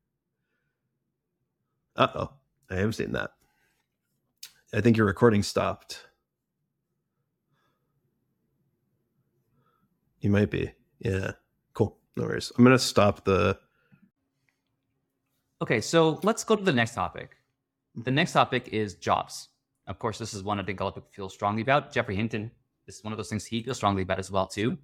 Uh-oh 1.96 2.30
i 2.70 2.74
have 2.74 2.94
seen 2.94 3.12
that 3.12 3.30
i 4.76 4.80
think 4.80 4.96
your 4.96 5.06
recording 5.06 5.42
stopped 5.42 6.06
you 10.20 10.30
might 10.30 10.50
be 10.50 10.70
yeah 11.00 11.32
Cool. 11.76 11.98
no 12.16 12.24
worries. 12.24 12.50
I'm 12.56 12.64
gonna 12.64 12.78
stop 12.78 13.24
the. 13.24 13.58
Okay, 15.60 15.80
so 15.82 16.18
let's 16.22 16.42
go 16.42 16.56
to 16.56 16.64
the 16.64 16.72
next 16.72 16.94
topic. 16.94 17.36
The 17.94 18.10
next 18.10 18.32
topic 18.32 18.68
is 18.72 18.94
jobs. 18.94 19.48
Of 19.86 19.98
course, 19.98 20.18
this 20.18 20.32
is 20.32 20.42
one 20.42 20.58
I 20.58 20.62
think 20.62 20.80
a 20.80 20.84
lot 20.84 20.88
of 20.88 20.94
people 20.94 21.10
feel 21.12 21.28
strongly 21.28 21.60
about. 21.60 21.92
Geoffrey 21.92 22.16
Hinton, 22.16 22.50
this 22.86 22.96
is 22.96 23.04
one 23.04 23.12
of 23.12 23.18
those 23.18 23.28
things 23.28 23.44
he 23.44 23.62
feels 23.62 23.76
strongly 23.76 24.02
about 24.02 24.18
as 24.18 24.30
well 24.30 24.46
too. 24.46 24.78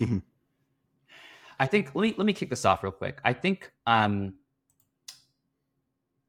Mm-hmm. 0.00 0.18
I 1.58 1.66
think 1.66 1.94
let 1.94 2.02
me 2.02 2.14
let 2.16 2.24
me 2.24 2.32
kick 2.32 2.48
this 2.48 2.64
off 2.64 2.82
real 2.82 2.90
quick. 2.92 3.20
I 3.22 3.34
think 3.34 3.70
um, 3.86 4.34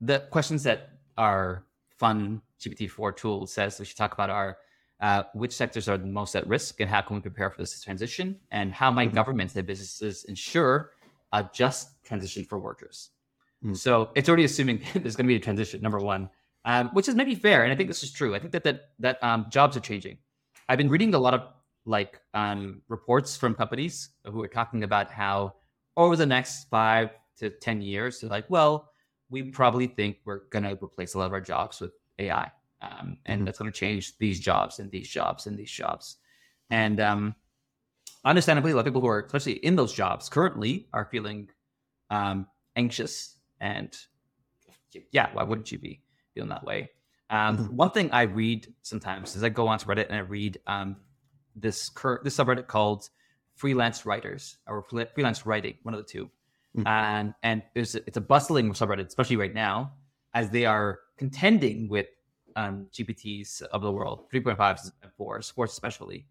the 0.01 0.19
questions 0.29 0.63
that 0.63 0.89
are 1.17 1.63
fun 1.97 2.41
GPT-4 2.61 3.15
tool 3.15 3.47
says 3.47 3.79
we 3.79 3.85
should 3.85 3.97
talk 3.97 4.13
about 4.13 4.29
are 4.29 4.57
uh, 5.01 5.23
which 5.33 5.51
sectors 5.51 5.89
are 5.89 5.97
the 5.97 6.05
most 6.05 6.35
at 6.35 6.47
risk 6.47 6.79
and 6.79 6.89
how 6.89 7.01
can 7.01 7.15
we 7.15 7.21
prepare 7.21 7.49
for 7.49 7.57
this 7.57 7.81
transition 7.81 8.39
and 8.51 8.71
how 8.71 8.91
might 8.91 9.07
mm-hmm. 9.07 9.15
governments 9.15 9.55
and 9.55 9.65
businesses 9.65 10.25
ensure 10.25 10.91
a 11.33 11.49
just 11.53 12.03
transition 12.03 12.45
for 12.45 12.59
workers 12.59 13.09
mm-hmm. 13.63 13.73
so 13.73 14.09
it's 14.15 14.29
already 14.29 14.43
assuming 14.43 14.79
there's 14.93 15.15
going 15.15 15.25
to 15.25 15.31
be 15.31 15.35
a 15.35 15.39
transition 15.39 15.81
number 15.81 15.97
one 15.97 16.29
um, 16.65 16.89
which 16.93 17.09
is 17.09 17.15
maybe 17.15 17.33
fair 17.33 17.63
and 17.63 17.73
i 17.73 17.75
think 17.75 17.89
this 17.89 18.03
is 18.03 18.11
true 18.11 18.35
i 18.35 18.39
think 18.39 18.51
that 18.51 18.63
that, 18.63 18.89
that 18.99 19.23
um, 19.23 19.47
jobs 19.49 19.75
are 19.75 19.79
changing 19.81 20.17
i've 20.69 20.77
been 20.77 20.89
reading 20.89 21.13
a 21.15 21.19
lot 21.19 21.33
of 21.33 21.41
like 21.85 22.21
um, 22.35 22.81
reports 22.87 23.35
from 23.35 23.55
companies 23.55 24.09
who 24.25 24.43
are 24.43 24.47
talking 24.47 24.83
about 24.83 25.09
how 25.09 25.53
over 25.97 26.15
the 26.15 26.25
next 26.25 26.69
five 26.69 27.09
to 27.37 27.49
ten 27.49 27.81
years 27.81 28.19
they're 28.19 28.29
like 28.29 28.47
well 28.49 28.91
we 29.31 29.41
probably 29.41 29.87
think 29.87 30.17
we're 30.25 30.41
going 30.49 30.63
to 30.63 30.77
replace 30.83 31.15
a 31.15 31.17
lot 31.17 31.25
of 31.25 31.33
our 31.33 31.41
jobs 31.41 31.79
with 31.79 31.91
ai 32.21 32.51
um, 32.81 33.17
and 33.25 33.39
mm-hmm. 33.39 33.45
that's 33.45 33.59
going 33.59 33.71
to 33.71 33.77
change 33.77 34.17
these 34.17 34.39
jobs 34.39 34.79
and 34.79 34.91
these 34.91 35.07
jobs 35.07 35.47
and 35.47 35.57
these 35.57 35.71
jobs. 35.71 36.17
And 36.69 36.99
um, 36.99 37.35
understandably, 38.25 38.71
a 38.71 38.75
lot 38.75 38.81
of 38.81 38.85
people 38.85 39.01
who 39.01 39.07
are 39.07 39.21
especially 39.21 39.53
in 39.53 39.75
those 39.75 39.93
jobs 39.93 40.29
currently 40.29 40.87
are 40.93 41.05
feeling 41.05 41.49
um, 42.09 42.47
anxious. 42.75 43.37
And 43.59 43.95
yeah, 45.11 45.29
why 45.33 45.43
wouldn't 45.43 45.71
you 45.71 45.77
be 45.77 46.01
feeling 46.33 46.49
that 46.49 46.63
way? 46.63 46.89
Um, 47.29 47.57
mm-hmm. 47.57 47.75
One 47.75 47.91
thing 47.91 48.11
I 48.11 48.23
read 48.23 48.73
sometimes 48.81 49.35
is 49.35 49.43
I 49.43 49.49
go 49.49 49.67
onto 49.67 49.85
Reddit 49.85 50.07
and 50.07 50.15
I 50.15 50.19
read 50.19 50.59
um, 50.67 50.97
this 51.55 51.89
cur- 51.89 52.21
this 52.23 52.37
subreddit 52.37 52.67
called 52.67 53.09
freelance 53.55 54.05
writers 54.05 54.57
or 54.67 54.83
freelance 55.13 55.45
writing, 55.45 55.75
one 55.83 55.93
of 55.93 55.99
the 55.99 56.11
2 56.11 56.25
mm-hmm. 56.25 56.87
and 56.87 57.33
and 57.43 57.61
it's 57.75 57.95
a, 57.95 57.99
it's 58.07 58.17
a 58.17 58.21
bustling 58.21 58.73
subreddit, 58.73 59.05
especially 59.07 59.37
right 59.37 59.53
now, 59.53 59.93
as 60.33 60.49
they 60.49 60.65
are 60.65 60.99
contending 61.17 61.87
with 61.89 62.07
um, 62.55 62.87
GPTs 62.91 63.61
of 63.61 63.81
the 63.81 63.91
world, 63.91 64.29
3.5s 64.31 64.91
and 65.01 65.11
4, 65.17 65.41
sports 65.41 65.73
especially. 65.73 66.25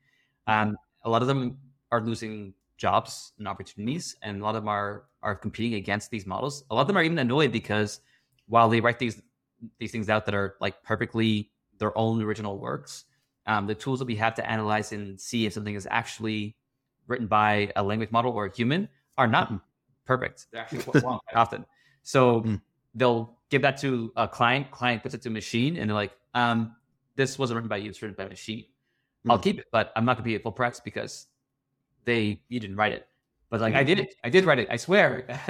Um, 0.47 0.77
a 1.05 1.11
lot 1.11 1.23
of 1.23 1.29
them 1.29 1.59
are 1.91 2.01
losing 2.01 2.55
jobs 2.77 3.33
and 3.39 3.47
opportunities, 3.47 4.17
and 4.23 4.41
a 4.41 4.45
lot 4.45 4.55
of 4.57 4.63
them 4.63 4.69
are 4.69 5.05
are 5.23 5.35
competing 5.35 5.75
against 5.75 6.11
these 6.11 6.27
models. 6.27 6.65
A 6.71 6.75
lot 6.75 6.83
of 6.83 6.87
them 6.87 6.97
are 6.97 7.03
even 7.03 7.19
annoyed 7.19 7.53
because 7.53 8.01
while 8.49 8.69
they 8.69 8.81
write 8.81 8.99
these 8.99 9.23
these 9.79 9.93
things 9.93 10.09
out 10.09 10.25
that 10.27 10.35
are 10.35 10.57
like 10.61 10.83
perfectly 10.83 11.51
their 11.79 11.97
own 11.97 12.23
original 12.23 12.59
works, 12.59 13.05
um, 13.47 13.67
the 13.67 13.75
tools 13.75 13.99
that 13.99 14.07
we 14.07 14.17
have 14.17 14.35
to 14.35 14.51
analyze 14.51 14.93
and 14.93 15.21
see 15.21 15.47
if 15.47 15.53
something 15.53 15.75
is 15.75 15.87
actually 15.91 16.57
written 17.07 17.27
by 17.27 17.71
a 17.77 17.83
language 17.83 18.11
model 18.11 18.33
or 18.33 18.47
a 18.47 18.55
human 18.55 18.89
are 19.19 19.27
not 19.27 19.49
mm-hmm. 19.49 19.57
perfect. 20.07 20.47
They're 20.53 20.63
actually 20.63 21.01
wrong 21.05 21.21
often. 21.35 21.67
So 22.03 22.43
mm. 22.43 22.61
they'll 22.95 23.37
give 23.51 23.63
that 23.63 23.79
to 23.81 24.13
a 24.17 24.27
client, 24.27 24.71
client 24.71 25.03
puts 25.03 25.15
it 25.15 25.23
to 25.23 25.29
a 25.29 25.33
machine, 25.33 25.77
and 25.77 25.91
they're 25.91 25.95
like, 25.95 26.13
um, 26.35 26.75
this 27.17 27.39
wasn't 27.39 27.57
written 27.57 27.69
by 27.69 27.77
you, 27.77 27.91
it's 27.91 28.01
written 28.01 28.17
by 28.17 28.25
a 28.25 28.29
machine. 28.29 28.65
Mm. 29.27 29.33
I'll 29.33 29.37
hmm. 29.37 29.43
keep 29.43 29.59
it, 29.59 29.67
but 29.71 29.93
I'm 29.97 30.05
not 30.05 30.17
gonna 30.17 30.25
be 30.25 30.35
at 30.35 30.43
full 30.43 30.53
price 30.53 30.81
because 30.81 31.27
they 32.05 32.41
you 32.49 32.61
didn't 32.61 32.77
write 32.77 32.93
it. 32.93 33.07
But 33.51 33.61
like 33.61 33.75
I 33.75 33.83
did 33.83 33.99
it. 33.99 34.15
I 34.25 34.31
did 34.31 34.45
write 34.45 34.61
it, 34.61 34.69
I 34.71 34.77
swear. 34.77 35.27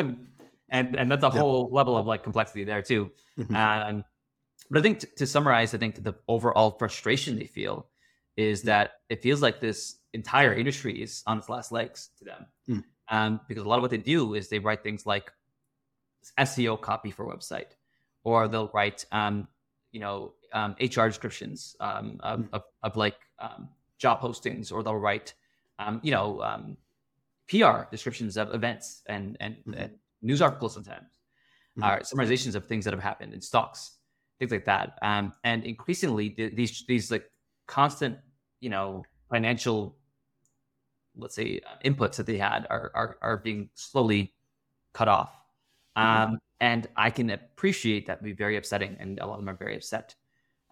and 0.71 0.97
and 0.97 1.11
that's 1.11 1.23
a 1.23 1.27
yeah. 1.27 1.39
whole 1.39 1.69
level 1.71 1.97
of 1.97 2.07
like 2.07 2.23
complexity 2.23 2.65
there 2.65 2.83
too. 2.83 3.11
Mm-hmm. 3.39 3.55
And 3.55 4.05
but 4.71 4.79
I 4.79 4.83
think 4.83 5.01
t- 5.01 5.09
to 5.17 5.27
summarize, 5.27 5.75
I 5.75 5.79
think 5.79 6.03
the 6.03 6.15
overall 6.29 6.73
frustration 6.73 7.39
they 7.39 7.47
feel 7.47 7.87
is 8.37 8.63
hmm. 8.63 8.69
that 8.69 8.93
it 9.09 9.23
feels 9.23 9.43
like 9.43 9.61
this 9.61 9.97
entire 10.13 10.55
industry 10.55 11.03
is 11.03 11.23
on 11.27 11.39
its 11.39 11.49
last 11.49 11.73
legs 11.73 12.11
to 12.19 12.25
them. 12.25 12.47
Mm. 12.69 12.85
Um, 13.09 13.41
because 13.49 13.65
a 13.65 13.69
lot 13.69 13.77
of 13.77 13.83
what 13.83 13.91
they 13.91 13.99
do 13.99 14.35
is 14.35 14.49
they 14.49 14.61
write 14.61 14.83
things 14.83 15.05
like 15.05 15.33
SEO 16.39 16.81
copy 16.81 17.11
for 17.11 17.27
website, 17.27 17.75
or 18.25 18.49
they'll 18.49 18.71
write, 18.75 19.05
um, 19.13 19.49
you 19.93 20.01
know, 20.01 20.35
um, 20.53 20.75
HR 20.81 21.07
descriptions 21.07 21.77
um, 21.81 22.19
of, 22.21 22.49
of, 22.53 22.63
of, 22.83 22.97
like 22.97 23.17
um, 23.39 23.69
job 23.99 24.21
postings, 24.21 24.73
or 24.73 24.83
they'll 24.83 24.97
write, 24.97 25.35
um, 25.79 26.01
you 26.03 26.11
know, 26.11 26.43
um, 26.43 26.77
PR 27.49 27.83
descriptions 27.91 28.37
of 28.37 28.55
events 28.55 29.03
and 29.07 29.37
and, 29.41 29.57
mm-hmm. 29.57 29.75
and 29.75 29.93
news 30.23 30.43
articles 30.43 30.75
sometimes, 30.75 31.21
mm-hmm. 31.79 31.85
uh, 31.85 31.97
summarizations 31.99 32.55
of 32.55 32.67
things 32.67 32.85
that 32.85 32.93
have 32.93 33.03
happened 33.03 33.33
in 33.33 33.41
stocks, 33.41 33.97
things 34.39 34.51
like 34.51 34.65
that. 34.65 34.99
and 35.03 35.65
increasingly, 35.65 36.35
these 36.55 36.85
these 36.87 37.11
like 37.11 37.31
constant, 37.67 38.19
you 38.61 38.71
know, 38.71 39.05
financial, 39.31 39.97
let's 41.17 41.35
say, 41.35 41.61
uh, 41.67 41.89
inputs 41.89 42.17
that 42.17 42.27
they 42.27 42.39
had 42.39 42.67
are 42.71 42.91
are, 42.95 43.19
are 43.23 43.37
being 43.39 43.69
slowly 43.75 44.35
cut 44.93 45.09
off. 45.09 45.33
Mm-hmm. 45.97 46.35
And 46.61 46.87
I 46.97 47.11
can 47.11 47.31
appreciate 47.31 48.07
that 48.07 48.23
be 48.23 48.33
very 48.33 48.57
upsetting, 48.57 48.97
and 49.01 49.19
a 49.19 49.27
lot 49.27 49.35
of 49.35 49.41
them 49.41 49.49
are 49.49 49.57
very 49.57 49.77
upset. 49.77 50.15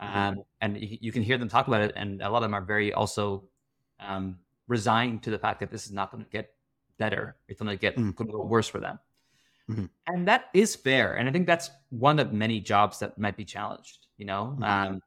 Mm-hmm. 0.01 0.19
Um, 0.19 0.45
and 0.61 0.79
you 0.79 1.11
can 1.13 1.23
hear 1.23 1.39
them 1.39 1.49
talk 1.49 1.67
about 1.67 1.81
it, 1.81 1.93
and 1.97 2.21
a 2.23 2.29
lot 2.29 2.39
of 2.39 2.43
them 2.43 2.55
are 2.55 2.63
very 2.63 2.93
also 2.93 3.45
um, 3.99 4.39
resigned 4.69 5.23
to 5.23 5.31
the 5.31 5.39
fact 5.39 5.61
that 5.61 5.71
this 5.71 5.87
is 5.87 5.93
not 5.93 6.11
going 6.13 6.25
to 6.25 6.31
get 6.31 6.51
better; 6.99 7.37
it's 7.49 7.61
going 7.61 7.71
to 7.71 7.81
get 7.81 7.97
mm-hmm. 7.97 8.11
going 8.11 8.29
to 8.29 8.33
go 8.33 8.45
worse 8.45 8.69
for 8.69 8.81
them. 8.81 8.99
Mm-hmm. 9.71 9.87
And 10.07 10.29
that 10.29 10.47
is 10.53 10.77
fair, 10.77 11.15
and 11.15 11.29
I 11.29 11.33
think 11.33 11.47
that's 11.47 11.71
one 11.89 12.19
of 12.19 12.33
many 12.33 12.61
jobs 12.61 12.99
that 12.99 13.19
might 13.19 13.37
be 13.37 13.45
challenged. 13.45 14.07
You 14.19 14.27
know, 14.27 14.57
mm-hmm. 14.59 14.65
um, 14.65 15.03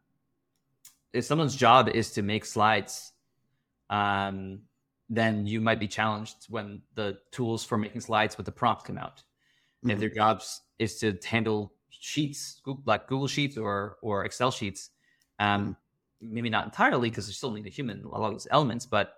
if 1.13 1.25
someone's 1.25 1.55
job 1.55 1.89
is 1.89 2.11
to 2.13 2.23
make 2.23 2.43
slides, 2.45 3.11
um, 3.91 4.61
then 5.09 5.45
you 5.45 5.61
might 5.61 5.79
be 5.79 5.87
challenged 5.87 6.45
when 6.49 6.81
the 6.95 7.19
tools 7.31 7.63
for 7.63 7.77
making 7.77 8.01
slides 8.01 8.37
with 8.37 8.47
the 8.47 8.51
prompt 8.51 8.85
come 8.85 8.97
out 8.97 9.17
mm-hmm. 9.17 9.91
if 9.91 9.99
their 9.99 10.09
jobs 10.09 10.61
is 10.81 10.97
to 10.99 11.17
handle 11.25 11.73
sheets, 11.89 12.61
like 12.85 13.07
Google 13.07 13.27
Sheets 13.27 13.57
or 13.57 13.97
or 14.01 14.25
Excel 14.25 14.51
sheets, 14.51 14.89
um, 15.39 15.75
maybe 16.21 16.49
not 16.49 16.65
entirely 16.65 17.09
because 17.09 17.27
they 17.27 17.33
still 17.33 17.51
need 17.51 17.65
a 17.67 17.69
human 17.69 18.03
a 18.03 18.07
lot 18.07 18.27
of 18.27 18.33
those 18.33 18.47
elements, 18.51 18.85
but 18.85 19.13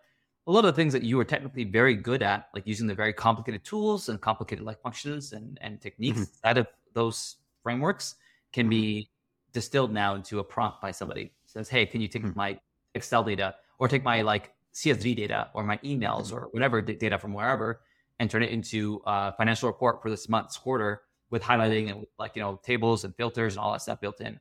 a 0.45 0.51
lot 0.51 0.65
of 0.65 0.75
the 0.75 0.79
things 0.81 0.91
that 0.91 1.03
you 1.03 1.17
are 1.21 1.23
technically 1.25 1.63
very 1.63 1.95
good 1.95 2.21
at, 2.21 2.49
like 2.53 2.67
using 2.67 2.85
the 2.87 2.93
very 2.93 3.13
complicated 3.13 3.63
tools 3.63 4.09
and 4.09 4.19
complicated 4.19 4.65
like 4.65 4.81
functions 4.81 5.31
and, 5.31 5.57
and 5.61 5.79
techniques 5.81 6.19
Mm-hmm. 6.19 6.47
out 6.49 6.57
of 6.57 6.67
those 6.93 7.37
frameworks 7.63 8.15
can 8.51 8.67
be 8.67 9.07
distilled 9.53 9.93
now 9.93 10.15
into 10.15 10.39
a 10.39 10.43
prompt 10.43 10.81
by 10.81 10.91
somebody. 10.91 11.31
says, 11.45 11.69
hey, 11.69 11.85
can 11.85 12.01
you 12.01 12.09
take 12.09 12.23
Mhm. 12.23 12.35
my 12.35 12.59
Excel 12.93 13.23
data 13.23 13.55
or 13.79 13.87
take 13.87 14.03
my 14.03 14.21
like 14.21 14.51
CSV 14.73 15.15
data 15.15 15.49
or 15.53 15.63
my 15.63 15.77
emails 15.77 16.25
Mm-hmm. 16.27 16.35
or 16.35 16.41
whatever 16.51 16.81
d- 16.81 16.95
data 16.95 17.17
from 17.17 17.31
wherever 17.33 17.81
and 18.19 18.29
turn 18.29 18.43
it 18.43 18.49
into 18.51 19.01
a 19.05 19.31
financial 19.39 19.67
report 19.69 20.01
for 20.01 20.09
this 20.09 20.27
month's 20.27 20.57
quarter 20.57 20.91
with 21.33 21.41
highlighting 21.41 21.89
and 21.89 21.99
with 21.99 22.09
like, 22.19 22.35
you 22.35 22.43
know, 22.43 22.59
tables 22.63 23.05
and 23.05 23.15
filters 23.15 23.55
and 23.55 23.59
all 23.59 23.71
that 23.73 23.81
stuff 23.81 23.99
built 23.99 24.21
in. 24.21 24.39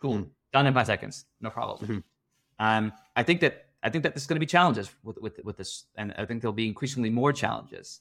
Cool. 0.00 0.18
Mhm. 0.18 0.30
Done 0.52 0.66
in 0.66 0.74
five 0.74 0.86
seconds. 0.86 1.26
No 1.40 1.48
problem. 1.48 1.78
Mhm. 1.88 2.02
Um, 2.58 2.92
I 3.14 3.22
think 3.22 3.40
that 3.40 3.68
I 3.84 3.90
think 3.90 4.02
that 4.02 4.14
there's 4.14 4.26
going 4.26 4.36
to 4.36 4.40
be 4.40 4.46
challenges 4.46 4.90
with, 5.04 5.18
with 5.18 5.38
with 5.44 5.56
this, 5.56 5.84
and 5.94 6.12
I 6.18 6.24
think 6.26 6.42
there'll 6.42 6.52
be 6.52 6.66
increasingly 6.66 7.10
more 7.10 7.32
challenges. 7.32 8.00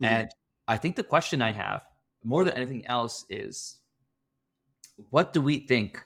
Mhm. 0.00 0.06
And 0.06 0.30
I 0.68 0.76
think 0.76 0.94
the 0.94 1.02
question 1.02 1.42
I 1.42 1.50
have 1.50 1.82
more 2.22 2.44
than 2.44 2.54
anything 2.54 2.86
else 2.86 3.26
is, 3.28 3.78
what 5.10 5.32
do 5.32 5.40
we 5.42 5.58
think 5.66 6.00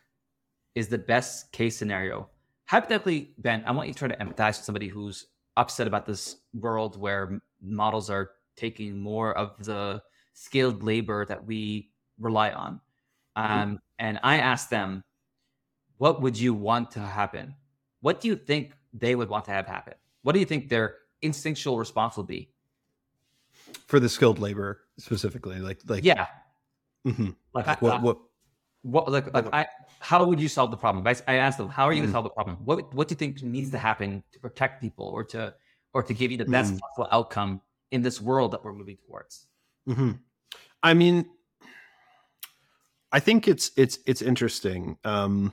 is 0.75 0.89
the 0.89 0.99
best 0.99 1.53
case 1.53 1.77
scenario? 1.77 2.31
Hypothetically, 2.65 3.35
Ben, 3.37 3.63
I 3.67 3.73
want 3.73 3.89
you 3.89 3.95
to 3.95 3.99
try 3.99 4.09
to 4.09 4.17
empathize 4.25 4.57
with 4.59 4.65
somebody 4.65 4.89
who's 4.89 5.27
upset 5.59 5.87
about 5.87 6.07
this 6.07 6.37
world 6.55 6.97
where 6.97 7.43
models 7.61 8.09
are 8.09 8.31
taking 8.57 8.99
more 8.99 9.37
of 9.37 9.63
the 9.65 10.03
skilled 10.43 10.83
labor 10.83 11.25
that 11.27 11.45
we 11.45 11.91
rely 12.19 12.51
on. 12.53 12.81
Um, 13.37 13.81
and 13.99 14.19
I 14.23 14.39
asked 14.39 14.71
them, 14.71 15.03
what 15.99 16.23
would 16.23 16.39
you 16.39 16.55
want 16.55 16.93
to 16.93 17.01
happen? 17.01 17.55
What 18.01 18.21
do 18.21 18.29
you 18.29 18.37
think 18.37 18.73
they 18.93 19.15
would 19.15 19.29
want 19.29 19.45
to 19.47 19.51
have 19.51 19.67
happen? 19.67 19.95
What 20.23 20.33
do 20.33 20.39
you 20.39 20.47
think 20.47 20.69
their 20.69 20.97
instinctual 21.23 21.79
response 21.79 22.17
will 22.17 22.25
be? 22.25 22.51
for 23.87 24.01
the 24.01 24.09
skilled 24.09 24.39
labor 24.39 24.81
specifically, 24.99 25.59
like 25.59 25.81
like 25.87 26.05
Yeah, 26.05 26.27
mhm. 27.07 27.35
like 27.53 27.81
what 27.83 28.03
what 28.03 28.19
what 28.83 29.11
like, 29.11 29.33
like 29.35 29.49
I, 29.53 29.67
how 30.01 30.25
would 30.25 30.41
you 30.41 30.49
solve 30.49 30.71
the 30.71 30.77
problem? 30.77 31.07
I, 31.07 31.17
I 31.27 31.37
asked 31.37 31.59
them, 31.59 31.69
how 31.69 31.85
are 31.85 31.93
you 31.93 32.01
going 32.01 32.09
to 32.09 32.13
solve 32.13 32.25
the 32.25 32.31
problem? 32.31 32.57
What 32.65 32.95
what 32.95 33.09
do 33.09 33.13
you 33.13 33.17
think 33.17 33.43
needs 33.43 33.71
to 33.71 33.79
happen 33.79 34.23
to 34.33 34.39
protect 34.41 34.81
people 34.81 35.07
or 35.07 35.25
to 35.33 35.55
or 35.93 36.03
to 36.03 36.15
give 36.15 36.31
you 36.31 36.39
the 36.39 36.45
best 36.47 36.75
Mhm. 36.75 36.81
possible 36.81 37.09
outcome 37.11 37.61
in 37.91 38.01
this 38.03 38.21
world 38.21 38.53
that 38.53 38.63
we're 38.65 38.75
moving 38.75 38.99
towards? 39.07 39.49
hmm 39.87 40.13
I 40.83 40.95
mean, 40.95 41.27
I 43.13 43.21
think 43.21 43.49
it's 43.49 43.71
it's 43.77 43.99
it's 44.07 44.23
interesting. 44.23 44.99
Um, 45.05 45.53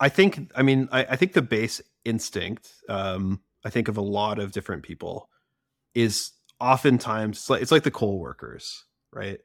I 0.00 0.08
think, 0.08 0.50
I 0.56 0.62
mean, 0.62 0.88
I, 0.90 1.04
I 1.10 1.16
think 1.16 1.32
the 1.32 1.42
base 1.42 1.80
instinct, 2.04 2.72
um, 2.88 3.40
I 3.64 3.70
think 3.70 3.86
of 3.86 3.96
a 3.96 4.02
lot 4.02 4.40
of 4.40 4.50
different 4.50 4.82
people, 4.82 5.28
is 5.94 6.32
oftentimes 6.58 7.38
it's 7.38 7.50
like, 7.50 7.62
it's 7.62 7.70
like 7.70 7.84
the 7.84 7.92
coal 7.92 8.18
workers, 8.18 8.84
right? 9.12 9.38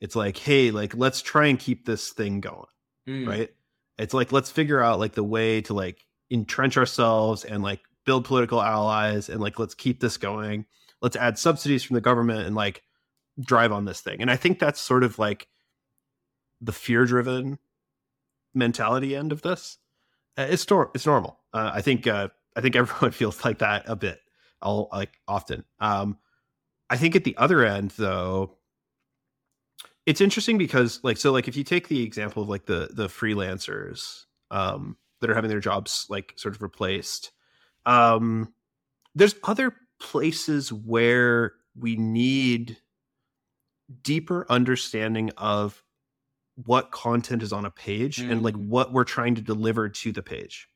It's 0.00 0.14
like, 0.14 0.36
hey, 0.36 0.70
like 0.70 0.94
let's 0.96 1.20
try 1.20 1.46
and 1.46 1.58
keep 1.58 1.84
this 1.86 2.10
thing 2.10 2.40
going 2.40 2.66
Mm. 3.06 3.28
right 3.28 3.50
it's 3.98 4.14
like 4.14 4.32
let's 4.32 4.50
figure 4.50 4.82
out 4.82 4.98
like 4.98 5.12
the 5.12 5.22
way 5.22 5.60
to 5.60 5.74
like 5.74 6.06
entrench 6.30 6.78
ourselves 6.78 7.44
and 7.44 7.62
like 7.62 7.80
build 8.06 8.24
political 8.24 8.62
allies 8.62 9.28
and 9.28 9.42
like 9.42 9.58
let's 9.58 9.74
keep 9.74 10.00
this 10.00 10.16
going 10.16 10.64
let's 11.04 11.16
add 11.16 11.38
subsidies 11.38 11.84
from 11.84 11.94
the 11.94 12.00
government 12.00 12.46
and 12.46 12.56
like 12.56 12.82
drive 13.38 13.72
on 13.72 13.84
this 13.84 14.00
thing. 14.00 14.20
And 14.20 14.30
i 14.30 14.36
think 14.36 14.58
that's 14.58 14.80
sort 14.80 15.04
of 15.04 15.18
like 15.18 15.46
the 16.60 16.72
fear 16.72 17.04
driven 17.04 17.58
mentality 18.54 19.14
end 19.14 19.30
of 19.30 19.42
this. 19.42 19.78
Uh, 20.38 20.46
it's 20.48 20.66
it's 20.94 21.06
normal. 21.06 21.38
Uh, 21.52 21.70
i 21.74 21.80
think 21.82 22.06
uh, 22.06 22.28
i 22.56 22.60
think 22.60 22.74
everyone 22.82 23.12
feels 23.12 23.44
like 23.44 23.58
that 23.58 23.84
a 23.86 23.94
bit 23.94 24.18
all 24.62 24.88
like 24.92 25.20
often. 25.28 25.64
Um 25.78 26.18
i 26.88 26.96
think 26.96 27.14
at 27.14 27.24
the 27.24 27.36
other 27.36 27.64
end 27.64 27.92
though 27.92 28.56
it's 30.06 30.20
interesting 30.20 30.58
because 30.58 31.00
like 31.02 31.18
so 31.18 31.32
like 31.32 31.48
if 31.48 31.56
you 31.56 31.64
take 31.64 31.88
the 31.88 32.02
example 32.02 32.42
of 32.42 32.48
like 32.48 32.66
the 32.66 32.88
the 32.92 33.08
freelancers 33.08 34.24
um 34.50 34.96
that 35.20 35.30
are 35.30 35.34
having 35.34 35.50
their 35.50 35.60
jobs 35.60 36.06
like 36.08 36.32
sort 36.36 36.54
of 36.54 36.62
replaced 36.62 37.32
um 37.86 38.52
there's 39.14 39.34
other 39.44 39.74
places 40.00 40.72
where 40.72 41.52
we 41.78 41.96
need 41.96 42.76
deeper 44.02 44.46
understanding 44.48 45.30
of 45.36 45.82
what 46.66 46.90
content 46.90 47.42
is 47.42 47.52
on 47.52 47.64
a 47.64 47.70
page 47.70 48.18
and 48.20 48.42
like 48.42 48.54
Mm. 48.54 48.68
what 48.68 48.92
we're 48.92 49.04
trying 49.04 49.34
to 49.34 49.42
deliver 49.42 49.88
to 49.88 50.12
the 50.12 50.22
page 50.22 50.68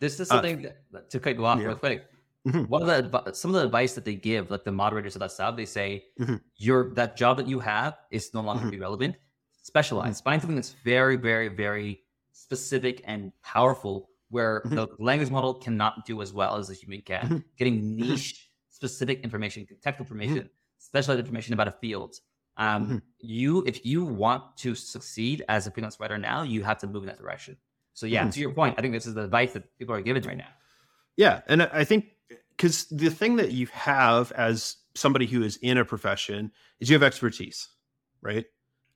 This 0.00 0.14
is 0.14 0.20
Uh, 0.30 0.34
something 0.34 0.62
that, 0.92 1.10
to 1.10 1.20
cut 1.20 1.36
you 1.36 1.46
off 1.46 1.60
yeah. 1.60 1.66
real 1.68 1.76
quick. 1.76 2.06
Mhm. 2.46 2.68
One 2.68 2.82
of 2.82 2.88
the 2.88 3.32
some 3.34 3.50
of 3.54 3.60
the 3.60 3.64
advice 3.64 3.94
that 3.94 4.04
they 4.04 4.16
give, 4.16 4.50
like 4.50 4.64
the 4.64 4.72
moderators 4.72 5.14
of 5.14 5.20
that 5.20 5.30
stuff, 5.30 5.54
they 5.56 5.64
say 5.64 6.06
Mhm. 6.18 6.40
your 6.56 6.92
that 6.94 7.16
job 7.16 7.36
that 7.36 7.46
you 7.46 7.60
have 7.60 7.96
is 8.10 8.34
no 8.34 8.40
longer 8.42 8.66
Mhm. 8.66 8.70
be 8.72 8.78
relevant. 8.80 9.14
Specialize. 9.62 10.20
Find 10.20 10.42
something 10.42 10.56
that's 10.56 10.72
very, 10.84 11.14
very, 11.16 11.46
very 11.48 12.02
specific 12.32 13.00
and 13.04 13.32
powerful, 13.42 14.10
where 14.28 14.62
Mhm. 14.66 14.74
the 14.74 14.88
language 14.98 15.30
model 15.30 15.54
cannot 15.54 16.04
do 16.04 16.20
as 16.20 16.32
well 16.32 16.56
as 16.56 16.66
the 16.68 16.74
human 16.74 17.00
can. 17.02 17.44
Getting 17.56 17.94
niche, 17.94 18.50
specific 18.88 19.20
information, 19.22 19.64
technical 19.80 20.04
information, 20.04 20.50
specialized 20.78 21.20
information 21.20 21.54
about 21.54 21.68
a 21.68 21.72
field. 21.80 22.16
Um, 22.56 22.86
Mhm. 22.86 23.02
You, 23.20 23.62
if 23.64 23.86
you 23.86 24.04
want 24.04 24.56
to 24.58 24.74
succeed 24.74 25.44
as 25.48 25.68
a 25.68 25.70
freelance 25.70 26.00
writer 26.00 26.18
now, 26.18 26.42
you 26.42 26.64
have 26.64 26.78
to 26.78 26.86
move 26.88 27.04
in 27.04 27.06
that 27.06 27.18
direction. 27.18 27.56
So 27.94 28.06
yeah, 28.06 28.26
Mhm. 28.26 28.32
to 28.32 28.40
your 28.40 28.52
point, 28.52 28.74
I 28.76 28.82
think 28.82 28.92
this 28.92 29.06
is 29.06 29.14
the 29.14 29.22
advice 29.24 29.52
that 29.52 29.64
people 29.78 29.94
are 29.94 30.02
given 30.02 30.22
right 30.24 30.36
now. 30.36 30.52
Yeah, 31.16 31.42
and 31.46 31.62
I 31.62 31.68
I 31.72 31.84
think 31.84 32.16
because 32.56 32.86
the 32.88 33.10
thing 33.10 33.36
that 33.36 33.52
you 33.52 33.66
have 33.68 34.32
as 34.32 34.76
somebody 34.94 35.26
who 35.26 35.42
is 35.42 35.56
in 35.58 35.78
a 35.78 35.84
profession 35.84 36.50
is 36.80 36.90
you 36.90 36.94
have 36.94 37.02
expertise, 37.04 37.68
right? 38.20 38.46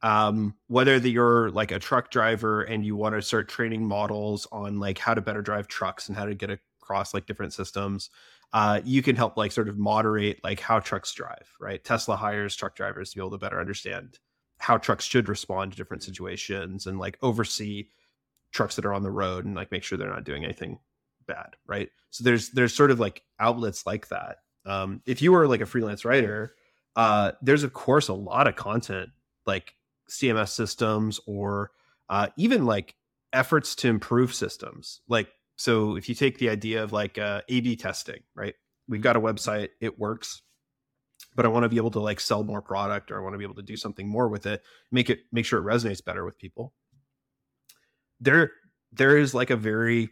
Um, 0.02 0.56
whether 0.66 0.98
that 1.00 1.08
you're 1.08 1.50
like 1.50 1.70
a 1.70 1.78
truck 1.78 2.10
driver 2.10 2.62
and 2.62 2.84
you 2.84 2.96
want 2.96 3.14
to 3.14 3.22
start 3.22 3.48
training 3.48 3.86
models 3.86 4.46
on 4.50 4.80
like 4.80 4.98
how 4.98 5.14
to 5.14 5.20
better 5.22 5.40
drive 5.42 5.68
trucks 5.68 6.08
and 6.08 6.16
how 6.16 6.26
to 6.26 6.34
get 6.34 6.50
across 6.50 7.14
like 7.14 7.26
different 7.26 7.52
systems, 7.54 8.10
uh, 8.52 8.80
you 8.84 9.02
can 9.02 9.16
help 9.16 9.36
like 9.36 9.52
sort 9.52 9.68
of 9.68 9.78
moderate 9.78 10.42
like 10.42 10.60
how 10.60 10.78
trucks 10.78 11.12
drive, 11.12 11.50
right? 11.60 11.82
Tesla 11.84 12.16
hires 12.16 12.56
truck 12.56 12.74
drivers 12.74 13.10
to 13.10 13.16
be 13.16 13.20
able 13.20 13.30
to 13.32 13.38
better 13.38 13.60
understand 13.60 14.18
how 14.58 14.78
trucks 14.78 15.04
should 15.04 15.28
respond 15.28 15.72
to 15.72 15.76
different 15.76 16.02
situations 16.02 16.86
and 16.86 16.98
like 16.98 17.18
oversee 17.22 17.86
trucks 18.52 18.76
that 18.76 18.86
are 18.86 18.94
on 18.94 19.02
the 19.02 19.10
road 19.10 19.44
and 19.44 19.54
like 19.54 19.70
make 19.70 19.82
sure 19.82 19.98
they're 19.98 20.08
not 20.08 20.24
doing 20.24 20.44
anything 20.44 20.78
bad 21.26 21.56
right? 21.66 21.90
So 22.10 22.24
there's 22.24 22.50
there's 22.50 22.74
sort 22.74 22.90
of 22.90 23.00
like 23.00 23.22
outlets 23.40 23.84
like 23.84 24.08
that. 24.08 24.38
Um 24.64 25.02
if 25.06 25.20
you 25.20 25.32
were 25.32 25.48
like 25.48 25.60
a 25.60 25.66
freelance 25.66 26.04
writer 26.04 26.54
uh 26.94 27.32
there's 27.42 27.64
of 27.64 27.72
course 27.72 28.08
a 28.08 28.14
lot 28.14 28.46
of 28.46 28.56
content 28.56 29.10
like 29.44 29.74
cms 30.08 30.48
systems 30.50 31.20
or 31.26 31.72
uh 32.08 32.28
even 32.36 32.64
like 32.64 32.94
efforts 33.32 33.74
to 33.76 33.88
improve 33.88 34.34
systems. 34.34 35.00
Like 35.08 35.28
so 35.56 35.96
if 35.96 36.08
you 36.08 36.14
take 36.14 36.38
the 36.38 36.48
idea 36.48 36.82
of 36.82 36.92
like 36.92 37.18
uh 37.18 37.42
ab 37.50 37.76
testing 37.76 38.20
right? 38.34 38.54
We've 38.88 39.02
got 39.02 39.16
a 39.16 39.20
website 39.20 39.70
it 39.80 39.98
works 39.98 40.42
but 41.34 41.44
i 41.44 41.48
want 41.48 41.64
to 41.64 41.68
be 41.68 41.76
able 41.76 41.90
to 41.90 42.00
like 42.00 42.20
sell 42.20 42.44
more 42.44 42.62
product 42.62 43.10
or 43.10 43.18
i 43.18 43.22
want 43.22 43.34
to 43.34 43.38
be 43.38 43.44
able 43.44 43.54
to 43.54 43.62
do 43.62 43.76
something 43.76 44.08
more 44.08 44.28
with 44.28 44.46
it 44.46 44.62
make 44.90 45.10
it 45.10 45.20
make 45.32 45.44
sure 45.44 45.58
it 45.58 45.64
resonates 45.64 46.04
better 46.04 46.24
with 46.24 46.38
people. 46.38 46.72
There 48.20 48.52
there 48.92 49.16
is 49.18 49.34
like 49.34 49.50
a 49.50 49.56
very 49.56 50.10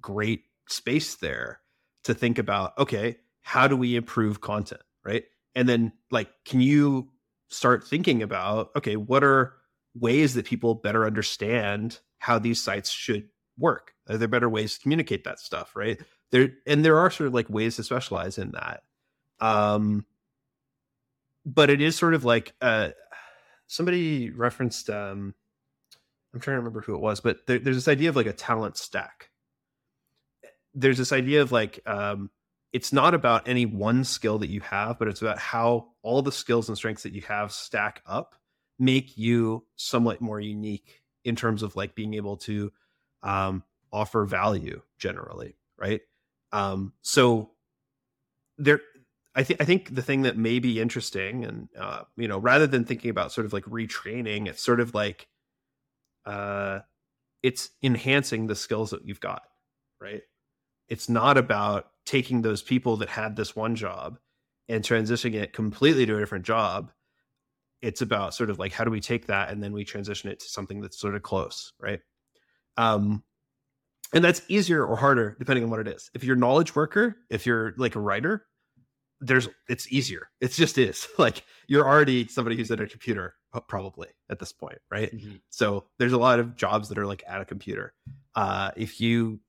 great 0.00 0.42
space 0.68 1.16
there 1.16 1.60
to 2.04 2.14
think 2.14 2.38
about 2.38 2.76
okay 2.78 3.16
how 3.42 3.66
do 3.66 3.76
we 3.76 3.96
improve 3.96 4.40
content 4.40 4.82
right? 5.04 5.24
And 5.54 5.68
then 5.68 5.92
like 6.10 6.28
can 6.44 6.60
you 6.60 7.08
start 7.48 7.86
thinking 7.86 8.22
about 8.22 8.70
okay 8.76 8.96
what 8.96 9.24
are 9.24 9.54
ways 9.94 10.34
that 10.34 10.44
people 10.44 10.74
better 10.74 11.06
understand 11.06 11.98
how 12.18 12.38
these 12.38 12.62
sites 12.62 12.90
should 12.90 13.28
work? 13.58 13.92
Are 14.08 14.16
there 14.16 14.28
better 14.28 14.48
ways 14.48 14.74
to 14.74 14.80
communicate 14.80 15.24
that 15.24 15.40
stuff 15.40 15.74
right? 15.76 16.00
There 16.30 16.50
and 16.66 16.84
there 16.84 16.98
are 16.98 17.10
sort 17.10 17.28
of 17.28 17.34
like 17.34 17.50
ways 17.50 17.76
to 17.76 17.84
specialize 17.84 18.38
in 18.38 18.52
that 18.52 18.82
um 19.40 20.04
but 21.46 21.70
it 21.70 21.80
is 21.80 21.96
sort 21.96 22.14
of 22.14 22.24
like 22.24 22.54
uh 22.60 22.90
somebody 23.66 24.30
referenced 24.30 24.90
um 24.90 25.34
i'm 26.34 26.40
trying 26.40 26.54
to 26.54 26.58
remember 26.58 26.80
who 26.80 26.94
it 26.94 27.00
was 27.00 27.20
but 27.20 27.46
there, 27.46 27.58
there's 27.58 27.76
this 27.76 27.88
idea 27.88 28.08
of 28.08 28.16
like 28.16 28.26
a 28.26 28.32
talent 28.32 28.76
stack. 28.76 29.30
There's 30.74 30.98
this 30.98 31.12
idea 31.12 31.42
of 31.42 31.52
like 31.52 31.80
um 31.86 32.30
it's 32.72 32.92
not 32.92 33.14
about 33.14 33.48
any 33.48 33.64
one 33.64 34.04
skill 34.04 34.38
that 34.38 34.50
you 34.50 34.60
have 34.60 34.98
but 34.98 35.08
it's 35.08 35.22
about 35.22 35.38
how 35.38 35.88
all 36.02 36.22
the 36.22 36.32
skills 36.32 36.68
and 36.68 36.76
strengths 36.76 37.04
that 37.04 37.14
you 37.14 37.22
have 37.22 37.52
stack 37.52 38.02
up 38.06 38.34
make 38.78 39.16
you 39.16 39.64
somewhat 39.76 40.20
more 40.20 40.40
unique 40.40 41.02
in 41.24 41.34
terms 41.34 41.62
of 41.62 41.74
like 41.76 41.94
being 41.94 42.14
able 42.14 42.36
to 42.36 42.70
um 43.22 43.62
offer 43.92 44.24
value 44.24 44.80
generally 44.98 45.56
right 45.78 46.02
um 46.52 46.92
so 47.02 47.50
there 48.58 48.80
I 49.34 49.44
think 49.44 49.62
I 49.62 49.64
think 49.64 49.94
the 49.94 50.02
thing 50.02 50.22
that 50.22 50.36
may 50.36 50.58
be 50.58 50.80
interesting, 50.80 51.44
and 51.44 51.68
uh, 51.78 52.02
you 52.16 52.26
know, 52.26 52.38
rather 52.38 52.66
than 52.66 52.84
thinking 52.84 53.08
about 53.10 53.30
sort 53.30 53.44
of 53.44 53.52
like 53.52 53.64
retraining, 53.66 54.48
it's 54.48 54.60
sort 54.60 54.80
of 54.80 54.94
like 54.94 55.28
uh, 56.26 56.80
it's 57.42 57.70
enhancing 57.82 58.48
the 58.48 58.56
skills 58.56 58.90
that 58.90 59.06
you've 59.06 59.20
got, 59.20 59.42
right? 60.00 60.22
It's 60.88 61.08
not 61.08 61.38
about 61.38 61.90
taking 62.04 62.42
those 62.42 62.62
people 62.62 62.96
that 62.98 63.08
had 63.10 63.36
this 63.36 63.54
one 63.54 63.76
job 63.76 64.18
and 64.68 64.82
transitioning 64.82 65.34
it 65.34 65.52
completely 65.52 66.04
to 66.06 66.16
a 66.16 66.20
different 66.20 66.44
job. 66.44 66.90
It's 67.80 68.02
about 68.02 68.34
sort 68.34 68.50
of 68.50 68.58
like 68.58 68.72
how 68.72 68.84
do 68.84 68.90
we 68.90 69.00
take 69.00 69.26
that 69.26 69.50
and 69.50 69.62
then 69.62 69.72
we 69.72 69.84
transition 69.84 70.30
it 70.30 70.40
to 70.40 70.48
something 70.48 70.80
that's 70.80 70.98
sort 70.98 71.14
of 71.14 71.22
close, 71.22 71.72
right? 71.78 72.00
Um, 72.78 73.24
and 74.14 74.24
that's 74.24 74.40
easier 74.48 74.86
or 74.86 74.96
harder 74.96 75.36
depending 75.38 75.64
on 75.64 75.70
what 75.70 75.80
it 75.80 75.88
is. 75.88 76.10
If 76.14 76.24
you're 76.24 76.36
a 76.36 76.38
knowledge 76.38 76.74
worker, 76.74 77.16
if 77.28 77.44
you're 77.44 77.74
like 77.76 77.94
a 77.94 78.00
writer, 78.00 78.46
there's 79.20 79.48
it's 79.68 79.92
easier. 79.92 80.30
It 80.40 80.52
just 80.52 80.78
is. 80.78 81.06
Like 81.18 81.42
you're 81.66 81.86
already 81.86 82.28
somebody 82.28 82.56
who's 82.56 82.70
at 82.70 82.80
a 82.80 82.86
computer 82.86 83.34
probably 83.66 84.08
at 84.30 84.38
this 84.38 84.52
point, 84.52 84.78
right? 84.90 85.14
Mm-hmm. 85.14 85.36
So 85.50 85.84
there's 85.98 86.12
a 86.12 86.18
lot 86.18 86.38
of 86.38 86.56
jobs 86.56 86.88
that 86.88 86.98
are 86.98 87.06
like 87.06 87.24
at 87.26 87.40
a 87.40 87.44
computer. 87.44 87.92
Uh, 88.34 88.70
if 88.76 89.00
you 89.00 89.40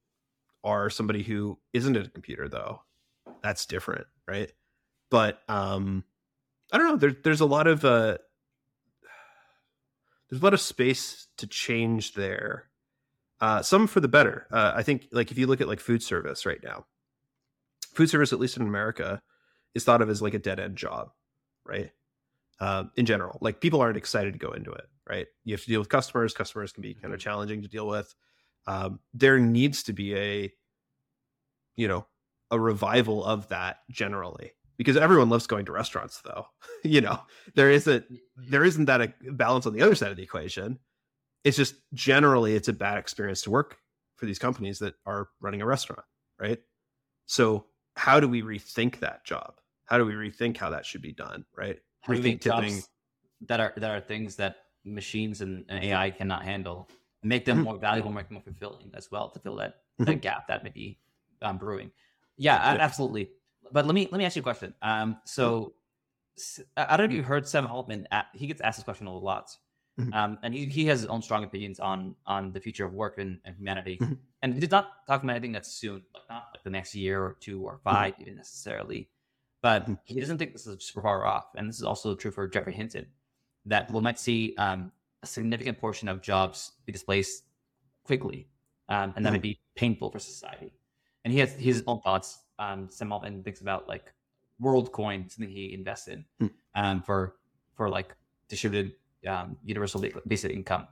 are 0.64 0.90
somebody 0.90 1.24
who 1.24 1.58
isn't 1.74 1.96
at 1.96 2.08
a 2.08 2.10
computer 2.10 2.50
though, 2.50 2.82
that's 3.44 3.66
different, 3.68 4.08
right? 4.28 4.52
But 5.12 5.40
um 5.48 6.04
I 6.72 6.78
don't 6.78 6.88
know, 6.88 6.98
there's 6.98 7.16
there's 7.24 7.42
a 7.42 7.46
lot 7.46 7.68
of 7.68 7.86
uh 7.86 8.18
there's 10.30 10.42
a 10.42 10.46
lot 10.46 10.54
of 10.54 10.62
space 10.62 11.28
to 11.38 11.48
change 11.48 12.14
there. 12.14 12.69
Uh 13.42 13.62
some 13.62 13.88
for 13.88 14.00
the 14.00 14.08
better. 14.08 14.48
Uh 14.52 14.74
I 14.76 14.84
think 14.84 15.08
like 15.12 15.32
if 15.32 15.38
you 15.38 15.48
look 15.48 15.62
at 15.62 15.68
like 15.68 15.80
food 15.80 16.04
service 16.04 16.46
right 16.46 16.62
now. 16.64 16.86
Food 17.94 18.10
service 18.10 18.34
at 18.34 18.40
least 18.40 18.58
in 18.58 18.64
America 18.64 19.22
is 19.76 19.84
thought 19.84 20.02
of 20.02 20.10
as 20.10 20.22
like 20.22 20.34
a 20.34 20.40
dead 20.40 20.60
end 20.60 20.76
job, 20.76 21.12
right? 21.66 21.92
Uh, 22.60 22.86
in 22.98 23.06
general, 23.06 23.38
like 23.42 23.62
people 23.62 23.80
aren't 23.80 23.98
excited 23.98 24.34
to 24.34 24.40
go 24.40 24.52
into 24.52 24.72
it, 24.72 24.86
right? 25.10 25.28
You 25.46 25.54
have 25.54 25.62
to 25.64 25.70
deal 25.70 25.80
with 25.80 25.90
customers. 25.90 26.34
Customers 26.34 26.74
can 26.74 26.82
be 26.82 26.94
kind 26.94 27.14
of 27.14 27.20
mm-hmm. 27.20 27.24
challenging 27.24 27.62
to 27.62 27.70
deal 27.70 27.88
with. 27.88 28.14
Um, 28.68 29.00
there 29.14 29.40
needs 29.40 29.84
to 29.84 29.94
be 29.94 30.14
a, 30.16 30.52
you 31.78 31.88
know, 31.88 32.06
a 32.52 32.60
revival 32.60 33.24
of 33.24 33.48
that 33.50 33.78
generally 33.90 34.52
because 34.78 34.98
everyone 34.98 35.30
loves 35.30 35.46
going 35.46 35.66
to 35.66 35.72
restaurants 35.72 36.22
though 36.22 36.48
you 36.84 37.00
know 37.00 37.20
there 37.54 37.70
isn't 37.70 38.06
there 38.36 38.64
isn't 38.64 38.86
that 38.86 39.02
a 39.02 39.14
balance 39.34 39.66
on 39.66 39.74
the 39.74 39.82
other 39.82 39.94
side 39.94 40.10
of 40.10 40.18
the 40.18 40.24
equation 40.24 40.80
it's 41.44 41.58
just 41.58 41.76
generally 41.94 42.56
it's 42.56 42.68
a 42.68 42.74
bad 42.74 42.98
experience 42.98 43.42
to 43.42 43.50
work 43.50 43.78
for 44.16 44.26
these 44.26 44.40
companies 44.40 44.80
that 44.80 44.96
are 45.06 45.30
running 45.40 45.62
a 45.62 45.66
restaurant 45.66 46.04
right 46.40 46.60
so 47.26 47.66
how 48.00 48.20
do 48.20 48.28
we 48.28 48.42
rethink 48.42 49.00
that 49.00 49.26
job? 49.26 49.56
How 49.86 49.98
do 49.98 50.06
we 50.06 50.14
rethink 50.14 50.56
how 50.56 50.70
that 50.70 50.86
should 50.86 51.02
be 51.02 51.12
done? 51.12 51.46
Right? 51.56 51.80
How 52.02 52.14
rethink 52.14 52.42
tipping 52.42 52.82
that 53.48 53.60
are 53.60 53.74
that 53.76 53.92
are 53.92 54.00
things 54.00 54.38
that 54.38 54.56
machines 54.86 55.42
and, 55.42 55.66
and 55.68 55.84
AI 55.84 56.10
cannot 56.12 56.44
handle. 56.44 56.90
Make 57.22 57.44
them 57.44 57.58
mm-hmm. 57.58 57.66
more 57.66 57.78
valuable, 57.78 58.12
make 58.12 58.30
them 58.30 58.36
more 58.36 58.44
fulfilling 58.44 58.92
as 58.94 59.12
well 59.12 59.30
to 59.32 59.40
fill 59.40 59.58
that, 59.58 59.82
mm-hmm. 60.00 60.06
that 60.06 60.22
gap 60.22 60.48
that 60.48 60.64
may 60.64 60.70
be 60.70 60.98
um, 61.42 61.58
brewing. 61.58 61.92
Yeah, 62.38 62.56
yeah, 62.56 62.82
absolutely. 62.82 63.32
But 63.72 63.86
let 63.86 63.94
me 63.94 64.08
let 64.10 64.18
me 64.18 64.26
ask 64.26 64.38
you 64.38 64.42
a 64.42 64.44
question. 64.44 64.74
Um, 64.82 65.18
so 65.26 65.74
mm-hmm. 66.40 66.64
I 66.78 66.96
don't 66.96 67.10
know 67.10 67.14
if 67.14 67.18
you 67.18 67.24
heard 67.24 67.48
Sam 67.48 67.68
Altman. 67.68 68.08
At, 68.12 68.28
he 68.34 68.48
gets 68.48 68.62
asked 68.62 68.78
this 68.78 68.86
question 68.86 69.08
a 69.08 69.16
lot. 69.16 69.56
Mm-hmm. 70.00 70.14
Um, 70.14 70.38
and 70.44 70.54
he, 70.54 70.66
he 70.66 70.86
has 70.86 71.02
his 71.02 71.10
own 71.10 71.22
strong 71.22 71.44
opinions 71.44 71.80
on 71.80 72.16
on 72.26 72.52
the 72.52 72.60
future 72.60 72.86
of 72.86 72.94
work 72.94 73.18
and, 73.18 73.40
and 73.46 73.56
humanity. 73.56 73.98
Mm-hmm. 74.02 74.14
And 74.42 74.54
he 74.54 74.60
did 74.60 74.72
not 74.72 75.06
talk 75.08 75.24
about 75.24 75.36
anything 75.36 75.52
that's 75.52 75.72
soon, 75.72 76.04
like 76.14 76.24
not 76.30 76.48
like 76.54 76.64
the 76.64 76.70
next 76.70 76.96
year 76.96 77.22
or 77.22 77.36
two 77.42 77.62
or 77.62 77.80
5 77.84 78.14
mm-hmm. 78.14 78.22
even 78.22 78.36
necessarily. 78.36 79.10
But 79.62 79.90
he 80.06 80.20
doesn't 80.20 80.38
think 80.38 80.54
this 80.54 80.66
is 80.66 80.82
super 80.86 81.02
far 81.02 81.26
off. 81.26 81.48
And 81.56 81.68
this 81.68 81.76
is 81.78 81.84
also 81.84 82.16
true 82.16 82.32
for 82.32 82.48
Geoffrey 82.48 82.74
Hinton, 82.74 83.08
that 83.66 83.92
we 83.92 84.00
might 84.00 84.18
see 84.18 84.56
um, 84.58 84.94
a 85.22 85.28
significant 85.28 85.80
portion 85.80 86.08
of 86.08 86.22
jobs 86.22 86.72
be 86.86 86.94
displaced 86.94 87.44
quickly, 88.06 88.48
um, 88.88 89.14
and 89.16 89.26
that 89.26 89.34
would 89.34 89.42
be 89.42 89.60
painful 89.76 90.10
for 90.12 90.20
society. 90.20 90.72
And 91.26 91.34
he 91.34 91.40
has 91.40 91.52
his 91.54 91.84
own 91.86 92.00
thoughts. 92.02 92.40
Um, 92.58 92.88
Sam 92.90 93.12
Altman 93.12 93.44
thinks 93.44 93.62
about 93.62 93.88
like 93.88 94.14
WorldCoin, 94.62 95.30
something 95.32 95.54
he 95.54 95.74
invests 95.74 96.08
in 96.08 96.26
mm. 96.42 96.52
um, 96.76 97.02
for 97.02 97.36
for 97.76 97.90
like 97.90 98.16
distributed 98.48 98.94
um, 99.28 99.58
universal 99.64 100.04
basic 100.28 100.52
income. 100.52 100.88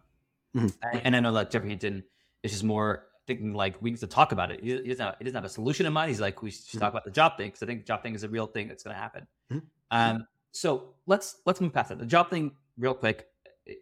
Mm-hmm. 0.56 0.98
And 1.04 1.16
I 1.16 1.20
know 1.20 1.32
like 1.32 1.50
Geoffrey 1.50 1.70
Hinton 1.70 2.04
is 2.44 2.52
just 2.52 2.64
more 2.64 3.08
thinking 3.28 3.54
like 3.54 3.76
we 3.82 3.92
need 3.92 4.00
to 4.00 4.08
talk 4.08 4.32
about 4.32 4.52
it. 4.52 4.64
He, 4.64 4.72
he, 4.72 4.88
doesn't, 4.90 5.06
have, 5.06 5.16
he 5.20 5.26
doesn't 5.26 5.36
have 5.36 5.46
a 5.46 5.50
solution 5.50 5.86
in 5.86 5.94
mind. 5.94 6.10
He's 6.10 6.22
like, 6.22 6.42
we 6.42 6.52
should 6.52 6.66
mm-hmm. 6.66 6.80
talk 6.80 6.92
about 6.92 7.06
the 7.06 7.12
job 7.12 7.38
thing 7.38 7.48
because 7.48 7.62
I 7.62 7.66
think 7.66 7.86
job 7.86 8.02
thing 8.02 8.16
is 8.16 8.24
a 8.24 8.30
real 8.30 8.48
thing 8.48 8.68
that's 8.68 8.84
going 8.84 8.96
to 8.96 9.00
happen. 9.00 9.28
Mm-hmm. 9.52 9.66
Um, 9.92 10.28
so 10.52 10.96
let's 11.06 11.38
let's 11.46 11.62
move 11.62 11.74
past 11.74 11.90
that. 11.90 12.00
The 12.00 12.06
job 12.06 12.30
thing, 12.30 12.52
real 12.78 12.94
quick, 12.94 13.28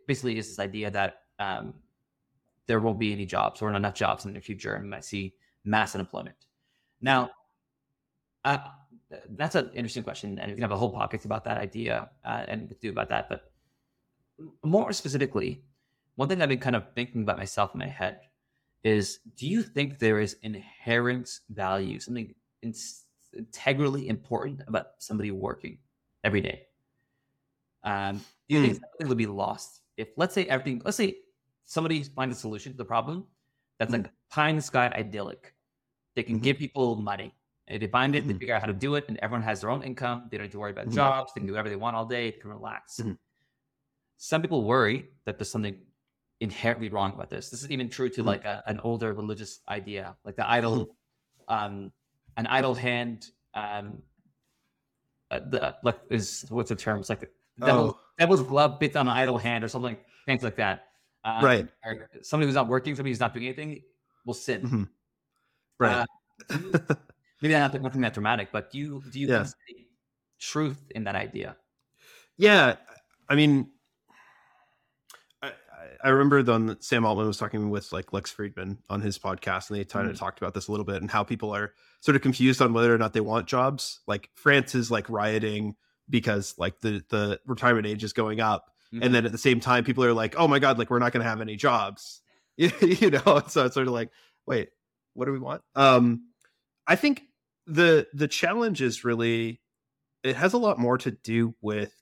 basically 0.08 0.38
is 0.38 0.48
this 0.48 0.60
idea 0.60 0.92
that 0.92 1.22
um, 1.40 1.74
there 2.68 2.80
won't 2.80 3.00
be 3.00 3.14
any 3.14 3.26
jobs 3.26 3.62
or 3.62 3.72
not 3.72 3.78
enough 3.78 3.94
jobs 3.94 4.26
in 4.26 4.34
the 4.34 4.42
future, 4.42 4.74
and 4.74 4.84
we 4.84 4.90
might 4.90 5.06
see 5.06 5.36
mass 5.64 5.96
unemployment. 5.96 6.36
Now, 7.02 7.30
uh, 8.44 8.58
that's 9.30 9.56
an 9.56 9.70
interesting 9.74 10.04
question, 10.04 10.40
and 10.40 10.52
we 10.52 10.56
can 10.56 10.62
have 10.62 10.72
a 10.72 10.78
whole 10.78 10.94
podcast 10.94 11.26
about 11.26 11.44
that 11.46 11.58
idea 11.58 12.10
uh, 12.26 12.44
and 12.48 12.74
do 12.82 12.90
about 12.90 13.10
that. 13.10 13.30
But 13.30 13.52
more 14.64 14.92
specifically, 14.94 15.64
one 16.16 16.30
thing 16.30 16.42
I've 16.42 16.50
been 16.50 16.60
kind 16.60 16.76
of 16.76 16.86
thinking 16.94 17.24
about 17.24 17.38
myself 17.38 17.74
in 17.74 17.80
my 17.80 17.88
head 17.88 18.20
is 18.84 19.20
do 19.36 19.48
you 19.48 19.64
think 19.64 20.00
there 20.00 20.20
is 20.20 20.38
inherent 20.44 21.40
value, 21.50 22.00
something 22.00 22.34
in- 22.62 22.74
integrally 23.36 24.08
important 24.08 24.62
about 24.68 24.88
somebody 25.00 25.32
working 25.32 25.80
every 26.24 26.42
day? 26.42 26.68
Um, 27.84 28.18
do 28.48 28.56
you 28.56 28.62
think 28.62 28.74
something 28.76 29.08
would 29.08 29.18
be 29.18 29.28
lost 29.28 29.82
if, 29.98 30.10
let's 30.18 30.34
say, 30.34 30.46
everything, 30.46 30.82
let's 30.84 30.98
say 30.98 31.18
somebody 31.64 32.04
finds 32.04 32.38
a 32.38 32.40
solution 32.40 32.72
to 32.72 32.78
the 32.78 32.86
problem 32.86 33.26
that's 33.80 33.92
mm. 33.92 34.04
like 34.04 34.12
pie 34.30 34.50
in 34.50 34.56
the 34.56 34.62
sky 34.62 34.92
idyllic. 34.96 35.54
They 36.16 36.24
can 36.24 36.36
mm-hmm. 36.36 36.44
give 36.44 36.58
people 36.58 36.96
money. 36.96 37.34
They 37.68 37.88
find 37.88 38.16
it, 38.16 38.20
mm-hmm. 38.20 38.28
they 38.28 38.34
figure 38.36 38.56
out 38.56 38.62
how 38.62 38.68
to 38.68 38.74
do 38.74 38.96
it, 38.96 39.06
and 39.08 39.18
everyone 39.22 39.42
has 39.44 39.62
their 39.62 39.72
own 39.72 39.82
income. 39.82 40.28
They 40.30 40.38
don't 40.38 40.46
have 40.46 40.52
to 40.52 40.60
worry 40.60 40.72
about 40.72 40.86
mm-hmm. 40.86 40.96
jobs. 40.96 41.34
They 41.34 41.40
can 41.40 41.48
do 41.48 41.54
whatever 41.54 41.70
they 41.70 41.76
want 41.76 41.96
all 41.96 42.06
day. 42.06 42.32
They 42.32 42.38
can 42.38 42.52
relax. 42.52 43.02
Some 44.18 44.42
people 44.42 44.64
worry 44.64 45.10
that 45.26 45.38
there's 45.38 45.50
something 45.50 45.78
inherently 46.40 46.90
wrong 46.90 47.14
about 47.14 47.30
this. 47.30 47.50
This 47.50 47.64
is 47.64 47.72
even 47.72 47.90
true 47.90 48.10
to 48.10 48.22
mm-hmm. 48.22 48.28
like 48.28 48.46
a, 48.46 48.64
an 48.68 48.80
older 48.82 49.14
religious 49.14 49.60
idea, 49.68 50.16
like 50.24 50.36
the 50.36 50.50
idle, 50.50 50.88
mm-hmm. 51.50 51.54
um, 51.54 51.92
an 52.38 52.48
idle 52.48 52.74
hand, 52.76 53.28
um, 53.54 54.02
uh, 55.32 55.40
the 55.40 55.76
like 55.84 56.00
is 56.10 56.46
what's 56.50 56.70
the 56.70 56.76
term? 56.76 57.00
It's 57.00 57.10
like 57.10 57.22
the 57.22 57.30
devil's, 57.66 57.94
oh. 57.94 58.00
devil's 58.20 58.44
glove 58.44 58.80
bit 58.80 58.96
on 58.96 59.08
an 59.08 59.14
idle 59.14 59.38
hand 59.38 59.64
or 59.64 59.68
something, 59.68 59.98
things 60.26 60.44
like 60.44 60.58
that. 60.58 60.88
Um, 61.24 61.44
right. 61.44 61.68
Somebody 62.22 62.48
who's 62.48 62.56
not 62.56 62.68
working, 62.68 62.96
somebody 62.96 63.12
who's 63.12 63.20
not 63.20 63.34
doing 63.34 63.48
anything, 63.48 63.82
will 64.26 64.36
sin. 64.36 64.62
Mm-hmm. 64.62 64.84
Right. 65.80 66.06
Uh, 66.50 66.58
maybe 67.42 67.54
not 67.54 67.82
nothing 67.82 68.02
that 68.02 68.14
dramatic, 68.14 68.50
but 68.52 68.72
do 68.72 68.78
you 68.78 69.04
do 69.10 69.20
you 69.20 69.28
yeah. 69.28 69.46
truth 70.40 70.92
in 70.92 71.06
that 71.06 71.16
idea? 71.16 71.56
Yeah, 72.38 72.76
I 73.30 73.36
mean, 73.36 73.72
I 76.04 76.10
remember 76.10 76.44
then 76.44 76.78
Sam 76.82 77.06
Altman 77.06 77.28
was 77.28 77.38
talking 77.38 77.70
with 77.70 77.92
like 77.92 78.14
Lex 78.14 78.34
Fridman 78.34 78.78
on 78.90 79.02
his 79.02 79.18
podcast, 79.18 79.70
and 79.70 79.80
they 79.80 79.86
kind 79.86 80.08
of 80.08 80.16
mm. 80.16 80.20
talked 80.20 80.40
about 80.40 80.54
this 80.54 80.68
a 80.68 80.72
little 80.72 80.86
bit 80.86 81.02
and 81.02 81.10
how 81.10 81.24
people 81.24 81.56
are 81.56 81.74
sort 82.02 82.16
of 82.16 82.22
confused 82.22 82.62
on 82.62 82.74
whether 82.74 82.94
or 82.94 82.98
not 82.98 83.14
they 83.14 83.22
want 83.22 83.48
jobs. 83.48 84.02
Like 84.08 84.30
France 84.36 84.76
is 84.76 84.92
like 84.92 85.10
rioting 85.10 85.76
because 86.10 86.54
like 86.58 86.80
the 86.82 87.04
the 87.10 87.40
retirement 87.46 87.88
age 87.88 88.04
is 88.04 88.14
going 88.14 88.40
up, 88.40 88.72
mm-hmm. 88.94 89.04
and 89.04 89.14
then 89.14 89.26
at 89.26 89.32
the 89.32 89.38
same 89.38 89.60
time, 89.60 89.84
people 89.84 90.04
are 90.04 90.14
like, 90.14 90.36
"Oh 90.38 90.48
my 90.48 90.60
god, 90.60 90.78
like 90.78 90.90
we're 90.90 91.00
not 91.00 91.12
going 91.12 91.24
to 91.24 91.30
have 91.30 91.42
any 91.42 91.56
jobs," 91.56 92.22
you 92.58 93.10
know. 93.10 93.42
So 93.48 93.66
it's 93.66 93.74
sort 93.74 93.88
of 93.88 93.94
like, 93.94 94.12
wait, 94.46 94.70
what 95.14 95.26
do 95.26 95.32
we 95.32 95.40
want? 95.40 95.62
Um, 95.76 96.28
I 96.88 96.96
think 96.96 97.24
the 97.66 98.08
the 98.14 98.28
challenge 98.28 98.82
is 98.82 99.04
really 99.04 99.62
it 100.24 100.36
has 100.36 100.54
a 100.54 100.58
lot 100.58 100.80
more 100.80 100.98
to 101.00 101.12
do 101.12 101.56
with 101.62 101.94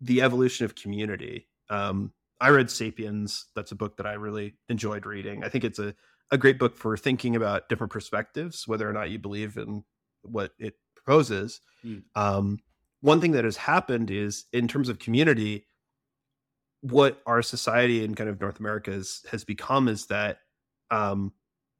the 0.00 0.22
evolution 0.22 0.64
of 0.64 0.74
community. 0.74 1.46
Um, 1.68 2.12
I 2.40 2.48
read 2.50 2.70
Sapiens. 2.70 3.46
That's 3.54 3.72
a 3.72 3.76
book 3.76 3.96
that 3.98 4.06
I 4.06 4.14
really 4.14 4.54
enjoyed 4.68 5.06
reading. 5.06 5.44
I 5.44 5.48
think 5.48 5.64
it's 5.64 5.78
a, 5.78 5.94
a 6.30 6.38
great 6.38 6.58
book 6.58 6.76
for 6.76 6.96
thinking 6.96 7.36
about 7.36 7.68
different 7.68 7.92
perspectives, 7.92 8.66
whether 8.66 8.88
or 8.88 8.92
not 8.92 9.10
you 9.10 9.18
believe 9.18 9.56
in 9.56 9.84
what 10.22 10.52
it 10.58 10.74
proposes. 10.94 11.60
Mm. 11.84 12.02
Um, 12.14 12.58
one 13.00 13.20
thing 13.20 13.32
that 13.32 13.44
has 13.44 13.56
happened 13.56 14.10
is 14.10 14.46
in 14.52 14.68
terms 14.68 14.88
of 14.88 14.98
community, 14.98 15.66
what 16.82 17.20
our 17.26 17.42
society 17.42 18.04
in 18.04 18.14
kind 18.14 18.30
of 18.30 18.40
North 18.40 18.58
America 18.58 18.90
has, 18.90 19.22
has 19.30 19.44
become 19.44 19.88
is 19.88 20.06
that 20.06 20.38
um, 20.90 21.32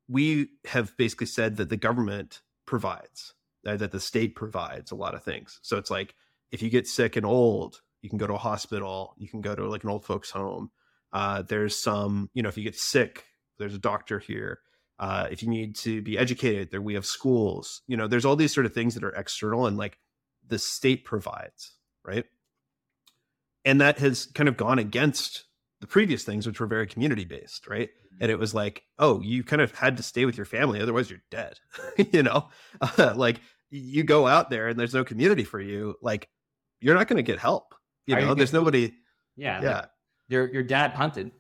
we 0.09 0.49
have 0.67 0.97
basically 0.97 1.27
said 1.27 1.57
that 1.57 1.69
the 1.69 1.77
government 1.77 2.43
provides, 2.67 3.35
uh, 3.67 3.77
that 3.77 3.93
the 3.93 4.01
state 4.01 4.35
provides 4.35 4.91
a 4.91 4.97
lot 4.97 5.15
of 5.15 5.23
things. 5.23 5.59
So 5.63 5.79
it's 5.79 5.91
like 5.91 6.15
if 6.53 6.63
you 6.63 6.69
get 6.69 6.87
sick 6.87 7.17
and 7.17 7.25
old, 7.25 7.81
you 8.03 8.09
can 8.09 8.19
go 8.19 8.27
to 8.27 8.35
a 8.35 8.39
hospital 8.39 9.15
you 9.19 9.29
can 9.29 9.41
go 9.41 9.55
to 9.55 9.69
like 9.69 9.85
an 9.85 9.91
old 9.91 10.05
folks 10.05 10.31
home 10.31 10.71
uh, 11.13 11.43
there's 11.43 11.77
some 11.77 12.31
you 12.35 12.43
know 12.43 12.49
if 12.49 12.57
you 12.57 12.65
get 12.65 12.77
sick 12.77 13.25
there's 13.59 13.75
a 13.75 13.79
doctor 13.79 14.19
here 14.19 14.61
uh, 14.99 15.27
if 15.31 15.43
you 15.43 15.49
need 15.49 15.75
to 15.75 16.03
be 16.03 16.19
educated 16.19 16.71
there 16.71 16.83
we 16.83 16.95
have 16.95 17.07
schools 17.07 17.83
you 17.87 17.97
know 17.97 18.07
there's 18.07 18.25
all 18.25 18.37
these 18.37 18.55
sort 18.55 18.67
of 18.67 18.75
things 18.75 18.95
that 18.95 19.05
are 19.05 19.15
external 19.15 19.67
and 19.67 19.77
like 19.77 19.99
the 20.47 20.59
state 20.59 21.05
provides 21.05 21.73
right 22.05 22.25
and 23.65 23.81
that 23.81 23.99
has 23.99 24.27
kind 24.27 24.49
of 24.49 24.57
gone 24.57 24.79
against 24.79 25.45
the 25.81 25.87
previous 25.87 26.25
things, 26.25 26.47
which 26.47 26.61
were 26.61 26.67
very 26.67 26.87
community 26.87 27.25
based, 27.25 27.67
right? 27.67 27.89
And 28.21 28.31
it 28.31 28.39
was 28.39 28.55
like, 28.55 28.85
oh, 28.99 29.21
you 29.21 29.43
kind 29.43 29.63
of 29.63 29.75
had 29.75 29.97
to 29.97 30.03
stay 30.03 30.27
with 30.27 30.37
your 30.37 30.45
family, 30.45 30.81
otherwise 30.81 31.11
you're 31.11 31.23
dead. 31.31 31.59
you 32.13 32.23
know, 32.23 32.49
uh, 32.81 33.15
like 33.17 33.41
you 33.71 34.05
go 34.05 34.27
out 34.27 34.51
there 34.51 34.69
and 34.69 34.79
there's 34.79 34.95
no 34.95 35.05
community 35.05 35.45
for 35.45 35.61
you, 35.61 35.95
like 36.03 36.29
you're 36.81 36.95
not 36.95 37.09
going 37.09 37.17
to 37.17 37.23
get 37.23 37.39
help. 37.39 37.75
You 38.07 38.17
you 38.17 38.23
know, 38.27 38.35
there's 38.35 38.51
gonna- 38.53 38.63
nobody. 38.65 38.95
Yeah. 39.37 39.63
Yeah, 39.63 39.75
like, 39.81 39.91
your 40.29 40.53
your 40.53 40.63
dad 40.63 40.93
hunted, 40.93 41.33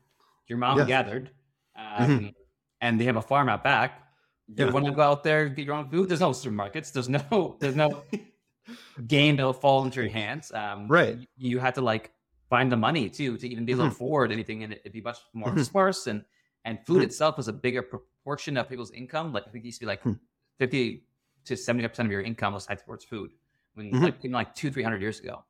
your 0.47 0.59
mom 0.59 0.78
Yeah. 0.78 0.85
gathered, 0.87 1.31
um, 1.77 2.35
and 2.81 3.01
they 3.01 3.05
have 3.05 3.16
a 3.16 3.23
farm 3.23 3.49
out 3.49 3.62
back. 3.65 4.07
You 4.49 4.66
Yeah. 4.66 4.70
want 4.73 4.87
to 4.87 4.93
go 4.93 5.03
out 5.03 5.23
there 5.24 5.47
and 5.47 5.55
get 5.57 5.65
your 5.66 5.74
own 5.74 5.89
food? 5.91 6.09
There's 6.09 6.20
no 6.20 6.31
supermarkets. 6.31 6.93
There's 6.93 7.09
no 7.09 7.57
there's 7.61 7.77
no 7.77 8.03
game 9.07 9.37
that'll 9.37 9.53
fall 9.53 9.85
into 9.85 10.01
your 10.03 10.11
hands. 10.11 10.53
Um, 10.53 10.87
Right. 10.89 11.16
y- 11.19 11.27
You 11.37 11.59
had 11.59 11.74
to 11.77 11.81
like 11.82 12.12
find 12.49 12.70
the 12.70 12.77
money 12.77 13.09
too 13.09 13.37
to 13.39 13.49
even 13.49 13.65
be 13.65 13.73
able 13.73 13.85
to 13.85 13.91
Mhm. 13.91 13.93
afford 13.93 14.32
anything, 14.32 14.62
and 14.65 14.73
it'd 14.73 14.93
be 14.93 15.01
much 15.01 15.19
more 15.32 15.51
Mhm. 15.51 15.65
sparse. 15.65 16.07
And 16.07 16.24
and 16.65 16.78
food 16.87 17.01
Mhm. 17.01 17.05
itself 17.07 17.37
was 17.39 17.49
a 17.49 17.53
bigger 17.55 17.81
proportion 17.82 18.57
of 18.59 18.69
people's 18.69 18.91
income. 18.91 19.32
Like 19.32 19.47
I 19.49 19.51
think 19.51 19.65
it 19.65 19.69
used 19.69 19.78
to 19.81 19.87
be 19.87 19.89
like 19.89 20.03
Hmm. 20.03 20.12
fifty 20.59 21.07
to 21.45 21.57
seventy 21.57 21.87
percent 21.89 22.07
of 22.07 22.12
your 22.12 22.20
income 22.20 22.53
was 22.55 22.66
tied 22.66 22.78
towards 22.85 23.05
food. 23.05 23.32
When 23.74 23.91
like 23.93 24.23
like 24.24 24.55
two 24.55 24.70
three 24.70 24.82
hundred 24.82 25.01
years 25.01 25.20
ago. 25.20 25.45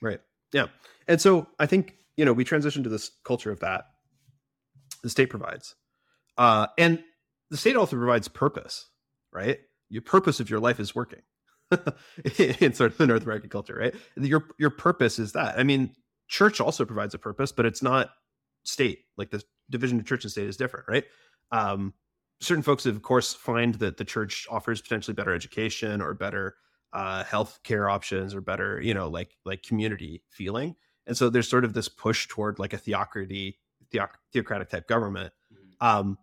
Right. 0.00 0.20
Yeah. 0.54 0.66
And 1.08 1.20
so 1.20 1.48
I 1.58 1.66
think, 1.66 1.96
you 2.16 2.24
know, 2.24 2.32
we 2.32 2.44
transition 2.44 2.82
to 2.84 2.88
this 2.88 3.10
culture 3.24 3.50
of 3.50 3.60
that 3.60 3.86
the 5.02 5.10
state 5.10 5.28
provides. 5.28 5.74
Uh, 6.38 6.68
and 6.78 7.02
the 7.50 7.56
state 7.56 7.76
also 7.76 7.96
provides 7.96 8.26
purpose, 8.28 8.88
right? 9.32 9.58
Your 9.90 10.00
purpose 10.00 10.40
of 10.40 10.48
your 10.48 10.60
life 10.60 10.80
is 10.80 10.94
working 10.94 11.20
in 12.38 12.72
sort 12.72 12.92
of 12.92 12.98
the 12.98 13.06
North 13.06 13.24
American 13.24 13.50
culture, 13.50 13.74
right? 13.74 13.94
Your 14.16 14.46
your 14.58 14.70
purpose 14.70 15.18
is 15.18 15.32
that. 15.32 15.58
I 15.58 15.62
mean, 15.62 15.94
church 16.28 16.60
also 16.60 16.84
provides 16.84 17.14
a 17.14 17.18
purpose, 17.18 17.52
but 17.52 17.66
it's 17.66 17.82
not 17.82 18.10
state. 18.62 19.00
Like 19.18 19.30
the 19.30 19.42
division 19.70 20.00
of 20.00 20.06
church 20.06 20.24
and 20.24 20.32
state 20.32 20.48
is 20.48 20.56
different, 20.56 20.86
right? 20.88 21.04
Um, 21.52 21.92
certain 22.40 22.62
folks, 22.62 22.86
of 22.86 23.02
course, 23.02 23.34
find 23.34 23.74
that 23.76 23.98
the 23.98 24.04
church 24.04 24.46
offers 24.50 24.80
potentially 24.80 25.14
better 25.14 25.34
education 25.34 26.00
or 26.00 26.14
better 26.14 26.56
uh, 26.94 27.24
health 27.24 27.58
care 27.64 27.90
options 27.90 28.34
or 28.34 28.40
better, 28.40 28.80
you 28.80 28.94
know, 28.94 29.08
like 29.08 29.36
like 29.44 29.62
community 29.62 30.22
feeling. 30.30 30.76
And 31.06 31.16
so 31.16 31.28
there's 31.28 31.48
sort 31.48 31.64
of 31.64 31.74
this 31.74 31.88
push 31.88 32.28
toward 32.28 32.58
like 32.58 32.72
a 32.72 32.78
theocracy, 32.78 33.58
theoc- 33.92 34.18
theocratic 34.32 34.70
type 34.70 34.86
government. 34.88 35.32
Um, 35.80 36.16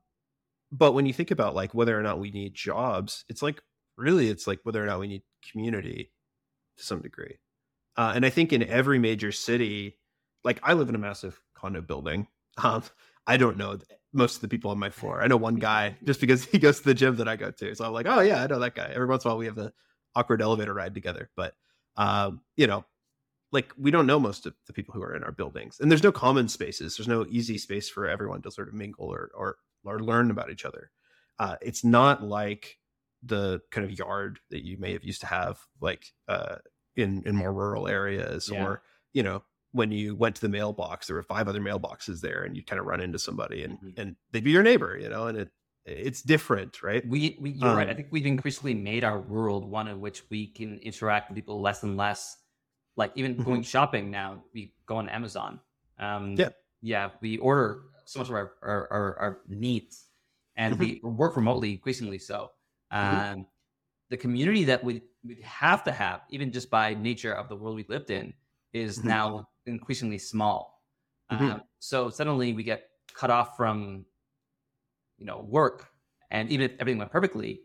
but 0.71 0.93
when 0.93 1.05
you 1.05 1.13
think 1.13 1.29
about 1.29 1.53
like 1.53 1.73
whether 1.73 1.99
or 1.99 2.01
not 2.01 2.19
we 2.19 2.31
need 2.31 2.55
jobs, 2.55 3.25
it's 3.29 3.41
like 3.41 3.61
really 3.97 4.29
it's 4.29 4.47
like 4.47 4.61
whether 4.63 4.81
or 4.81 4.87
not 4.87 4.99
we 4.99 5.07
need 5.07 5.23
community 5.51 6.11
to 6.77 6.83
some 6.83 7.01
degree. 7.01 7.37
Uh, 7.97 8.13
and 8.15 8.25
I 8.25 8.29
think 8.29 8.53
in 8.53 8.63
every 8.63 8.97
major 8.97 9.33
city, 9.33 9.99
like 10.45 10.59
I 10.63 10.73
live 10.73 10.87
in 10.87 10.95
a 10.95 10.99
massive 10.99 11.39
condo 11.53 11.81
building. 11.81 12.27
Um, 12.57 12.83
I 13.27 13.37
don't 13.37 13.57
know 13.57 13.77
most 14.13 14.35
of 14.35 14.41
the 14.41 14.47
people 14.47 14.71
on 14.71 14.79
my 14.79 14.89
floor. 14.89 15.21
I 15.21 15.27
know 15.27 15.37
one 15.37 15.55
guy 15.59 15.97
just 16.03 16.21
because 16.21 16.45
he 16.45 16.59
goes 16.59 16.79
to 16.79 16.85
the 16.85 16.93
gym 16.93 17.17
that 17.17 17.27
I 17.27 17.35
go 17.35 17.51
to. 17.51 17.75
So 17.75 17.85
I'm 17.85 17.93
like, 17.93 18.07
oh 18.07 18.21
yeah, 18.21 18.41
I 18.43 18.47
know 18.47 18.59
that 18.59 18.75
guy. 18.75 18.89
Every 18.93 19.07
once 19.07 19.25
in 19.25 19.29
a 19.29 19.33
while 19.33 19.37
we 19.37 19.45
have 19.45 19.55
the 19.55 19.73
awkward 20.15 20.41
elevator 20.41 20.73
ride 20.73 20.93
together. 20.93 21.29
But 21.35 21.55
um, 21.97 22.41
you 22.57 22.67
know, 22.67 22.85
like 23.51 23.71
we 23.77 23.91
don't 23.91 24.07
know 24.07 24.19
most 24.19 24.45
of 24.45 24.53
the 24.67 24.73
people 24.73 24.93
who 24.93 25.03
are 25.03 25.15
in 25.15 25.23
our 25.23 25.31
buildings. 25.31 25.79
And 25.79 25.91
there's 25.91 26.03
no 26.03 26.11
common 26.11 26.47
spaces. 26.47 26.95
There's 26.97 27.07
no 27.07 27.25
easy 27.29 27.57
space 27.57 27.89
for 27.89 28.07
everyone 28.07 28.41
to 28.43 28.51
sort 28.51 28.67
of 28.69 28.73
mingle 28.73 29.05
or 29.07 29.31
or 29.35 29.57
or 29.83 29.99
learn 29.99 30.31
about 30.31 30.51
each 30.51 30.65
other. 30.65 30.91
Uh, 31.39 31.55
it's 31.61 31.83
not 31.83 32.23
like 32.23 32.77
the 33.23 33.61
kind 33.71 33.85
of 33.85 33.97
yard 33.97 34.39
that 34.49 34.63
you 34.65 34.77
may 34.77 34.93
have 34.93 35.03
used 35.03 35.21
to 35.21 35.27
have 35.27 35.59
like 35.79 36.05
uh, 36.27 36.55
in 36.95 37.23
in 37.25 37.35
more 37.35 37.53
rural 37.53 37.87
areas 37.87 38.49
Yeah. 38.51 38.65
or 38.65 38.81
you 39.13 39.21
know 39.23 39.43
when 39.73 39.91
you 39.91 40.15
went 40.15 40.35
to 40.35 40.41
the 40.41 40.49
mailbox 40.49 41.07
there 41.07 41.15
were 41.15 41.23
five 41.23 41.47
other 41.47 41.61
mailboxes 41.61 42.19
there 42.21 42.43
and 42.43 42.57
you 42.57 42.63
kind 42.65 42.79
of 42.79 42.85
run 42.85 42.99
into 42.99 43.17
somebody 43.19 43.63
and 43.63 43.79
Mhm. 43.79 43.93
and 43.97 44.15
they'd 44.31 44.43
be 44.43 44.51
your 44.51 44.63
neighbor 44.63 44.97
you 44.97 45.07
know 45.07 45.27
and 45.27 45.37
it 45.37 45.49
it's 45.85 46.21
different 46.21 46.81
right 46.83 47.03
We, 47.03 47.37
we 47.41 47.49
you're 47.49 47.73
right. 47.73 47.89
I 47.89 47.93
Um, 47.93 47.95
think 47.95 48.09
we've 48.11 48.27
increasingly 48.27 48.75
made 48.75 49.03
our 49.03 49.19
world 49.19 49.65
one 49.65 49.87
in 49.87 49.99
which 49.99 50.29
we 50.29 50.47
can 50.47 50.77
interact 50.79 51.29
with 51.29 51.35
people 51.35 51.59
less 51.61 51.81
and 51.81 51.97
less. 51.97 52.37
Like 52.95 53.11
even 53.15 53.37
Mhm. 53.37 53.43
going 53.43 53.63
shopping 53.63 54.11
now, 54.11 54.43
we 54.53 54.75
go 54.85 54.97
on 54.97 55.09
Amazon. 55.09 55.59
Um, 55.97 56.37
Yeah. 56.37 56.49
yeah, 56.81 57.11
we 57.21 57.37
order 57.39 57.85
so 58.05 58.19
much 58.19 58.29
of 58.29 58.35
our 58.35 58.53
our, 58.61 58.91
our, 58.91 59.17
our 59.19 59.41
needs, 59.47 60.09
and 60.55 60.77
we 60.77 60.99
work 61.03 61.35
remotely 61.35 61.71
increasingly 61.71 62.19
so. 62.19 62.51
Mhm. 63.01 63.21
Um, 63.31 63.47
the 64.09 64.17
community 64.17 64.63
that 64.65 64.83
we 64.83 65.03
we 65.23 65.41
have 65.41 65.83
to 65.85 65.91
have, 65.91 66.23
even 66.29 66.51
just 66.51 66.69
by 66.69 66.93
nature 66.93 67.33
of 67.33 67.49
the 67.49 67.55
world 67.55 67.75
we 67.75 67.85
lived 67.89 68.11
in, 68.11 68.33
is 68.73 69.03
Mhm. 69.03 69.03
now 69.03 69.47
increasingly 69.65 70.17
small. 70.19 70.83
Mhm. 71.31 71.55
Um, 71.55 71.63
so 71.79 72.09
suddenly 72.09 72.53
we 72.53 72.63
get 72.63 72.89
cut 73.13 73.29
off 73.31 73.57
from 73.57 74.05
you 75.21 75.27
know 75.27 75.39
work. 75.47 75.89
And 76.31 76.49
even 76.49 76.65
if 76.69 76.73
everything 76.79 76.97
went 76.99 77.11
perfectly 77.11 77.61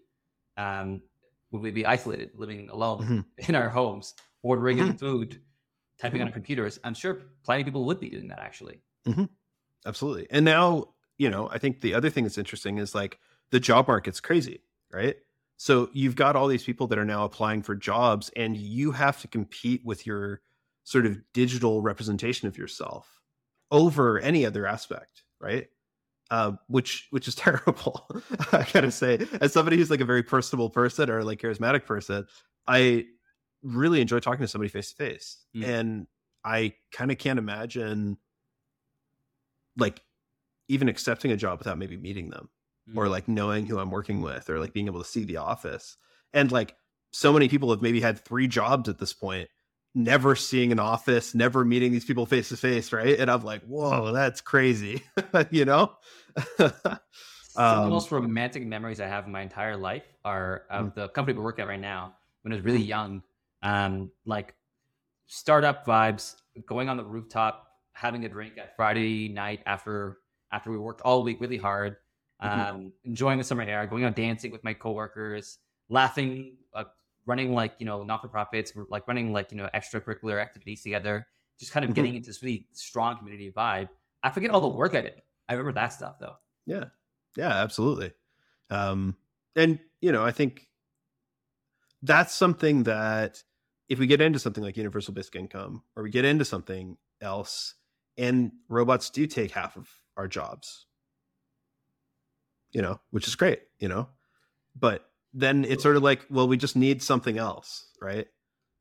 um 0.59 1.03
would 1.51 1.63
we 1.63 1.71
be 1.71 1.87
isolated 1.87 2.31
living 2.35 2.69
alone 2.71 2.99
Mhm. 3.39 3.49
in 3.49 3.55
our 3.55 3.69
homes 3.71 4.15
ordering 4.43 4.79
in 4.79 4.89
Mhm. 4.89 4.99
food 5.01 5.43
typing 6.01 6.21
on 6.21 6.29
our 6.29 6.33
computers 6.33 6.79
i'm 6.85 6.95
sure 6.95 7.15
plenty 7.45 7.63
of 7.63 7.67
people 7.67 7.85
would 7.87 8.01
be 8.01 8.11
doing 8.11 8.29
that 8.29 8.39
actually. 8.41 8.83
Absolutely. 9.87 10.27
And 10.31 10.45
now 10.45 10.95
you 11.19 11.31
know 11.31 11.49
i 11.51 11.59
think 11.59 11.81
the 11.81 11.95
other 11.95 12.11
thing 12.11 12.25
that's 12.25 12.39
interesting 12.39 12.79
is 12.79 12.95
like 12.95 13.19
the 13.51 13.61
job 13.61 13.89
market's 13.89 14.21
crazy 14.21 14.61
right? 14.93 15.17
So 15.59 15.89
you've 15.93 16.17
got 16.17 16.37
all 16.37 16.47
these 16.49 16.65
people 16.65 16.87
that 16.89 16.99
are 16.99 17.05
now 17.05 17.25
applying 17.25 17.63
for 17.63 17.75
jobs 17.75 18.31
and 18.37 18.57
you 18.57 18.93
have 18.93 19.21
to 19.23 19.29
compete 19.29 19.83
with 19.85 20.07
your 20.07 20.43
sort 20.85 21.07
of 21.07 21.19
digital 21.33 21.83
representation 21.83 22.47
of 22.49 22.57
yourself 22.59 23.21
over 23.71 24.19
any 24.21 24.47
other 24.47 24.67
aspect 24.67 25.25
right 25.41 25.69
uh, 26.31 26.53
which 26.69 27.07
which 27.11 27.29
is 27.29 27.35
terrible 27.47 28.09
i 28.53 28.67
gotta 28.73 28.91
say 28.91 29.19
as 29.41 29.53
somebody 29.53 29.77
who's 29.77 29.91
like 29.91 30.01
a 30.01 30.05
very 30.05 30.23
personable 30.23 30.71
person 30.71 31.09
or 31.11 31.23
like 31.25 31.41
charismatic 31.41 31.85
person 31.85 32.27
i 32.67 33.05
really 33.63 34.01
enjoy 34.01 34.19
talking 34.19 34.43
to 34.43 34.49
somebody 34.49 34.69
face 34.69 34.91
to 34.91 34.97
face 34.97 35.39
Mm. 35.55 35.65
and 35.67 36.07
i 36.45 36.73
kind 36.93 37.11
of 37.11 37.19
can't 37.19 37.39
imagine 37.39 38.17
like 39.77 40.03
even 40.69 40.89
accepting 40.89 41.31
a 41.33 41.37
job 41.37 41.59
without 41.59 41.79
maybe 41.79 41.97
meeting 41.97 42.31
them 42.31 42.49
or 42.95 43.09
like 43.09 43.27
knowing 43.27 43.67
who 43.67 43.79
I'm 43.81 43.91
working 43.91 44.21
with 44.23 44.49
or 44.49 44.61
like 44.61 44.73
being 44.73 44.87
able 44.87 45.03
to 45.03 45.09
see 45.09 45.25
the 45.25 45.39
office. 45.39 45.97
And 46.33 46.53
like 46.53 46.77
so 47.13 47.33
many 47.33 47.49
people 47.49 47.71
have 47.71 47.83
maybe 47.83 48.01
had 48.01 48.25
three 48.25 48.47
jobs 48.47 48.89
at 48.89 48.99
this 48.99 49.13
point, 49.13 49.49
never 49.97 50.37
seeing 50.37 50.73
an 50.73 50.79
office, 50.79 51.35
never 51.35 51.65
meeting 51.65 51.93
these 51.93 52.05
people 52.05 52.27
face 52.27 52.51
to 52.51 52.57
face, 52.57 52.93
right? 52.93 53.19
And 53.19 53.31
I'm 53.31 53.43
like, 53.43 53.63
whoa, 53.65 54.13
that's 54.13 54.41
crazy. 54.43 55.03
you 55.51 55.65
know? 55.65 55.97
Some 57.41 57.79
of 57.79 57.85
the 57.85 57.89
Um, 57.89 57.91
most 57.91 58.13
romantic 58.13 58.65
memories 58.67 59.01
I 59.01 59.07
have 59.07 59.25
in 59.27 59.33
my 59.33 59.41
entire 59.43 59.77
life 59.77 60.05
are 60.25 60.65
of 60.71 60.95
the 60.95 61.09
company 61.09 61.39
we 61.39 61.43
work 61.45 61.59
at 61.59 61.67
right 61.67 61.81
now. 61.81 62.15
When 62.43 62.53
I 62.53 62.57
was 62.57 62.65
really 62.65 62.83
young, 62.83 63.23
um, 63.63 64.11
like 64.25 64.55
startup 65.27 65.87
vibes, 65.87 66.37
going 66.67 66.89
on 66.89 66.97
the 66.97 67.05
rooftop, 67.05 67.69
having 67.93 68.25
a 68.25 68.29
drink 68.29 68.59
at 68.59 68.77
Friday 68.77 69.29
night 69.29 69.61
after 69.67 70.19
after 70.53 70.71
we 70.71 70.79
worked 70.79 71.03
all 71.03 71.23
week 71.25 71.41
really 71.41 71.57
hard, 71.57 71.97
um, 72.41 72.49
Mhm. 72.51 72.93
enjoying 73.05 73.39
the 73.39 73.45
summer 73.45 73.63
air, 73.63 73.87
going 73.87 74.05
out 74.05 74.17
dancing 74.17 74.53
with 74.53 74.63
my 74.65 74.75
coworkers, 74.75 75.59
laughing, 75.89 76.59
uh, 76.75 76.85
running 77.27 77.53
like 77.55 77.75
you 77.79 77.87
know 77.87 78.03
not 78.05 78.23
for 78.23 78.29
profits, 78.29 78.73
like 78.89 79.07
running 79.09 79.33
like 79.33 79.51
you 79.51 79.59
know 79.59 79.69
extracurricular 79.75 80.41
activities 80.41 80.83
together, 80.83 81.27
just 81.59 81.73
kind 81.73 81.85
of 81.85 81.91
Mhm. 81.91 81.95
getting 81.95 82.15
into 82.15 82.29
this 82.29 82.43
really 82.43 82.69
strong 82.73 83.17
community 83.19 83.53
vibe. 83.53 83.89
I 84.23 84.31
forget 84.31 84.51
all 84.51 84.61
the 84.61 84.69
work 84.69 84.95
I 84.95 85.03
did. 85.03 85.23
I 85.49 85.55
remember 85.55 85.73
that 85.73 85.89
stuff 85.93 86.19
though. 86.19 86.37
Yeah. 86.67 86.87
Yeah, 87.37 87.51
absolutely. 87.63 88.13
Um, 88.71 89.17
and 89.55 89.79
you 90.01 90.13
know, 90.13 90.25
I 90.25 90.33
think 90.33 90.69
that's 92.03 92.35
something 92.35 92.85
that 92.85 93.43
if 93.89 93.99
we 93.99 94.07
get 94.07 94.21
into 94.21 94.39
something 94.39 94.63
like 94.63 94.77
universal 94.77 95.15
basic 95.15 95.37
income 95.37 95.83
or 95.95 96.03
we 96.03 96.11
get 96.11 96.25
into 96.25 96.45
something 96.45 96.97
else 97.21 97.75
and 98.17 98.53
robots 98.69 99.11
do 99.11 99.27
take 99.27 99.51
half 99.53 99.77
of 99.77 99.89
our 100.17 100.29
jobs, 100.29 100.87
you 102.73 102.83
know, 102.83 103.01
which 103.11 103.27
is 103.29 103.35
great, 103.37 103.63
you 103.79 103.89
know, 103.89 104.09
but 104.75 105.11
then 105.37 105.65
it's 105.65 105.83
sort 105.83 105.97
of 105.97 106.03
like, 106.03 106.25
well, 106.31 106.49
we 106.49 106.57
just 106.57 106.77
need 106.77 107.03
something 107.03 107.37
else, 107.37 107.93
right? 108.01 108.27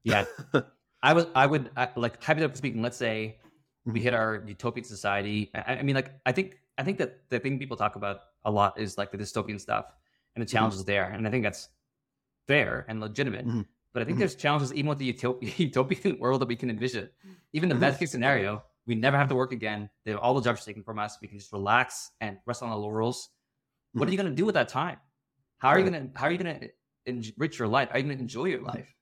Yeah, 0.04 0.26
I 1.04 1.14
would, 1.14 1.28
I 1.36 1.46
would 1.46 1.70
I, 1.76 1.90
like 1.96 2.24
hypothetically 2.24 2.58
speaking. 2.58 2.82
Let's 2.82 2.98
say 2.98 3.38
we 3.86 4.00
Mhm. 4.00 4.04
hit 4.04 4.14
our 4.14 4.44
utopian 4.48 4.86
society. 4.86 5.52
I, 5.54 5.76
I 5.76 5.84
mean, 5.84 5.96
like 5.96 6.12
I 6.26 6.32
think, 6.32 6.58
I 6.78 6.84
think 6.84 6.98
that 7.00 7.30
the 7.30 7.40
thing 7.40 7.60
people 7.60 7.78
talk 7.78 7.96
about 7.96 8.20
a 8.46 8.52
lot 8.52 8.80
is 8.80 8.98
like 8.98 9.12
the 9.12 9.18
dystopian 9.18 9.60
stuff 9.60 9.86
and 10.36 10.42
the 10.42 10.46
challenges 10.50 10.86
there, 10.86 11.06
and 11.12 11.28
I 11.28 11.32
think 11.32 11.44
that's 11.44 11.70
fair 12.48 12.86
and 12.88 13.00
legitimate. 13.02 13.46
Mhm. 13.48 13.66
But 13.94 14.02
I 14.02 14.06
think 14.06 14.18
Mhm. 14.18 14.20
there's 14.20 14.36
challenges 14.36 14.74
even 14.74 14.90
with 14.90 14.98
the 15.00 15.12
utop- 15.12 15.42
utopian 15.60 16.20
world 16.20 16.42
that 16.42 16.48
we 16.48 16.56
can 16.56 16.70
envision. 16.70 17.10
Even 17.54 17.70
the 17.70 17.76
Mhm. 17.76 17.80
best 17.82 18.00
case 18.00 18.12
scenario, 18.12 18.64
we 18.86 18.96
never 18.96 19.18
have 19.18 19.30
to 19.30 19.36
work 19.36 19.52
again. 19.52 19.90
They 20.04 20.12
have 20.12 20.20
all 20.20 20.34
the 20.36 20.42
jobs 20.42 20.64
taken 20.66 20.84
from 20.84 21.00
us. 21.00 21.18
We 21.22 21.28
can 21.28 21.38
just 21.40 21.52
relax 21.52 22.12
and 22.22 22.38
rest 22.46 22.62
on 22.64 22.70
our 22.70 22.78
laurels. 22.78 23.30
What 23.94 24.08
are 24.08 24.12
you 24.12 24.18
going 24.18 24.30
to 24.30 24.36
do 24.36 24.46
with 24.46 24.56
that 24.56 24.68
time? 24.70 24.98
How 25.58 25.70
are 25.70 25.80
you 25.80 25.90
going 25.90 26.12
to 26.12 26.20
how 26.20 26.28
are 26.28 26.32
you 26.32 26.38
to 26.40 26.70
enrich 27.06 27.60
your 27.60 27.68
life? 27.68 27.90
Are 27.92 27.98
you 28.00 28.06
going 28.06 28.18
to 28.18 28.22
enjoy 28.22 28.46
your 28.46 28.62
life? 28.62 28.94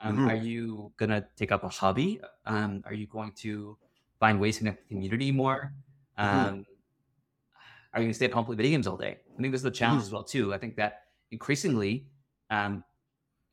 Um, 0.00 0.18
Mhm. 0.18 0.30
Are 0.30 0.36
you 0.36 0.92
going 0.96 1.10
to 1.10 1.26
take 1.36 1.52
up 1.52 1.62
a 1.64 1.68
hobby? 1.68 2.20
Um, 2.46 2.82
are 2.86 2.94
you 2.94 3.06
going 3.06 3.32
to 3.44 3.76
find 4.18 4.40
ways 4.40 4.56
to 4.56 4.60
connect 4.60 4.78
with 4.80 4.88
the 4.88 4.94
community 4.94 5.30
more? 5.32 5.74
Um, 6.16 6.66
Are 7.92 8.00
you 8.00 8.04
going 8.04 8.10
to 8.10 8.14
stay 8.14 8.26
at 8.26 8.32
home 8.32 8.44
play 8.44 8.56
video 8.56 8.72
games 8.72 8.86
all 8.86 8.96
day? 8.96 9.18
I 9.36 9.40
think 9.40 9.52
this 9.52 9.60
is 9.60 9.64
the 9.64 9.70
challenge 9.70 10.02
Mhm. 10.02 10.06
as 10.06 10.12
well 10.12 10.22
too. 10.22 10.54
I 10.54 10.58
think 10.58 10.76
that 10.76 11.08
increasingly, 11.30 12.06
um, 12.50 12.84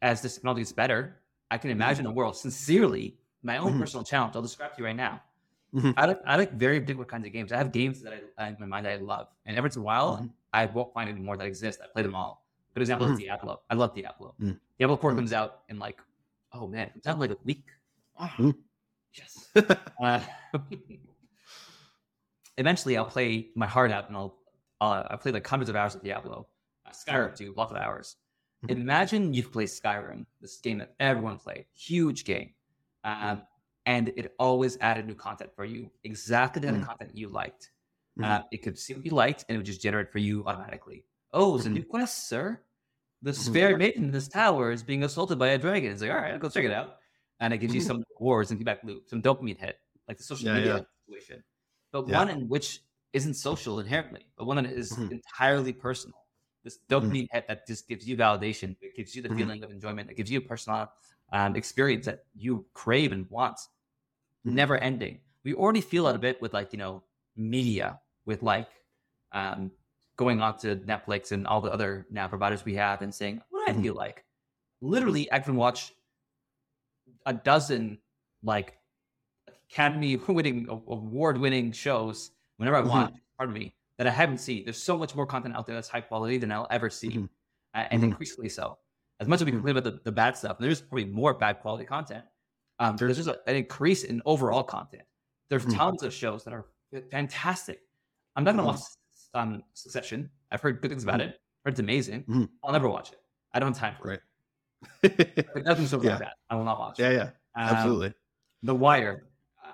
as 0.01 0.21
this 0.21 0.35
technology 0.35 0.61
gets 0.61 0.73
better, 0.73 1.23
I 1.51 1.57
can 1.57 1.71
imagine 1.71 2.05
a 2.05 2.11
world. 2.11 2.38
Sincerely, 2.38 3.19
my 3.43 3.57
own 3.57 3.73
Mhm. 3.73 3.79
personal 3.79 4.03
challenge. 4.03 4.35
I'll 4.35 4.41
describe 4.43 4.73
to 4.75 4.79
you 4.79 4.85
right 4.85 4.95
now. 4.95 5.23
I 5.97 6.05
like 6.07 6.21
I 6.25 6.38
like 6.38 6.53
very 6.53 6.79
particular 6.81 7.05
kinds 7.05 7.27
of 7.27 7.34
games. 7.34 7.51
I 7.51 7.57
have 7.57 7.71
games 7.71 8.01
that 8.03 8.13
I, 8.38 8.49
in 8.49 8.57
my 8.59 8.67
mind 8.67 8.88
that 8.88 8.93
I 8.93 8.97
love, 8.97 9.29
and 9.45 9.57
every 9.57 9.67
once 9.67 9.77
in 9.77 9.84
a 9.84 9.85
while. 9.85 10.29
I 10.53 10.65
won't 10.67 10.93
find 10.93 11.09
any 11.09 11.21
more 11.21 11.38
that 11.38 11.47
exist. 11.47 11.81
I 11.84 11.88
play 11.88 12.03
them 12.03 12.15
all. 12.15 12.47
Good 12.77 12.81
example 12.83 13.11
is 13.11 13.17
Diablo. 13.17 13.61
I 13.71 13.73
love 13.73 13.95
Diablo. 13.95 14.35
Mhm. 14.39 14.59
Diablo 14.77 14.97
4 14.97 15.11
Mhm. 15.13 15.15
comes 15.15 15.33
out 15.33 15.63
in 15.67 15.79
like, 15.79 15.99
oh 16.53 16.67
man, 16.67 16.85
it 16.89 16.93
comes 16.93 17.07
out 17.07 17.17
like 17.17 17.31
a 17.31 17.37
week. 17.43 17.65
Ah, 18.15 18.35
Mhm. 18.37 18.53
Yes. 19.13 19.49
Uh, 19.99 20.21
eventually, 22.57 22.95
I'll 22.95 23.05
play 23.05 23.49
my 23.55 23.65
heart 23.65 23.89
out, 23.91 24.09
and 24.09 24.15
I'll 24.15 24.37
uh, 24.79 25.07
I 25.09 25.15
played 25.15 25.33
like 25.33 25.47
hundreds 25.47 25.71
of 25.71 25.75
hours 25.75 25.95
of 25.95 26.03
Diablo, 26.03 26.47
uh, 26.85 26.91
Skyrim 26.91 27.35
too, 27.35 27.51
lots 27.57 27.71
of 27.71 27.77
hours. 27.77 28.15
Mhm. 28.63 28.69
Imagine 28.69 29.33
you've 29.33 29.51
played 29.51 29.69
Skyrim, 29.69 30.27
this 30.39 30.57
game 30.61 30.77
that 30.77 30.93
everyone 30.99 31.39
played, 31.39 31.65
huge 31.73 32.25
game, 32.25 32.53
um, 33.03 33.41
and 33.87 34.09
it 34.09 34.35
always 34.37 34.77
added 34.81 35.07
new 35.07 35.15
content 35.15 35.49
for 35.55 35.65
you, 35.65 35.89
exactly 36.03 36.59
the 36.61 36.67
kind 36.67 36.83
Mhm. 36.83 36.85
content 36.85 37.17
you 37.17 37.29
liked. 37.29 37.71
Mhm. 38.19 38.25
Uh, 38.25 38.43
it 38.51 38.57
could 38.61 38.77
see 38.77 38.93
what 38.93 39.03
you 39.03 39.13
liked, 39.13 39.45
and 39.49 39.55
it 39.55 39.57
would 39.57 39.65
just 39.65 39.81
generate 39.81 40.11
for 40.11 40.19
you 40.19 40.45
automatically. 40.45 41.05
Oh, 41.33 41.55
it's 41.57 41.65
a 41.65 41.69
new 41.71 41.83
quest, 41.83 42.27
sir. 42.29 42.61
The 43.22 43.34
Mhm. 43.38 43.57
spare 43.57 43.76
maiden 43.77 44.06
in 44.06 44.11
this 44.11 44.27
tower 44.27 44.72
is 44.72 44.84
being 44.84 45.03
assaulted 45.03 45.39
by 45.39 45.49
a 45.49 45.57
dragon. 45.57 45.91
It's 45.91 46.02
like, 46.02 46.11
all 46.11 46.18
right, 46.18 46.34
I'll 46.34 46.39
go 46.39 46.49
check 46.49 46.65
it 46.65 46.72
out. 46.72 46.98
And 47.39 47.53
it 47.53 47.57
gives 47.60 47.73
you 47.73 47.80
Mhm. 47.80 47.81
some 47.81 48.03
rewards 48.19 48.52
and 48.52 48.60
feedback 48.60 48.84
loop, 48.84 49.10
some 49.10 49.22
dopamine 49.22 49.57
hit, 49.57 49.80
like 50.07 50.18
the 50.18 50.23
social 50.23 50.49
Yeah, 50.49 50.53
media 50.53 50.80
yeah. 50.80 50.84
situation. 51.06 51.44
But 51.91 52.07
Yeah. 52.07 52.10
one 52.10 52.30
in 52.30 52.48
which 52.48 52.81
isn't 53.14 53.35
social 53.35 53.80
inherently, 53.80 54.26
but 54.38 54.45
one 54.45 54.57
that 54.57 54.65
is 54.72 54.99
Mhm. 54.99 55.10
entirely 55.10 55.73
personal. 55.73 56.27
This 56.64 56.80
dopamine 56.89 57.27
hit 57.31 57.48
that 57.48 57.65
just 57.68 57.88
gives 57.88 58.07
you 58.07 58.18
validation, 58.18 58.76
it 58.81 58.95
gives 58.95 59.15
you 59.15 59.22
the 59.22 59.30
feeling 59.30 59.64
of 59.64 59.72
enjoyment, 59.72 60.10
it 60.11 60.15
gives 60.18 60.30
you 60.30 60.39
a 60.39 60.41
personal 60.41 60.91
um, 61.31 61.56
experience 61.56 62.06
that 62.06 62.26
you 62.35 62.65
crave 62.73 63.11
and 63.11 63.30
want, 63.30 63.60
never 64.44 64.77
ending. 64.77 65.22
We 65.44 65.53
already 65.53 65.81
feel 65.81 66.06
that 66.06 66.15
a 66.15 66.19
bit 66.19 66.41
with 66.41 66.53
like, 66.53 66.73
you 66.73 66.80
know, 66.80 67.03
media, 67.35 68.02
with 68.26 68.44
like 68.44 68.69
um, 69.31 69.72
going 70.18 70.41
on 70.41 70.57
to 70.57 70.76
Netflix 70.77 71.31
and 71.31 71.48
all 71.48 71.61
the 71.61 71.72
other 71.72 72.06
now 72.10 72.27
providers 72.27 72.65
we 72.65 72.73
have 72.76 73.02
and 73.02 73.14
saying, 73.14 73.41
what 73.49 73.65
do 73.65 73.72
I 73.72 73.76
Mhm. 73.76 73.81
feel 73.84 73.94
like? 73.95 74.26
Literally, 74.81 75.31
I 75.31 75.39
can 75.39 75.56
watch 75.56 75.94
a 77.26 77.34
dozen 77.34 77.99
like 78.44 78.80
Academy 79.72 80.15
winning, 80.27 80.68
award 80.69 81.38
winning 81.38 81.72
shows 81.72 82.31
whenever 82.57 82.77
I 82.77 82.81
Mhm. 82.81 82.89
want, 82.89 83.15
pardon 83.38 83.53
me, 83.53 83.76
that 83.98 84.07
I 84.07 84.11
haven't 84.11 84.39
seen. 84.39 84.64
There's 84.65 84.81
so 84.81 84.98
much 84.98 85.15
more 85.15 85.26
content 85.26 85.56
out 85.56 85.65
there 85.65 85.76
that's 85.76 85.89
high 85.89 86.02
quality 86.02 86.38
than 86.38 86.52
I'll 86.52 86.68
ever 86.69 86.89
see, 86.89 87.10
Mhm. 87.10 87.30
uh, 87.73 87.85
and 87.91 88.03
increasingly 88.03 88.49
so. 88.49 88.77
As 89.19 89.27
much 89.27 89.41
as 89.41 89.45
we 89.45 89.52
complain 89.52 89.77
about 89.77 89.84
the, 89.91 89.99
the 90.03 90.11
bad 90.11 90.38
stuff, 90.38 90.57
there's 90.60 90.81
probably 90.81 91.06
more 91.06 91.34
bad 91.34 91.60
quality 91.61 91.85
content. 91.85 92.26
Um, 92.80 92.95
there's 92.98 93.18
just 93.18 93.30
a, 93.30 93.41
an 93.49 93.56
increase 93.56 94.03
in 94.03 94.22
overall 94.26 94.64
content. 94.64 95.03
There's 95.49 95.65
tons 95.65 96.03
of 96.03 96.14
shows 96.14 96.44
that 96.44 96.53
are 96.53 96.65
fantastic. 97.10 97.81
I'm 98.35 98.44
not 98.44 98.52
going 98.56 98.64
to 98.64 98.72
watch 98.72 98.81
um, 99.38 99.64
Succession. 99.73 100.30
I've 100.51 100.61
heard 100.61 100.81
good 100.81 100.89
things 100.91 101.03
about 101.03 101.22
it. 101.22 101.39
Heard 101.64 101.72
it's 101.72 101.80
amazing. 101.80 102.23
Mhm. 102.23 102.49
I'll 102.64 102.72
never 102.72 102.89
watch 102.89 103.11
it. 103.11 103.19
I 103.53 103.59
don't 103.59 103.69
have 103.73 103.80
time 103.80 103.95
for 104.01 104.09
Right. 104.09 104.19
it. 105.03 105.47
But 105.53 105.64
nothing 105.65 105.88
so 105.88 106.01
Yeah. 106.01 106.11
like 106.11 106.19
that. 106.19 106.34
I 106.49 106.55
will 106.55 106.64
not 106.64 106.80
watch. 106.80 106.99
yeah, 106.99 107.11
yeah, 107.11 107.23
Um, 107.55 107.76
absolutely. 107.76 108.14
The 108.64 108.76
Wire, 108.76 109.27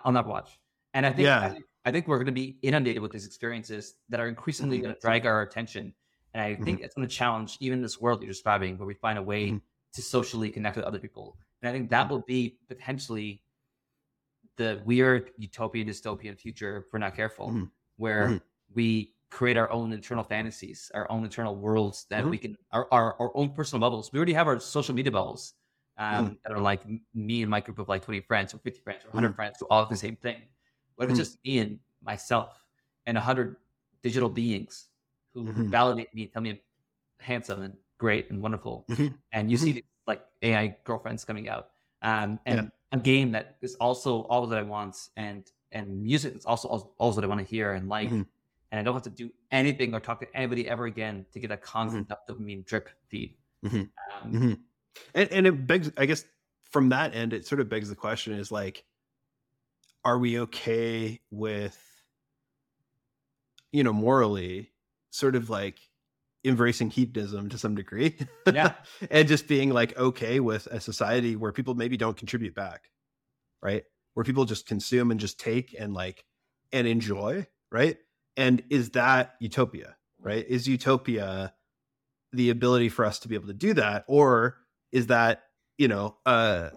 I'll 0.03 0.11
not 0.11 0.27
watch. 0.27 0.59
And 0.93 1.05
I 1.05 1.09
think 1.11 1.25
Yeah. 1.25 1.41
I 1.41 1.49
think, 1.49 1.65
I 1.85 1.91
think 1.91 2.07
we're 2.07 2.17
going 2.17 2.27
to 2.27 2.31
be 2.31 2.57
inundated 2.61 3.01
with 3.01 3.11
these 3.11 3.25
experiences 3.25 3.95
that 4.09 4.19
are 4.19 4.27
increasingly 4.27 4.77
Mm-hmm. 4.77 4.83
going 4.83 4.95
to 4.95 5.01
drag 5.01 5.25
our 5.25 5.41
attention. 5.41 5.93
And 6.33 6.41
I 6.41 6.55
think 6.55 6.81
it's 6.81 6.95
going 6.95 7.07
to 7.07 7.13
challenge 7.13 7.57
even 7.59 7.81
this 7.81 7.99
world 8.01 8.21
you're 8.21 8.29
describing, 8.31 8.77
where 8.77 8.87
we 8.87 8.95
find 8.95 9.17
a 9.19 9.21
way 9.23 9.49
Mhm. 9.51 9.61
to 9.93 10.01
socially 10.01 10.49
connect 10.49 10.75
with 10.77 10.85
other 10.85 10.99
people. 10.99 11.37
And 11.61 11.69
I 11.69 11.71
think 11.71 11.85
Mm-hmm. 11.85 11.91
that 11.91 12.09
will 12.09 12.21
be 12.21 12.57
potentially 12.67 13.43
the 14.57 14.81
weird 14.85 15.31
utopian 15.37 15.87
dystopian 15.87 16.37
future 16.37 16.77
if 16.77 16.85
we're 16.93 16.99
not 16.99 17.15
careful, 17.15 17.49
Mhm. 17.49 17.71
where 17.97 18.27
Mhm. 18.29 18.41
we 18.73 19.13
create 19.33 19.57
our 19.57 19.69
own 19.71 19.91
internal 19.91 20.23
fantasies, 20.23 20.91
our 20.93 21.09
own 21.11 21.23
internal 21.23 21.55
worlds 21.55 22.05
that 22.09 22.23
Mhm. 22.23 22.29
we 22.29 22.37
can, 22.37 22.55
our, 22.71 22.87
our, 22.91 23.19
our 23.19 23.31
own 23.35 23.49
personal 23.49 23.81
bubbles. 23.81 24.11
We 24.13 24.17
already 24.19 24.33
have 24.33 24.47
our 24.47 24.59
social 24.59 24.93
media 24.93 25.11
bubbles 25.11 25.55
um, 25.97 26.25
Mm-hmm. 26.25 26.33
that 26.43 26.53
are 26.53 26.59
like 26.61 26.81
me 27.13 27.41
and 27.41 27.49
my 27.49 27.59
group 27.59 27.79
of 27.79 27.87
like 27.89 28.03
20 28.03 28.21
friends 28.21 28.53
or 28.53 28.59
50 28.59 28.81
friends 28.81 29.03
or 29.05 29.09
100 29.09 29.35
friends 29.35 29.57
who 29.59 29.65
all 29.71 29.81
have 29.81 29.89
the 29.89 29.95
same 29.95 30.15
thing. 30.15 30.41
What 30.95 31.05
if 31.05 31.09
it's 31.11 31.19
Mhm. 31.19 31.23
just 31.25 31.39
me 31.43 31.59
and 31.59 31.79
myself 32.03 32.63
and 33.07 33.17
100 33.17 33.57
digital 34.03 34.29
beings 34.29 34.89
who 35.33 35.45
Mhm. 35.45 35.69
validate 35.69 36.13
me, 36.13 36.27
tell 36.27 36.41
me 36.43 36.51
I'm 36.51 36.59
handsome 37.19 37.61
and 37.63 37.73
great 37.97 38.29
and 38.29 38.41
wonderful. 38.41 38.85
Mhm. 38.89 39.17
And 39.31 39.49
you 39.49 39.57
see 39.57 39.71
these, 39.73 39.83
like 40.05 40.21
AI 40.43 40.77
girlfriends 40.83 41.25
coming 41.25 41.49
out. 41.49 41.69
Um, 42.03 42.39
and 42.45 42.59
Yeah. 42.65 42.69
a 42.91 42.97
game 42.99 43.31
that 43.31 43.57
is 43.61 43.75
also 43.75 44.23
all 44.23 44.45
that 44.47 44.59
I 44.59 44.63
want 44.63 45.09
and 45.17 45.49
and 45.71 46.03
music 46.03 46.35
is 46.35 46.45
also 46.45 46.67
all, 46.67 46.95
all 46.99 47.11
that 47.13 47.23
I 47.23 47.27
want 47.27 47.39
to 47.39 47.47
hear 47.47 47.73
and 47.73 47.89
like. 47.89 48.11
And 48.73 48.79
I 48.79 48.83
don't 48.83 48.95
have 48.95 49.03
to 49.03 49.11
do 49.11 49.29
anything 49.51 49.93
or 49.93 49.99
talk 49.99 50.19
to 50.21 50.35
anybody 50.35 50.67
ever 50.67 50.85
again 50.85 51.27
to 51.31 51.39
get 51.39 51.51
a 51.51 51.53
Mm-hmm. 51.53 51.63
constant 51.63 52.09
dopamine 52.09 52.65
drip 52.65 52.89
feed. 53.07 53.37
Mhm. 53.63 53.91
Um, 54.23 54.31
Mhm. 54.33 54.59
And 55.13 55.31
and 55.31 55.45
it 55.45 55.67
begs, 55.67 55.91
I 55.95 56.07
guess, 56.07 56.25
from 56.71 56.89
that 56.89 57.13
end, 57.13 57.33
it 57.33 57.45
sort 57.45 57.61
of 57.61 57.69
begs 57.69 57.87
the 57.87 57.95
question: 57.95 58.33
is 58.33 58.51
like, 58.51 58.83
are 60.03 60.17
we 60.17 60.39
okay 60.39 61.21
with, 61.29 61.77
you 63.71 63.83
know, 63.83 63.93
morally, 63.93 64.71
sort 65.11 65.35
of 65.35 65.51
like 65.51 65.77
embracing 66.43 66.89
hedonism 66.89 67.49
to 67.49 67.59
some 67.59 67.75
degree? 67.75 68.17
Yeah. 68.51 68.73
and 69.11 69.27
just 69.27 69.47
being 69.47 69.69
like 69.69 69.95
okay 69.97 70.39
with 70.39 70.65
a 70.71 70.79
society 70.79 71.35
where 71.35 71.51
people 71.51 71.75
maybe 71.75 71.95
don't 71.95 72.17
contribute 72.17 72.55
back, 72.55 72.89
right? 73.61 73.83
Where 74.15 74.23
people 74.23 74.45
just 74.45 74.65
consume 74.65 75.11
and 75.11 75.19
just 75.19 75.39
take 75.39 75.75
and 75.77 75.93
like 75.93 76.25
and 76.71 76.87
enjoy, 76.87 77.45
right? 77.71 77.97
And 78.35 78.63
is 78.69 78.91
that 78.91 79.35
utopia, 79.39 79.95
right? 80.19 80.45
Is 80.47 80.67
utopia 80.67 81.53
the 82.31 82.49
ability 82.49 82.89
for 82.89 83.05
us 83.05 83.19
to 83.19 83.27
be 83.27 83.35
able 83.35 83.47
to 83.47 83.53
do 83.53 83.73
that? 83.75 84.05
Or 84.07 84.57
is 84.91 85.07
that 85.07 85.43
you 85.77 85.87
know 85.87 86.17
uh 86.25 86.69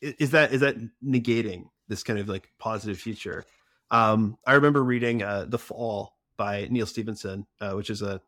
is 0.00 0.32
that 0.32 0.52
is 0.52 0.60
that 0.60 0.76
negating 1.04 1.68
this 1.88 2.02
kind 2.02 2.18
of 2.18 2.28
like 2.28 2.50
positive 2.58 2.98
future? 2.98 3.44
Um 3.90 4.36
i 4.46 4.54
remember 4.54 4.82
reading 4.82 5.22
uh 5.22 5.46
the 5.48 5.58
fall 5.58 6.16
by 6.36 6.66
Neal 6.70 6.86
Stephenson 6.86 7.46
uh, 7.60 7.72
which 7.72 7.90
is 7.90 8.02
a 8.02 8.20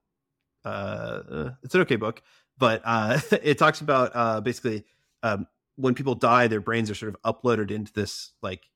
uh 0.65 0.69
uh, 0.69 1.51
it's 1.63 1.75
an 1.75 1.81
okay 1.83 1.97
book 1.97 2.23
but 2.59 2.83
uh 2.85 3.19
it 3.43 3.59
talks 3.59 3.81
about 3.81 4.13
uh 4.15 4.41
basically 4.41 4.85
um 5.23 5.47
when 5.77 5.95
people 5.95 6.15
die 6.15 6.47
their 6.49 6.61
brains 6.61 6.91
are 6.91 6.95
sort 6.95 7.15
of 7.15 7.23
uploaded 7.23 7.71
into 7.71 7.93
this 7.93 8.33
like 8.43 8.69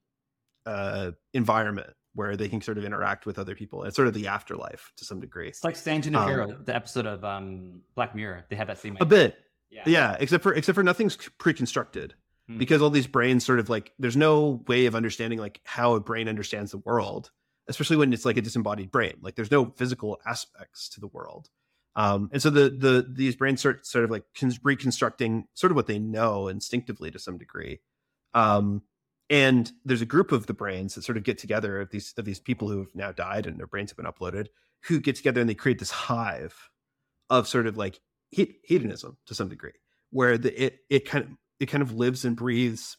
uh 0.67 1.13
environment 1.33 1.91
where 2.15 2.37
they 2.37 2.49
can 2.49 2.61
sort 2.61 2.79
of 2.79 2.85
interact 2.85 3.27
with 3.27 3.39
other 3.39 3.55
people. 3.55 3.85
It's 3.85 3.97
sort 3.97 4.09
of 4.09 4.15
the 4.15 4.27
afterlife 4.27 4.93
to 4.97 5.05
some 5.05 5.21
degree. 5.21 5.49
It's 5.49 5.65
like 5.65 5.77
Stanton 5.77 6.15
Um, 6.17 6.23
and 6.23 6.31
Hero, 6.31 6.59
the 6.65 6.75
episode 6.75 7.07
of 7.07 7.25
um, 7.25 7.83
Black 7.95 8.15
Mirror. 8.15 8.47
They 8.51 8.57
have 8.57 8.67
that 8.67 8.79
same 8.79 8.97
a 9.01 9.05
bit. 9.05 9.37
Yeah. 9.71 9.83
yeah 9.87 10.17
except 10.19 10.43
for 10.43 10.53
except 10.53 10.75
for 10.75 10.83
nothing's 10.83 11.17
pre-constructed. 11.39 12.15
Hmm. 12.49 12.59
because 12.59 12.83
all 12.83 12.91
these 12.91 13.07
brains 13.07 13.45
sort 13.45 13.61
of 13.61 13.69
like 13.69 13.93
there's 14.01 14.17
no 14.17 14.65
way 14.67 14.87
of 14.87 14.97
understanding 14.97 15.39
like 15.39 15.61
how 15.65 15.95
a 15.95 16.01
brain 16.01 16.29
understands 16.29 16.73
the 16.73 16.79
world 16.79 17.31
especially 17.69 17.97
when 17.97 18.13
it's 18.13 18.25
like 18.25 18.37
a 18.37 18.43
disembodied 18.43 18.91
brain. 18.91 19.15
Like 19.23 19.37
there's 19.37 19.51
no 19.51 19.67
physical 19.77 20.21
aspects 20.27 20.89
to 20.91 21.01
the 21.01 21.07
world. 21.07 21.49
Um 21.95 22.29
and 22.33 22.43
so 22.43 22.51
the 22.51 22.71
the 22.71 23.07
these 23.09 23.37
brains 23.37 23.61
start 23.61 23.87
sort 23.87 24.05
of 24.05 24.11
like 24.11 24.25
reconstructing 24.63 25.47
sort 25.55 25.71
of 25.71 25.77
what 25.77 25.87
they 25.87 25.99
know 25.99 26.49
instinctively 26.49 27.11
to 27.13 27.19
some 27.19 27.39
degree. 27.39 27.81
Um 28.35 28.83
and 29.31 29.71
there's 29.85 30.03
a 30.03 30.07
group 30.07 30.33
of 30.33 30.47
the 30.47 30.53
brains 30.53 30.95
that 30.95 31.05
sort 31.05 31.17
of 31.17 31.23
get 31.23 31.39
together 31.39 31.81
of 31.81 31.91
these 31.91 32.13
of 32.19 32.25
these 32.25 32.41
people 32.41 32.69
who 32.69 32.79
have 32.79 32.95
now 32.95 33.13
died 33.13 33.47
and 33.47 33.59
their 33.59 33.67
brains 33.67 33.91
have 33.91 33.97
been 33.97 34.07
uploaded 34.07 34.49
who 34.83 35.01
get 35.01 35.17
together 35.17 35.41
and 35.41 35.49
they 35.49 35.55
create 35.55 35.79
this 35.79 35.91
hive 35.91 36.71
of 37.31 37.47
sort 37.47 37.67
of 37.67 37.77
like 37.77 38.01
hedonism 38.31 39.17
to 39.27 39.35
some 39.35 39.49
degree 39.49 39.73
where 40.11 40.37
the 40.37 40.63
it 40.63 40.81
it 40.91 41.09
kind 41.09 41.25
of 41.25 41.31
it 41.61 41.67
kind 41.67 41.83
of 41.83 41.93
lives 41.93 42.25
and 42.25 42.37
breathes 42.37 42.97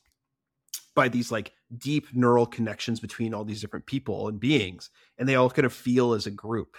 by 0.96 1.08
these 1.08 1.32
like 1.32 1.54
deep 1.78 2.08
neural 2.14 2.46
connections 2.46 3.00
between 3.00 3.34
all 3.34 3.44
these 3.46 3.62
different 3.62 3.86
people 3.86 4.28
and 4.28 4.40
beings 4.40 4.90
and 5.18 5.28
they 5.28 5.36
all 5.36 5.50
kind 5.50 5.66
of 5.66 5.74
feel 5.74 6.14
as 6.14 6.26
a 6.26 6.32
group. 6.32 6.76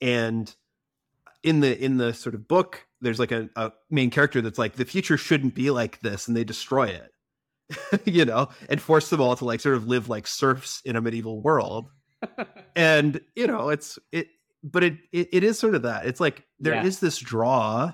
And 0.00 0.54
in 1.42 1.60
the 1.60 1.82
in 1.82 1.98
the 1.98 2.12
sort 2.12 2.34
of 2.34 2.48
book 2.48 2.86
there's 3.00 3.20
like 3.20 3.30
a, 3.32 3.48
a 3.54 3.72
main 3.90 4.10
character 4.10 4.40
that's 4.40 4.58
like 4.58 4.74
the 4.74 4.84
future 4.84 5.16
shouldn't 5.16 5.54
be 5.54 5.70
like 5.70 6.00
this 6.00 6.26
and 6.26 6.36
they 6.36 6.42
destroy 6.42 6.86
it 6.86 7.12
you 8.04 8.24
know 8.24 8.48
and 8.68 8.80
force 8.80 9.10
them 9.10 9.20
all 9.20 9.36
to 9.36 9.44
like 9.44 9.60
sort 9.60 9.74
of 9.76 9.86
live 9.86 10.08
like 10.08 10.26
serfs 10.26 10.80
in 10.84 10.96
a 10.96 11.00
medieval 11.00 11.42
world 11.42 11.90
and 12.76 13.20
you 13.36 13.46
know 13.46 13.68
it's 13.68 13.98
it 14.12 14.28
but 14.62 14.82
it 14.82 14.94
it, 15.12 15.28
it 15.32 15.44
is 15.44 15.58
sort 15.58 15.74
of 15.74 15.82
that 15.82 16.06
it's 16.06 16.20
like 16.20 16.46
there 16.58 16.74
is 16.74 16.96
Yeah. 16.96 17.06
this 17.08 17.18
draw 17.18 17.92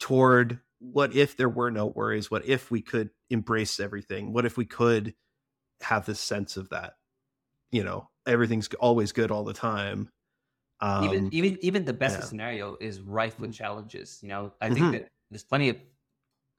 toward 0.00 0.60
what 0.80 1.14
if 1.14 1.36
there 1.36 1.48
were 1.48 1.70
no 1.70 1.86
worries 1.86 2.30
what 2.30 2.44
if 2.46 2.70
we 2.70 2.82
could 2.82 3.10
embrace 3.30 3.80
everything 3.80 4.32
what 4.32 4.44
if 4.46 4.56
we 4.56 4.64
could 4.64 5.14
have 5.80 6.06
this 6.06 6.20
sense 6.20 6.56
of 6.56 6.68
that 6.70 6.94
you 7.70 7.84
know 7.84 8.08
everything's 8.26 8.68
always 8.74 9.12
good 9.12 9.30
all 9.30 9.44
the 9.44 9.54
time. 9.54 10.10
Um, 10.80 11.04
even 11.04 11.28
even 11.32 11.58
even 11.60 11.84
the 11.84 11.92
best 11.92 12.20
yeah. 12.20 12.26
scenario 12.26 12.76
is 12.80 13.00
rife 13.00 13.38
with 13.40 13.52
challenges. 13.52 14.20
You 14.22 14.28
know, 14.28 14.52
I 14.60 14.70
think 14.70 14.86
Mhm. 14.86 14.92
that 14.92 15.08
there's 15.30 15.44
plenty 15.44 15.68
of 15.70 15.76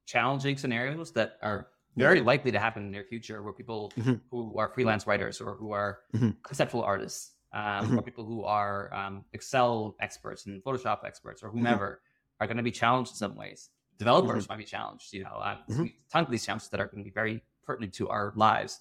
challenging 0.06 0.57
scenarios 0.57 1.11
that 1.14 1.38
are 1.41 1.68
very 1.95 2.22
likely 2.22 2.52
to 2.52 2.60
happen 2.60 2.84
in 2.84 2.91
the 2.91 2.98
near 2.98 3.03
future, 3.06 3.41
where 3.44 3.53
people 3.53 3.91
Mhm. 3.98 4.22
who 4.32 4.57
are 4.57 4.70
freelance 4.70 5.06
writers 5.07 5.41
or 5.41 5.56
who 5.56 5.72
are 5.72 5.99
Mhm. 6.14 6.41
conceptual 6.44 6.84
artists, 6.84 7.34
um, 7.52 7.98
or 7.98 8.02
people 8.02 8.26
who 8.26 8.44
are 8.44 8.94
um, 8.94 9.26
Excel 9.34 9.95
experts 9.99 10.45
and 10.45 10.64
Photoshop 10.64 11.03
experts, 11.03 11.44
or 11.44 11.49
whomever, 11.49 12.02
are 12.40 12.48
going 12.48 12.57
to 12.57 12.64
be 12.64 12.72
challenged 12.72 13.11
in 13.11 13.16
some 13.18 13.36
ways. 13.36 13.70
Developers 13.98 14.48
might 14.48 14.57
be 14.60 14.64
challenged. 14.64 15.11
You 15.14 15.24
know, 15.26 15.41
um, 15.41 15.57
Mhm. 15.68 15.94
a 16.14 16.18
of 16.20 16.30
these 16.32 16.45
challenges 16.45 16.70
that 16.70 16.80
are 16.80 16.88
going 16.88 17.03
to 17.03 17.10
be 17.10 17.14
very 17.14 17.44
pertinent 17.64 17.94
to 17.95 18.07
our 18.07 18.32
lives. 18.36 18.80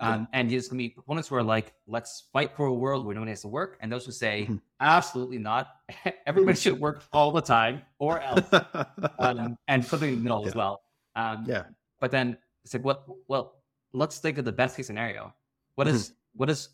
Yeah. 0.00 0.10
Um, 0.14 0.28
and 0.32 0.48
there's 0.50 0.68
going 0.68 0.78
to 0.78 0.84
be 0.84 0.90
proponents 0.90 1.28
who 1.28 1.34
are 1.36 1.42
like, 1.42 1.74
let's 1.86 2.28
fight 2.32 2.54
for 2.54 2.66
a 2.66 2.72
world 2.74 3.04
where 3.06 3.14
no 3.14 3.20
one 3.22 3.28
has 3.28 3.40
to 3.42 3.48
work. 3.48 3.78
And 3.80 3.90
those 3.90 4.04
who 4.06 4.12
say, 4.12 4.48
absolutely 4.78 5.38
not. 5.38 5.74
Everybody 6.26 6.56
should 6.56 6.78
work 6.78 7.02
all 7.12 7.32
the 7.32 7.40
time 7.40 7.82
or 7.98 8.20
else. 8.20 8.46
Um, 9.18 9.58
and 9.66 9.84
something 9.84 10.10
in 10.10 10.16
the 10.16 10.22
middle 10.22 10.46
as 10.46 10.54
well. 10.54 10.82
Um, 11.16 11.44
yeah. 11.48 11.64
But 11.98 12.10
then 12.12 12.38
it's 12.68 12.74
like, 12.74 12.84
what? 12.84 13.04
Well, 13.28 13.54
let's 13.94 14.18
think 14.18 14.36
of 14.36 14.44
the 14.44 14.52
best 14.52 14.76
case 14.76 14.86
scenario. 14.86 15.34
What 15.76 15.86
mm-hmm. 15.86 15.96
is, 15.96 16.12
what 16.34 16.50
is, 16.50 16.68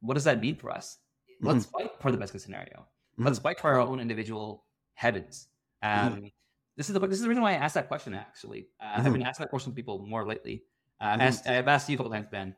what 0.00 0.14
does 0.14 0.24
that 0.24 0.40
mean 0.40 0.56
for 0.56 0.70
us? 0.70 0.98
Let's 1.42 1.66
mm-hmm. 1.66 1.78
fight 1.78 1.90
for 2.00 2.10
the 2.10 2.16
best 2.16 2.32
case 2.32 2.42
scenario. 2.42 2.78
Mm-hmm. 2.78 3.26
Let's 3.26 3.38
fight 3.38 3.60
for 3.60 3.70
our 3.70 3.80
own 3.80 4.00
individual 4.00 4.64
heavens. 4.94 5.48
Um, 5.82 6.32
This 6.78 6.88
is 6.88 6.94
the 6.94 7.00
this 7.00 7.18
is 7.18 7.22
the 7.22 7.28
reason 7.28 7.42
why 7.42 7.52
I 7.52 7.60
asked 7.64 7.74
that 7.74 7.88
question. 7.88 8.14
Actually, 8.14 8.68
uh, 8.80 9.02
I've 9.02 9.12
been 9.12 9.22
asking 9.22 9.44
that 9.44 9.50
question 9.50 9.72
to 9.72 9.76
people 9.76 9.98
more 9.98 10.24
lately. 10.24 10.62
Uh, 11.00 11.18
I've, 11.18 11.20
asked, 11.20 11.46
I've 11.46 11.66
asked 11.66 11.88
you 11.90 11.94
a 11.94 11.98
couple 11.98 12.12
times, 12.12 12.28
Ben. 12.30 12.54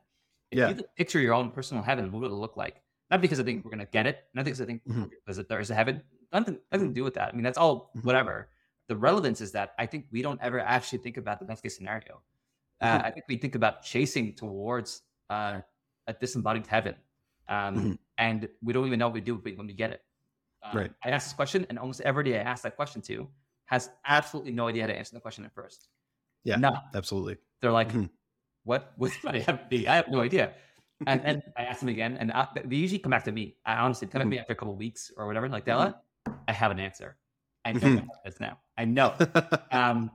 If 0.51 0.59
Yeah. 0.59 0.69
you 0.69 0.75
could 0.75 0.95
picture 0.95 1.19
your 1.19 1.33
own 1.33 1.49
personal 1.49 1.83
heaven, 1.83 2.11
what 2.11 2.21
would 2.21 2.31
it 2.31 2.35
look 2.45 2.55
like? 2.55 2.83
Not 3.09 3.19
because 3.19 3.39
I 3.39 3.43
think 3.43 3.65
we're 3.65 3.71
gonna 3.71 3.89
get 3.97 4.05
it, 4.05 4.29
not 4.33 4.45
because 4.45 4.61
I 4.61 4.65
think 4.65 4.85
Mhm. 4.85 5.09
because 5.25 5.43
there 5.47 5.59
is 5.59 5.71
a 5.71 5.75
heaven. 5.75 6.03
Nothing, 6.31 6.59
nothing 6.71 6.89
to 6.89 6.93
do 6.93 7.03
with 7.03 7.15
that. 7.15 7.29
I 7.29 7.31
mean, 7.35 7.43
that's 7.43 7.57
all 7.57 7.91
whatever. 8.03 8.49
The 8.87 8.95
relevance 8.95 9.41
is 9.41 9.51
that 9.53 9.73
I 9.79 9.85
think 9.85 10.05
we 10.11 10.21
don't 10.21 10.39
ever 10.41 10.59
actually 10.59 10.99
think 10.99 11.17
about 11.17 11.39
the 11.39 11.45
best 11.45 11.63
case 11.63 11.75
scenario. 11.75 12.21
Uh, 12.81 12.97
Mhm. 12.99 13.05
I 13.05 13.11
think 13.11 13.25
we 13.29 13.37
think 13.37 13.55
about 13.55 13.83
chasing 13.83 14.33
towards 14.35 15.03
uh, 15.29 15.61
a 16.07 16.13
disembodied 16.13 16.67
heaven, 16.67 16.95
um, 17.47 17.75
Mhm. 17.75 17.97
and 18.17 18.49
we 18.61 18.73
don't 18.73 18.85
even 18.87 18.99
know 18.99 19.07
what 19.07 19.13
we 19.13 19.21
do 19.21 19.35
when 19.37 19.67
we 19.67 19.73
get 19.73 19.91
it. 19.91 20.03
Um, 20.63 20.77
Right. 20.77 20.93
I 21.05 21.09
ask 21.11 21.27
this 21.27 21.33
question, 21.33 21.65
and 21.69 21.79
almost 21.79 22.01
everybody 22.01 22.35
I 22.35 22.41
ask 22.41 22.63
that 22.63 22.75
question 22.75 23.01
to 23.03 23.29
has 23.65 23.89
absolutely 24.05 24.51
no 24.51 24.67
idea 24.67 24.83
how 24.83 24.87
to 24.87 24.97
answer 24.97 25.13
the 25.15 25.21
question 25.21 25.45
at 25.45 25.53
first. 25.53 25.87
Yeah. 26.43 26.57
no, 26.57 26.75
Absolutely. 26.95 27.37
they're 27.61 27.71
like, 27.71 27.89
Mhm. 27.93 28.09
"What? 28.63 28.93
What 28.97 29.11
do 29.21 29.29
I 29.29 29.39
have? 29.39 29.69
be? 29.69 29.87
I 29.87 29.95
have 29.95 30.09
no 30.09 30.19
idea." 30.21 30.53
And 31.07 31.21
and 31.25 31.41
I 31.57 31.63
ask 31.65 31.79
them 31.79 31.89
again, 31.89 32.17
and 32.17 32.31
I, 32.31 32.47
they 32.65 32.75
usually 32.75 32.99
come 32.99 33.11
back 33.11 33.23
to 33.25 33.31
me. 33.31 33.57
I 33.65 33.75
honestly 33.77 34.07
come 34.07 34.19
back 34.19 34.25
to 34.25 34.29
me 34.29 34.39
after 34.39 34.53
a 34.53 34.55
couple 34.55 34.73
of 34.73 34.79
weeks 34.79 35.11
or 35.17 35.25
whatever. 35.27 35.47
Like, 35.49 35.65
Della, 35.65 36.01
I 36.47 36.51
have 36.53 36.71
an 36.71 36.79
answer. 36.79 37.17
I 37.63 37.73
know 37.73 38.05
what 38.23 38.39
now. 38.39 38.59
I 38.77 38.85
know. 38.85 39.15
Um, 39.71 40.11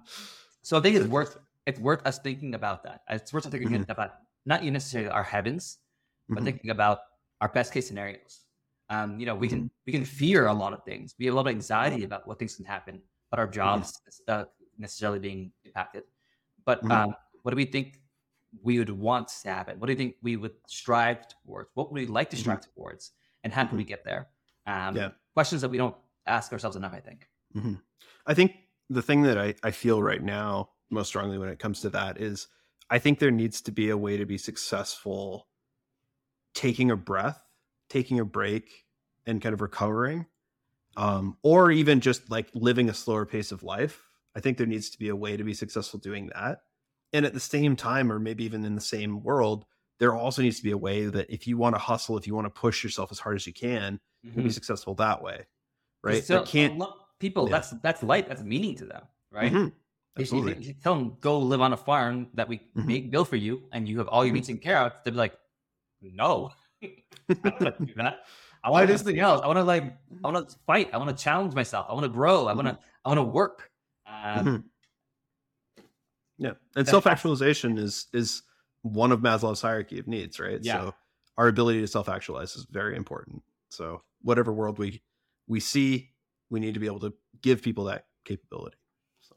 so 0.62 0.78
I 0.78 0.80
think 0.82 0.96
it's 0.96 1.06
worth 1.06 1.38
it's 1.66 1.80
worth 1.80 2.06
us 2.06 2.18
thinking 2.18 2.54
about 2.54 2.82
that. 2.84 3.02
It's 3.10 3.32
worth 3.32 3.46
us 3.46 3.52
thinking 3.52 3.84
Mhm. 3.84 3.90
about 3.90 4.12
not 4.44 4.62
necessarily 4.64 5.10
our 5.10 5.24
heavens, 5.24 5.78
but 6.34 6.42
Mhm. 6.42 6.44
thinking 6.44 6.70
about 6.70 7.00
our 7.40 7.48
best 7.48 7.72
case 7.72 7.86
scenarios. 7.88 8.46
Um, 8.88 9.18
you 9.18 9.26
know, 9.26 9.34
we 9.34 9.48
Mm-hmm. 9.48 9.66
can 9.66 9.70
we 9.86 9.92
can 9.92 10.04
fear 10.04 10.46
a 10.46 10.54
lot 10.54 10.72
of 10.72 10.84
things. 10.84 11.14
We 11.18 11.26
have 11.26 11.34
a 11.34 11.36
lot 11.36 11.46
of 11.48 11.54
anxiety 11.54 12.04
about 12.04 12.26
what 12.26 12.38
things 12.38 12.56
can 12.56 12.64
happen, 12.64 13.02
but 13.30 13.38
our 13.40 13.48
jobs 13.48 14.00
uh, 14.28 14.44
necessarily 14.78 15.18
being 15.18 15.52
impacted. 15.64 16.04
But 16.64 16.82
Mhm. 16.82 16.90
um, 16.90 17.14
what 17.42 17.50
do 17.50 17.56
we 17.56 17.64
think 17.66 18.02
we 18.62 18.78
would 18.78 18.90
want 18.90 19.28
to 19.28 19.48
happen? 19.48 19.78
What 19.80 19.86
do 19.86 19.92
you 19.92 19.98
think 19.98 20.16
we 20.22 20.36
would 20.36 20.56
strive 20.68 21.26
towards? 21.28 21.70
What 21.74 21.90
would 21.92 22.00
we 22.00 22.06
like 22.06 22.30
to 22.30 22.36
strive 22.36 22.60
towards? 22.74 23.12
And 23.44 23.52
how 23.52 23.66
can 23.66 23.76
we 23.76 23.84
get 23.84 24.04
there? 24.04 24.30
Um, 24.66 24.94
Mm-hmm. 24.94 24.96
Yeah. 24.96 25.10
Questions 25.34 25.60
that 25.62 25.68
we 25.68 25.76
don't 25.78 25.96
ask 26.26 26.52
ourselves 26.52 26.76
enough, 26.76 26.94
I 26.94 27.00
think. 27.00 27.28
Mhm. 27.54 27.82
I 28.26 28.34
think 28.34 28.56
the 28.88 29.02
thing 29.02 29.22
that 29.22 29.38
I, 29.38 29.54
I 29.62 29.70
feel 29.70 30.02
right 30.02 30.22
now 30.22 30.70
most 30.90 31.08
strongly 31.08 31.38
when 31.38 31.48
it 31.48 31.58
comes 31.58 31.80
to 31.80 31.90
that 31.90 32.20
is 32.20 32.48
I 32.90 32.98
think 32.98 33.18
there 33.18 33.30
needs 33.30 33.60
to 33.62 33.72
be 33.72 33.90
a 33.90 33.96
way 33.96 34.16
to 34.16 34.26
be 34.26 34.38
successful 34.38 35.48
taking 36.54 36.90
a 36.90 36.96
breath, 36.96 37.40
taking 37.90 38.18
a 38.18 38.24
break, 38.24 38.84
and 39.26 39.42
kind 39.42 39.52
of 39.52 39.60
recovering. 39.60 40.26
Um, 40.96 41.36
or 41.42 41.70
even 41.70 42.00
just 42.00 42.30
like 42.30 42.48
living 42.54 42.88
a 42.88 42.94
slower 42.94 43.26
pace 43.26 43.52
of 43.52 43.62
life. 43.62 44.02
I 44.34 44.40
think 44.40 44.56
there 44.56 44.66
needs 44.66 44.88
to 44.90 44.98
be 44.98 45.10
a 45.10 45.16
way 45.16 45.36
to 45.36 45.44
be 45.44 45.52
successful 45.52 46.00
doing 46.00 46.30
that. 46.34 46.60
And 47.12 47.26
at 47.26 47.34
the 47.34 47.40
same 47.40 47.76
time, 47.76 48.10
or 48.10 48.18
maybe 48.18 48.44
even 48.44 48.64
in 48.64 48.74
the 48.74 48.80
same 48.80 49.22
world, 49.22 49.66
there 49.98 50.14
also 50.14 50.40
needs 50.40 50.56
to 50.58 50.62
be 50.62 50.70
a 50.70 50.78
way 50.78 51.06
that 51.06 51.30
if 51.30 51.46
you 51.46 51.58
want 51.58 51.74
to 51.74 51.78
hustle, 51.78 52.16
if 52.16 52.26
you 52.26 52.34
want 52.34 52.46
to 52.46 52.60
push 52.60 52.82
yourself 52.82 53.12
as 53.12 53.18
hard 53.18 53.36
as 53.36 53.46
you 53.46 53.52
can, 53.52 54.00
you 54.22 54.32
can 54.32 54.42
be 54.42 54.50
successful 54.50 54.94
that 54.94 55.22
way. 55.22 55.46
Right. 56.02 56.24
So, 56.24 56.42
can't 56.42 56.82
people 57.18 57.46
yeah. 57.46 57.52
that's 57.52 57.70
that's 57.82 58.02
light, 58.02 58.28
that's 58.28 58.42
meaning 58.42 58.76
to 58.76 58.86
them, 58.86 59.02
right? 59.30 59.52
Mhm. 59.52 59.72
You- 60.16 60.22
Absolutely. 60.22 60.64
You 60.64 60.74
tell 60.74 60.94
them 60.94 61.16
go 61.20 61.38
live 61.38 61.60
on 61.60 61.72
a 61.72 61.76
farm 61.76 62.28
that 62.34 62.48
we 62.48 62.58
Mhm. 62.76 62.86
make 62.86 63.10
build 63.10 63.28
for 63.28 63.36
you, 63.36 63.68
and 63.72 63.88
you 63.88 63.98
have 63.98 64.08
all 64.08 64.24
your 64.24 64.32
needs 64.34 64.46
taken 64.46 64.62
care 64.62 64.78
of, 64.78 64.92
they'd 65.04 65.10
be 65.10 65.16
like, 65.16 65.38
"No, 66.00 66.50
I 66.82 66.88
do 67.28 67.94
that. 67.96 68.20
I 68.64 68.70
want 68.70 68.86
to 68.86 68.92
do 68.92 68.96
something 68.98 69.18
else. 69.18 69.42
I 69.42 69.46
want 69.46 69.58
to 69.58 69.64
like, 69.64 69.84
I 70.24 70.30
want 70.30 70.48
to 70.48 70.56
fight. 70.66 70.90
I 70.92 70.96
want 70.96 71.16
to 71.16 71.22
challenge 71.22 71.54
myself. 71.54 71.86
I 71.88 71.92
want 71.92 72.04
to 72.04 72.08
grow. 72.08 72.46
I 72.46 72.54
want 72.54 72.66
to, 72.68 72.78
I 73.04 73.08
want 73.08 73.18
to 73.18 73.22
work." 73.24 73.70
Um, 74.06 74.44
Mhm. 74.46 74.64
Yeah, 76.38 76.52
and 76.76 76.86
self 76.86 77.06
actualization 77.06 77.78
is 77.78 78.06
is 78.12 78.42
one 78.82 79.10
of 79.12 79.20
Maslow's 79.20 79.60
hierarchy 79.62 79.98
of 79.98 80.06
needs, 80.06 80.38
right? 80.38 80.60
Yeah. 80.62 80.80
So 80.80 80.94
our 81.38 81.48
ability 81.48 81.80
to 81.80 81.86
self 81.88 82.08
actualize 82.08 82.56
is 82.56 82.64
very 82.70 82.96
important. 82.96 83.42
So 83.70 84.02
whatever 84.22 84.52
world 84.52 84.78
we 84.78 85.02
we 85.46 85.60
see, 85.60 86.10
we 86.50 86.60
need 86.60 86.74
to 86.74 86.80
be 86.80 86.86
able 86.86 87.00
to 87.00 87.14
give 87.42 87.62
people 87.62 87.84
that 87.84 88.06
capability. 88.24 88.76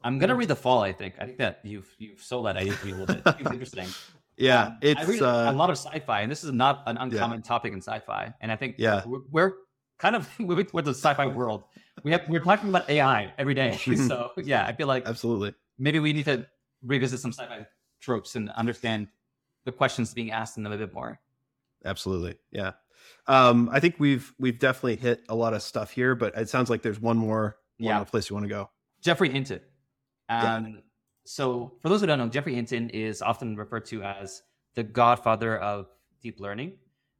I'm 0.02 0.18
gonna 0.18 0.34
read 0.34 0.48
the 0.48 0.56
fall. 0.56 0.80
I 0.82 0.92
think. 0.92 1.14
I 1.20 1.26
think 1.26 1.38
that 1.38 1.60
you've 1.62 1.88
you've 1.98 2.22
sold 2.22 2.46
that 2.46 2.56
idea 2.56 2.74
to 2.74 2.86
me 2.86 2.92
a 2.92 2.96
little 2.96 3.14
bit. 3.14 3.22
It's 3.40 3.50
interesting. 3.50 3.88
Yeah, 4.36 4.66
Um, 4.68 4.78
it's 4.80 5.20
uh, 5.20 5.50
a 5.50 5.52
lot 5.52 5.68
of 5.68 5.76
sci-fi, 5.76 6.22
and 6.22 6.32
this 6.32 6.44
is 6.44 6.52
not 6.52 6.82
an 6.86 6.96
uncommon 6.96 7.42
topic 7.42 7.74
in 7.74 7.82
sci-fi. 7.82 8.32
And 8.40 8.50
I 8.50 8.56
think 8.56 8.76
Yeah. 8.78 9.02
we're, 9.04 9.20
we're 9.30 9.52
kind 9.98 10.16
of 10.16 10.26
moving 10.38 10.64
towards 10.64 10.86
the 10.86 10.94
sci-fi 10.94 11.26
world. 11.26 11.64
We 12.04 12.12
have 12.12 12.22
we're 12.26 12.40
talking 12.40 12.70
about 12.70 12.88
AI 12.88 13.34
every 13.36 13.52
day. 13.54 13.78
So 14.08 14.30
yeah, 14.38 14.64
I 14.66 14.72
feel 14.72 14.86
like 14.86 15.06
absolutely. 15.06 15.54
maybe 15.78 15.98
we 16.00 16.14
need 16.14 16.24
to 16.24 16.46
revisit 16.82 17.20
some 17.20 17.32
sci-fi 17.32 17.66
tropes 18.00 18.34
and 18.34 18.48
understand 18.50 19.08
the 19.66 19.72
questions 19.72 20.14
being 20.14 20.30
asked 20.30 20.56
in 20.56 20.62
them 20.62 20.72
a 20.72 20.78
bit 20.78 20.94
more. 20.94 21.20
Absolutely. 21.84 22.36
Yeah. 22.50 22.72
Um, 23.26 23.68
I 23.70 23.80
think 23.80 23.96
we've 23.98 24.32
we've 24.38 24.58
definitely 24.58 24.96
hit 24.96 25.22
a 25.28 25.34
lot 25.34 25.52
of 25.52 25.62
stuff 25.62 25.90
here, 25.90 26.14
but 26.14 26.34
it 26.36 26.48
sounds 26.48 26.70
like 26.70 26.80
there's 26.80 27.00
one 27.00 27.18
more 27.18 27.56
one 27.78 27.88
Yeah. 27.88 27.96
more 27.96 28.06
place 28.06 28.30
you 28.30 28.36
want 28.36 28.44
to 28.44 28.48
go. 28.48 28.70
Geoffrey 29.02 29.28
Hinton. 30.30 30.64
Yeah. 30.64 30.78
Um, 30.78 30.82
So, 31.26 31.72
for 31.82 31.88
those 31.90 32.00
who 32.00 32.06
don't 32.06 32.18
know, 32.18 32.28
Geoffrey 32.28 32.54
Hinton 32.54 32.90
is 32.90 33.22
often 33.22 33.56
referred 33.56 33.84
to 33.86 34.02
as 34.02 34.42
the 34.74 34.82
godfather 34.82 35.58
of 35.58 35.86
deep 36.22 36.40
learning. 36.40 36.78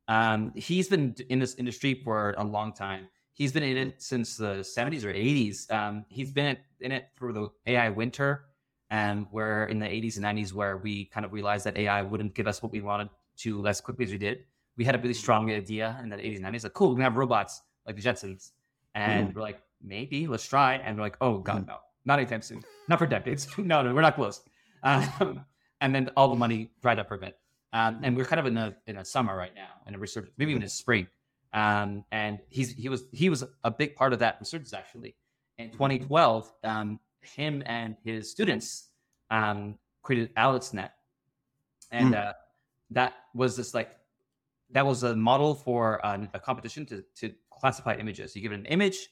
Um, 0.08 0.52
he's 0.56 0.88
been 0.88 1.14
in 1.28 1.38
this 1.38 1.54
industry 1.56 1.94
for 2.02 2.34
a 2.38 2.44
long 2.44 2.72
time. 2.72 3.08
He's 3.34 3.52
been 3.52 3.62
in 3.62 3.76
it 3.76 4.02
since 4.02 4.36
the 4.36 4.64
70s 4.64 5.04
or 5.04 5.12
80s. 5.12 5.70
Um, 5.70 6.04
he's 6.08 6.32
been 6.32 6.56
in 6.80 6.92
it 6.92 7.10
through 7.16 7.32
the 7.34 7.48
AI 7.66 7.88
winter, 7.90 8.46
and 8.90 9.26
where 9.30 9.66
in 9.66 9.78
the 9.78 9.86
80s 9.86 10.16
and 10.16 10.24
90s, 10.26 10.52
where 10.52 10.78
we 10.78 11.04
kind 11.06 11.24
of 11.24 11.32
realized 11.32 11.64
that 11.66 11.76
AI 11.76 12.02
wouldn't 12.02 12.34
give 12.34 12.48
us 12.48 12.62
what 12.62 12.72
we 12.72 12.80
wanted 12.80 13.08
to 13.38 13.66
as 13.68 13.80
quickly 13.80 14.04
as 14.06 14.10
we 14.10 14.18
did. 14.18 14.44
We 14.76 14.84
had 14.84 14.94
a 14.94 14.98
really 14.98 15.14
strong 15.14 15.50
idea 15.50 15.98
in 16.02 16.08
the 16.08 16.16
80s 16.16 16.36
and 16.36 16.44
90s, 16.46 16.64
like, 16.64 16.72
cool, 16.74 16.88
we're 16.88 16.94
gonna 16.96 17.04
have 17.04 17.16
robots 17.16 17.62
like 17.86 17.96
the 17.96 18.02
Jetsons. 18.02 18.52
And 18.94 19.34
we're 19.34 19.42
like, 19.42 19.62
maybe, 19.80 20.26
let's 20.26 20.46
try. 20.46 20.74
And 20.74 20.96
we're 20.96 21.04
like, 21.04 21.16
oh, 21.20 21.38
God, 21.38 21.66
no, 21.66 21.78
not 22.04 22.18
anytime 22.18 22.42
soon. 22.42 22.62
Not 22.88 22.98
for 22.98 23.06
decades. 23.06 23.46
no, 23.58 23.82
no, 23.82 23.94
we're 23.94 24.00
not 24.00 24.14
close. 24.14 24.40
Um, 24.82 25.44
and 25.80 25.94
then 25.94 26.10
all 26.16 26.28
the 26.28 26.36
money 26.36 26.70
dried 26.82 26.98
up 26.98 27.08
for 27.08 27.14
a 27.14 27.18
bit. 27.18 27.38
Um, 27.72 28.00
and 28.02 28.16
we're 28.16 28.24
kind 28.24 28.40
of 28.40 28.46
in 28.46 28.56
a 28.56 28.74
in 28.86 28.96
a 28.96 29.04
summer 29.04 29.36
right 29.36 29.54
now, 29.54 29.68
in 29.86 29.94
a 29.94 29.98
resurgence, 29.98 30.34
maybe 30.36 30.50
even 30.50 30.62
a 30.62 30.68
spring. 30.68 31.06
Um, 31.52 32.04
and 32.10 32.40
he's 32.48 32.72
he 32.72 32.88
was 32.88 33.04
he 33.12 33.28
was 33.28 33.44
a 33.62 33.70
big 33.70 33.94
part 33.94 34.12
of 34.12 34.20
that 34.20 34.38
resurgence 34.40 34.72
actually. 34.72 35.14
In 35.58 35.70
2012, 35.70 36.52
um, 36.64 37.00
him 37.20 37.62
and 37.66 37.96
his 38.02 38.30
students 38.30 38.88
um, 39.30 39.76
created 40.02 40.34
AlexNet, 40.34 40.90
and 41.90 42.14
uh, 42.14 42.32
that 42.90 43.14
was 43.34 43.56
this 43.56 43.74
like 43.74 43.90
that 44.70 44.86
was 44.86 45.02
a 45.02 45.14
model 45.14 45.54
for 45.54 46.04
uh, 46.04 46.26
a 46.34 46.40
competition 46.40 46.86
to 46.86 47.04
to 47.16 47.32
classify 47.50 47.94
images. 47.94 48.34
You 48.34 48.42
give 48.42 48.52
it 48.52 48.58
an 48.58 48.66
image, 48.66 49.08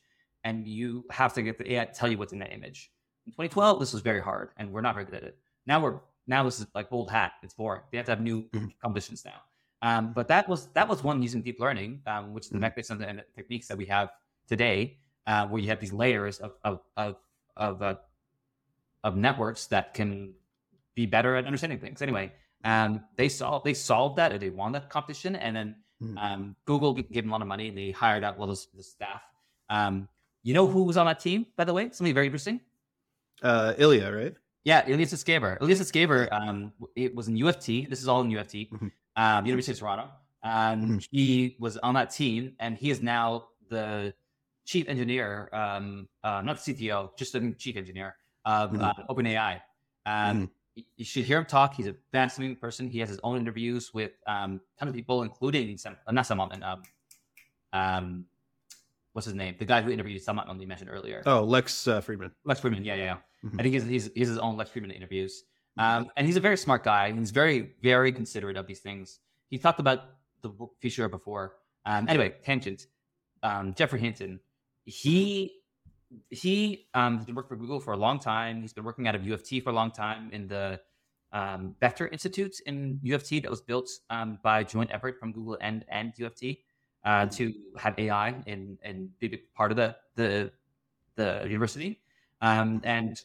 and 0.48 0.66
you 0.66 1.04
have 1.10 1.32
to 1.34 1.42
get 1.42 1.58
the 1.58 1.72
AI 1.74 1.84
to 1.84 1.92
tell 1.92 2.10
you 2.10 2.16
what's 2.18 2.32
in 2.32 2.38
that 2.38 2.52
image. 2.52 2.90
In 3.26 3.32
2012, 3.32 3.80
this 3.80 3.92
was 3.92 4.02
very 4.02 4.20
hard, 4.20 4.50
and 4.56 4.72
we're 4.72 4.80
not 4.80 4.94
very 4.94 5.04
good 5.04 5.16
at 5.16 5.22
it. 5.24 5.38
Now 5.66 5.80
we're 5.80 6.00
now 6.26 6.42
this 6.44 6.60
is 6.60 6.66
like 6.74 6.88
old 6.90 7.10
hat. 7.10 7.32
It's 7.42 7.54
boring. 7.54 7.82
They 7.90 7.98
have 7.98 8.06
to 8.06 8.12
have 8.12 8.20
new 8.20 8.42
Mhm. 8.50 8.72
competitions 8.82 9.24
now. 9.24 9.40
Um, 9.82 10.12
but 10.12 10.28
that 10.28 10.48
was 10.48 10.68
that 10.68 10.88
was 10.88 11.02
one 11.04 11.22
using 11.22 11.42
deep 11.42 11.60
learning, 11.60 12.02
um, 12.06 12.32
which 12.34 12.44
is 12.46 12.50
the 12.50 12.56
Mhm. 12.56 12.60
mechanisms 12.66 13.02
and 13.02 13.18
the 13.18 13.24
techniques 13.34 13.68
that 13.68 13.76
we 13.76 13.86
have 13.86 14.10
today, 14.46 14.98
uh, 15.26 15.46
where 15.48 15.60
you 15.62 15.68
have 15.68 15.80
these 15.80 15.92
layers 15.92 16.38
of 16.38 16.52
of 16.64 16.80
of 16.96 17.16
of, 17.56 17.82
uh, 17.82 17.96
of 19.04 19.16
networks 19.16 19.66
that 19.66 19.92
can 19.94 20.34
be 20.94 21.06
better 21.06 21.34
at 21.36 21.44
understanding 21.44 21.80
things. 21.80 22.00
Anyway, 22.02 22.32
um, 22.64 23.04
they 23.16 23.28
solved 23.28 23.64
they 23.66 23.74
solved 23.74 24.16
that, 24.16 24.32
or 24.32 24.38
they 24.38 24.50
won 24.50 24.72
that 24.72 24.88
competition, 24.88 25.36
and 25.36 25.54
then 25.56 25.84
Mm. 26.00 26.16
Um, 26.16 26.56
Google 26.64 26.94
gave 26.94 27.24
them 27.24 27.30
a 27.30 27.32
lot 27.32 27.42
of 27.42 27.48
money 27.48 27.68
and 27.70 27.76
they 27.76 27.90
hired 27.90 28.22
out 28.22 28.38
all 28.38 28.46
the 28.46 28.82
staff. 28.84 29.20
Um, 30.38 30.48
you 30.48 30.54
know 30.54 30.66
who 30.66 30.84
was 30.84 30.96
on 30.96 31.06
that 31.06 31.20
team, 31.20 31.46
by 31.56 31.64
the 31.64 31.74
way? 31.74 31.90
Something 31.92 32.14
very 32.14 32.26
interesting. 32.26 32.60
Uh, 33.42 33.74
Ilya, 33.78 34.12
right? 34.12 34.34
Yeah, 34.64 34.84
Ilya 34.86 35.06
Sutskever. 35.06 35.60
Ilya 35.60 35.76
Sutskever, 35.76 36.28
um, 36.32 36.72
it 36.96 37.14
was 37.14 37.28
in 37.28 37.36
UFT. 37.36 37.88
This 37.88 38.00
is 38.00 38.08
all 38.08 38.20
in 38.20 38.28
UFT, 38.30 38.70
mm-hmm. 38.70 38.88
um, 39.16 39.46
University 39.46 39.72
of 39.72 39.78
Toronto. 39.78 40.08
And 40.42 40.84
mm-hmm. 40.84 40.98
he 41.10 41.56
was 41.58 41.76
on 41.78 41.94
that 41.94 42.10
team, 42.10 42.54
and 42.60 42.76
he 42.76 42.90
is 42.90 43.02
now 43.02 43.48
the 43.68 44.14
chief 44.64 44.88
engineer, 44.88 45.48
um, 45.52 46.08
uh, 46.22 46.42
not 46.42 46.56
CTO, 46.56 47.16
just 47.16 47.32
the 47.32 47.54
chief 47.58 47.76
engineer 47.76 48.16
of 48.44 48.72
mm-hmm. 48.72 48.82
uh, 48.82 48.92
OpenAI. 49.08 49.60
Um, 50.06 50.36
mm-hmm. 50.36 50.44
You 50.96 51.04
should 51.04 51.24
hear 51.24 51.38
him 51.38 51.44
talk. 51.44 51.74
He's 51.74 51.88
a 51.88 51.94
fascinating 52.12 52.56
person. 52.56 52.88
He 52.88 53.00
has 53.00 53.08
his 53.08 53.18
own 53.24 53.36
interviews 53.36 53.92
with 53.92 54.12
um, 54.26 54.60
a 54.76 54.78
ton 54.78 54.88
of 54.88 54.94
people, 54.94 55.22
including 55.22 55.76
some, 55.76 55.96
uh, 56.06 56.12
not 56.12 56.30
um, 56.30 56.82
um, 57.72 58.24
what's 59.12 59.26
his 59.26 59.34
name? 59.34 59.56
The 59.58 59.64
guy 59.64 59.82
who 59.82 59.90
interviewed 59.90 60.22
Sam 60.22 60.38
Altman 60.38 60.60
you 60.60 60.66
mentioned 60.66 60.90
earlier. 60.90 61.22
Oh, 61.26 61.42
Lex 61.42 61.88
uh, 61.88 62.00
Fridman. 62.00 62.32
Lex 62.44 62.60
Fridman. 62.60 62.84
Yeah, 62.84 62.94
yeah. 62.94 63.04
yeah. 63.04 63.16
Mm-hmm. 63.44 63.60
I 63.60 63.62
think 63.62 63.74
he's, 63.74 63.84
he's, 63.84 64.10
he's 64.14 64.28
his 64.28 64.38
own 64.38 64.56
Lex 64.56 64.70
Fridman 64.70 64.94
interviews. 64.94 65.44
Um, 65.76 66.10
and 66.16 66.26
he's 66.26 66.36
a 66.36 66.40
very 66.40 66.56
smart 66.56 66.82
guy. 66.82 67.12
He's 67.12 67.30
very, 67.30 67.74
very 67.82 68.12
considerate 68.12 68.56
of 68.56 68.66
these 68.66 68.80
things. 68.80 69.20
He 69.48 69.58
talked 69.58 69.80
about 69.80 70.00
the 70.42 70.52
future 70.80 71.08
before. 71.08 71.54
Um, 71.86 72.08
anyway, 72.08 72.34
tangent. 72.44 72.86
Um, 73.42 73.74
Geoffrey 73.74 74.00
Hinton, 74.00 74.40
he 74.84 75.54
he 76.30 76.86
um, 76.94 77.18
has 77.18 77.26
been 77.26 77.34
working 77.34 77.48
for 77.48 77.56
Google 77.56 77.80
for 77.80 77.92
a 77.92 77.96
long 77.96 78.18
time. 78.18 78.62
He's 78.62 78.72
been 78.72 78.84
working 78.84 79.06
out 79.06 79.14
of 79.14 79.22
UFT 79.22 79.62
for 79.62 79.70
a 79.70 79.72
long 79.72 79.90
time 79.90 80.30
in 80.32 80.48
the 80.48 80.80
um, 81.32 81.76
Vector 81.80 82.08
Institute 82.08 82.56
in 82.66 82.98
UFT 83.04 83.42
that 83.42 83.50
was 83.50 83.60
built 83.60 83.88
um, 84.10 84.38
by 84.42 84.64
joint 84.64 84.90
effort 84.92 85.18
from 85.20 85.32
Google 85.32 85.58
and 85.60 85.84
and 85.88 86.14
UFT 86.16 86.58
uh, 87.08 87.24
to 87.24 87.54
have 87.78 87.98
AI 87.98 88.34
in 88.44 88.76
and 88.82 89.08
be 89.18 89.28
part 89.56 89.70
of 89.70 89.76
the 89.78 89.96
the 90.14 90.52
the 91.16 91.40
university. 91.44 92.00
Um, 92.42 92.82
and 92.84 93.20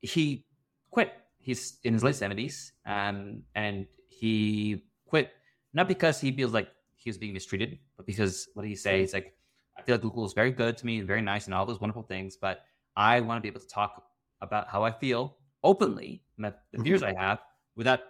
he 0.00 0.44
quit. 0.90 1.12
He's 1.38 1.78
in 1.82 1.92
his 1.94 2.04
late 2.04 2.14
seventies, 2.14 2.72
um, 2.86 3.42
and 3.54 3.86
he 4.08 4.84
quit 5.06 5.32
not 5.72 5.88
because 5.88 6.20
he 6.20 6.30
feels 6.30 6.52
like 6.52 6.68
he 6.94 7.10
was 7.10 7.18
being 7.18 7.32
mistreated, 7.32 7.78
but 7.96 8.06
because 8.06 8.48
what 8.54 8.64
he 8.64 8.76
say 8.76 9.02
is 9.02 9.12
like, 9.12 9.34
I 9.76 9.82
feel 9.82 9.94
like 9.96 10.02
Google 10.02 10.24
is 10.24 10.32
very 10.32 10.52
good 10.52 10.76
to 10.78 10.86
me, 10.86 10.98
and 10.98 11.06
very 11.06 11.22
nice, 11.22 11.46
and 11.46 11.54
all 11.54 11.66
those 11.66 11.80
wonderful 11.80 12.02
things, 12.02 12.36
but 12.36 12.60
I 12.96 13.20
want 13.20 13.38
to 13.38 13.42
be 13.42 13.48
able 13.48 13.60
to 13.60 13.68
talk 13.68 14.04
about 14.40 14.68
how 14.68 14.84
I 14.84 14.92
feel 14.92 15.36
openly, 15.64 16.22
the 16.38 16.48
mm-hmm. 16.48 16.82
fears 16.82 17.02
I 17.02 17.14
have, 17.14 17.40
without 17.74 18.00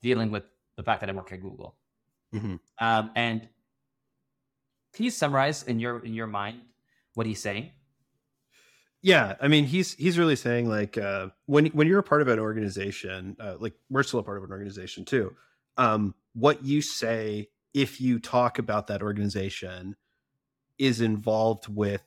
dealing 0.00 0.30
with 0.30 0.44
the 0.76 0.82
fact 0.82 1.00
that 1.00 1.10
I 1.10 1.12
work 1.12 1.32
at 1.32 1.42
Google. 1.42 1.76
Mm-hmm. 2.34 2.56
Um, 2.78 3.10
and 3.16 3.48
can 4.94 5.04
you 5.04 5.10
summarize 5.10 5.62
in 5.64 5.80
your 5.80 6.04
in 6.04 6.14
your 6.14 6.26
mind 6.26 6.60
what 7.14 7.26
he's 7.26 7.40
saying? 7.40 7.70
Yeah, 9.02 9.34
I 9.40 9.48
mean, 9.48 9.64
he's 9.64 9.92
he's 9.94 10.18
really 10.18 10.36
saying 10.36 10.68
like 10.68 10.96
uh, 10.96 11.28
when 11.46 11.66
when 11.66 11.86
you're 11.86 11.98
a 11.98 12.02
part 12.02 12.22
of 12.22 12.28
an 12.28 12.38
organization, 12.38 13.36
uh, 13.38 13.56
like 13.58 13.74
we're 13.90 14.02
still 14.02 14.20
a 14.20 14.22
part 14.22 14.38
of 14.38 14.44
an 14.44 14.50
organization 14.50 15.04
too. 15.04 15.36
Um, 15.76 16.14
what 16.32 16.64
you 16.64 16.80
say 16.80 17.48
if 17.74 18.00
you 18.00 18.18
talk 18.18 18.58
about 18.58 18.86
that 18.86 19.02
organization 19.02 19.96
is 20.78 21.00
involved 21.00 21.68
with, 21.68 22.02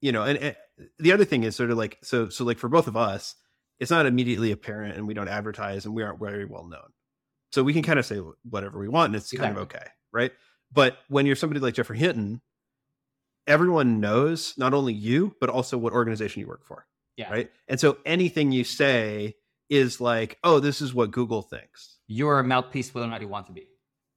you 0.00 0.10
know, 0.10 0.24
and, 0.24 0.38
and 0.38 0.56
the 0.98 1.12
other 1.12 1.24
thing 1.24 1.44
is 1.44 1.54
sort 1.54 1.70
of 1.70 1.78
like 1.78 1.98
so 2.02 2.28
so 2.28 2.44
like 2.44 2.58
for 2.58 2.68
both 2.68 2.88
of 2.88 2.96
us, 2.96 3.36
it's 3.78 3.90
not 3.90 4.06
immediately 4.06 4.50
apparent, 4.50 4.96
and 4.96 5.06
we 5.06 5.14
don't 5.14 5.28
advertise, 5.28 5.84
and 5.84 5.94
we 5.94 6.02
aren't 6.02 6.18
very 6.18 6.44
well 6.44 6.66
known, 6.66 6.90
so 7.52 7.62
we 7.62 7.72
can 7.72 7.82
kind 7.82 7.98
of 7.98 8.06
say 8.06 8.20
whatever 8.48 8.80
we 8.80 8.88
want, 8.88 9.10
and 9.10 9.16
it's 9.16 9.32
exactly. 9.32 9.46
kind 9.46 9.56
of 9.58 9.62
okay, 9.62 9.86
right? 10.12 10.32
But 10.72 10.98
when 11.08 11.26
you're 11.26 11.36
somebody 11.36 11.60
like 11.60 11.74
Geoffrey 11.74 11.98
Hinton, 11.98 12.40
everyone 13.46 14.00
knows 14.00 14.54
not 14.56 14.74
only 14.74 14.92
you 14.92 15.34
but 15.40 15.50
also 15.50 15.76
what 15.76 15.92
organization 15.92 16.40
you 16.40 16.46
work 16.46 16.64
for 16.64 16.86
yeah. 17.20 17.30
right? 17.30 17.50
And 17.68 17.78
so 17.78 17.98
anything 18.04 18.52
you 18.52 18.64
say 18.64 19.36
is 19.68 20.00
like 20.00 20.38
oh 20.42 20.58
this 20.58 20.80
is 20.80 20.94
what 20.94 21.10
google 21.10 21.42
thinks. 21.42 21.98
You're 22.06 22.40
a 22.40 22.44
mouthpiece 22.44 22.92
whether 22.94 23.06
or 23.06 23.10
not 23.10 23.20
you 23.20 23.28
want 23.28 23.46
to 23.46 23.52
be. 23.52 23.68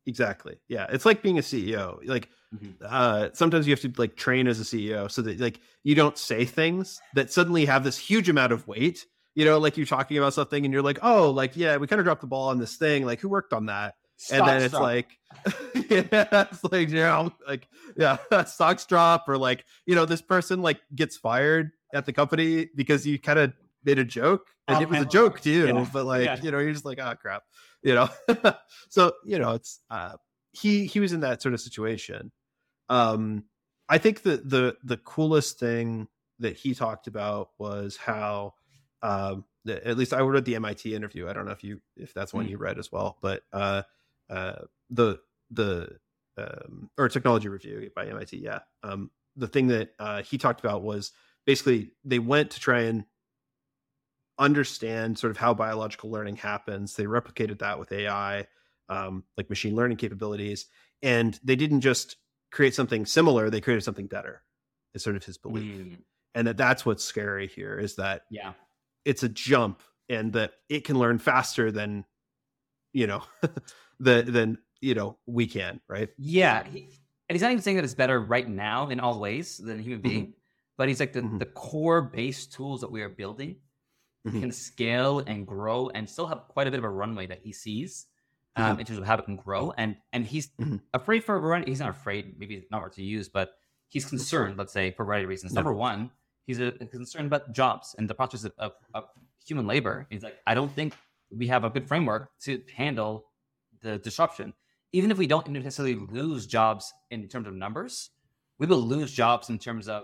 Exactly. 0.05 0.57
Yeah. 0.67 0.87
It's 0.89 1.05
like 1.05 1.21
being 1.21 1.37
a 1.37 1.41
ceo 1.41 1.99
like 2.07 2.29
mm-hmm. 2.53 2.71
uh 2.83 3.29
sometimes 3.33 3.67
you 3.67 3.73
have 3.73 3.81
to 3.81 3.93
like 3.97 4.15
train 4.15 4.47
as 4.47 4.59
a 4.59 4.63
ceo 4.63 5.11
so 5.11 5.21
that 5.21 5.39
like 5.39 5.59
you 5.83 5.95
don't 5.95 6.17
say 6.17 6.45
things 6.45 7.01
that 7.13 7.31
suddenly 7.31 7.65
have 7.65 7.83
this 7.83 7.97
huge 7.97 8.29
amount 8.29 8.53
of 8.53 8.67
weight. 8.67 9.05
You 9.35 9.45
know 9.45 9.57
like 9.57 9.77
you're 9.77 9.85
talking 9.85 10.17
about 10.17 10.33
something 10.33 10.63
and 10.63 10.73
you're 10.73 10.83
like 10.83 10.99
oh 11.01 11.31
like 11.31 11.55
yeah 11.55 11.77
we 11.77 11.87
kind 11.87 11.99
of 11.99 12.05
dropped 12.05 12.21
the 12.21 12.27
ball 12.27 12.49
on 12.49 12.59
this 12.59 12.75
thing. 12.75 13.05
Like 13.05 13.19
who 13.19 13.29
worked 13.29 13.53
on 13.53 13.67
that 13.67 13.95
Stocks 14.23 14.39
and 14.39 14.47
then 14.47 14.61
it's 14.61 14.71
drop. 14.71 14.81
like 14.83 15.17
yeah 15.89 16.47
it's 16.49 16.63
like 16.63 16.89
you 16.89 16.95
know 16.95 17.33
like 17.45 17.67
yeah 17.97 18.17
stocks 18.45 18.85
drop 18.85 19.25
or 19.27 19.37
like 19.37 19.65
you 19.85 19.95
know 19.95 20.05
this 20.05 20.21
person 20.21 20.61
like 20.61 20.79
gets 20.95 21.17
fired 21.17 21.71
at 21.93 22.05
the 22.05 22.13
company 22.13 22.69
because 22.73 23.05
you 23.05 23.19
kind 23.19 23.37
of 23.37 23.51
made 23.83 23.99
a 23.99 24.05
joke 24.05 24.47
and 24.69 24.81
it 24.81 24.89
was 24.89 25.01
a 25.01 25.05
joke 25.05 25.41
to 25.41 25.49
you 25.49 25.67
yeah. 25.67 25.85
but 25.91 26.05
like 26.05 26.23
yeah. 26.23 26.37
you 26.41 26.51
know 26.51 26.59
you're 26.59 26.71
just 26.71 26.85
like 26.85 26.99
oh 26.99 27.13
crap 27.21 27.43
you 27.81 27.93
know 27.93 28.07
so 28.89 29.11
you 29.25 29.37
know 29.37 29.51
it's 29.51 29.81
uh 29.89 30.13
he 30.53 30.85
he 30.85 31.01
was 31.01 31.11
in 31.11 31.19
that 31.19 31.41
sort 31.41 31.53
of 31.53 31.59
situation 31.59 32.31
um 32.87 33.43
i 33.89 33.97
think 33.97 34.21
the 34.21 34.37
the 34.37 34.77
the 34.85 34.97
coolest 34.97 35.59
thing 35.59 36.07
that 36.39 36.55
he 36.55 36.73
talked 36.73 37.07
about 37.07 37.49
was 37.59 37.97
how 37.97 38.53
um 39.01 39.43
at 39.67 39.97
least 39.97 40.13
i 40.13 40.21
read 40.21 40.45
the 40.45 40.57
mit 40.57 40.85
interview 40.85 41.27
i 41.27 41.33
don't 41.33 41.45
know 41.45 41.51
if 41.51 41.63
you 41.63 41.81
if 41.97 42.13
that's 42.13 42.33
one 42.33 42.45
mm. 42.45 42.51
you 42.51 42.57
read 42.57 42.79
as 42.79 42.89
well 42.89 43.17
but 43.21 43.41
uh 43.51 43.81
uh, 44.29 44.61
the 44.89 45.19
the 45.51 45.97
um, 46.37 46.89
or 46.97 47.09
technology 47.09 47.47
review 47.47 47.89
by 47.95 48.05
MIT. 48.07 48.37
Yeah, 48.37 48.59
um, 48.83 49.11
the 49.35 49.47
thing 49.47 49.67
that 49.67 49.91
uh, 49.99 50.21
he 50.23 50.37
talked 50.37 50.59
about 50.59 50.83
was 50.83 51.11
basically 51.45 51.91
they 52.03 52.19
went 52.19 52.51
to 52.51 52.59
try 52.59 52.81
and 52.81 53.05
understand 54.39 55.17
sort 55.19 55.31
of 55.31 55.37
how 55.37 55.53
biological 55.53 56.09
learning 56.09 56.37
happens. 56.37 56.95
They 56.95 57.05
replicated 57.05 57.59
that 57.59 57.79
with 57.79 57.91
AI, 57.91 58.47
um, 58.89 59.23
like 59.37 59.49
machine 59.49 59.75
learning 59.75 59.97
capabilities, 59.97 60.67
and 61.01 61.39
they 61.43 61.55
didn't 61.55 61.81
just 61.81 62.17
create 62.51 62.73
something 62.75 63.05
similar; 63.05 63.49
they 63.49 63.61
created 63.61 63.83
something 63.83 64.07
better. 64.07 64.41
Is 64.93 65.03
sort 65.03 65.15
of 65.15 65.23
his 65.23 65.37
belief, 65.37 65.85
mm. 65.85 65.97
and 66.35 66.47
that 66.47 66.57
that's 66.57 66.85
what's 66.85 67.03
scary 67.03 67.47
here 67.47 67.77
is 67.77 67.95
that 67.95 68.23
yeah, 68.29 68.53
it's 69.05 69.23
a 69.23 69.29
jump, 69.29 69.81
and 70.09 70.33
that 70.33 70.53
it 70.69 70.85
can 70.85 70.99
learn 70.99 71.17
faster 71.17 71.71
than 71.71 72.05
you 72.93 73.07
know 73.07 73.23
than 74.03 74.31
than 74.31 74.57
you 74.81 74.93
know 74.93 75.17
we 75.25 75.47
can, 75.47 75.79
right? 75.87 76.09
Yeah, 76.17 76.63
he, 76.63 76.79
and 77.29 77.35
he's 77.35 77.41
not 77.41 77.51
even 77.51 77.61
saying 77.61 77.77
that 77.77 77.83
it's 77.83 77.95
better 77.95 78.19
right 78.19 78.47
now 78.47 78.89
in 78.89 78.99
all 78.99 79.19
ways 79.19 79.57
than 79.57 79.79
a 79.79 79.81
human 79.81 80.01
being, 80.01 80.23
mm-hmm. 80.23 80.31
but 80.77 80.87
he's 80.87 80.99
like 80.99 81.13
the 81.13 81.21
mm-hmm. 81.21 81.37
the 81.37 81.45
core 81.45 82.01
base 82.01 82.45
tools 82.45 82.81
that 82.81 82.91
we 82.91 83.01
are 83.01 83.09
building 83.09 83.57
mm-hmm. 84.27 84.39
can 84.39 84.51
scale 84.51 85.19
and 85.19 85.47
grow 85.47 85.89
and 85.89 86.09
still 86.09 86.27
have 86.27 86.47
quite 86.47 86.67
a 86.67 86.71
bit 86.71 86.77
of 86.77 86.83
a 86.83 86.89
runway 86.89 87.27
that 87.27 87.39
he 87.43 87.53
sees. 87.53 88.07
Um, 88.55 88.73
mm-hmm. 88.73 88.81
in 88.81 88.85
terms 88.85 88.99
of 88.99 89.05
how 89.05 89.15
it 89.15 89.25
can 89.25 89.35
grow, 89.35 89.73
and 89.77 89.95
and 90.11 90.27
he's 90.27 90.49
mm-hmm. 90.61 90.75
afraid 90.93 91.23
for 91.23 91.37
a 91.37 91.39
variety. 91.39 91.71
He's 91.71 91.79
not 91.79 91.89
afraid, 91.89 92.37
maybe 92.37 92.67
not 92.69 92.83
what 92.83 92.93
to 92.93 93.03
use, 93.03 93.27
but 93.27 93.55
he's 93.89 94.05
concerned. 94.05 94.59
Let's 94.59 94.71
say 94.71 94.91
for 94.91 95.01
a 95.01 95.05
variety 95.07 95.23
of 95.23 95.29
reasons. 95.29 95.53
Number 95.53 95.73
one, 95.73 96.11
he's 96.45 96.59
a, 96.59 96.71
concerned 96.71 97.27
about 97.27 97.51
jobs 97.53 97.95
and 97.97 98.07
the 98.07 98.13
process 98.13 98.43
of, 98.43 98.51
of, 98.59 98.71
of 98.93 99.05
human 99.43 99.65
labor. 99.65 100.05
He's 100.09 100.23
like, 100.23 100.37
I 100.45 100.53
don't 100.53 100.71
think 100.71 100.93
we 101.35 101.47
have 101.47 101.63
a 101.63 101.69
good 101.69 101.87
framework 101.87 102.29
to 102.41 102.61
handle 102.75 103.25
the 103.83 103.99
disruption. 103.99 104.53
Even 104.91 105.11
if 105.11 105.17
we 105.17 105.27
don't 105.27 105.47
necessarily 105.49 105.95
lose 105.95 106.47
jobs 106.47 106.93
in 107.11 107.27
terms 107.27 107.47
of 107.47 107.53
numbers, 107.53 108.09
we 108.59 108.67
will 108.67 108.81
lose 108.81 109.11
jobs 109.11 109.49
in 109.49 109.59
terms 109.59 109.87
of 109.87 110.03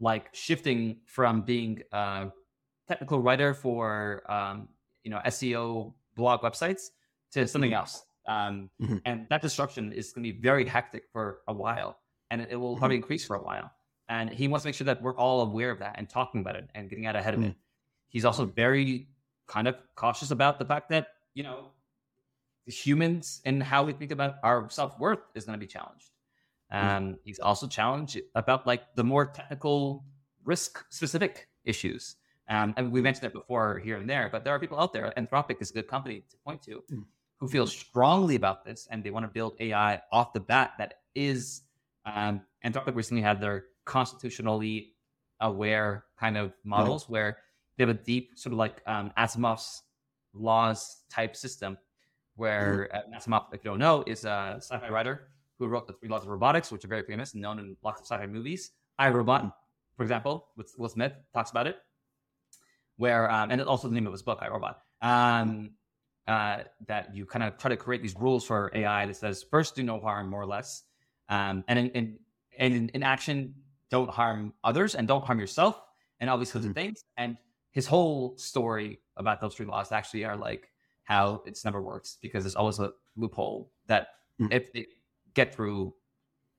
like 0.00 0.28
shifting 0.32 0.98
from 1.06 1.42
being 1.42 1.82
a 1.92 2.26
technical 2.88 3.20
writer 3.20 3.54
for 3.54 4.22
um, 4.30 4.68
you 5.02 5.10
know 5.10 5.20
SEO 5.26 5.94
blog 6.16 6.42
websites 6.42 6.90
to 7.32 7.46
something 7.46 7.70
mm-hmm. 7.70 7.78
else. 7.78 8.04
Um, 8.26 8.70
mm-hmm. 8.80 8.98
And 9.04 9.26
that 9.30 9.42
disruption 9.42 9.92
is 9.92 10.12
going 10.12 10.24
to 10.24 10.32
be 10.32 10.40
very 10.40 10.66
hectic 10.66 11.04
for 11.12 11.40
a 11.46 11.52
while, 11.52 11.98
and 12.30 12.40
it, 12.40 12.48
it 12.52 12.56
will 12.56 12.76
probably 12.76 12.96
mm-hmm. 12.96 13.04
increase 13.04 13.24
for 13.24 13.36
a 13.36 13.42
while. 13.42 13.70
And 14.08 14.28
he 14.30 14.48
wants 14.48 14.64
to 14.64 14.68
make 14.68 14.74
sure 14.74 14.86
that 14.86 15.00
we're 15.02 15.16
all 15.16 15.42
aware 15.42 15.70
of 15.70 15.78
that 15.78 15.94
and 15.96 16.08
talking 16.08 16.40
about 16.40 16.56
it 16.56 16.68
and 16.74 16.90
getting 16.90 17.06
out 17.06 17.16
ahead 17.16 17.34
of 17.34 17.40
it. 17.40 17.46
Mm-hmm. 17.46 17.58
He's 18.08 18.24
also 18.24 18.44
very 18.44 19.08
kind 19.46 19.68
of 19.68 19.76
cautious 19.94 20.30
about 20.30 20.58
the 20.58 20.64
fact 20.64 20.90
that 20.90 21.08
you 21.34 21.42
know 21.42 21.70
humans 22.66 23.40
and 23.44 23.62
how 23.62 23.84
we 23.84 23.92
think 23.92 24.10
about 24.10 24.36
our 24.42 24.68
self 24.70 24.98
worth 24.98 25.20
is 25.34 25.44
going 25.44 25.58
to 25.58 25.64
be 25.64 25.70
challenged. 25.70 26.10
Mm-hmm. 26.72 26.96
Um, 26.96 27.18
he's 27.24 27.38
also 27.38 27.66
challenged 27.66 28.20
about 28.34 28.66
like 28.66 28.94
the 28.94 29.04
more 29.04 29.26
technical 29.26 30.04
risk 30.44 30.84
specific 30.90 31.48
issues. 31.64 32.16
Um, 32.48 32.74
and 32.76 32.92
we 32.92 33.00
mentioned 33.00 33.26
it 33.26 33.32
before 33.32 33.78
here 33.78 33.96
and 33.96 34.08
there, 34.08 34.28
but 34.30 34.44
there 34.44 34.54
are 34.54 34.60
people 34.60 34.78
out 34.78 34.92
there. 34.92 35.12
Anthropic 35.16 35.60
is 35.60 35.70
a 35.70 35.74
good 35.74 35.88
company 35.88 36.24
to 36.30 36.36
point 36.44 36.62
to, 36.62 36.76
mm-hmm. 36.76 37.00
who 37.38 37.48
feel 37.48 37.66
strongly 37.66 38.36
about 38.36 38.64
this 38.64 38.86
and 38.90 39.02
they 39.02 39.10
want 39.10 39.24
to 39.24 39.32
build 39.32 39.54
AI 39.60 40.00
off 40.12 40.32
the 40.32 40.40
bat 40.40 40.72
that 40.78 41.00
is. 41.14 41.62
Um, 42.06 42.42
Anthropic 42.64 42.94
recently 42.94 43.22
had 43.22 43.40
their 43.40 43.64
constitutionally 43.86 44.94
aware 45.40 46.04
kind 46.18 46.36
of 46.36 46.52
models 46.64 47.08
where 47.08 47.38
they 47.76 47.82
have 47.82 47.90
a 47.90 47.94
deep 47.94 48.32
sort 48.36 48.52
of 48.52 48.58
like 48.58 48.82
um, 48.86 49.10
Asimov's 49.16 49.82
laws 50.32 51.02
type 51.10 51.36
system 51.36 51.78
where 52.36 52.88
uh, 52.92 53.16
Asimov, 53.16 53.46
if 53.52 53.64
you 53.64 53.70
don't 53.70 53.78
know, 53.78 54.04
is 54.06 54.24
a 54.24 54.56
sci-fi 54.58 54.88
writer 54.88 55.28
who 55.58 55.66
wrote 55.68 55.86
the 55.86 55.92
Three 55.92 56.08
Laws 56.08 56.22
of 56.22 56.28
Robotics, 56.28 56.72
which 56.72 56.84
are 56.84 56.88
very 56.88 57.04
famous 57.04 57.32
and 57.34 57.42
known 57.42 57.58
in 57.58 57.76
lots 57.82 58.00
of 58.00 58.06
sci-fi 58.06 58.26
movies. 58.26 58.72
I 58.98 59.08
Robot, 59.08 59.56
for 59.96 60.02
example, 60.02 60.48
with 60.56 60.72
Will 60.78 60.88
Smith 60.88 61.12
talks 61.32 61.50
about 61.50 61.66
it, 61.66 61.76
where 62.96 63.30
um, 63.30 63.50
and 63.50 63.60
also 63.62 63.88
the 63.88 63.94
name 63.94 64.06
of 64.06 64.12
his 64.12 64.22
book, 64.22 64.38
I 64.42 64.48
Robot. 64.48 64.80
Um, 65.00 65.70
uh, 66.26 66.60
that 66.86 67.14
you 67.14 67.26
kind 67.26 67.42
of 67.42 67.58
try 67.58 67.68
to 67.68 67.76
create 67.76 68.00
these 68.00 68.16
rules 68.16 68.46
for 68.46 68.70
AI 68.74 69.04
that 69.04 69.16
says 69.16 69.44
first 69.50 69.76
do 69.76 69.82
no 69.82 70.00
harm, 70.00 70.30
more 70.30 70.40
or 70.40 70.46
less, 70.46 70.84
um, 71.28 71.64
and 71.68 71.78
in, 71.78 71.90
in 71.90 72.18
and 72.58 72.74
in, 72.74 72.88
in, 72.90 73.02
action 73.02 73.54
don't 73.90 74.08
harm 74.08 74.54
others 74.62 74.94
and 74.94 75.06
don't 75.06 75.24
harm 75.24 75.38
yourself, 75.38 75.80
and 76.20 76.30
all 76.30 76.38
these 76.38 76.50
kinds 76.50 76.64
mm-hmm. 76.64 76.70
of 76.70 76.76
things. 76.76 77.04
And 77.16 77.36
his 77.72 77.86
whole 77.86 78.38
story 78.38 79.00
about 79.16 79.40
those 79.40 79.54
three 79.54 79.66
laws 79.66 79.92
actually 79.92 80.24
are 80.24 80.36
like 80.36 80.68
how 81.04 81.42
it's 81.46 81.64
never 81.64 81.80
works 81.80 82.18
because 82.20 82.44
there's 82.44 82.56
always 82.56 82.78
a 82.78 82.92
loophole 83.16 83.70
that 83.86 84.08
mm-hmm. 84.40 84.52
if 84.52 84.72
they 84.72 84.86
get 85.34 85.54
through, 85.54 85.94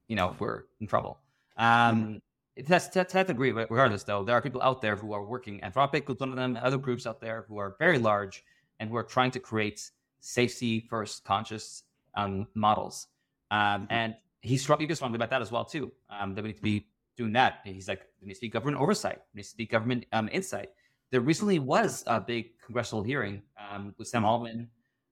you 0.08 0.16
know, 0.16 0.36
we're 0.40 0.64
in 0.80 0.88
trouble. 0.88 1.20
Um, 1.58 2.22
mm-hmm. 2.58 2.64
that's 2.68 2.88
that's 2.90 3.14
to 3.14 3.26
agree. 3.30 3.52
Regardless, 3.52 4.04
though, 4.04 4.24
there 4.24 4.36
are 4.36 4.42
people 4.42 4.62
out 4.62 4.82
there 4.82 4.96
who 4.96 5.14
are 5.14 5.26
working. 5.26 5.60
Anthropic 5.62 6.10
is 6.10 6.20
one 6.20 6.30
of 6.30 6.36
them. 6.36 6.58
Other 6.62 6.78
groups 6.78 7.08
out 7.08 7.20
there 7.20 7.46
who 7.48 7.58
are 7.58 7.76
very 7.80 7.98
large 7.98 8.44
and 8.80 8.90
who 8.90 8.96
are 8.96 9.04
trying 9.04 9.32
to 9.32 9.40
create 9.40 9.90
safety 10.20 10.86
first 10.90 11.24
conscious 11.24 11.84
um, 12.16 12.48
models. 12.54 13.08
Um, 13.52 13.60
mm-hmm. 13.60 13.86
and 13.90 14.16
he's 14.42 14.62
strongly 14.62 14.94
strongly 14.94 15.16
about 15.16 15.30
that 15.32 15.42
as 15.42 15.52
well 15.52 15.66
too. 15.66 15.92
Um, 16.10 16.36
that 16.36 16.44
we 16.44 16.50
need 16.50 16.58
to 16.58 16.62
be 16.62 16.88
doing 17.18 17.34
that. 17.34 17.60
He's 17.64 17.88
like, 17.88 18.00
there 18.00 18.28
needs 18.28 18.40
to 18.40 18.46
be 18.46 18.50
government 18.50 18.78
oversight. 18.78 19.16
There 19.16 19.36
needs 19.36 19.52
to 19.52 19.58
be 19.58 19.66
government 19.66 20.06
um, 20.12 20.30
insight. 20.32 20.70
There 21.12 21.22
recently 21.22 21.60
was 21.60 22.04
a 22.08 22.20
big 22.20 22.60
congressional 22.64 23.04
hearing 23.04 23.42
um, 23.72 23.94
with 23.98 24.08
Sam 24.08 24.26
Altman, 24.26 24.70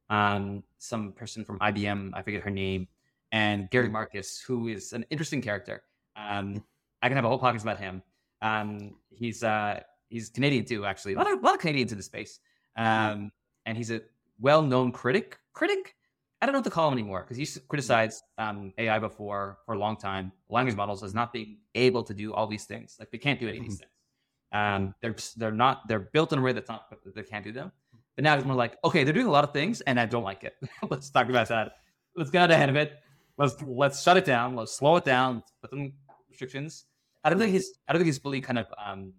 um, 0.10 0.64
some 0.78 1.14
person 1.14 1.46
from 1.46 1.60
IBM, 1.60 2.12
I 2.14 2.22
forget 2.22 2.42
her 2.44 2.50
name, 2.50 2.88
and 3.32 3.70
Gary 3.70 3.86
mm-hmm. 3.86 3.94
Marcus, 3.94 4.42
who 4.42 4.68
is 4.68 4.94
an 4.94 5.06
interesting 5.10 5.42
character. 5.42 5.84
Um, 6.16 6.64
I 7.02 7.08
can 7.08 7.16
have 7.16 7.26
a 7.26 7.30
whole 7.30 7.40
podcast 7.40 7.64
about 7.64 7.80
him. 7.80 8.02
Um, 8.42 8.96
he's 9.10 9.44
uh, 9.44 9.82
he's 10.10 10.30
Canadian 10.30 10.66
too, 10.66 10.86
actually. 10.86 11.14
A 11.14 11.18
lot 11.18 11.32
of, 11.32 11.40
a 11.40 11.46
lot 11.46 11.56
of 11.56 11.62
Canadians 11.62 11.92
in 11.92 11.98
the 11.98 12.04
space. 12.04 12.40
Um, 12.76 13.32
and 13.66 13.78
he's 13.78 13.92
a 13.92 14.02
well-known 14.40 14.92
critic. 14.92 15.38
Critic? 15.54 15.96
I 16.42 16.46
don't 16.46 16.54
know 16.54 16.60
what 16.60 16.66
to 16.66 16.72
call 16.72 16.90
him 16.90 16.94
anymore 16.94 17.26
because 17.28 17.38
he 17.38 17.62
criticized 17.70 18.24
um, 18.38 18.74
AI 18.78 19.00
before 19.00 19.60
for 19.66 19.76
a 19.76 19.80
long 19.80 19.96
time. 19.96 20.32
Language 20.50 20.76
models 20.76 21.02
as 21.02 21.14
not 21.14 21.32
being 21.32 21.60
able 21.74 22.04
to 22.04 22.14
do 22.14 22.34
all 22.34 22.48
these 22.48 22.66
things. 22.66 22.98
Like 23.00 23.12
they 23.12 23.18
can't 23.18 23.40
do 23.40 23.48
any 23.48 23.60
of 23.60 23.64
these 23.64 23.80
things. 23.80 23.92
Um, 24.54 24.94
they're 25.02 25.16
they're 25.36 25.52
not 25.52 25.88
they're 25.88 26.00
built 26.00 26.32
in 26.32 26.40
a 26.40 26.42
way 26.42 26.54
that's 26.54 26.70
not 26.70 26.86
they 27.16 27.24
can't 27.24 27.44
do 27.44 27.52
them. 27.52 27.72
But 28.16 28.24
now 28.24 28.36
it's 28.36 28.46
more 28.46 28.56
like, 28.56 28.78
okay, 28.86 29.04
they're 29.04 29.14
doing 29.14 29.26
a 29.26 29.32
lot 29.32 29.44
of 29.44 29.52
things, 29.52 29.82
and 29.82 30.00
I 30.00 30.06
don't 30.06 30.24
like 30.24 30.44
it. 30.44 30.56
let's 30.90 31.10
talk 31.10 31.30
about 31.30 31.48
that. 31.48 31.74
Let's 32.16 32.30
get 32.30 32.52
ahead 32.52 32.70
of 32.70 32.76
it. 32.76 32.94
Let's 33.38 33.56
let's 33.66 34.04
shut 34.04 34.18
it 34.18 34.26
down. 34.26 34.56
Let's 34.56 34.74
slow 34.74 34.96
it 34.98 35.06
down. 35.06 35.44
Put 35.62 35.72
some 35.72 35.94
restrictions. 36.30 36.86
I 37.24 37.30
don't 37.30 37.40
think 37.40 37.52
he's 37.52 37.80
I 37.88 37.94
don't 37.94 38.00
think 38.00 38.08
he's 38.08 38.20
fully 38.20 38.42
kind 38.42 38.60
of 38.60 38.68
um, 38.84 39.14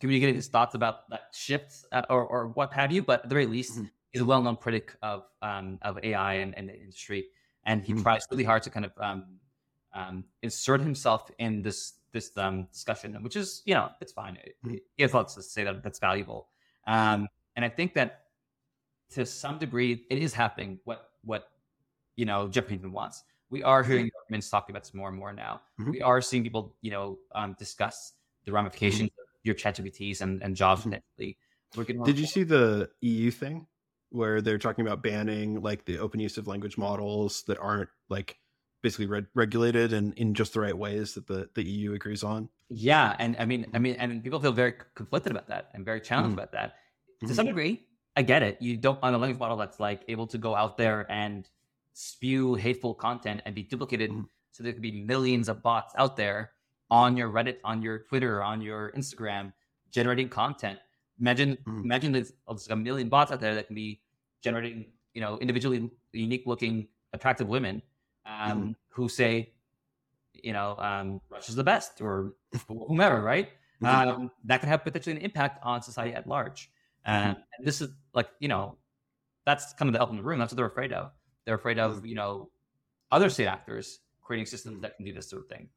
communicated 0.00 0.34
his 0.34 0.48
thoughts 0.48 0.74
about 0.74 1.08
that 1.10 1.22
shift 1.32 1.72
uh, 1.92 2.02
or, 2.10 2.24
or 2.24 2.48
what 2.48 2.72
have 2.74 2.92
you. 2.92 3.02
But 3.02 3.20
at 3.24 3.28
the 3.28 3.34
very 3.34 3.46
least, 3.46 3.72
mm-hmm. 3.72 3.84
he's 4.10 4.22
a 4.22 4.24
well-known 4.24 4.56
critic 4.56 4.94
of 5.02 5.24
um, 5.40 5.78
of 5.82 5.98
AI 6.02 6.34
and, 6.34 6.56
and, 6.58 6.68
the 6.68 6.78
industry, 6.78 7.28
and 7.64 7.82
he 7.82 7.94
mm-hmm. 7.94 8.02
tries 8.02 8.26
really 8.30 8.44
hard 8.44 8.62
to 8.64 8.70
kind 8.70 8.84
of 8.84 8.92
um, 9.00 9.24
um, 9.94 10.24
insert 10.42 10.80
himself 10.80 11.30
in 11.38 11.62
this 11.62 11.94
this 12.12 12.36
um, 12.36 12.68
discussion, 12.72 13.14
which 13.22 13.36
is 13.36 13.62
you 13.64 13.74
know 13.74 13.90
it's 14.00 14.12
fine. 14.12 14.34
Mm-hmm. 14.34 14.76
He 14.96 15.02
has 15.02 15.14
lots 15.14 15.34
to 15.34 15.42
say 15.42 15.64
that 15.64 15.82
that's 15.82 15.98
valuable, 15.98 16.48
um, 16.86 17.28
and 17.56 17.64
I 17.64 17.68
think 17.68 17.94
that 17.94 18.22
to 19.12 19.24
some 19.26 19.58
degree 19.58 20.04
it 20.10 20.18
is 20.18 20.32
happening. 20.32 20.78
What 20.84 21.10
what 21.24 21.50
you 22.16 22.24
know 22.24 22.48
Jeff 22.48 22.68
Hinton 22.68 22.92
wants. 22.92 23.24
We 23.50 23.62
are 23.62 23.82
hearing 23.82 24.06
mm-hmm. 24.06 24.24
governments 24.26 24.50
talking 24.50 24.74
about 24.74 24.82
this 24.82 24.92
more 24.92 25.08
and 25.08 25.16
more 25.16 25.32
now. 25.32 25.62
Mm-hmm. 25.80 25.92
We 25.92 26.02
are 26.02 26.20
seeing 26.20 26.42
people, 26.42 26.76
you 26.82 26.90
know, 26.90 27.18
um, 27.34 27.56
discuss 27.58 28.12
the 28.44 28.52
ramifications 28.52 29.08
mm-hmm 29.08 29.22
your 29.48 29.56
ChatGPTs 29.56 30.20
and, 30.20 30.42
and 30.42 30.54
jobs 30.54 30.84
mm-hmm. 30.84 32.04
Did 32.04 32.18
you 32.18 32.26
see 32.26 32.44
the 32.44 32.88
EU 33.00 33.30
thing 33.30 33.66
where 34.10 34.40
they're 34.40 34.58
talking 34.58 34.86
about 34.86 35.02
banning 35.02 35.60
like 35.60 35.84
the 35.84 35.98
open 35.98 36.18
use 36.18 36.38
of 36.38 36.46
language 36.46 36.78
models 36.78 37.42
that 37.46 37.58
aren't 37.58 37.90
like 38.08 38.38
basically 38.82 39.06
re- 39.06 39.26
regulated 39.34 39.92
and 39.92 40.14
in 40.14 40.34
just 40.34 40.54
the 40.54 40.60
right 40.60 40.76
ways 40.76 41.14
that 41.14 41.26
the, 41.26 41.48
the 41.54 41.62
EU 41.62 41.94
agrees 41.94 42.22
on? 42.22 42.48
Yeah, 42.68 43.14
and 43.18 43.36
I 43.38 43.44
mean, 43.44 43.66
I 43.74 43.78
mean, 43.78 43.96
and 43.98 44.22
people 44.22 44.40
feel 44.40 44.52
very 44.52 44.74
conflicted 44.94 45.32
about 45.32 45.48
that 45.48 45.70
and 45.74 45.84
very 45.84 46.00
challenged 46.00 46.30
mm 46.30 46.34
about 46.34 46.52
that. 46.52 46.74
To 47.20 47.26
mm-hmm. 47.26 47.34
some 47.34 47.46
degree, 47.46 47.86
I 48.16 48.22
get 48.22 48.42
it. 48.42 48.60
You 48.60 48.76
don't 48.76 49.00
want 49.02 49.14
a 49.14 49.18
language 49.18 49.40
model 49.40 49.56
that's 49.56 49.80
like 49.80 50.02
able 50.08 50.26
to 50.28 50.38
go 50.38 50.54
out 50.54 50.76
there 50.76 51.10
and 51.10 51.48
spew 51.94 52.54
hateful 52.54 52.94
content 52.94 53.42
and 53.44 53.54
be 53.54 53.62
duplicated, 53.62 54.10
mm 54.10 54.24
so 54.52 54.64
there 54.64 54.72
could 54.72 54.82
be 54.82 55.04
millions 55.04 55.48
of 55.48 55.62
bots 55.62 55.94
out 55.96 56.16
there 56.16 56.50
on 56.90 57.16
your 57.16 57.28
Reddit, 57.30 57.58
on 57.62 57.80
your 57.80 58.00
Twitter, 58.08 58.42
on 58.42 58.60
your 58.60 58.90
Instagram, 58.90 59.52
generating 59.92 60.28
content. 60.28 60.80
Imagine, 61.20 61.56
mm. 61.64 61.84
imagine 61.84 62.10
there's, 62.10 62.32
a 62.68 62.74
million 62.74 63.08
bots 63.08 63.30
out 63.30 63.40
there 63.40 63.54
that 63.54 63.68
can 63.68 63.76
be 63.76 64.00
generating, 64.42 64.86
you 65.14 65.20
know, 65.20 65.38
individually 65.38 65.88
unique 66.12 66.42
looking, 66.44 66.88
attractive 67.12 67.46
women 67.46 67.80
um, 68.28 68.62
mm. 68.62 68.74
who 68.90 69.08
say, 69.08 69.52
you 70.32 70.52
know, 70.52 70.76
um, 70.78 71.20
Russia's 71.30 71.56
the 71.56 71.64
best 71.64 72.00
or 72.00 72.34
whomever, 72.68 73.20
right? 73.20 73.50
Mm-hmm. 73.82 74.08
Um, 74.08 74.30
that 74.44 74.60
could 74.60 74.68
have 74.68 74.84
potentially 74.84 75.16
an 75.16 75.22
impact 75.22 75.64
on 75.64 75.82
society 75.82 76.14
at 76.14 76.26
large. 76.26 76.70
mm-hmm. 77.06 77.28
And 77.28 77.66
this 77.66 77.80
is 77.80 77.90
like, 78.14 78.28
you 78.40 78.48
know, 78.48 78.76
that's 79.46 79.72
kind 79.74 79.88
of 79.88 79.92
the 79.94 79.98
elephant 79.98 80.18
in 80.18 80.24
the 80.24 80.28
room. 80.28 80.38
That's 80.38 80.52
what 80.52 80.56
they're 80.56 80.66
afraid 80.66 80.92
of. 80.92 81.12
They're 81.44 81.54
afraid 81.54 81.78
of, 81.78 81.96
mm-hmm. 81.96 82.06
you 82.06 82.14
know, 82.14 82.50
other 83.10 83.30
state 83.30 83.46
actors 83.46 84.00
creating 84.20 84.46
systems 84.46 84.82
that 84.82 84.96
can 84.96 85.06
do 85.06 85.14
this 85.14 85.30
sort 85.30 85.42
of 85.42 85.48
thing 85.48 85.68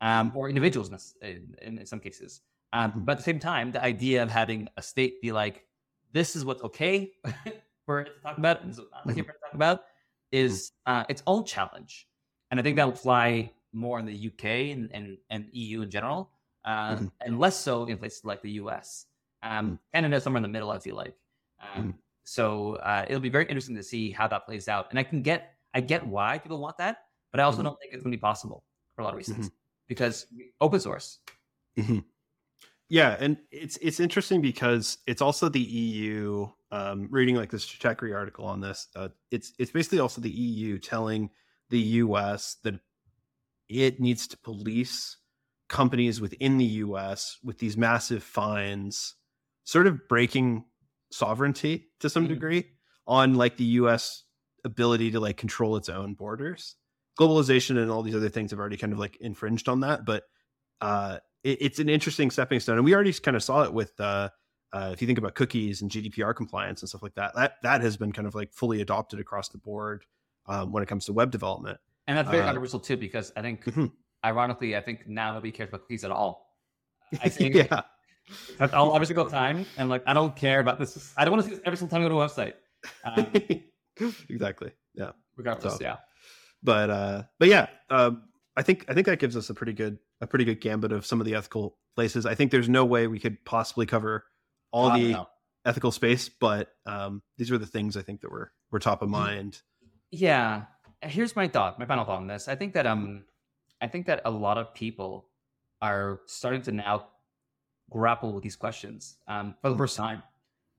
um, 0.00 0.32
or 0.34 0.48
individuals 0.48 0.90
in, 1.22 1.54
in, 1.62 1.78
in 1.78 1.86
some 1.86 2.00
cases. 2.00 2.40
Um, 2.72 2.92
but 2.96 3.12
at 3.12 3.18
the 3.18 3.24
same 3.24 3.38
time, 3.38 3.72
the 3.72 3.82
idea 3.82 4.22
of 4.22 4.30
having 4.30 4.68
a 4.76 4.82
state 4.82 5.20
be 5.20 5.32
like, 5.32 5.64
this 6.12 6.36
is 6.36 6.44
what's 6.44 6.62
okay 6.62 7.12
for 7.86 8.00
it 8.00 8.04
to 8.04 8.22
talk 8.22 8.38
about, 8.38 8.62
and 8.62 8.76
not 8.76 9.06
okay 9.10 9.22
for 9.22 9.30
it 9.30 9.34
to 9.34 9.40
talk 9.46 9.54
about, 9.54 9.84
is 10.32 10.72
uh, 10.86 11.04
its 11.08 11.22
own 11.26 11.44
challenge. 11.44 12.06
And 12.50 12.58
I 12.58 12.62
think 12.62 12.76
that 12.76 12.86
will 12.86 12.94
fly 12.94 13.52
more 13.72 13.98
in 13.98 14.06
the 14.06 14.28
UK 14.28 14.44
and, 14.74 14.90
and, 14.92 15.18
and 15.30 15.46
EU 15.52 15.82
in 15.82 15.90
general, 15.90 16.30
uh, 16.64 16.96
mm-hmm. 16.96 17.06
and 17.20 17.38
less 17.38 17.58
so 17.58 17.84
in 17.84 17.98
places 17.98 18.24
like 18.24 18.42
the 18.42 18.52
US. 18.52 19.06
Um, 19.42 19.72
mm. 19.72 19.78
Canada 19.94 20.20
somewhere 20.20 20.38
in 20.38 20.42
the 20.42 20.48
middle, 20.48 20.70
I 20.70 20.78
feel 20.78 20.96
like. 20.96 21.14
Um, 21.60 21.82
mm-hmm. 21.82 21.90
So 22.24 22.76
uh, 22.76 23.04
it'll 23.08 23.20
be 23.20 23.28
very 23.28 23.44
interesting 23.44 23.76
to 23.76 23.82
see 23.82 24.10
how 24.10 24.28
that 24.28 24.46
plays 24.46 24.68
out. 24.68 24.86
And 24.90 24.98
I 24.98 25.02
can 25.02 25.22
get, 25.22 25.54
I 25.74 25.80
get 25.80 26.06
why 26.06 26.38
people 26.38 26.58
want 26.58 26.78
that, 26.78 27.04
but 27.30 27.40
I 27.40 27.44
also 27.44 27.58
mm-hmm. 27.58 27.66
don't 27.66 27.80
think 27.80 27.94
it's 27.94 28.02
going 28.02 28.12
to 28.12 28.16
be 28.16 28.20
possible 28.20 28.64
for 28.94 29.02
a 29.02 29.04
lot 29.04 29.14
of 29.14 29.18
reasons. 29.18 29.46
Mm-hmm 29.46 29.54
because 29.88 30.26
open 30.60 30.78
source. 30.78 31.18
Yeah, 32.90 33.16
and 33.20 33.36
it's 33.50 33.76
it's 33.78 34.00
interesting 34.00 34.40
because 34.40 34.98
it's 35.06 35.22
also 35.22 35.48
the 35.48 35.60
EU. 35.60 36.48
Um, 36.70 37.08
reading 37.10 37.34
like 37.34 37.50
this 37.50 37.66
Chakri 37.66 38.14
article 38.14 38.44
on 38.44 38.60
this, 38.60 38.88
uh, 38.96 39.08
it's 39.30 39.52
it's 39.58 39.70
basically 39.70 40.00
also 40.00 40.20
the 40.20 40.30
EU 40.30 40.78
telling 40.78 41.30
the 41.70 41.80
US 41.80 42.56
that 42.64 42.80
it 43.68 44.00
needs 44.00 44.26
to 44.28 44.38
police 44.38 45.16
companies 45.68 46.20
within 46.20 46.56
the 46.56 46.64
US 46.64 47.38
with 47.42 47.58
these 47.58 47.76
massive 47.76 48.22
fines, 48.22 49.14
sort 49.64 49.86
of 49.86 50.08
breaking 50.08 50.64
sovereignty 51.10 51.90
to 52.00 52.08
some 52.08 52.24
mm-hmm. 52.24 52.34
degree 52.34 52.64
on 53.06 53.34
like 53.34 53.56
the 53.56 53.64
US 53.64 54.24
ability 54.64 55.10
to 55.10 55.20
like 55.20 55.36
control 55.36 55.76
its 55.76 55.88
own 55.88 56.14
borders 56.14 56.76
globalization 57.18 57.78
and 57.80 57.90
all 57.90 58.02
these 58.02 58.14
other 58.14 58.28
things 58.28 58.50
have 58.50 58.60
already 58.60 58.76
kind 58.76 58.92
of 58.92 58.98
like 58.98 59.16
infringed 59.20 59.68
on 59.68 59.80
that 59.80 60.04
but 60.04 60.24
uh, 60.80 61.18
it, 61.48 61.58
it's 61.60 61.78
an 61.78 61.88
interesting 61.88 62.30
stepping 62.30 62.60
stone. 62.60 62.76
And 62.76 62.84
we 62.84 62.94
already 62.94 63.12
kind 63.12 63.36
of 63.36 63.42
saw 63.42 63.62
it 63.62 63.72
with 63.72 63.98
uh, 64.00 64.28
uh, 64.72 64.90
if 64.92 65.00
you 65.00 65.06
think 65.06 65.18
about 65.18 65.34
cookies 65.34 65.80
and 65.80 65.90
gdpr 65.90 66.34
compliance 66.36 66.82
and 66.82 66.88
stuff 66.88 67.02
like 67.02 67.14
that 67.14 67.34
that 67.34 67.54
that 67.62 67.80
has 67.80 67.96
been 67.96 68.12
kind 68.12 68.28
of 68.28 68.34
like 68.34 68.52
fully 68.52 68.80
adopted 68.82 69.18
across 69.18 69.48
the 69.48 69.58
board 69.58 70.04
um, 70.46 70.72
when 70.72 70.82
it 70.82 70.86
comes 70.86 71.06
to 71.06 71.12
web 71.12 71.30
development. 71.30 71.78
And 72.06 72.16
that's 72.16 72.28
very 72.28 72.42
uh, 72.42 72.46
controversial 72.46 72.80
too 72.80 72.96
because 72.96 73.32
i 73.36 73.42
think 73.42 73.64
mm-hmm. 73.64 73.86
ironically 74.24 74.76
i 74.76 74.80
think 74.80 75.06
now 75.08 75.32
nobody 75.32 75.52
cares 75.52 75.68
about 75.68 75.82
cookies 75.82 76.04
at 76.04 76.10
all. 76.10 76.54
I 77.22 77.28
think 77.30 77.54
yeah. 77.54 77.80
that's 78.58 78.74
all 78.74 78.94
every 78.94 79.06
single 79.06 79.26
time 79.26 79.64
and 79.78 79.88
like 79.88 80.02
i 80.06 80.12
don't 80.12 80.36
care 80.36 80.60
about 80.60 80.78
this. 80.78 81.14
I 81.16 81.24
don't 81.24 81.32
want 81.32 81.44
to 81.44 81.48
see 81.48 81.54
this 81.56 81.64
every 81.64 81.78
single 81.78 81.96
time 81.96 82.04
i 82.04 82.08
go 82.08 82.10
to 82.10 82.20
a 82.20 82.28
website. 82.28 82.54
Um, 83.04 84.12
exactly. 84.28 84.72
Yeah. 84.94 85.12
regardless 85.36 85.74
so. 85.74 85.80
yeah. 85.80 85.96
but 86.62 86.90
uh, 86.90 87.22
but 87.38 87.48
yeah, 87.48 87.68
um, 87.88 88.24
I 88.56 88.62
think 88.62 88.84
I 88.88 88.94
think 88.94 89.06
that 89.06 89.18
gives 89.18 89.36
us 89.36 89.48
a 89.48 89.54
pretty 89.54 89.72
good 89.72 89.98
a 90.20 90.26
pretty 90.26 90.44
good 90.44 90.60
gambit 90.60 90.92
of 90.92 91.06
some 91.06 91.20
of 91.20 91.26
the 91.26 91.34
ethical 91.34 91.76
places. 91.94 92.26
I 92.26 92.34
think 92.34 92.50
there's 92.50 92.68
no 92.68 92.84
way 92.84 93.06
we 93.06 93.18
could 93.18 93.44
possibly 93.44 93.86
cover 93.86 94.24
all 94.72 94.90
the 94.90 95.12
know. 95.12 95.28
ethical 95.64 95.92
space, 95.92 96.28
but 96.28 96.72
um, 96.86 97.22
these 97.36 97.50
are 97.50 97.58
the 97.58 97.66
things 97.66 97.96
I 97.96 98.02
think 98.02 98.20
that 98.20 98.30
were 98.30 98.52
were 98.70 98.78
top 98.78 99.02
of 99.02 99.08
mind. 99.08 99.62
Yeah, 100.10 100.64
here's 101.02 101.36
my 101.36 101.48
thought, 101.48 101.78
my 101.78 101.86
final 101.86 102.04
thought 102.04 102.18
on 102.18 102.26
this. 102.26 102.48
I 102.48 102.54
think 102.54 102.74
that 102.74 102.86
um, 102.86 103.24
I 103.80 103.86
think 103.88 104.06
that 104.06 104.22
a 104.24 104.30
lot 104.30 104.58
of 104.58 104.74
people 104.74 105.26
are 105.80 106.20
starting 106.26 106.62
to 106.62 106.72
now 106.72 107.08
grapple 107.90 108.32
with 108.32 108.42
these 108.42 108.56
questions 108.56 109.16
um, 109.28 109.54
for 109.62 109.70
the 109.70 109.76
first 109.76 109.96
time. 109.96 110.22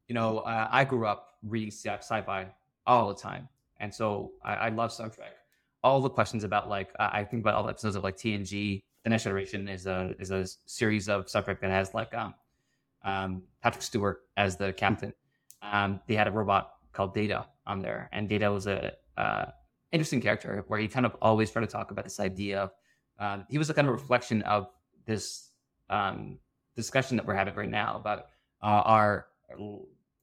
You 0.08 0.16
know, 0.16 0.40
uh, 0.40 0.68
I 0.70 0.86
grew 0.86 1.06
up 1.06 1.38
reading 1.44 1.72
sci-fi 1.72 2.48
all 2.86 3.08
the 3.08 3.20
time 3.20 3.48
And 3.80 3.94
so 3.94 4.34
I, 4.44 4.54
I 4.54 4.70
love 4.70 4.92
Star 4.92 5.10
Trek. 5.10 5.34
All 5.84 6.02
the 6.02 6.10
questions 6.10 6.44
about 6.44 6.70
like 6.70 6.90
I 7.00 7.24
think 7.24 7.42
about 7.42 7.56
all 7.56 7.64
the 7.64 7.70
episodes 7.70 7.96
of 7.96 8.04
like 8.04 8.18
TNG. 8.18 8.82
The 9.04 9.10
Next 9.10 9.24
Generation 9.24 9.68
is 9.70 9.86
a 9.86 10.14
is 10.20 10.32
a 10.32 10.46
series 10.66 11.08
of 11.08 11.32
Trek 11.32 11.62
that 11.62 11.72
has 11.72 11.94
like 11.94 12.14
um, 12.14 12.34
um 13.04 13.44
Patrick 13.62 13.82
Stewart 13.82 14.24
as 14.36 14.58
the 14.58 14.74
captain. 14.74 15.14
Um, 15.62 16.02
they 16.08 16.16
had 16.16 16.28
a 16.28 16.32
robot 16.32 16.74
called 16.92 17.14
Data 17.14 17.46
on 17.66 17.82
there, 17.82 18.10
and 18.12 18.28
Data 18.28 18.52
was 18.52 18.68
a 18.68 18.94
uh, 19.18 19.46
interesting 19.92 20.22
character 20.22 20.64
where 20.68 20.80
he 20.80 20.88
kind 20.88 21.06
of 21.06 21.16
always 21.22 21.50
tried 21.52 21.62
to 21.62 21.68
talk 21.68 21.92
about 21.92 22.04
this 22.04 22.20
idea 22.20 22.62
of 22.62 22.72
um, 23.20 23.46
he 23.50 23.58
was 23.58 23.70
a 23.70 23.74
kind 23.74 23.88
of 23.88 23.94
reflection 23.94 24.42
of 24.44 24.68
this 25.06 25.52
um, 25.90 26.40
discussion 26.76 27.18
that 27.18 27.26
we're 27.26 27.34
having 27.34 27.54
right 27.56 27.70
now 27.70 27.96
about 27.96 28.28
uh, 28.62 28.84
our 28.86 29.28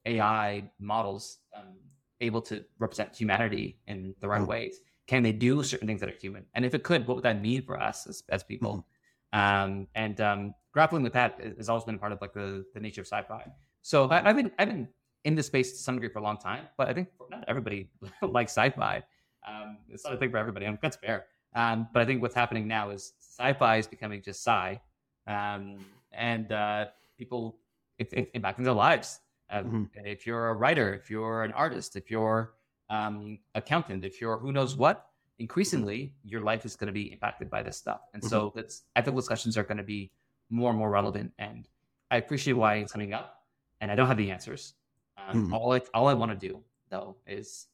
AI 0.05 0.63
models 0.79 1.39
um, 1.55 1.75
able 2.21 2.41
to 2.41 2.63
represent 2.79 3.15
humanity 3.15 3.77
in 3.87 4.15
the 4.19 4.27
right 4.27 4.41
mm. 4.41 4.47
ways? 4.47 4.79
Can 5.07 5.23
they 5.23 5.31
do 5.31 5.63
certain 5.63 5.87
things 5.87 6.01
that 6.01 6.09
are 6.09 6.17
human? 6.19 6.45
And 6.53 6.65
if 6.65 6.73
it 6.73 6.83
could, 6.83 7.07
what 7.07 7.15
would 7.15 7.23
that 7.23 7.41
mean 7.41 7.63
for 7.63 7.79
us 7.81 8.05
as, 8.07 8.23
as 8.29 8.43
people? 8.43 8.85
Mm. 9.33 9.39
Um, 9.39 9.87
and 9.95 10.21
um, 10.21 10.53
grappling 10.73 11.03
with 11.03 11.13
that 11.13 11.39
has 11.57 11.69
always 11.69 11.85
been 11.85 11.97
part 11.97 12.11
of 12.11 12.21
like 12.21 12.33
the, 12.33 12.65
the 12.73 12.79
nature 12.79 13.01
of 13.01 13.07
sci-fi. 13.07 13.45
So 13.81 14.09
I, 14.09 14.21
have 14.21 14.35
been 14.35 14.51
I've 14.59 14.67
been 14.67 14.87
in 15.23 15.35
this 15.35 15.47
space 15.47 15.71
to 15.71 15.77
some 15.77 15.95
degree 15.95 16.09
for 16.09 16.19
a 16.19 16.23
long 16.23 16.37
time, 16.37 16.65
but 16.77 16.89
I 16.89 16.93
think 16.93 17.07
not 17.29 17.45
everybody 17.47 17.89
likes 18.21 18.51
sci-fi. 18.51 19.03
Um, 19.47 19.77
it's 19.89 20.03
not 20.03 20.13
a 20.13 20.17
thing 20.17 20.31
for 20.31 20.37
everybody, 20.37 20.65
and 20.65 20.77
that's 20.81 20.97
fair. 20.97 21.25
Um, 21.55 21.87
but 21.93 22.01
I 22.01 22.05
think 22.05 22.21
what's 22.21 22.35
happening 22.35 22.67
now 22.67 22.89
is 22.89 23.13
sci-fi 23.19 23.77
is 23.77 23.87
becoming 23.87 24.21
just 24.21 24.45
sci, 24.45 24.79
um, 25.25 25.77
and 26.11 26.51
uh, 26.51 26.85
people 27.17 27.57
it, 27.97 28.11
it 28.13 28.33
impacting 28.33 28.63
their 28.63 28.73
lives. 28.73 29.19
Uh, 29.49 29.59
mm-hmm. 29.59 29.83
If 30.05 30.27
you're 30.27 30.49
a 30.49 30.53
writer, 30.53 30.93
if 30.93 31.09
you're 31.09 31.43
an 31.43 31.53
artist, 31.53 31.95
if 31.95 32.11
you're 32.11 32.53
um, 32.89 33.39
accountant, 33.55 34.05
if 34.05 34.21
you're 34.21 34.37
who 34.37 34.51
knows 34.51 34.75
what, 34.75 35.07
increasingly 35.39 36.13
your 36.23 36.41
life 36.41 36.65
is 36.65 36.75
going 36.75 36.87
to 36.87 36.93
be 36.93 37.11
impacted 37.11 37.49
by 37.49 37.63
this 37.63 37.77
stuff. 37.77 38.01
And 38.13 38.21
mm-hmm. 38.21 38.29
so 38.29 38.53
that's 38.55 38.83
ethical 38.95 39.19
discussions 39.19 39.57
are 39.57 39.63
going 39.63 39.77
to 39.77 39.83
be 39.83 40.11
more 40.49 40.69
and 40.69 40.79
more 40.79 40.89
relevant. 40.89 41.31
And 41.37 41.67
I 42.09 42.17
appreciate 42.17 42.53
why 42.53 42.75
it's 42.75 42.91
coming 42.91 43.13
up. 43.13 43.43
And 43.81 43.91
I 43.91 43.95
don't 43.95 44.07
have 44.07 44.17
the 44.17 44.31
answers. 44.31 44.73
Um, 45.17 45.45
mm-hmm. 45.45 45.53
All 45.53 45.73
I 45.73 45.81
all 45.93 46.07
I 46.07 46.13
want 46.13 46.31
to 46.31 46.47
do 46.47 46.63
though 46.89 47.17
is 47.27 47.67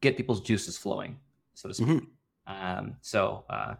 get 0.00 0.16
people's 0.16 0.40
juices 0.40 0.76
flowing, 0.76 1.18
so 1.54 1.68
to 1.68 1.74
speak. 1.74 1.88
Mm-hmm. 1.88 2.78
Um, 2.78 2.96
so 3.00 3.44
uh, 3.48 3.74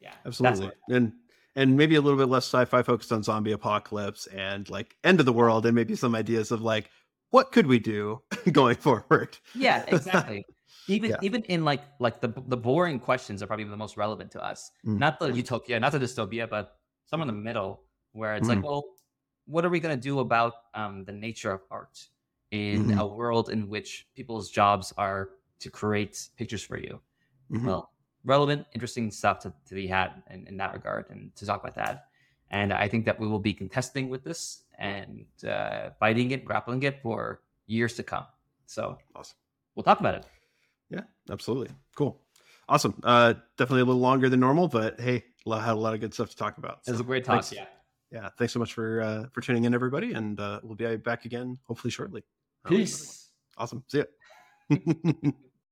yeah, 0.00 0.14
absolutely. 0.24 0.70
And 0.88 1.12
and 1.54 1.76
maybe 1.76 1.96
a 1.96 2.00
little 2.00 2.18
bit 2.18 2.28
less 2.28 2.44
sci-fi 2.44 2.82
focused 2.82 3.12
on 3.12 3.22
zombie 3.22 3.52
apocalypse 3.52 4.26
and 4.26 4.68
like 4.70 4.96
end 5.04 5.20
of 5.20 5.26
the 5.26 5.32
world 5.32 5.66
and 5.66 5.74
maybe 5.74 5.94
some 5.94 6.14
ideas 6.14 6.50
of 6.50 6.62
like 6.62 6.90
what 7.32 7.52
could 7.52 7.66
we 7.66 7.78
do 7.78 8.22
going 8.52 8.76
forward 8.76 9.36
yeah 9.54 9.84
exactly 9.88 10.44
even 10.88 11.10
yeah. 11.10 11.16
even 11.22 11.42
in 11.44 11.64
like 11.64 11.82
like 11.98 12.20
the 12.20 12.32
the 12.46 12.56
boring 12.56 12.98
questions 12.98 13.42
are 13.42 13.46
probably 13.46 13.64
the 13.64 13.76
most 13.76 13.96
relevant 13.96 14.30
to 14.30 14.42
us 14.42 14.70
mm. 14.86 14.96
not 14.98 15.18
the 15.18 15.32
utopia 15.32 15.78
not 15.78 15.92
the 15.92 15.98
dystopia 15.98 16.48
but 16.48 16.78
somewhere 17.06 17.28
in 17.28 17.34
the 17.34 17.40
middle 17.40 17.82
where 18.12 18.34
it's 18.36 18.46
mm. 18.46 18.54
like 18.54 18.64
well 18.64 18.84
what 19.46 19.64
are 19.64 19.70
we 19.70 19.80
going 19.80 19.94
to 19.94 20.00
do 20.00 20.20
about 20.20 20.54
um, 20.74 21.04
the 21.04 21.12
nature 21.12 21.50
of 21.50 21.60
art 21.70 22.06
in 22.52 22.86
mm-hmm. 22.86 23.00
a 23.00 23.06
world 23.06 23.50
in 23.50 23.68
which 23.68 24.06
people's 24.14 24.48
jobs 24.50 24.92
are 24.96 25.30
to 25.58 25.68
create 25.68 26.28
pictures 26.36 26.62
for 26.62 26.78
you 26.78 27.00
mm-hmm. 27.50 27.66
well 27.66 27.92
relevant, 28.24 28.66
interesting 28.74 29.10
stuff 29.10 29.40
to, 29.40 29.52
to 29.68 29.74
be 29.74 29.86
had 29.86 30.22
in, 30.30 30.46
in 30.46 30.56
that 30.56 30.72
regard 30.72 31.06
and 31.10 31.34
to 31.36 31.46
talk 31.46 31.62
about 31.62 31.74
that. 31.74 32.06
And 32.50 32.72
I 32.72 32.88
think 32.88 33.04
that 33.06 33.18
we 33.18 33.26
will 33.26 33.38
be 33.38 33.54
contesting 33.54 34.08
with 34.08 34.24
this 34.24 34.64
and 34.82 35.24
uh, 35.48 35.90
fighting 35.98 36.32
it, 36.32 36.44
grappling 36.44 36.82
it 36.82 37.00
for 37.02 37.40
years 37.66 37.94
to 37.94 38.02
come. 38.02 38.26
So 38.66 38.98
awesome. 39.14 39.36
We'll 39.74 39.84
talk 39.84 40.00
about 40.00 40.16
it. 40.16 40.26
Yeah, 40.90 41.02
absolutely. 41.30 41.74
Cool. 41.96 42.20
Awesome. 42.68 43.00
Uh, 43.02 43.34
definitely 43.56 43.82
a 43.82 43.84
little 43.84 44.00
longer 44.00 44.28
than 44.28 44.40
normal, 44.40 44.68
but 44.68 45.00
hey, 45.00 45.24
had 45.46 45.72
a 45.72 45.74
lot 45.74 45.94
of 45.94 46.00
good 46.00 46.12
stuff 46.12 46.30
to 46.30 46.36
talk 46.36 46.58
about. 46.58 46.84
So 46.84 46.90
it 46.90 46.92
was 46.94 47.00
a 47.00 47.04
great 47.04 47.24
talk. 47.24 47.44
Thanks. 47.44 47.52
Yeah. 47.52 47.66
Yeah. 48.10 48.28
Thanks 48.38 48.52
so 48.52 48.58
much 48.58 48.74
for 48.74 49.00
uh, 49.00 49.24
for 49.32 49.40
tuning 49.40 49.64
in, 49.64 49.74
everybody, 49.74 50.12
and 50.12 50.38
uh, 50.38 50.60
we'll 50.62 50.74
be 50.74 50.96
back 50.96 51.24
again 51.24 51.58
hopefully 51.64 51.90
shortly. 51.90 52.24
Peace. 52.66 53.30
Awesome. 53.56 53.84
See 53.88 54.02
ya. 54.70 55.30